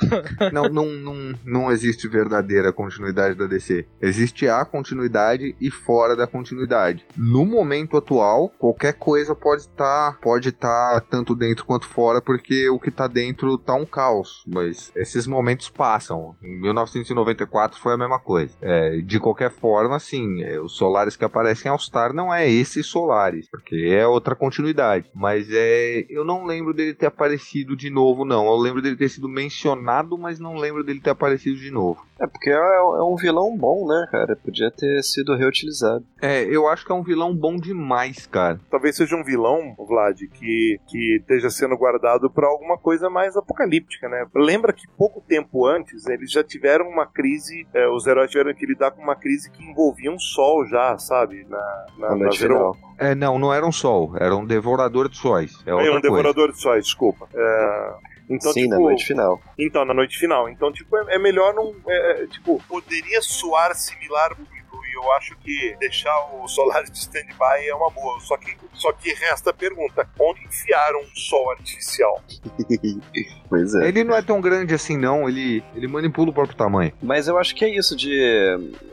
Não, 0.52 0.64
não, 0.64 0.86
não, 0.86 1.38
não 1.44 1.72
existe 1.72 2.08
verdadeira 2.08 2.72
continuidade 2.72 3.36
da 3.36 3.46
DC. 3.46 3.86
Existe 4.00 4.48
a 4.48 4.64
continuidade 4.64 5.54
e 5.60 5.70
fora 5.70 6.16
da 6.16 6.26
continuidade. 6.26 7.06
No 7.16 7.44
momento 7.44 7.96
atual, 7.96 8.48
qualquer 8.58 8.94
coisa 8.94 9.34
pode 9.34 9.62
estar 9.62 10.18
pode 10.20 10.48
estar 10.48 11.00
tanto 11.02 11.34
dentro 11.34 11.64
quanto 11.64 11.86
fora, 11.86 12.20
porque 12.20 12.68
o 12.68 12.78
que 12.78 12.90
tá 12.90 13.06
dentro 13.06 13.56
tá 13.56 13.74
um 13.74 13.86
caos. 13.86 14.44
Mas 14.46 14.92
esses 14.96 15.26
momentos 15.26 15.68
passam. 15.68 16.34
Em 16.42 16.60
1994 16.60 17.80
foi 17.80 17.94
a 17.94 17.98
mesma 17.98 18.18
coisa. 18.18 18.54
É, 18.60 18.96
de 18.98 19.20
qualquer 19.20 19.50
forma, 19.50 19.96
assim, 19.96 20.42
é, 20.42 20.60
os 20.60 20.72
Solares 20.76 21.16
que 21.16 21.24
aparecem 21.24 21.68
em 21.68 21.72
All-Star 21.72 22.12
não 22.12 22.34
é 22.34 22.48
esse 22.48 22.82
Solares, 22.82 23.48
porque 23.48 23.76
é 23.90 24.06
outra 24.06 24.34
continuidade. 24.34 25.10
Mas 25.14 25.48
é, 25.50 26.04
eu 26.08 26.24
não 26.24 26.44
lembro 26.44 26.74
dele 26.74 26.94
ter 26.94 27.06
aparecido 27.06 27.76
de 27.76 27.90
novo, 27.90 28.01
não. 28.24 28.46
Eu 28.46 28.56
lembro 28.56 28.82
dele 28.82 28.96
ter 28.96 29.08
sido 29.08 29.28
mencionado, 29.28 30.18
mas 30.18 30.38
não 30.38 30.56
lembro 30.56 30.84
dele 30.84 31.00
ter 31.00 31.10
aparecido 31.10 31.58
de 31.58 31.70
novo. 31.70 32.04
É 32.22 32.26
porque 32.28 32.50
é, 32.50 32.54
é 32.54 33.02
um 33.02 33.16
vilão 33.16 33.56
bom, 33.56 33.84
né, 33.86 34.06
cara? 34.10 34.36
Podia 34.36 34.70
ter 34.70 35.02
sido 35.02 35.34
reutilizado. 35.36 36.04
É, 36.20 36.42
eu 36.44 36.68
acho 36.68 36.86
que 36.86 36.92
é 36.92 36.94
um 36.94 37.02
vilão 37.02 37.34
bom 37.34 37.56
demais, 37.56 38.26
cara. 38.26 38.60
Talvez 38.70 38.94
seja 38.96 39.16
um 39.16 39.24
vilão, 39.24 39.74
Vlad, 39.76 40.16
que, 40.32 40.78
que 40.86 41.16
esteja 41.16 41.50
sendo 41.50 41.76
guardado 41.76 42.30
pra 42.30 42.46
alguma 42.46 42.78
coisa 42.78 43.10
mais 43.10 43.36
apocalíptica, 43.36 44.08
né? 44.08 44.24
Lembra 44.36 44.72
que 44.72 44.86
pouco 44.96 45.20
tempo 45.20 45.66
antes 45.66 46.06
eles 46.06 46.30
já 46.30 46.44
tiveram 46.44 46.88
uma 46.88 47.06
crise, 47.06 47.66
é, 47.74 47.88
os 47.88 48.06
heróis 48.06 48.30
tiveram 48.30 48.54
que 48.54 48.66
lidar 48.66 48.92
com 48.92 49.02
uma 49.02 49.16
crise 49.16 49.50
que 49.50 49.64
envolvia 49.64 50.12
um 50.12 50.18
sol 50.18 50.64
já, 50.66 50.96
sabe? 50.98 51.44
Na, 51.48 51.86
na, 51.98 52.16
Na 52.16 52.32
final. 52.32 52.76
É, 52.98 53.16
não, 53.16 53.36
não 53.36 53.52
era 53.52 53.66
um 53.66 53.72
sol, 53.72 54.12
era 54.16 54.36
um 54.36 54.46
devorador 54.46 55.08
de 55.08 55.16
sóis. 55.16 55.52
É 55.66 55.70
É 55.70 55.74
outra 55.74 55.88
um 55.88 55.92
coisa. 55.92 56.02
devorador 56.02 56.52
de 56.52 56.60
sóis, 56.60 56.84
desculpa. 56.84 57.26
É, 57.34 57.92
então, 58.28 58.52
Sim, 58.52 58.62
tipo, 58.62 58.74
na 58.74 58.80
noite 58.80 59.04
final. 59.04 59.40
Então, 59.58 59.84
na 59.84 59.94
noite 59.94 60.18
final. 60.18 60.48
Então, 60.48 60.72
tipo, 60.72 60.96
é, 60.96 61.16
é 61.16 61.18
melhor 61.18 61.54
não. 61.54 61.74
é, 61.88 62.22
é, 62.22 62.26
tipo, 62.26 62.62
poderia 62.68 63.20
soar 63.20 63.74
similar 63.74 64.36
muito. 64.38 64.52
E 64.92 64.94
eu 64.94 65.12
acho 65.12 65.34
que 65.38 65.74
deixar 65.78 66.14
o 66.34 66.46
Solaris 66.46 66.90
de 66.90 66.98
stand-by 66.98 67.66
é 67.66 67.74
uma 67.74 67.90
boa. 67.90 68.20
Só 68.20 68.36
que, 68.36 68.56
só 68.74 68.92
que 68.92 69.12
resta 69.14 69.50
a 69.50 69.54
pergunta: 69.54 70.06
onde 70.20 70.44
enfiaram 70.44 71.00
um 71.00 71.16
sol 71.16 71.50
artificial? 71.50 72.22
pois 73.48 73.74
é. 73.74 73.88
Ele 73.88 74.04
não 74.04 74.14
é 74.14 74.20
tão 74.20 74.40
grande 74.40 74.74
assim, 74.74 74.98
não. 74.98 75.28
Ele, 75.28 75.64
ele 75.74 75.88
manipula 75.88 76.30
o 76.30 76.32
próprio 76.32 76.56
tamanho. 76.56 76.92
Mas 77.02 77.26
eu 77.26 77.38
acho 77.38 77.54
que 77.54 77.64
é 77.64 77.68
isso 77.68 77.96
de 77.96 78.12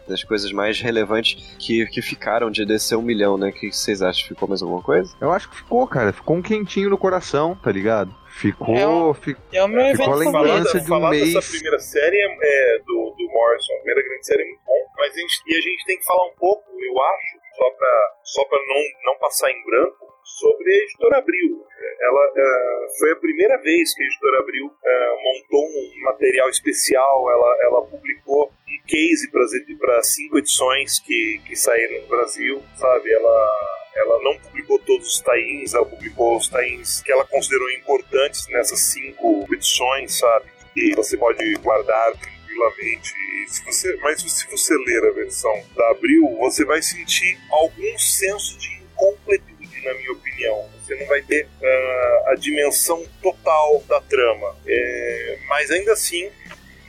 das 0.08 0.24
coisas 0.24 0.52
mais 0.52 0.82
relevantes 0.82 1.56
que, 1.60 1.86
que 1.86 2.02
ficaram 2.02 2.50
de 2.50 2.66
descer 2.66 2.96
um 2.96 3.02
milhão, 3.02 3.38
né? 3.38 3.50
O 3.50 3.54
que 3.54 3.72
vocês 3.72 4.02
acham? 4.02 4.28
Ficou 4.28 4.48
mais 4.50 4.62
alguma 4.62 4.82
coisa? 4.82 5.14
Eu 5.22 5.32
acho 5.32 5.50
que 5.50 5.58
ficou, 5.58 5.86
cara. 5.86 6.12
Ficou 6.12 6.36
um 6.38 6.42
quentinho 6.42 6.90
no 6.90 6.98
coração, 6.98 7.56
tá 7.56 7.72
ligado? 7.72 8.14
Ficou. 8.40 8.76
É 8.76 8.88
um- 8.88 9.14
fi- 9.14 9.36
É 9.52 9.64
o 9.64 9.68
meu 9.68 9.86
Ficou 9.96 10.16
evento 10.22 10.36
a 10.38 10.42
lembrança 10.42 10.80
de 10.80 10.86
um 10.86 10.88
falar 10.88 11.10
mês. 11.12 11.34
dessa 11.34 11.52
primeira 11.52 11.80
série 11.80 12.18
é, 12.18 12.38
é, 12.42 12.80
do, 12.80 13.14
do 13.18 13.28
Morrison, 13.32 13.74
a 13.74 13.78
primeira 13.78 14.02
grande 14.08 14.26
série 14.26 14.42
é 14.44 14.46
muito 14.46 14.62
bom, 14.66 14.86
mas 14.98 15.14
a 15.14 15.20
gente, 15.20 15.34
e 15.48 15.56
a 15.58 15.62
gente 15.62 15.86
tem 15.86 15.98
que 15.98 16.06
falar 16.06 16.26
um 16.28 16.36
pouco, 16.36 16.64
eu 16.82 17.02
acho, 17.02 17.40
só 17.58 17.70
pra, 17.72 18.12
só 18.24 18.46
pra 18.46 18.60
não, 18.60 19.12
não 19.14 19.20
passar 19.20 19.52
em 19.52 19.66
branco, 19.66 20.08
sobre 20.40 20.72
a 20.72 20.78
editora 20.84 21.18
Abril. 21.18 21.66
Ela 22.02 22.34
eh, 22.38 22.88
foi 23.00 23.12
a 23.12 23.16
primeira 23.18 23.58
vez 23.58 23.94
que 23.94 24.04
a 24.04 24.06
editora 24.06 24.40
Abril 24.40 24.72
eh, 24.86 25.16
montou 25.24 25.66
um 25.66 26.02
material 26.06 26.48
especial, 26.50 27.30
ela, 27.32 27.58
ela 27.64 27.82
publicou 27.88 28.46
um 28.48 28.86
case 28.88 29.30
para 29.32 30.02
cinco 30.04 30.38
edições 30.38 31.00
que, 31.00 31.42
que 31.46 31.56
saíram 31.58 32.02
no 32.04 32.08
Brasil, 32.08 32.64
sabe? 32.76 33.12
Ela, 33.12 33.79
ela 33.96 34.22
não 34.24 34.38
publicou 34.40 34.80
todos 34.80 35.08
os 35.08 35.20
tains, 35.22 35.74
ela 35.74 35.86
publicou 35.86 36.38
os 36.38 36.48
tains 36.48 37.02
que 37.02 37.12
ela 37.12 37.26
considerou 37.26 37.70
importantes 37.72 38.48
nessas 38.50 38.80
cinco 38.80 39.48
edições, 39.54 40.18
sabe? 40.20 40.46
E 40.76 40.96
você 40.96 41.18
pode 41.18 41.54
guardar 41.56 42.14
tranquilamente. 42.18 43.14
Se 43.48 43.66
você, 43.66 43.96
mas 43.98 44.22
se 44.22 44.48
você 44.50 44.74
ler 44.86 45.10
a 45.10 45.12
versão 45.12 45.64
da 45.76 45.90
Abril, 45.90 46.38
você 46.40 46.64
vai 46.64 46.82
sentir 46.82 47.38
algum 47.50 47.98
senso 47.98 48.58
de 48.60 48.74
incompletude, 48.76 49.84
na 49.84 49.94
minha 49.96 50.12
opinião. 50.12 50.70
Você 50.86 50.96
não 50.96 51.08
vai 51.08 51.22
ter 51.24 51.48
ah, 51.62 52.24
a 52.28 52.36
dimensão 52.36 53.04
total 53.22 53.84
da 53.88 54.00
trama. 54.02 54.56
É, 54.68 55.40
mas 55.48 55.72
ainda 55.72 55.94
assim, 55.94 56.30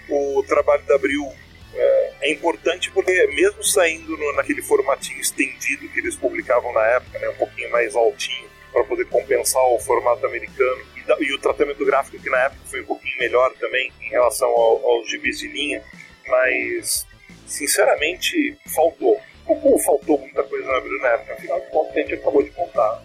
o 0.09 0.43
trabalho 0.47 0.83
da 0.85 0.97
Abril 0.97 1.33
é, 1.75 2.33
importante 2.33 2.91
porque 2.91 3.27
mesmo 3.29 3.63
saindo 3.65 4.17
no- 4.17 4.33
naquele 4.35 4.63
formatinho 4.63 5.21
estendido 5.21 5.89
que 5.89 5.99
eles 6.01 6.17
publicavam 6.17 6.73
na 6.73 6.85
época, 6.87 7.19
né, 7.19 7.29
um 7.29 7.35
pouquinho 7.37 7.71
mais 7.71 7.95
altinho, 7.95 8.49
para 8.73 8.85
poder 8.85 9.05
compensar 9.07 9.63
o 9.65 9.79
formato 9.81 10.25
americano 10.27 10.81
e, 10.97 11.01
da- 11.03 11.17
e 11.21 11.33
o 11.33 11.39
tratamento 11.41 11.85
gráfico 11.85 12.19
que 12.23 12.31
na 12.31 12.39
época 12.45 12.61
foi 12.67 12.81
um 12.83 12.87
pouquinho 12.87 13.19
melhor 13.19 13.53
também 13.55 13.93
em 14.01 14.09
relação 14.11 14.49
ao- 14.49 14.85
aos 14.87 15.09
gibis 15.11 15.39
de 15.39 15.49
linha, 15.49 15.83
mas 16.29 17.07
sinceramente 17.47 18.57
faltou. 18.75 19.21
Como 19.45 19.77
faltou 19.81 20.19
muita 20.19 20.43
coisa 20.45 20.67
na 20.67 21.09
época, 21.09 21.35
afinal 21.35 21.61
de 21.61 21.67
contas 21.71 21.97
a 21.97 22.01
gente 22.01 22.15
acabou 22.15 22.43
de 22.43 22.51
contar 22.51 23.03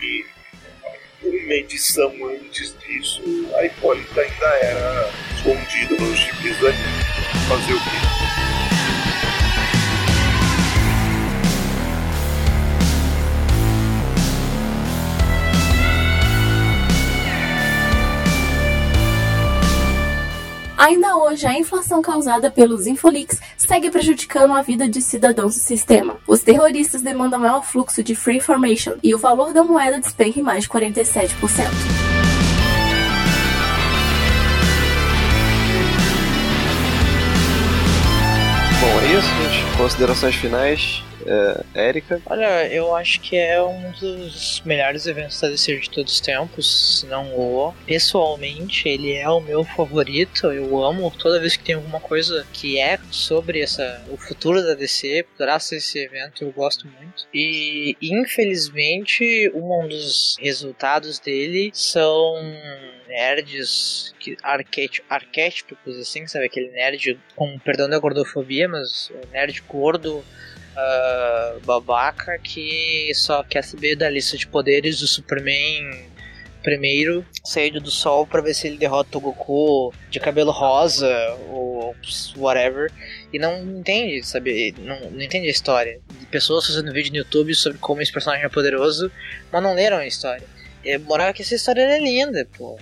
e 0.00 0.24
uma 1.24 1.54
edição 1.54 2.12
antes 2.26 2.74
disso 2.78 3.22
a 3.56 3.64
Hipólita 3.64 4.20
ainda 4.20 4.46
era 4.46 5.10
escondida 5.34 5.96
nos 5.96 6.18
gibis 6.18 6.58
da 6.60 6.70
linha. 6.70 7.04
Fazer 7.48 7.74
o 7.74 7.80
quê? 7.80 8.51
Ainda 20.82 21.16
hoje, 21.16 21.46
a 21.46 21.56
inflação 21.56 22.02
causada 22.02 22.50
pelos 22.50 22.88
Infolix 22.88 23.40
segue 23.56 23.88
prejudicando 23.88 24.52
a 24.52 24.62
vida 24.62 24.88
de 24.88 25.00
cidadãos 25.00 25.54
do 25.54 25.60
sistema. 25.60 26.16
Os 26.26 26.42
terroristas 26.42 27.02
demandam 27.02 27.38
maior 27.38 27.64
fluxo 27.64 28.02
de 28.02 28.16
free 28.16 28.38
information 28.38 28.94
e 29.00 29.14
o 29.14 29.18
valor 29.18 29.52
da 29.52 29.62
moeda 29.62 30.00
despenca 30.00 30.40
em 30.40 30.42
mais 30.42 30.64
de 30.64 30.70
47%. 30.70 32.01
Bom, 38.82 39.00
é 39.00 39.16
isso, 39.16 39.28
gente. 39.28 39.76
Considerações 39.76 40.34
finais. 40.34 41.04
É, 41.24 41.86
Érica. 41.88 42.20
Olha, 42.26 42.66
eu 42.66 42.96
acho 42.96 43.20
que 43.20 43.36
é 43.36 43.62
um 43.62 43.92
dos 43.92 44.60
melhores 44.64 45.06
eventos 45.06 45.40
da 45.40 45.48
DC 45.48 45.78
de 45.78 45.88
todos 45.88 46.14
os 46.14 46.20
tempos, 46.20 46.98
se 46.98 47.06
não 47.06 47.32
o. 47.32 47.72
Pessoalmente, 47.86 48.88
ele 48.88 49.12
é 49.12 49.28
o 49.28 49.38
meu 49.38 49.62
favorito. 49.62 50.48
Eu 50.48 50.82
amo 50.82 51.12
toda 51.16 51.38
vez 51.38 51.56
que 51.56 51.62
tem 51.62 51.76
alguma 51.76 52.00
coisa 52.00 52.44
que 52.52 52.76
é 52.76 52.98
sobre 53.08 53.60
essa, 53.60 54.04
o 54.10 54.16
futuro 54.16 54.60
da 54.60 54.74
DC, 54.74 55.26
graças 55.38 55.72
a 55.72 55.76
esse 55.76 55.98
evento, 56.00 56.42
eu 56.42 56.50
gosto 56.50 56.88
muito. 56.88 57.28
E 57.32 57.96
infelizmente, 58.02 59.48
um 59.54 59.86
dos 59.86 60.34
resultados 60.40 61.20
dele 61.20 61.70
são 61.72 62.34
nerds 63.12 64.14
que, 64.18 64.36
arquéti- 64.42 65.04
arquétipos, 65.08 65.96
assim, 65.98 66.26
sabe? 66.26 66.46
Aquele 66.46 66.70
nerd 66.70 67.18
com 67.36 67.58
perdão 67.58 67.88
da 67.88 67.98
gordofobia, 67.98 68.68
mas 68.68 69.10
o 69.10 69.32
nerd 69.32 69.62
gordo 69.68 70.24
ah, 70.76 71.56
babaca 71.64 72.38
que 72.38 73.10
só 73.14 73.42
quer 73.44 73.62
saber 73.62 73.96
da 73.96 74.08
lista 74.08 74.36
de 74.36 74.46
poderes 74.46 74.98
do 75.00 75.06
Superman 75.06 76.10
primeiro, 76.62 77.26
saído 77.44 77.80
do 77.80 77.90
sol 77.90 78.24
pra 78.24 78.40
ver 78.40 78.54
se 78.54 78.68
ele 78.68 78.78
derrota 78.78 79.18
o 79.18 79.20
Goku 79.20 79.92
de 80.08 80.20
cabelo 80.20 80.52
rosa 80.52 81.12
ou 81.48 81.94
whatever 82.36 82.88
e 83.32 83.38
não 83.38 83.60
entende, 83.80 84.24
sabe? 84.24 84.72
Não, 84.78 85.10
não 85.10 85.20
entende 85.20 85.48
a 85.48 85.50
história. 85.50 86.00
Pessoas 86.30 86.66
fazendo 86.68 86.92
vídeo 86.92 87.10
no 87.10 87.18
YouTube 87.18 87.52
sobre 87.54 87.78
como 87.78 88.00
esse 88.00 88.12
personagem 88.12 88.46
é 88.46 88.48
poderoso, 88.48 89.10
mas 89.50 89.60
não 89.62 89.74
leram 89.74 89.96
a 89.96 90.06
história. 90.06 90.46
A 90.86 90.98
moral 91.00 91.28
é 91.28 91.32
que 91.32 91.42
essa 91.42 91.56
história 91.56 91.82
é 91.82 91.98
linda, 91.98 92.46
pô. 92.56 92.78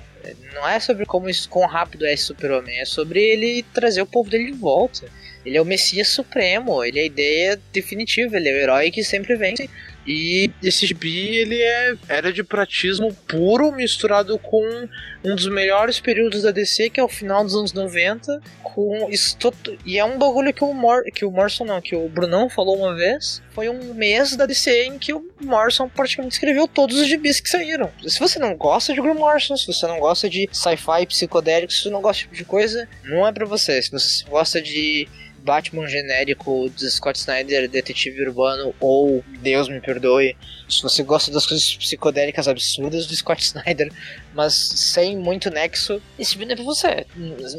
Não 0.55 0.69
é 0.69 0.79
sobre 0.79 1.07
como 1.07 1.27
quão 1.49 1.67
rápido 1.67 2.07
é 2.07 2.13
esse 2.13 2.25
super-homem, 2.25 2.81
é 2.81 2.85
sobre 2.85 3.21
ele 3.21 3.65
trazer 3.75 4.03
o 4.03 4.07
povo 4.07 4.29
dele 4.29 4.47
de 4.47 4.59
volta. 4.59 5.09
Ele 5.45 5.57
é 5.57 5.63
o 5.63 5.65
Messias 5.65 6.09
Supremo, 6.09 6.85
ele 6.85 6.99
é 6.99 7.03
a 7.03 7.07
ideia 7.07 7.61
definitiva, 7.73 8.37
ele 8.37 8.51
é 8.51 8.53
o 8.53 8.57
herói 8.57 8.91
que 8.91 9.03
sempre 9.03 9.37
vence. 9.37 9.71
E 10.07 10.51
esse 10.63 10.87
gibi, 10.87 11.37
ele 11.37 11.61
é 11.61 11.95
era 12.09 12.33
de 12.33 12.43
pratismo 12.43 13.13
puro 13.29 13.71
misturado 13.71 14.39
com 14.39 14.89
um 15.23 15.35
dos 15.37 15.47
melhores 15.49 16.01
períodos 16.01 16.43
da 16.43 16.51
DC, 16.51 16.89
que 16.91 16.99
é 16.99 17.05
o 17.05 17.09
final 17.09 17.45
dos 17.45 17.55
anos 17.55 17.73
90, 17.73 18.41
com 18.63 19.09
isso 19.11 19.37
to- 19.37 19.53
e 19.85 19.99
é 19.99 20.05
um 20.05 20.19
bagulho 20.19 20.55
que 20.55 20.65
o 20.65 20.73
Mor 20.73 21.03
que 21.15 21.25
o 21.25 21.31
Morrison 21.31 21.65
não, 21.65 21.81
que 21.81 21.95
o 21.95 22.09
Brunão 22.09 22.49
falou 22.49 22.79
uma 22.79 22.95
vez, 22.95 23.43
foi 23.51 23.69
um 23.69 23.93
mês 23.95 24.35
da 24.37 24.47
DC 24.47 24.85
em 24.85 24.99
que 24.99 25.13
o 25.13 25.23
Morrison 25.43 25.89
praticamente 25.89 26.33
escreveu 26.35 26.67
todos 26.67 26.97
os 26.99 27.07
gibis 27.07 27.39
que 27.41 27.51
saíram. 27.51 27.91
Se 28.07 28.19
você 28.19 28.39
não 28.39 28.55
gosta 28.57 28.95
de 28.95 29.01
Green 29.03 29.15
Morrison, 29.15 29.57
se 29.57 29.67
você 29.67 29.87
não 29.87 29.99
gosta 30.01 30.31
de 30.31 30.49
sci-fi 30.53 31.05
psicodélico, 31.07 31.73
se 31.73 31.83
você 31.83 31.91
não 31.91 32.01
gosta 32.01 32.23
desse 32.23 32.25
tipo 32.25 32.37
de 32.37 32.45
coisa, 32.45 32.89
não 33.05 33.27
é 33.27 33.33
pra 33.33 33.45
você. 33.45 33.83
Se 33.83 33.91
você 33.91 34.25
gosta 34.29 34.63
de 34.63 35.07
Batman 35.51 35.89
genérico 35.89 36.71
do 36.71 36.89
Scott 36.89 37.19
Snyder, 37.19 37.69
detetive 37.69 38.23
urbano 38.23 38.73
ou 38.79 39.25
Deus 39.41 39.69
me 39.69 39.81
perdoe, 39.81 40.37
se 40.69 40.81
você 40.81 41.03
gosta 41.03 41.33
das 41.33 41.45
coisas 41.45 41.77
psicodélicas 41.77 42.47
absurdas 42.47 43.05
do 43.05 43.17
Scott 43.17 43.43
Snyder, 43.43 43.93
mas 44.33 44.55
sem 44.55 45.17
muito 45.17 45.51
nexo, 45.51 46.01
esse 46.17 46.37
filme 46.37 46.53
é 46.53 46.57
pra 46.57 46.65
você. 46.65 47.05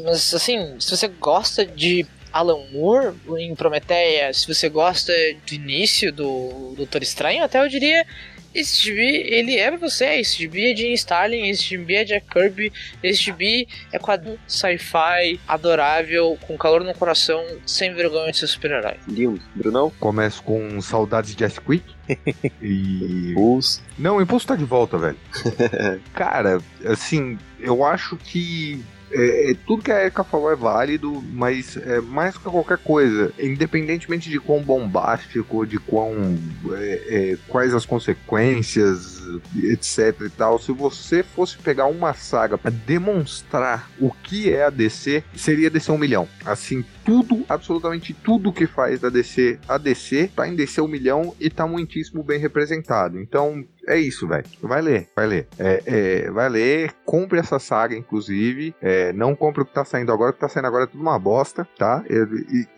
Mas 0.02 0.32
assim, 0.32 0.80
se 0.80 0.90
você 0.90 1.06
gosta 1.06 1.66
de 1.66 2.06
Alan 2.32 2.64
Moore 2.72 3.14
em 3.38 3.54
Prometeia, 3.54 4.32
se 4.32 4.46
você 4.46 4.70
gosta 4.70 5.12
do 5.46 5.52
início 5.52 6.10
do 6.10 6.72
Doutor 6.74 7.02
Estranho, 7.02 7.44
até 7.44 7.62
eu 7.62 7.68
diria 7.68 8.06
esse 8.54 8.82
gibi, 8.82 9.16
ele 9.16 9.56
é 9.56 9.70
pra 9.70 9.88
você. 9.88 10.20
Esse 10.20 10.38
gibi 10.38 10.70
é 10.70 10.74
de 10.74 10.86
Ian 10.86 10.94
Starlin, 10.94 11.48
esse 11.48 11.62
gibi 11.62 11.96
é 11.96 12.04
Jack 12.04 12.26
Kirby, 12.28 12.72
esse 13.02 13.22
gibi 13.22 13.68
é 13.92 13.98
quadrinho 13.98 14.38
sci-fi, 14.46 15.40
adorável, 15.46 16.38
com 16.46 16.56
calor 16.56 16.84
no 16.84 16.94
coração, 16.94 17.44
sem 17.66 17.94
vergonha 17.94 18.30
de 18.30 18.38
ser 18.38 18.46
super-herói. 18.46 18.96
Lindo. 19.08 19.40
Brunão? 19.54 19.90
Começo 19.98 20.42
com 20.42 20.80
saudades 20.80 21.30
de 21.30 21.36
Jazz 21.36 21.58
Quick. 21.58 21.84
e. 22.60 23.32
Pulse. 23.34 23.80
Não, 23.98 24.16
o 24.16 24.22
Impulso 24.22 24.46
tá 24.46 24.56
de 24.56 24.64
volta, 24.64 24.98
velho. 24.98 25.16
Cara, 26.14 26.60
assim, 26.84 27.38
eu 27.60 27.84
acho 27.84 28.16
que 28.16 28.82
é, 29.12 29.50
é, 29.50 29.54
tudo 29.66 29.82
que 29.82 29.92
a 29.92 30.00
Erika 30.00 30.24
falou 30.24 30.50
é 30.50 30.56
válido, 30.56 31.22
mas 31.32 31.76
é, 31.76 32.00
mais 32.00 32.36
que 32.36 32.44
qualquer 32.44 32.78
coisa, 32.78 33.32
independentemente 33.38 34.30
de 34.30 34.40
quão 34.40 34.62
bombástico, 34.62 35.66
de 35.66 35.78
quão 35.78 36.38
é, 36.72 37.02
é, 37.08 37.38
quais 37.48 37.74
as 37.74 37.84
consequências, 37.84 39.20
etc 39.62 40.20
e 40.22 40.30
tal, 40.30 40.58
se 40.58 40.72
você 40.72 41.22
fosse 41.22 41.58
pegar 41.58 41.86
uma 41.86 42.14
saga 42.14 42.56
para 42.56 42.70
demonstrar 42.70 43.90
o 44.00 44.10
que 44.10 44.52
é 44.52 44.64
a 44.64 44.70
DC, 44.70 45.22
seria 45.34 45.70
DC 45.70 45.92
um 45.92 45.98
milhão. 45.98 46.28
Assim, 46.44 46.84
tudo, 47.04 47.44
absolutamente 47.48 48.14
tudo 48.14 48.52
que 48.52 48.66
faz 48.66 49.00
da 49.00 49.08
DC 49.08 49.58
a 49.68 49.76
DC 49.76 50.30
tá 50.34 50.48
em 50.48 50.54
DC 50.54 50.80
um 50.80 50.88
milhão 50.88 51.34
e 51.38 51.50
tá 51.50 51.66
muitíssimo 51.66 52.22
bem 52.22 52.38
representado. 52.38 53.18
Então, 53.18 53.64
é 53.88 53.98
isso, 53.98 54.26
velho. 54.26 54.44
Vai 54.62 54.80
ler, 54.80 55.08
vai 55.14 55.26
ler. 55.26 55.48
É, 55.58 55.82
é, 55.86 56.30
vai 56.30 56.48
ler, 56.48 56.92
compre 57.04 57.38
essa 57.38 57.58
saga, 57.58 57.96
inclusive. 57.96 58.74
É, 58.80 59.12
não 59.12 59.34
compre 59.34 59.62
o 59.62 59.66
que 59.66 59.74
tá 59.74 59.84
saindo 59.84 60.12
agora, 60.12 60.30
o 60.30 60.34
que 60.34 60.40
tá 60.40 60.48
saindo 60.48 60.66
agora 60.66 60.84
é 60.84 60.86
tudo 60.86 61.00
uma 61.00 61.18
bosta, 61.18 61.66
tá? 61.78 62.04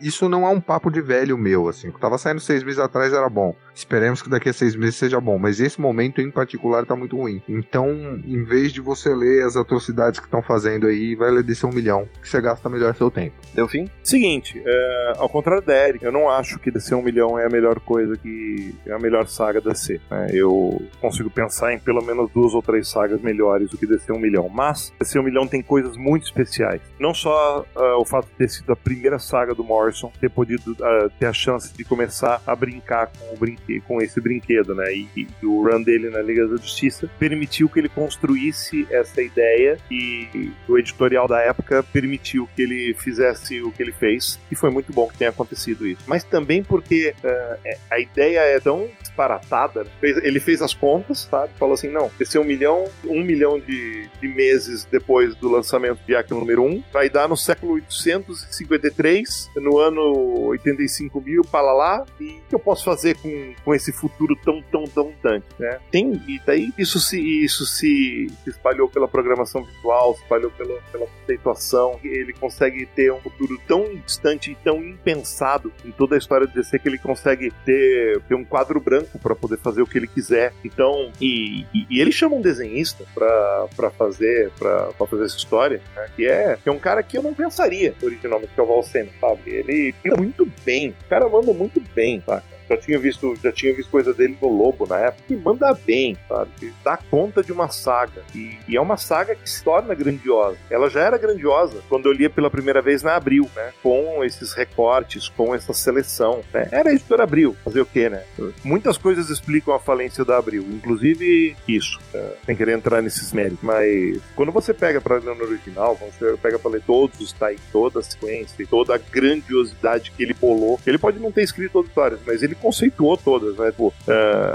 Isso 0.01 0.27
não 0.27 0.45
é 0.45 0.49
um 0.49 0.61
papo 0.61 0.89
de 0.89 1.01
velho 1.01 1.37
meu, 1.37 1.67
assim. 1.67 1.89
O 1.89 1.93
que 1.93 1.99
tava 1.99 2.17
saindo 2.17 2.39
seis 2.39 2.63
meses 2.63 2.79
atrás 2.79 3.13
era 3.13 3.29
bom. 3.29 3.55
Esperemos 3.73 4.21
que 4.21 4.29
daqui 4.29 4.49
a 4.49 4.53
seis 4.53 4.75
meses 4.75 4.95
seja 4.95 5.19
bom, 5.19 5.37
mas 5.37 5.59
esse 5.59 5.79
momento 5.79 6.21
em 6.21 6.31
particular 6.31 6.85
tá 6.85 6.95
muito 6.95 7.17
ruim. 7.17 7.41
Então, 7.47 7.89
em 8.25 8.43
vez 8.43 8.71
de 8.71 8.81
você 8.81 9.13
ler 9.13 9.43
as 9.43 9.55
atrocidades 9.55 10.19
que 10.19 10.25
estão 10.25 10.41
fazendo 10.41 10.87
aí, 10.87 11.15
vai 11.15 11.29
ler 11.29 11.43
desse 11.43 11.65
um 11.65 11.71
milhão, 11.71 12.07
que 12.21 12.27
você 12.29 12.41
gasta 12.41 12.69
melhor 12.69 12.95
seu 12.95 13.11
tempo. 13.11 13.35
Deu 13.53 13.67
fim? 13.67 13.89
Seguinte, 14.03 14.61
é, 14.65 15.13
ao 15.17 15.29
contrário 15.29 15.65
da 15.65 15.87
Eric, 15.87 16.03
eu 16.03 16.11
não 16.11 16.29
acho 16.29 16.57
que 16.59 16.71
DC 16.71 16.95
um 16.95 17.01
milhão 17.01 17.37
é 17.37 17.45
a 17.45 17.49
melhor 17.49 17.79
coisa 17.79 18.15
que 18.17 18.73
é 18.85 18.93
a 18.93 18.99
melhor 18.99 19.27
saga 19.27 19.61
da 19.61 19.71
DC. 19.71 19.99
Né? 20.09 20.29
Eu 20.33 20.81
consigo 21.05 21.29
pensar 21.29 21.73
em 21.73 21.79
pelo 21.79 22.03
menos 22.03 22.29
duas 22.31 22.53
ou 22.53 22.61
três 22.61 22.87
sagas 22.87 23.21
melhores 23.21 23.69
do 23.69 23.77
que 23.77 23.85
DC 23.85 24.11
um 24.11 24.19
milhão, 24.19 24.49
mas 24.49 24.91
DC 24.99 25.19
um 25.19 25.23
milhão 25.23 25.47
tem 25.47 25.61
coisas 25.61 25.95
muito 25.95 26.23
especiais. 26.23 26.81
Não 26.99 27.13
só 27.13 27.65
uh, 27.75 27.99
o 27.99 28.05
fato 28.05 28.25
de 28.27 28.33
ter 28.33 28.49
sido 28.49 28.71
a 28.71 28.75
primeira 28.75 29.19
saga 29.19 29.53
do 29.53 29.63
Morrison, 29.63 30.11
ter 30.19 30.29
podido 30.29 30.71
uh, 30.71 31.09
ter 31.19 31.27
a 31.27 31.33
chance 31.33 31.73
de 31.73 31.83
começar 31.83 32.41
a 32.45 32.55
brincar 32.55 33.07
com 33.07 33.33
o 33.33 33.37
brinquedo 33.37 33.65
com 33.87 34.01
esse 34.01 34.19
brinquedo, 34.19 34.75
né? 34.75 34.93
E, 34.93 35.07
e, 35.15 35.45
o 35.45 35.63
run 35.63 35.81
dele 35.81 36.09
na 36.09 36.21
Liga 36.21 36.47
da 36.47 36.57
Justiça 36.57 37.09
permitiu 37.19 37.69
que 37.69 37.79
ele 37.79 37.89
construísse 37.89 38.87
essa 38.89 39.21
ideia 39.21 39.77
e 39.89 40.51
o 40.67 40.77
editorial 40.77 41.27
da 41.27 41.39
época 41.41 41.83
permitiu 41.83 42.47
que 42.55 42.61
ele 42.61 42.93
fizesse 42.95 43.61
o 43.61 43.71
que 43.71 43.81
ele 43.81 43.91
fez 43.91 44.39
e 44.51 44.55
foi 44.55 44.69
muito 44.69 44.91
bom 44.91 45.07
que 45.07 45.17
tenha 45.17 45.29
acontecido 45.29 45.85
isso. 45.85 46.01
Mas 46.07 46.23
também 46.23 46.63
porque 46.63 47.13
uh, 47.23 47.77
a 47.89 47.99
ideia 47.99 48.39
é 48.39 48.59
tão 48.59 48.89
disparatada, 49.15 49.87
ele 50.01 50.39
fez 50.39 50.61
as 50.61 50.73
contas, 50.73 51.27
sabe? 51.29 51.53
Falou 51.57 51.73
assim, 51.73 51.89
não, 51.89 52.11
esse 52.19 52.37
é 52.37 52.41
um 52.41 52.43
milhão, 52.43 52.85
um 53.05 53.23
milhão 53.23 53.59
de, 53.59 54.09
de 54.21 54.27
meses 54.27 54.85
depois 54.85 55.33
do 55.35 55.49
lançamento 55.49 55.99
de 56.05 56.15
Acre 56.15 56.35
número 56.35 56.63
1, 56.63 56.83
vai 56.91 57.09
dar 57.09 57.29
no 57.29 57.37
século 57.37 57.73
853, 57.73 59.51
no 59.55 59.79
ano 59.79 60.47
85 60.47 61.21
mil, 61.21 61.41
para 61.43 61.73
lá, 61.73 62.05
e 62.19 62.25
o 62.25 62.41
que 62.49 62.55
eu 62.55 62.59
posso 62.59 62.83
fazer 62.83 63.15
com 63.17 63.45
com 63.63 63.73
esse 63.73 63.91
futuro 63.91 64.35
tão, 64.43 64.61
tão, 64.71 64.83
tão 64.85 65.09
distante, 65.11 65.45
né? 65.57 65.79
Tem, 65.91 66.21
e 66.27 66.39
daí 66.45 66.73
isso 66.77 66.99
se, 66.99 67.19
isso 67.19 67.65
se 67.65 68.27
espalhou 68.45 68.89
pela 68.89 69.07
programação 69.07 69.63
visual, 69.63 70.15
se 70.15 70.23
espalhou 70.23 70.51
pela, 70.51 70.79
pela 70.91 71.07
conceituação, 71.07 71.99
ele 72.03 72.33
consegue 72.33 72.85
ter 72.85 73.11
um 73.11 73.19
futuro 73.19 73.59
tão 73.67 73.95
distante 74.05 74.51
e 74.51 74.55
tão 74.55 74.83
impensado 74.83 75.71
em 75.83 75.91
toda 75.91 76.15
a 76.15 76.17
história 76.17 76.47
de 76.47 76.53
DC 76.53 76.79
que 76.79 76.87
ele 76.87 76.97
consegue 76.97 77.51
ter, 77.65 78.21
ter 78.21 78.35
um 78.35 78.45
quadro 78.45 78.79
branco 78.79 79.04
para 79.21 79.35
poder 79.35 79.57
fazer 79.57 79.81
o 79.81 79.87
que 79.87 79.97
ele 79.97 80.07
quiser. 80.07 80.53
Então, 80.63 81.11
e, 81.21 81.65
e, 81.73 81.87
e 81.89 82.01
ele 82.01 82.11
chama 82.11 82.35
um 82.35 82.41
desenhista 82.41 83.05
para 83.13 83.91
fazer 83.91 84.51
para 84.57 84.91
fazer 85.07 85.25
essa 85.25 85.37
história, 85.37 85.81
né? 85.95 86.07
que, 86.15 86.25
é, 86.25 86.57
que 86.61 86.69
é 86.69 86.71
um 86.71 86.79
cara 86.79 87.01
que 87.03 87.17
eu 87.17 87.23
não 87.23 87.33
pensaria 87.33 87.93
originalmente 88.01 88.53
que 88.53 88.59
é 88.59 88.63
o 88.63 88.67
Val 88.67 88.83
sabe? 88.83 89.09
Ele 89.47 89.93
fica 90.01 90.15
muito 90.17 90.47
bem, 90.63 90.89
o 90.89 91.09
cara 91.09 91.27
manda 91.27 91.53
muito 91.53 91.81
bem, 91.93 92.21
tá? 92.21 92.41
Já 92.69 92.77
tinha 92.77 92.99
visto, 92.99 93.35
já 93.41 93.51
tinha 93.51 93.73
visto 93.73 93.89
coisa 93.89 94.13
dele 94.13 94.37
no 94.41 94.49
Lobo 94.49 94.87
na 94.87 94.97
época. 94.99 95.23
E 95.29 95.35
manda 95.35 95.73
bem, 95.73 96.17
sabe? 96.27 96.73
Dá 96.83 96.97
conta 96.97 97.43
de 97.43 97.51
uma 97.51 97.69
saga. 97.69 98.23
E, 98.33 98.57
e, 98.67 98.75
é 98.75 98.81
uma 98.81 98.97
saga 98.97 99.35
que 99.35 99.49
se 99.49 99.63
torna 99.63 99.93
grandiosa. 99.93 100.57
Ela 100.69 100.89
já 100.89 101.01
era 101.01 101.17
grandiosa 101.17 101.81
quando 101.89 102.07
eu 102.07 102.11
lia 102.11 102.29
pela 102.29 102.49
primeira 102.49 102.81
vez 102.81 103.03
na 103.03 103.15
Abril, 103.15 103.49
né? 103.55 103.71
Com 103.81 104.23
esses 104.23 104.53
recortes, 104.53 105.29
com 105.29 105.53
essa 105.53 105.73
seleção. 105.73 106.41
Né? 106.53 106.67
Era 106.71 106.89
a 106.89 106.93
editora 106.93 107.23
Abril. 107.23 107.55
Fazer 107.63 107.81
o 107.81 107.85
quê, 107.85 108.09
né? 108.09 108.23
Muitas 108.63 108.97
coisas 108.97 109.29
explicam 109.29 109.73
a 109.73 109.79
falência 109.79 110.23
da 110.25 110.37
Abril, 110.37 110.63
inclusive 110.63 111.55
isso. 111.67 111.99
É, 112.13 112.33
sem 112.45 112.55
querer 112.55 112.73
entrar 112.73 113.01
nesses 113.01 113.31
méritos. 113.31 113.59
Mas 113.61 114.19
quando 114.35 114.51
você 114.51 114.73
pega 114.73 114.99
para 114.99 115.17
ler 115.17 115.35
no 115.35 115.43
original, 115.43 115.95
quando 115.95 116.11
você 116.11 116.37
pega 116.41 116.59
para 116.59 116.71
ler 116.71 116.81
todos 116.85 117.19
os 117.19 117.33
tá 117.33 117.51
toda 117.71 117.99
a 117.99 118.03
sequência 118.03 118.65
toda 118.65 118.95
a 118.95 118.97
grandiosidade 118.97 120.11
que 120.11 120.23
ele 120.23 120.33
bolou, 120.33 120.79
ele 120.85 120.97
pode 120.97 121.19
não 121.19 121.31
ter 121.31 121.43
escrito 121.43 121.73
todas 121.73 121.87
as 121.87 121.91
histórias, 121.91 122.19
mas 122.25 122.43
ele 122.43 122.54
ele 122.55 122.61
conceituou 122.61 123.17
todas, 123.17 123.57
né? 123.57 123.73
Uh, 123.77 123.91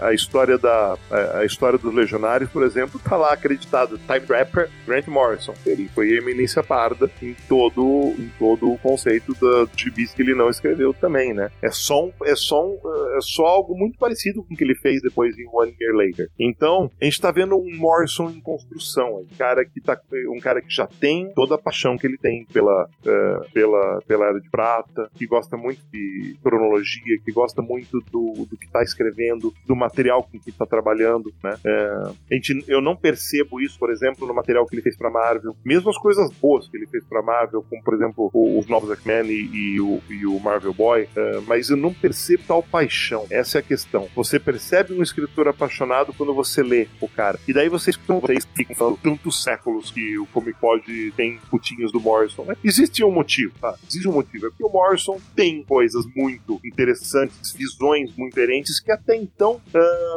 a 0.03 0.13
história 0.13 0.59
da 0.59 0.97
a, 1.11 1.39
a, 1.39 1.45
história 1.45 1.79
dos 1.79 1.95
Legionários, 1.95 2.51
por 2.51 2.63
exemplo, 2.63 3.01
tá 3.03 3.17
lá 3.17 3.33
acreditado 3.33 3.99
Time 3.99 4.21
Trapper, 4.21 4.71
Grant 4.87 5.07
Morrison. 5.07 5.55
Ele 5.65 5.89
foi 5.89 6.17
eminência 6.17 6.63
parda 6.63 7.11
em 7.23 7.35
todo 7.49 8.15
em 8.19 8.31
todo 8.39 8.73
o 8.73 8.79
conceito 8.79 9.35
da 9.35 9.67
gibis 9.77 10.13
que 10.13 10.23
ele 10.23 10.35
não 10.35 10.49
escreveu 10.49 10.95
também, 10.95 11.35
né? 11.35 11.51
É 11.63 11.71
só 11.71 12.07
um, 12.07 12.13
é 12.25 12.35
só 12.35 12.67
um, 12.67 12.79
é 13.17 13.21
só 13.21 13.45
algo 13.47 13.77
muito 13.77 13.99
parecido 13.99 14.43
com 14.43 14.55
o 14.55 14.57
que 14.57 14.65
ele 14.65 14.75
fez 14.75 15.03
depois 15.03 15.37
em 15.39 15.47
One 15.53 15.75
Year 15.81 15.95
Later. 15.95 16.29
Então, 16.39 16.91
a 17.01 17.05
gente 17.05 17.21
tá 17.21 17.31
vendo 17.31 17.57
um 17.57 17.77
Morrison 17.77 18.31
em 18.31 18.41
construção, 18.41 19.21
um 19.21 19.37
cara 19.37 19.65
que 19.65 19.81
tá 19.81 19.99
um 20.29 20.41
cara 20.41 20.61
que 20.61 20.73
já 20.73 20.87
tem 20.87 21.33
toda 21.35 21.55
a 21.55 21.59
paixão 21.59 21.97
que 21.97 22.07
ele 22.07 22.19
tem 22.19 22.45
pela 22.47 22.85
uh, 22.85 23.51
pela 23.53 24.01
pela 24.07 24.27
era 24.27 24.41
de 24.41 24.49
prata, 24.51 25.11
que 25.15 25.27
gosta 25.27 25.57
muito 25.57 25.81
de 25.93 26.37
cronologia, 26.43 27.19
que 27.25 27.33
gosta 27.33 27.61
muito 27.63 27.90
do, 27.93 28.47
do 28.47 28.57
que 28.57 28.67
está 28.67 28.83
escrevendo, 28.83 29.53
do 29.67 29.75
material 29.75 30.23
com 30.23 30.39
que 30.39 30.51
está 30.51 30.67
trabalhando, 30.67 31.33
né? 31.43 31.57
É, 31.65 32.11
a 32.31 32.35
gente, 32.35 32.65
eu 32.69 32.81
não 32.81 32.97
percebo 32.97 33.61
isso, 33.61 33.79
por 33.79 33.91
exemplo, 33.91 34.27
no 34.27 34.35
material 34.35 34.67
que 34.67 34.75
ele 34.75 34.83
fez 34.83 34.97
para 34.97 35.11
Marvel, 35.11 35.57
mesmo 35.65 35.91
as 35.91 35.99
coisas 35.99 36.31
boas 36.35 36.69
que 36.69 36.77
ele 36.77 36.87
fez 36.87 37.05
para 37.05 37.23
Marvel, 37.23 37.65
como 37.69 37.83
por 37.83 37.95
exemplo 37.95 38.31
os 38.33 38.67
novos 38.67 38.91
X-Men 38.91 39.27
e, 39.27 39.75
e, 39.75 39.81
o, 39.81 40.01
e 40.09 40.27
o 40.27 40.39
Marvel 40.39 40.73
Boy, 40.73 41.09
é, 41.17 41.41
mas 41.47 41.71
eu 41.71 41.77
não 41.77 41.93
percebo 41.93 42.45
tal 42.47 42.63
paixão. 42.63 43.27
Essa 43.31 43.59
é 43.59 43.61
a 43.61 43.63
questão. 43.63 44.09
Você 44.15 44.39
percebe 44.39 44.93
um 44.93 45.03
escritor 45.03 45.49
apaixonado 45.49 46.13
quando 46.13 46.35
você 46.35 46.63
lê 46.63 46.89
o 47.01 47.09
cara. 47.09 47.39
E 47.47 47.53
daí 47.53 47.69
vocês, 47.69 47.97
vocês 47.97 48.47
ficam 48.55 48.77
falando 48.77 48.99
tantos 48.99 49.43
séculos 49.43 49.91
que 49.91 50.19
o 50.19 50.27
Comic 50.27 50.59
Pod 50.61 51.13
tem 51.17 51.39
putinhos 51.51 51.93
do 51.93 52.01
Morrison. 52.01 52.45
Né? 52.45 52.57
Existe 52.63 53.05
um 53.05 53.11
motivo, 53.11 53.53
tá? 53.61 53.75
Existe 53.89 54.09
um 54.09 54.13
motivo. 54.13 54.47
É 54.47 54.51
porque 54.51 54.65
o 54.65 54.69
Morrison 54.69 55.19
tem 55.35 55.63
coisas 55.65 56.05
muito 56.15 56.61
interessantes, 56.65 57.53
visões 57.81 58.15
muito 58.15 58.35
diferentes 58.35 58.79
que 58.79 58.93
até 58.93 59.17
então 59.17 59.61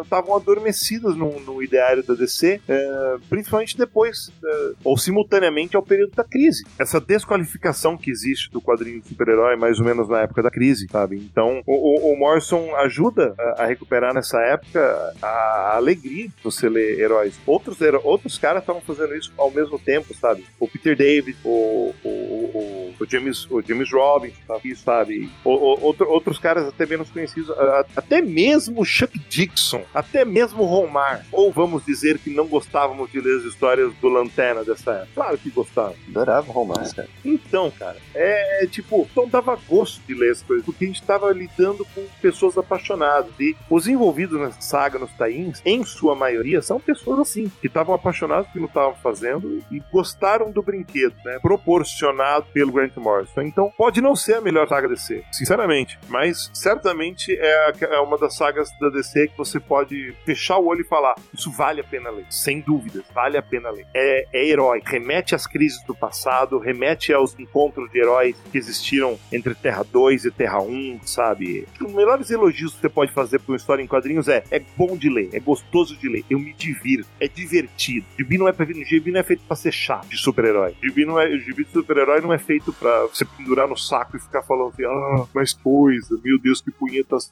estavam 0.01 0.33
uh, 0.33 0.35
adormecidas 0.35 1.15
no, 1.15 1.39
no, 1.39 1.63
ideário 1.63 2.03
da 2.03 2.13
DC, 2.13 2.59
uh, 2.67 3.19
principalmente 3.29 3.77
depois 3.77 4.27
uh, 4.27 4.75
ou 4.83 4.97
simultaneamente 4.97 5.75
ao 5.75 5.81
período 5.81 6.13
da 6.13 6.23
crise. 6.23 6.65
Essa 6.79 6.99
desqualificação 6.99 7.97
que 7.97 8.11
existe 8.11 8.51
do 8.51 8.61
quadrinho 8.61 9.01
de 9.01 9.07
super-herói 9.07 9.55
mais 9.55 9.79
ou 9.79 9.85
menos 9.85 10.09
na 10.09 10.21
época 10.21 10.43
da 10.43 10.51
crise, 10.51 10.87
sabe? 10.91 11.17
Então 11.17 11.61
o, 11.65 12.09
o, 12.09 12.13
o 12.13 12.19
Morrison 12.19 12.75
ajuda 12.75 13.33
a, 13.39 13.63
a, 13.63 13.65
recuperar 13.65 14.13
nessa 14.13 14.39
época 14.41 15.13
a, 15.21 15.27
a 15.27 15.75
alegria 15.77 16.27
de 16.27 16.43
você 16.43 16.67
ler 16.67 16.99
heróis. 16.99 17.39
Outros, 17.45 17.77
outros 18.03 18.37
caras 18.37 18.61
estavam 18.63 18.81
fazendo 18.81 19.15
isso 19.15 19.31
ao 19.37 19.49
mesmo 19.49 19.79
tempo, 19.79 20.13
sabe? 20.13 20.45
O 20.59 20.67
Peter 20.67 20.95
David, 20.95 21.37
o, 21.43 21.93
o, 22.03 22.93
o, 22.99 23.05
James, 23.05 23.49
o 23.49 23.61
James 23.61 23.91
Robin, 23.91 24.33
sabe? 24.45 24.75
sabe? 24.75 25.29
Outro, 25.43 26.09
outros 26.09 26.37
caras 26.37 26.67
até 26.67 26.85
menos 26.85 27.09
conhecidos 27.09 27.52
até 27.95 28.21
mesmo 28.21 28.85
Chuck 28.85 29.17
Dixon, 29.29 29.83
até 29.93 30.25
mesmo 30.25 30.63
Romar, 30.63 31.25
ou 31.31 31.51
vamos 31.51 31.85
dizer 31.85 32.17
que 32.19 32.29
não 32.29 32.47
gostávamos 32.47 33.11
de 33.11 33.19
ler 33.19 33.39
as 33.39 33.43
histórias 33.43 33.93
do 33.95 34.09
Lanterna 34.09 34.63
dessa 34.63 34.91
época. 34.91 35.11
Claro 35.15 35.37
que 35.37 35.49
gostávamos. 35.49 35.97
Adorava 36.07 36.51
romance, 36.51 36.95
cara. 36.95 37.09
Então, 37.23 37.71
cara, 37.71 37.97
é 38.13 38.67
tipo, 38.67 39.07
não 39.15 39.27
dava 39.27 39.57
gosto 39.67 40.01
de 40.07 40.13
ler 40.13 40.31
as 40.31 40.41
coisas, 40.41 40.65
porque 40.65 40.85
a 40.85 40.87
gente 40.87 41.03
tava 41.03 41.31
lidando 41.31 41.85
com 41.93 42.05
pessoas 42.21 42.57
apaixonadas. 42.57 43.31
E 43.39 43.55
os 43.69 43.87
envolvidos 43.87 44.39
nessa 44.39 44.61
saga, 44.61 44.99
nos 44.99 45.11
tains, 45.13 45.61
em 45.65 45.83
sua 45.83 46.15
maioria, 46.15 46.61
são 46.61 46.79
pessoas 46.79 47.19
assim, 47.19 47.51
que 47.61 47.67
estavam 47.67 47.93
apaixonadas 47.93 48.47
pelo 48.51 48.67
que 48.67 48.71
estavam 48.71 48.95
fazendo 48.95 49.63
e 49.71 49.81
gostaram 49.91 50.51
do 50.51 50.61
brinquedo, 50.61 51.15
né? 51.25 51.39
Proporcionado 51.41 52.45
pelo 52.53 52.71
Grant 52.71 52.95
Morrison. 52.97 53.41
Então, 53.41 53.71
pode 53.77 54.01
não 54.01 54.15
ser 54.15 54.35
a 54.35 54.41
melhor 54.41 54.67
saga 54.67 54.87
DC, 54.87 55.23
sinceramente, 55.31 55.99
mas 56.07 56.49
certamente 56.53 57.37
é, 57.43 57.73
é 57.95 57.99
uma 57.99 58.17
das 58.17 58.35
sagas 58.35 58.71
da 58.79 58.89
DC 58.89 59.27
que 59.27 59.37
você 59.37 59.59
pode 59.59 60.13
fechar 60.25 60.57
o 60.57 60.67
olho 60.67 60.81
e 60.81 60.87
falar: 60.87 61.15
isso 61.33 61.51
vale 61.51 61.81
a 61.81 61.83
pena 61.83 62.09
ler, 62.09 62.25
sem 62.29 62.61
dúvidas, 62.61 63.03
vale 63.13 63.37
a 63.37 63.41
pena 63.41 63.69
ler. 63.69 63.85
É, 63.93 64.27
é 64.33 64.47
herói, 64.47 64.81
remete 64.83 65.35
às 65.35 65.45
crises 65.45 65.83
do 65.83 65.93
passado, 65.93 66.57
remete 66.57 67.13
aos 67.13 67.37
encontros 67.37 67.91
de 67.91 67.99
heróis 67.99 68.35
que 68.51 68.57
existiram 68.57 69.19
entre 69.31 69.53
Terra 69.55 69.83
2 69.83 70.25
e 70.25 70.31
Terra 70.31 70.61
1, 70.61 71.01
sabe? 71.05 71.67
Os 71.81 71.93
melhores 71.93 72.29
elogios 72.29 72.73
que 72.73 72.81
você 72.81 72.89
pode 72.89 73.11
fazer 73.11 73.39
para 73.39 73.51
uma 73.51 73.57
história 73.57 73.83
em 73.83 73.87
quadrinhos 73.87 74.27
é: 74.27 74.43
é 74.49 74.59
bom 74.59 74.95
de 74.95 75.09
ler, 75.09 75.29
é 75.33 75.39
gostoso 75.39 75.97
de 75.97 76.07
ler, 76.07 76.23
eu 76.29 76.39
me 76.39 76.53
divirto, 76.53 77.09
é 77.19 77.27
divertido. 77.27 78.05
Gibi 78.17 78.37
não 78.37 78.47
é 78.47 78.53
pra, 78.53 78.65
gibi 78.65 79.11
não 79.11 79.19
é 79.19 79.23
feito 79.23 79.43
pra 79.47 79.55
ser 79.55 79.71
chato 79.71 80.07
de 80.07 80.17
super-herói. 80.17 80.75
Gibi 80.81 81.05
não 81.05 81.19
é, 81.19 81.29
gibi 81.37 81.65
de 81.65 81.71
super-herói 81.71 82.21
não 82.21 82.33
é 82.33 82.37
feito 82.37 82.71
pra 82.73 83.05
você 83.07 83.25
pendurar 83.25 83.67
no 83.67 83.77
saco 83.77 84.17
e 84.17 84.19
ficar 84.19 84.43
falando 84.43 84.69
assim: 84.69 84.85
ah, 84.85 85.25
mais 85.33 85.53
coisa, 85.53 86.19
meu 86.23 86.39
Deus, 86.39 86.61
que 86.61 86.71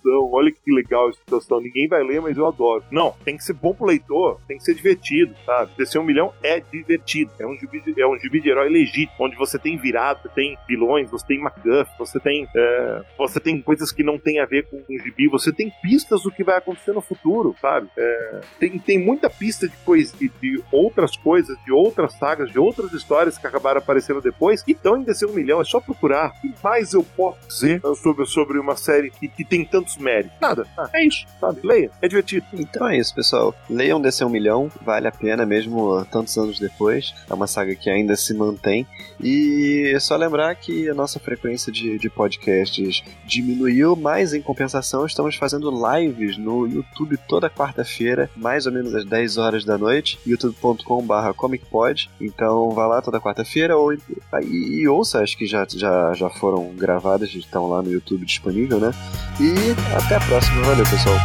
punhetação, 0.02 0.30
olha 0.32 0.52
que 0.52 0.72
legal 0.74 1.10
essa 1.10 1.20
situação. 1.20 1.62
Ninguém 1.62 1.88
vai 1.88 2.04
ler, 2.04 2.22
mas 2.22 2.38
eu 2.38 2.48
adoro. 2.48 2.84
Não, 2.92 3.16
tem 3.24 3.38
que 3.38 3.44
ser 3.44 3.54
bom 3.54 3.74
pro 3.74 3.86
leitor, 3.86 4.40
tem 4.48 4.58
que 4.58 4.64
ser 4.64 4.74
divertido, 4.74 5.34
sabe? 5.46 5.72
Descer 5.78 6.00
um 6.00 6.04
milhão 6.04 6.34
é 6.44 6.60
divertido. 6.60 7.32
É 7.40 7.46
um 7.46 7.56
gibi 7.56 7.82
de, 7.82 8.02
é 8.02 8.08
um 8.08 8.18
gibi 8.18 8.42
de 8.42 8.50
herói 8.50 8.70
legítimo, 8.70 9.16
onde 9.20 9.36
você 9.36 9.58
tem 9.58 9.78
virado, 9.78 10.22
você 10.24 10.30
tem 10.30 10.58
vilões, 10.68 11.10
você 11.10 11.26
tem 11.28 11.40
MacGuff, 11.40 11.92
você 11.98 12.20
tem, 12.20 12.48
é, 12.56 13.02
você 13.18 13.40
tem 13.40 13.62
coisas 13.62 13.92
que 13.92 14.04
não 14.04 14.18
tem 14.18 14.40
a 14.40 14.46
ver 14.46 14.68
com 14.68 14.78
o 14.78 15.00
gibi, 15.00 15.28
você 15.28 15.52
tem 15.52 15.72
pistas 15.82 16.24
do 16.24 16.32
que 16.32 16.44
vai 16.44 16.58
acontecer 16.58 16.94
no 16.94 17.02
futuro, 17.02 17.56
sabe? 17.62 17.90
É, 17.98 18.42
tem, 18.60 18.80
tem 18.80 19.00
muita 19.00 19.30
pista 19.30 19.68
de, 19.68 19.76
coisa, 19.78 20.14
de, 20.18 20.64
outras 20.72 21.16
coisas, 21.16 21.58
de 21.64 21.72
outras 21.72 22.14
sagas, 22.14 22.52
de 22.52 22.60
outras 22.60 22.94
histórias 22.94 23.38
que 23.38 23.48
acabaram 23.48 23.80
aparecendo 23.80 24.22
depois 24.22 24.64
e 24.68 24.72
estão 24.72 24.98
em 24.98 25.04
descer 25.04 25.28
um 25.28 25.34
milhão. 25.34 25.62
É 25.62 25.64
só 25.64 25.80
procurar. 25.80 26.32
O 26.32 26.42
que 26.42 26.54
mais 26.64 26.94
eu 26.94 27.04
posso 27.04 27.48
dizer 27.48 27.82
sobre, 27.96 28.26
sobre 28.26 28.60
uma 28.60 28.76
série 28.76 29.10
que, 29.10 29.28
que 29.28 29.44
tem 29.44 29.66
tantos 29.66 29.91
méritos? 29.98 30.38
Nada. 30.40 30.66
Ah, 30.78 30.90
é 30.94 31.06
isso, 31.06 31.26
sabe? 31.40 31.60
Leia. 31.64 31.92
É 32.02 32.08
divertido. 32.08 32.46
Então 32.54 32.88
é 32.88 32.98
isso, 32.98 33.14
pessoal. 33.14 33.54
Leiam 33.70 34.02
Descer 34.02 34.26
um 34.26 34.30
Milhão, 34.30 34.72
vale 34.82 35.08
a 35.08 35.12
pena 35.12 35.46
mesmo 35.46 36.06
tantos 36.06 36.38
anos 36.38 36.60
depois. 36.60 37.14
É 37.30 37.34
uma 37.34 37.48
saga 37.48 37.76
que 37.76 37.90
ainda 37.90 38.16
se 38.16 38.34
mantém. 38.34 38.86
E 39.20 39.92
é 39.94 40.00
só 40.00 40.16
lembrar 40.16 40.54
que 40.56 40.90
a 40.90 40.94
nossa 40.94 41.20
frequência 41.20 41.72
de, 41.72 41.98
de 41.98 42.10
podcasts 42.10 43.04
diminuiu, 43.26 43.96
mas 43.96 44.34
em 44.34 44.42
compensação 44.42 45.06
estamos 45.06 45.36
fazendo 45.36 45.72
lives 45.72 46.38
no 46.38 46.68
YouTube 46.68 47.18
toda 47.28 47.50
quarta-feira, 47.50 48.30
mais 48.36 48.66
ou 48.66 48.72
menos 48.72 48.96
às 48.96 49.06
10 49.06 49.38
horas 49.38 49.66
da 49.66 49.78
noite, 49.78 50.20
youtube.com.br 50.26 51.34
comicpod. 51.36 52.10
Então 52.20 52.72
vá 52.72 52.88
lá 52.88 53.02
toda 53.02 53.20
quarta-feira 53.20 53.78
ou, 53.78 53.94
e, 53.94 54.00
e 54.44 54.88
ouça 54.88 55.22
as 55.22 55.36
que 55.36 55.46
já, 55.46 55.66
já, 55.70 56.14
já 56.14 56.30
foram 56.30 56.70
gravadas, 56.76 57.34
estão 57.36 57.70
lá 57.70 57.82
no 57.82 57.92
YouTube 57.92 58.26
disponível, 58.26 58.80
né? 58.80 58.92
E 59.40 59.76
até 59.96 60.16
a 60.16 60.20
próxima. 60.20 60.62
Valeu, 60.64 60.86
pessoal. 60.86 61.18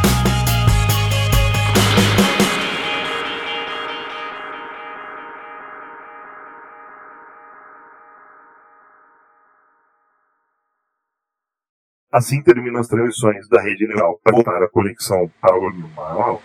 Assim 12.17 12.41
terminam 12.41 12.79
as 12.79 12.87
transmissões 12.87 13.47
da 13.47 13.61
rede 13.61 13.87
neural 13.87 14.19
para 14.23 14.33
voltar 14.33 14.63
à 14.63 14.67
conexão 14.67 15.29
ao 15.39 15.61
normal. 15.61 16.41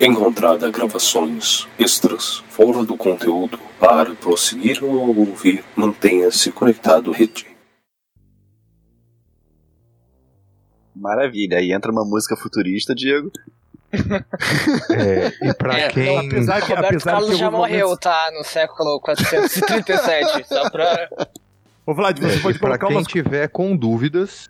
Encontrada 0.00 0.70
gravações 0.70 1.66
extras 1.78 2.44
fora 2.50 2.84
do 2.84 2.96
conteúdo 2.96 3.58
para 3.80 4.14
prosseguir 4.14 4.84
ou 4.84 5.16
ouvir, 5.18 5.64
mantenha-se 5.74 6.52
conectado 6.52 7.10
rede. 7.12 7.46
Maravilha. 10.94 11.58
Aí 11.58 11.72
entra 11.72 11.90
uma 11.90 12.04
música 12.04 12.36
futurista, 12.36 12.94
Diego. 12.94 13.30
É, 14.90 15.32
e 15.48 15.54
pra 15.54 15.78
É, 15.78 15.88
quem. 15.88 16.26
apesar 16.28 16.60
que- 16.60 16.68
Roberto 16.68 16.86
apesar 16.96 17.10
Carlos 17.12 17.30
que 17.30 17.36
já 17.36 17.50
morreu, 17.50 17.86
momentos- 17.86 18.00
tá? 18.02 18.30
No 18.36 18.44
século 18.44 19.00
437. 19.00 20.46
só 20.48 20.68
pra. 20.70 21.08
Ô 21.86 21.94
Vlad, 21.94 22.18
você 22.18 22.36
É, 22.38 22.40
pode 22.42 22.56
e 22.56 22.60
pra 22.60 22.68
colocar 22.70 22.86
quem 22.88 22.96
umas 22.96 23.06
tiver 23.06 23.48
com 23.48 23.76
dúvidas, 23.76 24.48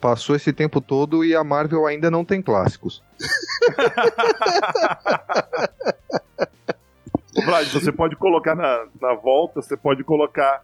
passou 0.00 0.36
esse 0.36 0.52
tempo 0.52 0.80
todo 0.80 1.24
e 1.24 1.34
a 1.34 1.42
Marvel 1.44 1.86
ainda 1.86 2.10
não 2.10 2.24
tem 2.24 2.40
clássicos. 2.42 3.02
Ô, 7.36 7.42
Vlad, 7.42 7.68
você 7.68 7.92
pode 7.92 8.16
colocar 8.16 8.54
na, 8.54 8.86
na 9.00 9.14
volta, 9.14 9.60
você 9.62 9.76
pode 9.76 10.02
colocar 10.04 10.62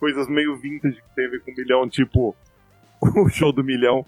coisas 0.00 0.28
meio 0.28 0.56
vintage 0.56 0.96
que 0.96 1.28
ver 1.28 1.40
com 1.42 1.52
milhão, 1.52 1.88
tipo 1.88 2.34
o 3.00 3.28
show 3.28 3.52
do 3.52 3.62
milhão. 3.64 4.04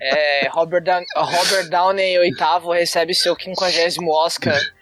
É, 0.00 0.48
Robert, 0.48 0.82
Down- 0.82 1.04
Robert 1.16 1.68
Downey, 1.70 2.18
oitavo, 2.18 2.72
recebe 2.72 3.14
seu 3.14 3.34
50 3.36 3.66
Oscar. 4.08 4.58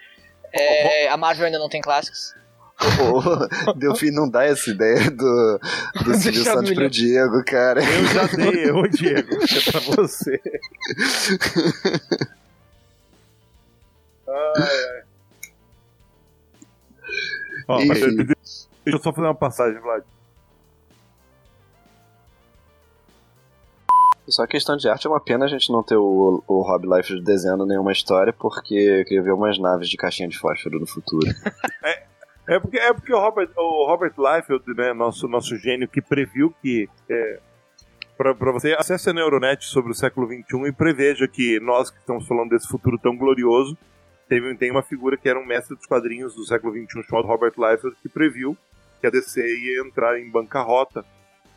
É, 0.59 1.09
a 1.09 1.19
Marvel 1.19 1.45
ainda 1.45 1.59
não 1.59 1.69
tem 1.69 1.83
clássicos. 1.83 2.35
Delfim 3.77 4.11
não 4.11 4.29
dá 4.29 4.45
essa 4.45 4.71
ideia 4.71 5.11
do, 5.11 5.59
do 6.05 6.15
Silvio 6.15 6.33
Deixa 6.33 6.39
eu 6.39 6.45
Santos 6.45 6.75
pro. 6.75 6.91
Diego, 6.91 7.45
cara. 7.45 7.81
Eu 7.81 8.07
já 8.07 8.27
dei, 8.27 8.71
ô 8.71 8.87
Diego, 8.89 9.35
é 9.35 9.71
pra 9.71 9.81
você. 9.81 10.41
Ai, 14.29 14.63
ai. 14.63 15.03
Ó, 17.69 17.85
mas 17.85 17.99
deixa 18.01 18.37
eu 18.87 18.99
só 19.03 19.13
fazer 19.13 19.27
uma 19.27 19.35
passagem, 19.35 19.81
Vlad. 19.81 20.05
Só 24.29 24.43
a 24.43 24.47
questão 24.47 24.77
de 24.77 24.89
arte 24.89 25.07
é 25.07 25.11
uma 25.11 25.21
pena 25.21 25.45
a 25.45 25.49
gente 25.49 25.71
não 25.71 25.85
ter 25.85 25.97
o, 25.97 26.43
o 26.49 26.63
Rob 26.63 26.85
Liefeld 26.85 27.23
desenhando 27.23 27.65
nenhuma 27.65 27.93
história, 27.93 28.33
porque 28.33 28.75
eu 28.75 29.05
queria 29.05 29.23
ver 29.23 29.33
umas 29.33 29.57
naves 29.57 29.89
de 29.89 29.97
caixinha 29.97 30.29
de 30.29 30.37
fósforo 30.37 30.81
no 30.81 30.87
futuro. 30.87 31.27
É 31.85 31.96
porque, 32.61 32.79
é 32.79 32.93
porque 32.93 33.13
o 33.13 33.19
Robert, 33.19 33.51
o 33.57 33.87
Robert 33.87 34.15
Liefeld, 34.17 34.65
né, 34.75 34.93
nosso, 34.93 35.27
nosso 35.27 35.57
gênio, 35.57 35.89
que 35.89 36.01
previu 36.01 36.55
que. 36.63 36.89
É, 37.11 37.41
para 38.17 38.53
você, 38.53 38.73
acesse 38.73 39.11
a 39.11 39.13
Neuronet 39.13 39.63
sobre 39.65 39.93
o 39.93 39.95
século 39.95 40.27
XXI 40.27 40.69
e 40.69 40.73
preveja 40.73 41.29
que 41.29 41.61
nós 41.61 41.91
que 41.91 41.99
estamos 41.99 42.27
falando 42.27 42.49
desse 42.49 42.67
futuro 42.67 42.99
tão 42.99 43.15
glorioso, 43.15 43.77
teve, 44.27 44.55
tem 44.57 44.71
uma 44.71 44.83
figura 44.83 45.19
que 45.19 45.29
era 45.29 45.39
um 45.39 45.45
mestre 45.45 45.77
dos 45.77 45.85
quadrinhos 45.85 46.35
do 46.35 46.47
século 46.47 46.73
XXI 46.73 47.03
chamado 47.03 47.27
Robert 47.27 47.53
Liefeld, 47.59 47.95
que 48.01 48.09
previu 48.09 48.57
que 49.01 49.07
a 49.07 49.11
DC 49.11 49.41
ia 49.41 49.83
entrar 49.83 50.19
em 50.19 50.31
bancarrota, 50.31 51.05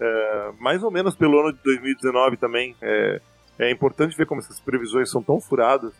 é, 0.02 0.52
mais 0.60 0.84
ou 0.84 0.91
menos 0.91 1.16
pelo 1.16 1.40
ano 1.40 1.53
de 1.53 1.64
2019 1.64 2.36
também. 2.36 2.76
É, 2.82 3.22
é 3.57 3.72
importante 3.72 4.18
ver 4.18 4.26
como 4.26 4.41
essas 4.41 4.60
previsões 4.60 5.10
são 5.10 5.24
tão 5.24 5.40
furadas. 5.40 5.94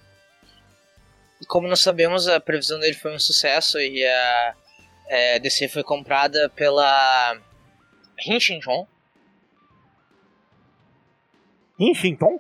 Como 1.48 1.70
nós 1.70 1.80
sabemos, 1.80 2.28
a 2.28 2.40
previsão 2.40 2.80
dele 2.80 2.95
foi 2.95 3.16
um 3.16 3.20
sucesso 3.20 3.80
e 3.80 4.06
a 4.06 4.56
é, 5.10 5.40
DC 5.40 5.68
foi 5.68 5.84
comprada 5.84 6.49
pela 6.52 7.36
Hinshinchon. 8.26 8.88
Inshinton? 11.80 12.40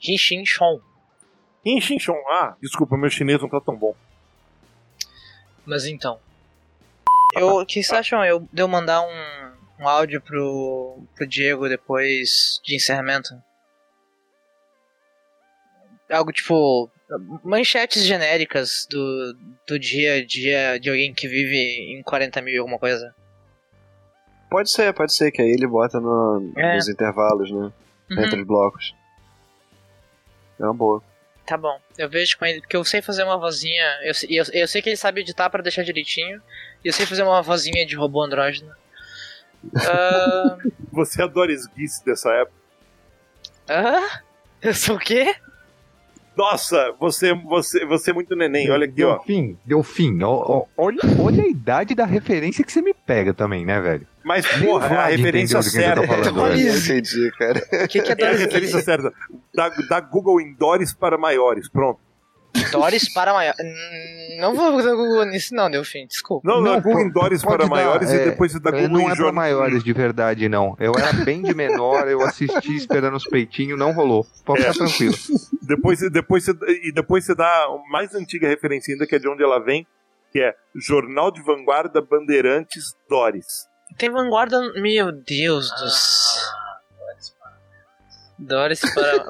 Hinshinchon. 0.00 0.80
Inshinchon. 1.64 2.16
Ah, 2.28 2.56
desculpa, 2.60 2.96
meu 2.96 3.10
chinês 3.10 3.40
não 3.40 3.48
tá 3.48 3.60
tão 3.60 3.76
bom. 3.76 3.94
Mas 5.66 5.84
então. 5.84 6.18
Eu, 7.36 7.48
o 7.48 7.66
que 7.66 7.82
vocês 7.82 7.92
acham 7.92 8.24
eu, 8.24 8.48
de 8.52 8.62
eu 8.62 8.68
mandar 8.68 9.02
um, 9.02 9.82
um 9.82 9.88
áudio 9.88 10.20
pro, 10.20 11.02
pro 11.16 11.26
Diego 11.26 11.68
depois 11.68 12.60
de 12.62 12.76
encerramento? 12.76 13.30
Algo 16.08 16.30
tipo. 16.30 16.88
Manchetes 17.44 18.02
genéricas 18.04 18.86
do, 18.90 19.36
do 19.66 19.78
dia 19.78 20.14
a 20.14 20.24
dia 20.24 20.78
de 20.80 20.88
alguém 20.88 21.12
que 21.12 21.28
vive 21.28 21.56
em 21.98 22.02
40 22.02 22.40
mil 22.40 22.54
e 22.54 22.58
alguma 22.58 22.78
coisa. 22.78 23.14
Pode 24.50 24.70
ser, 24.70 24.92
pode 24.94 25.12
ser, 25.14 25.30
que 25.30 25.42
aí 25.42 25.50
ele 25.50 25.66
bota 25.66 26.00
no- 26.00 26.52
É. 26.56 26.76
nos 26.76 26.88
intervalos, 26.88 27.50
né? 27.50 27.72
Uhum. 28.10 28.24
Entre 28.24 28.40
os 28.40 28.46
blocos. 28.46 28.94
É 30.58 30.64
uma 30.64 30.74
boa. 30.74 31.02
Tá 31.46 31.58
bom, 31.58 31.78
eu 31.98 32.08
vejo 32.08 32.38
com 32.38 32.46
ele, 32.46 32.60
porque 32.60 32.76
eu 32.76 32.84
sei 32.84 33.02
fazer 33.02 33.22
uma 33.24 33.36
vozinha. 33.36 33.84
Eu, 34.02 34.14
sei- 34.14 34.30
eu, 34.40 34.44
eu 34.52 34.66
sei 34.66 34.80
que 34.80 34.88
ele 34.88 34.96
sabe 34.96 35.20
editar 35.20 35.50
pra 35.50 35.62
deixar 35.62 35.82
direitinho. 35.82 36.40
E 36.82 36.88
eu 36.88 36.92
sei 36.92 37.04
fazer 37.04 37.22
uma 37.22 37.42
vozinha 37.42 37.84
de 37.84 37.94
robô 37.96 38.22
andrógeno. 38.22 38.72
Ah, 39.76 40.58
Você 40.92 41.20
é 41.22 41.24
a 41.24 41.26
Doris 41.28 41.66
Guice 41.66 42.04
dessa 42.04 42.30
época. 42.32 42.56
ah, 43.68 44.20
eu 44.62 44.74
sou 44.74 44.96
o 44.96 44.98
quê? 44.98 45.34
Nossa, 46.36 46.92
você, 46.98 47.32
você, 47.34 47.84
você 47.86 48.10
é 48.10 48.14
muito 48.14 48.34
neném. 48.34 48.70
Olha 48.70 48.86
aqui, 48.86 49.04
ó. 49.04 49.16
Delfim, 49.16 49.56
Delfim, 49.64 50.22
ó, 50.22 50.32
ó, 50.32 50.64
olha, 50.76 51.00
olha 51.20 51.42
a 51.44 51.46
idade 51.46 51.94
da 51.94 52.04
referência 52.04 52.64
que 52.64 52.72
você 52.72 52.82
me 52.82 52.92
pega 52.92 53.32
também, 53.32 53.64
né, 53.64 53.80
velho? 53.80 54.06
Mas, 54.24 54.46
porra, 54.46 54.86
é 54.86 54.96
a 54.98 55.06
referência 55.06 55.62
certa. 55.62 56.06
falando, 56.06 56.40
Olha, 56.40 56.76
entendi, 56.76 57.30
cara. 57.38 57.62
O 57.84 57.88
que, 57.88 58.00
que 58.00 58.12
é 58.12 58.26
É 58.26 58.28
a 58.28 58.36
referência 58.36 58.80
certa. 58.80 59.12
Da, 59.54 59.68
da 59.68 60.00
Google 60.00 60.40
em 60.40 60.54
Doris 60.54 60.94
para 60.94 61.18
maiores. 61.18 61.68
Pronto. 61.68 62.00
Doris 62.72 63.12
para 63.12 63.32
maior. 63.32 63.54
Hum, 63.60 64.36
Não 64.40 64.54
vou 64.54 64.82
dar 64.82 64.94
Google 64.94 65.24
nisso, 65.26 65.54
não, 65.54 65.70
Delfim, 65.70 66.06
desculpa. 66.06 66.48
Não, 66.48 66.60
não, 66.60 66.74
Não, 66.74 66.80
Google 66.80 67.00
em 67.02 67.10
Doris 67.10 67.42
para 67.42 67.58
dar, 67.64 67.68
maiores 67.68 68.10
é, 68.10 68.22
e 68.22 68.30
depois 68.30 68.52
você 68.52 68.60
dá 68.60 68.70
É, 68.70 68.82
Google 68.82 68.88
não 68.90 69.00
em 69.08 69.12
é 69.12 69.16
jornal. 69.16 69.32
maiores 69.34 69.82
de 69.84 69.92
verdade, 69.92 70.48
não. 70.48 70.76
Eu 70.78 70.92
era 70.96 71.12
bem 71.24 71.42
de 71.42 71.54
menor, 71.54 72.06
eu 72.08 72.20
assisti 72.22 72.74
esperando 72.76 73.16
os 73.16 73.24
peitinhos, 73.24 73.78
não 73.78 73.92
rolou. 73.92 74.26
Pode 74.44 74.62
É. 74.62 74.72
ficar 74.72 74.86
tranquilo. 74.86 75.14
Depois, 75.62 75.98
depois 76.12 76.44
você, 76.44 76.52
e 76.84 76.92
depois 76.92 77.24
você 77.24 77.34
dá 77.34 77.46
a 77.46 77.78
mais 77.90 78.14
antiga 78.14 78.46
referência 78.46 78.92
ainda, 78.92 79.06
que 79.06 79.14
é 79.14 79.18
de 79.18 79.26
onde 79.26 79.42
ela 79.42 79.58
vem, 79.58 79.86
que 80.30 80.38
é 80.38 80.54
Jornal 80.74 81.30
de 81.30 81.42
Vanguarda 81.42 82.02
Bandeirantes 82.02 82.94
Doris. 83.08 83.46
Tem 83.96 84.10
vanguarda. 84.10 84.60
Meu 84.74 85.10
Deus 85.10 85.70
do 85.70 85.88
céu. 85.88 86.63
Doris 88.46 88.80
para. 88.80 89.26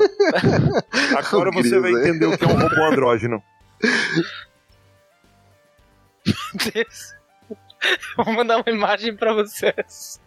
Agora 1.19 1.51
O 1.51 1.53
você 1.53 1.79
vai 1.79 1.93
entender 1.93 2.27
o 2.27 2.37
que 2.37 2.45
é 2.45 2.49
um 2.49 2.59
robô 2.59 2.85
andrógeno. 2.85 3.43
Deus. 6.73 7.15
Vou 8.17 8.33
mandar 8.35 8.57
uma 8.59 8.71
imagem 8.71 9.15
pra 9.15 9.35
vocês. 9.35 10.19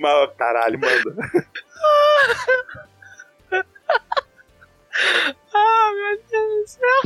Ma- 0.00 0.28
Caralho, 0.38 0.78
manda. 0.78 1.16
Ah, 5.56 5.90
meu 5.92 6.22
Deus 6.30 6.60
do 6.60 6.68
céu. 6.68 7.00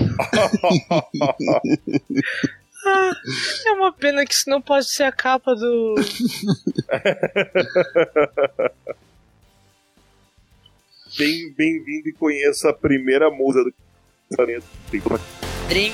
Ah, 2.90 3.12
é 3.66 3.70
uma 3.72 3.92
pena 3.92 4.24
que 4.24 4.32
isso 4.34 4.48
não 4.48 4.60
pode 4.62 4.86
ser 4.88 5.02
a 5.04 5.12
capa 5.12 5.54
do. 5.54 5.94
Bem- 11.16 11.52
Bem-vindo 11.56 12.08
e 12.08 12.12
conheça 12.12 12.70
a 12.70 12.72
primeira 12.72 13.30
musa 13.30 13.62
do 13.64 13.72
planeta. 14.36 14.66
Dring. 15.68 15.92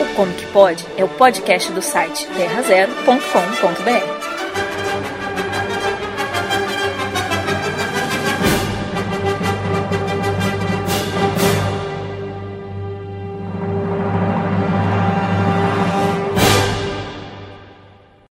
O 0.00 0.14
Comic 0.16 0.46
Pod 0.52 0.86
é 0.96 1.04
o 1.04 1.08
podcast 1.08 1.70
do 1.72 1.82
site 1.82 2.26
terrazero.com.br. 2.28 4.15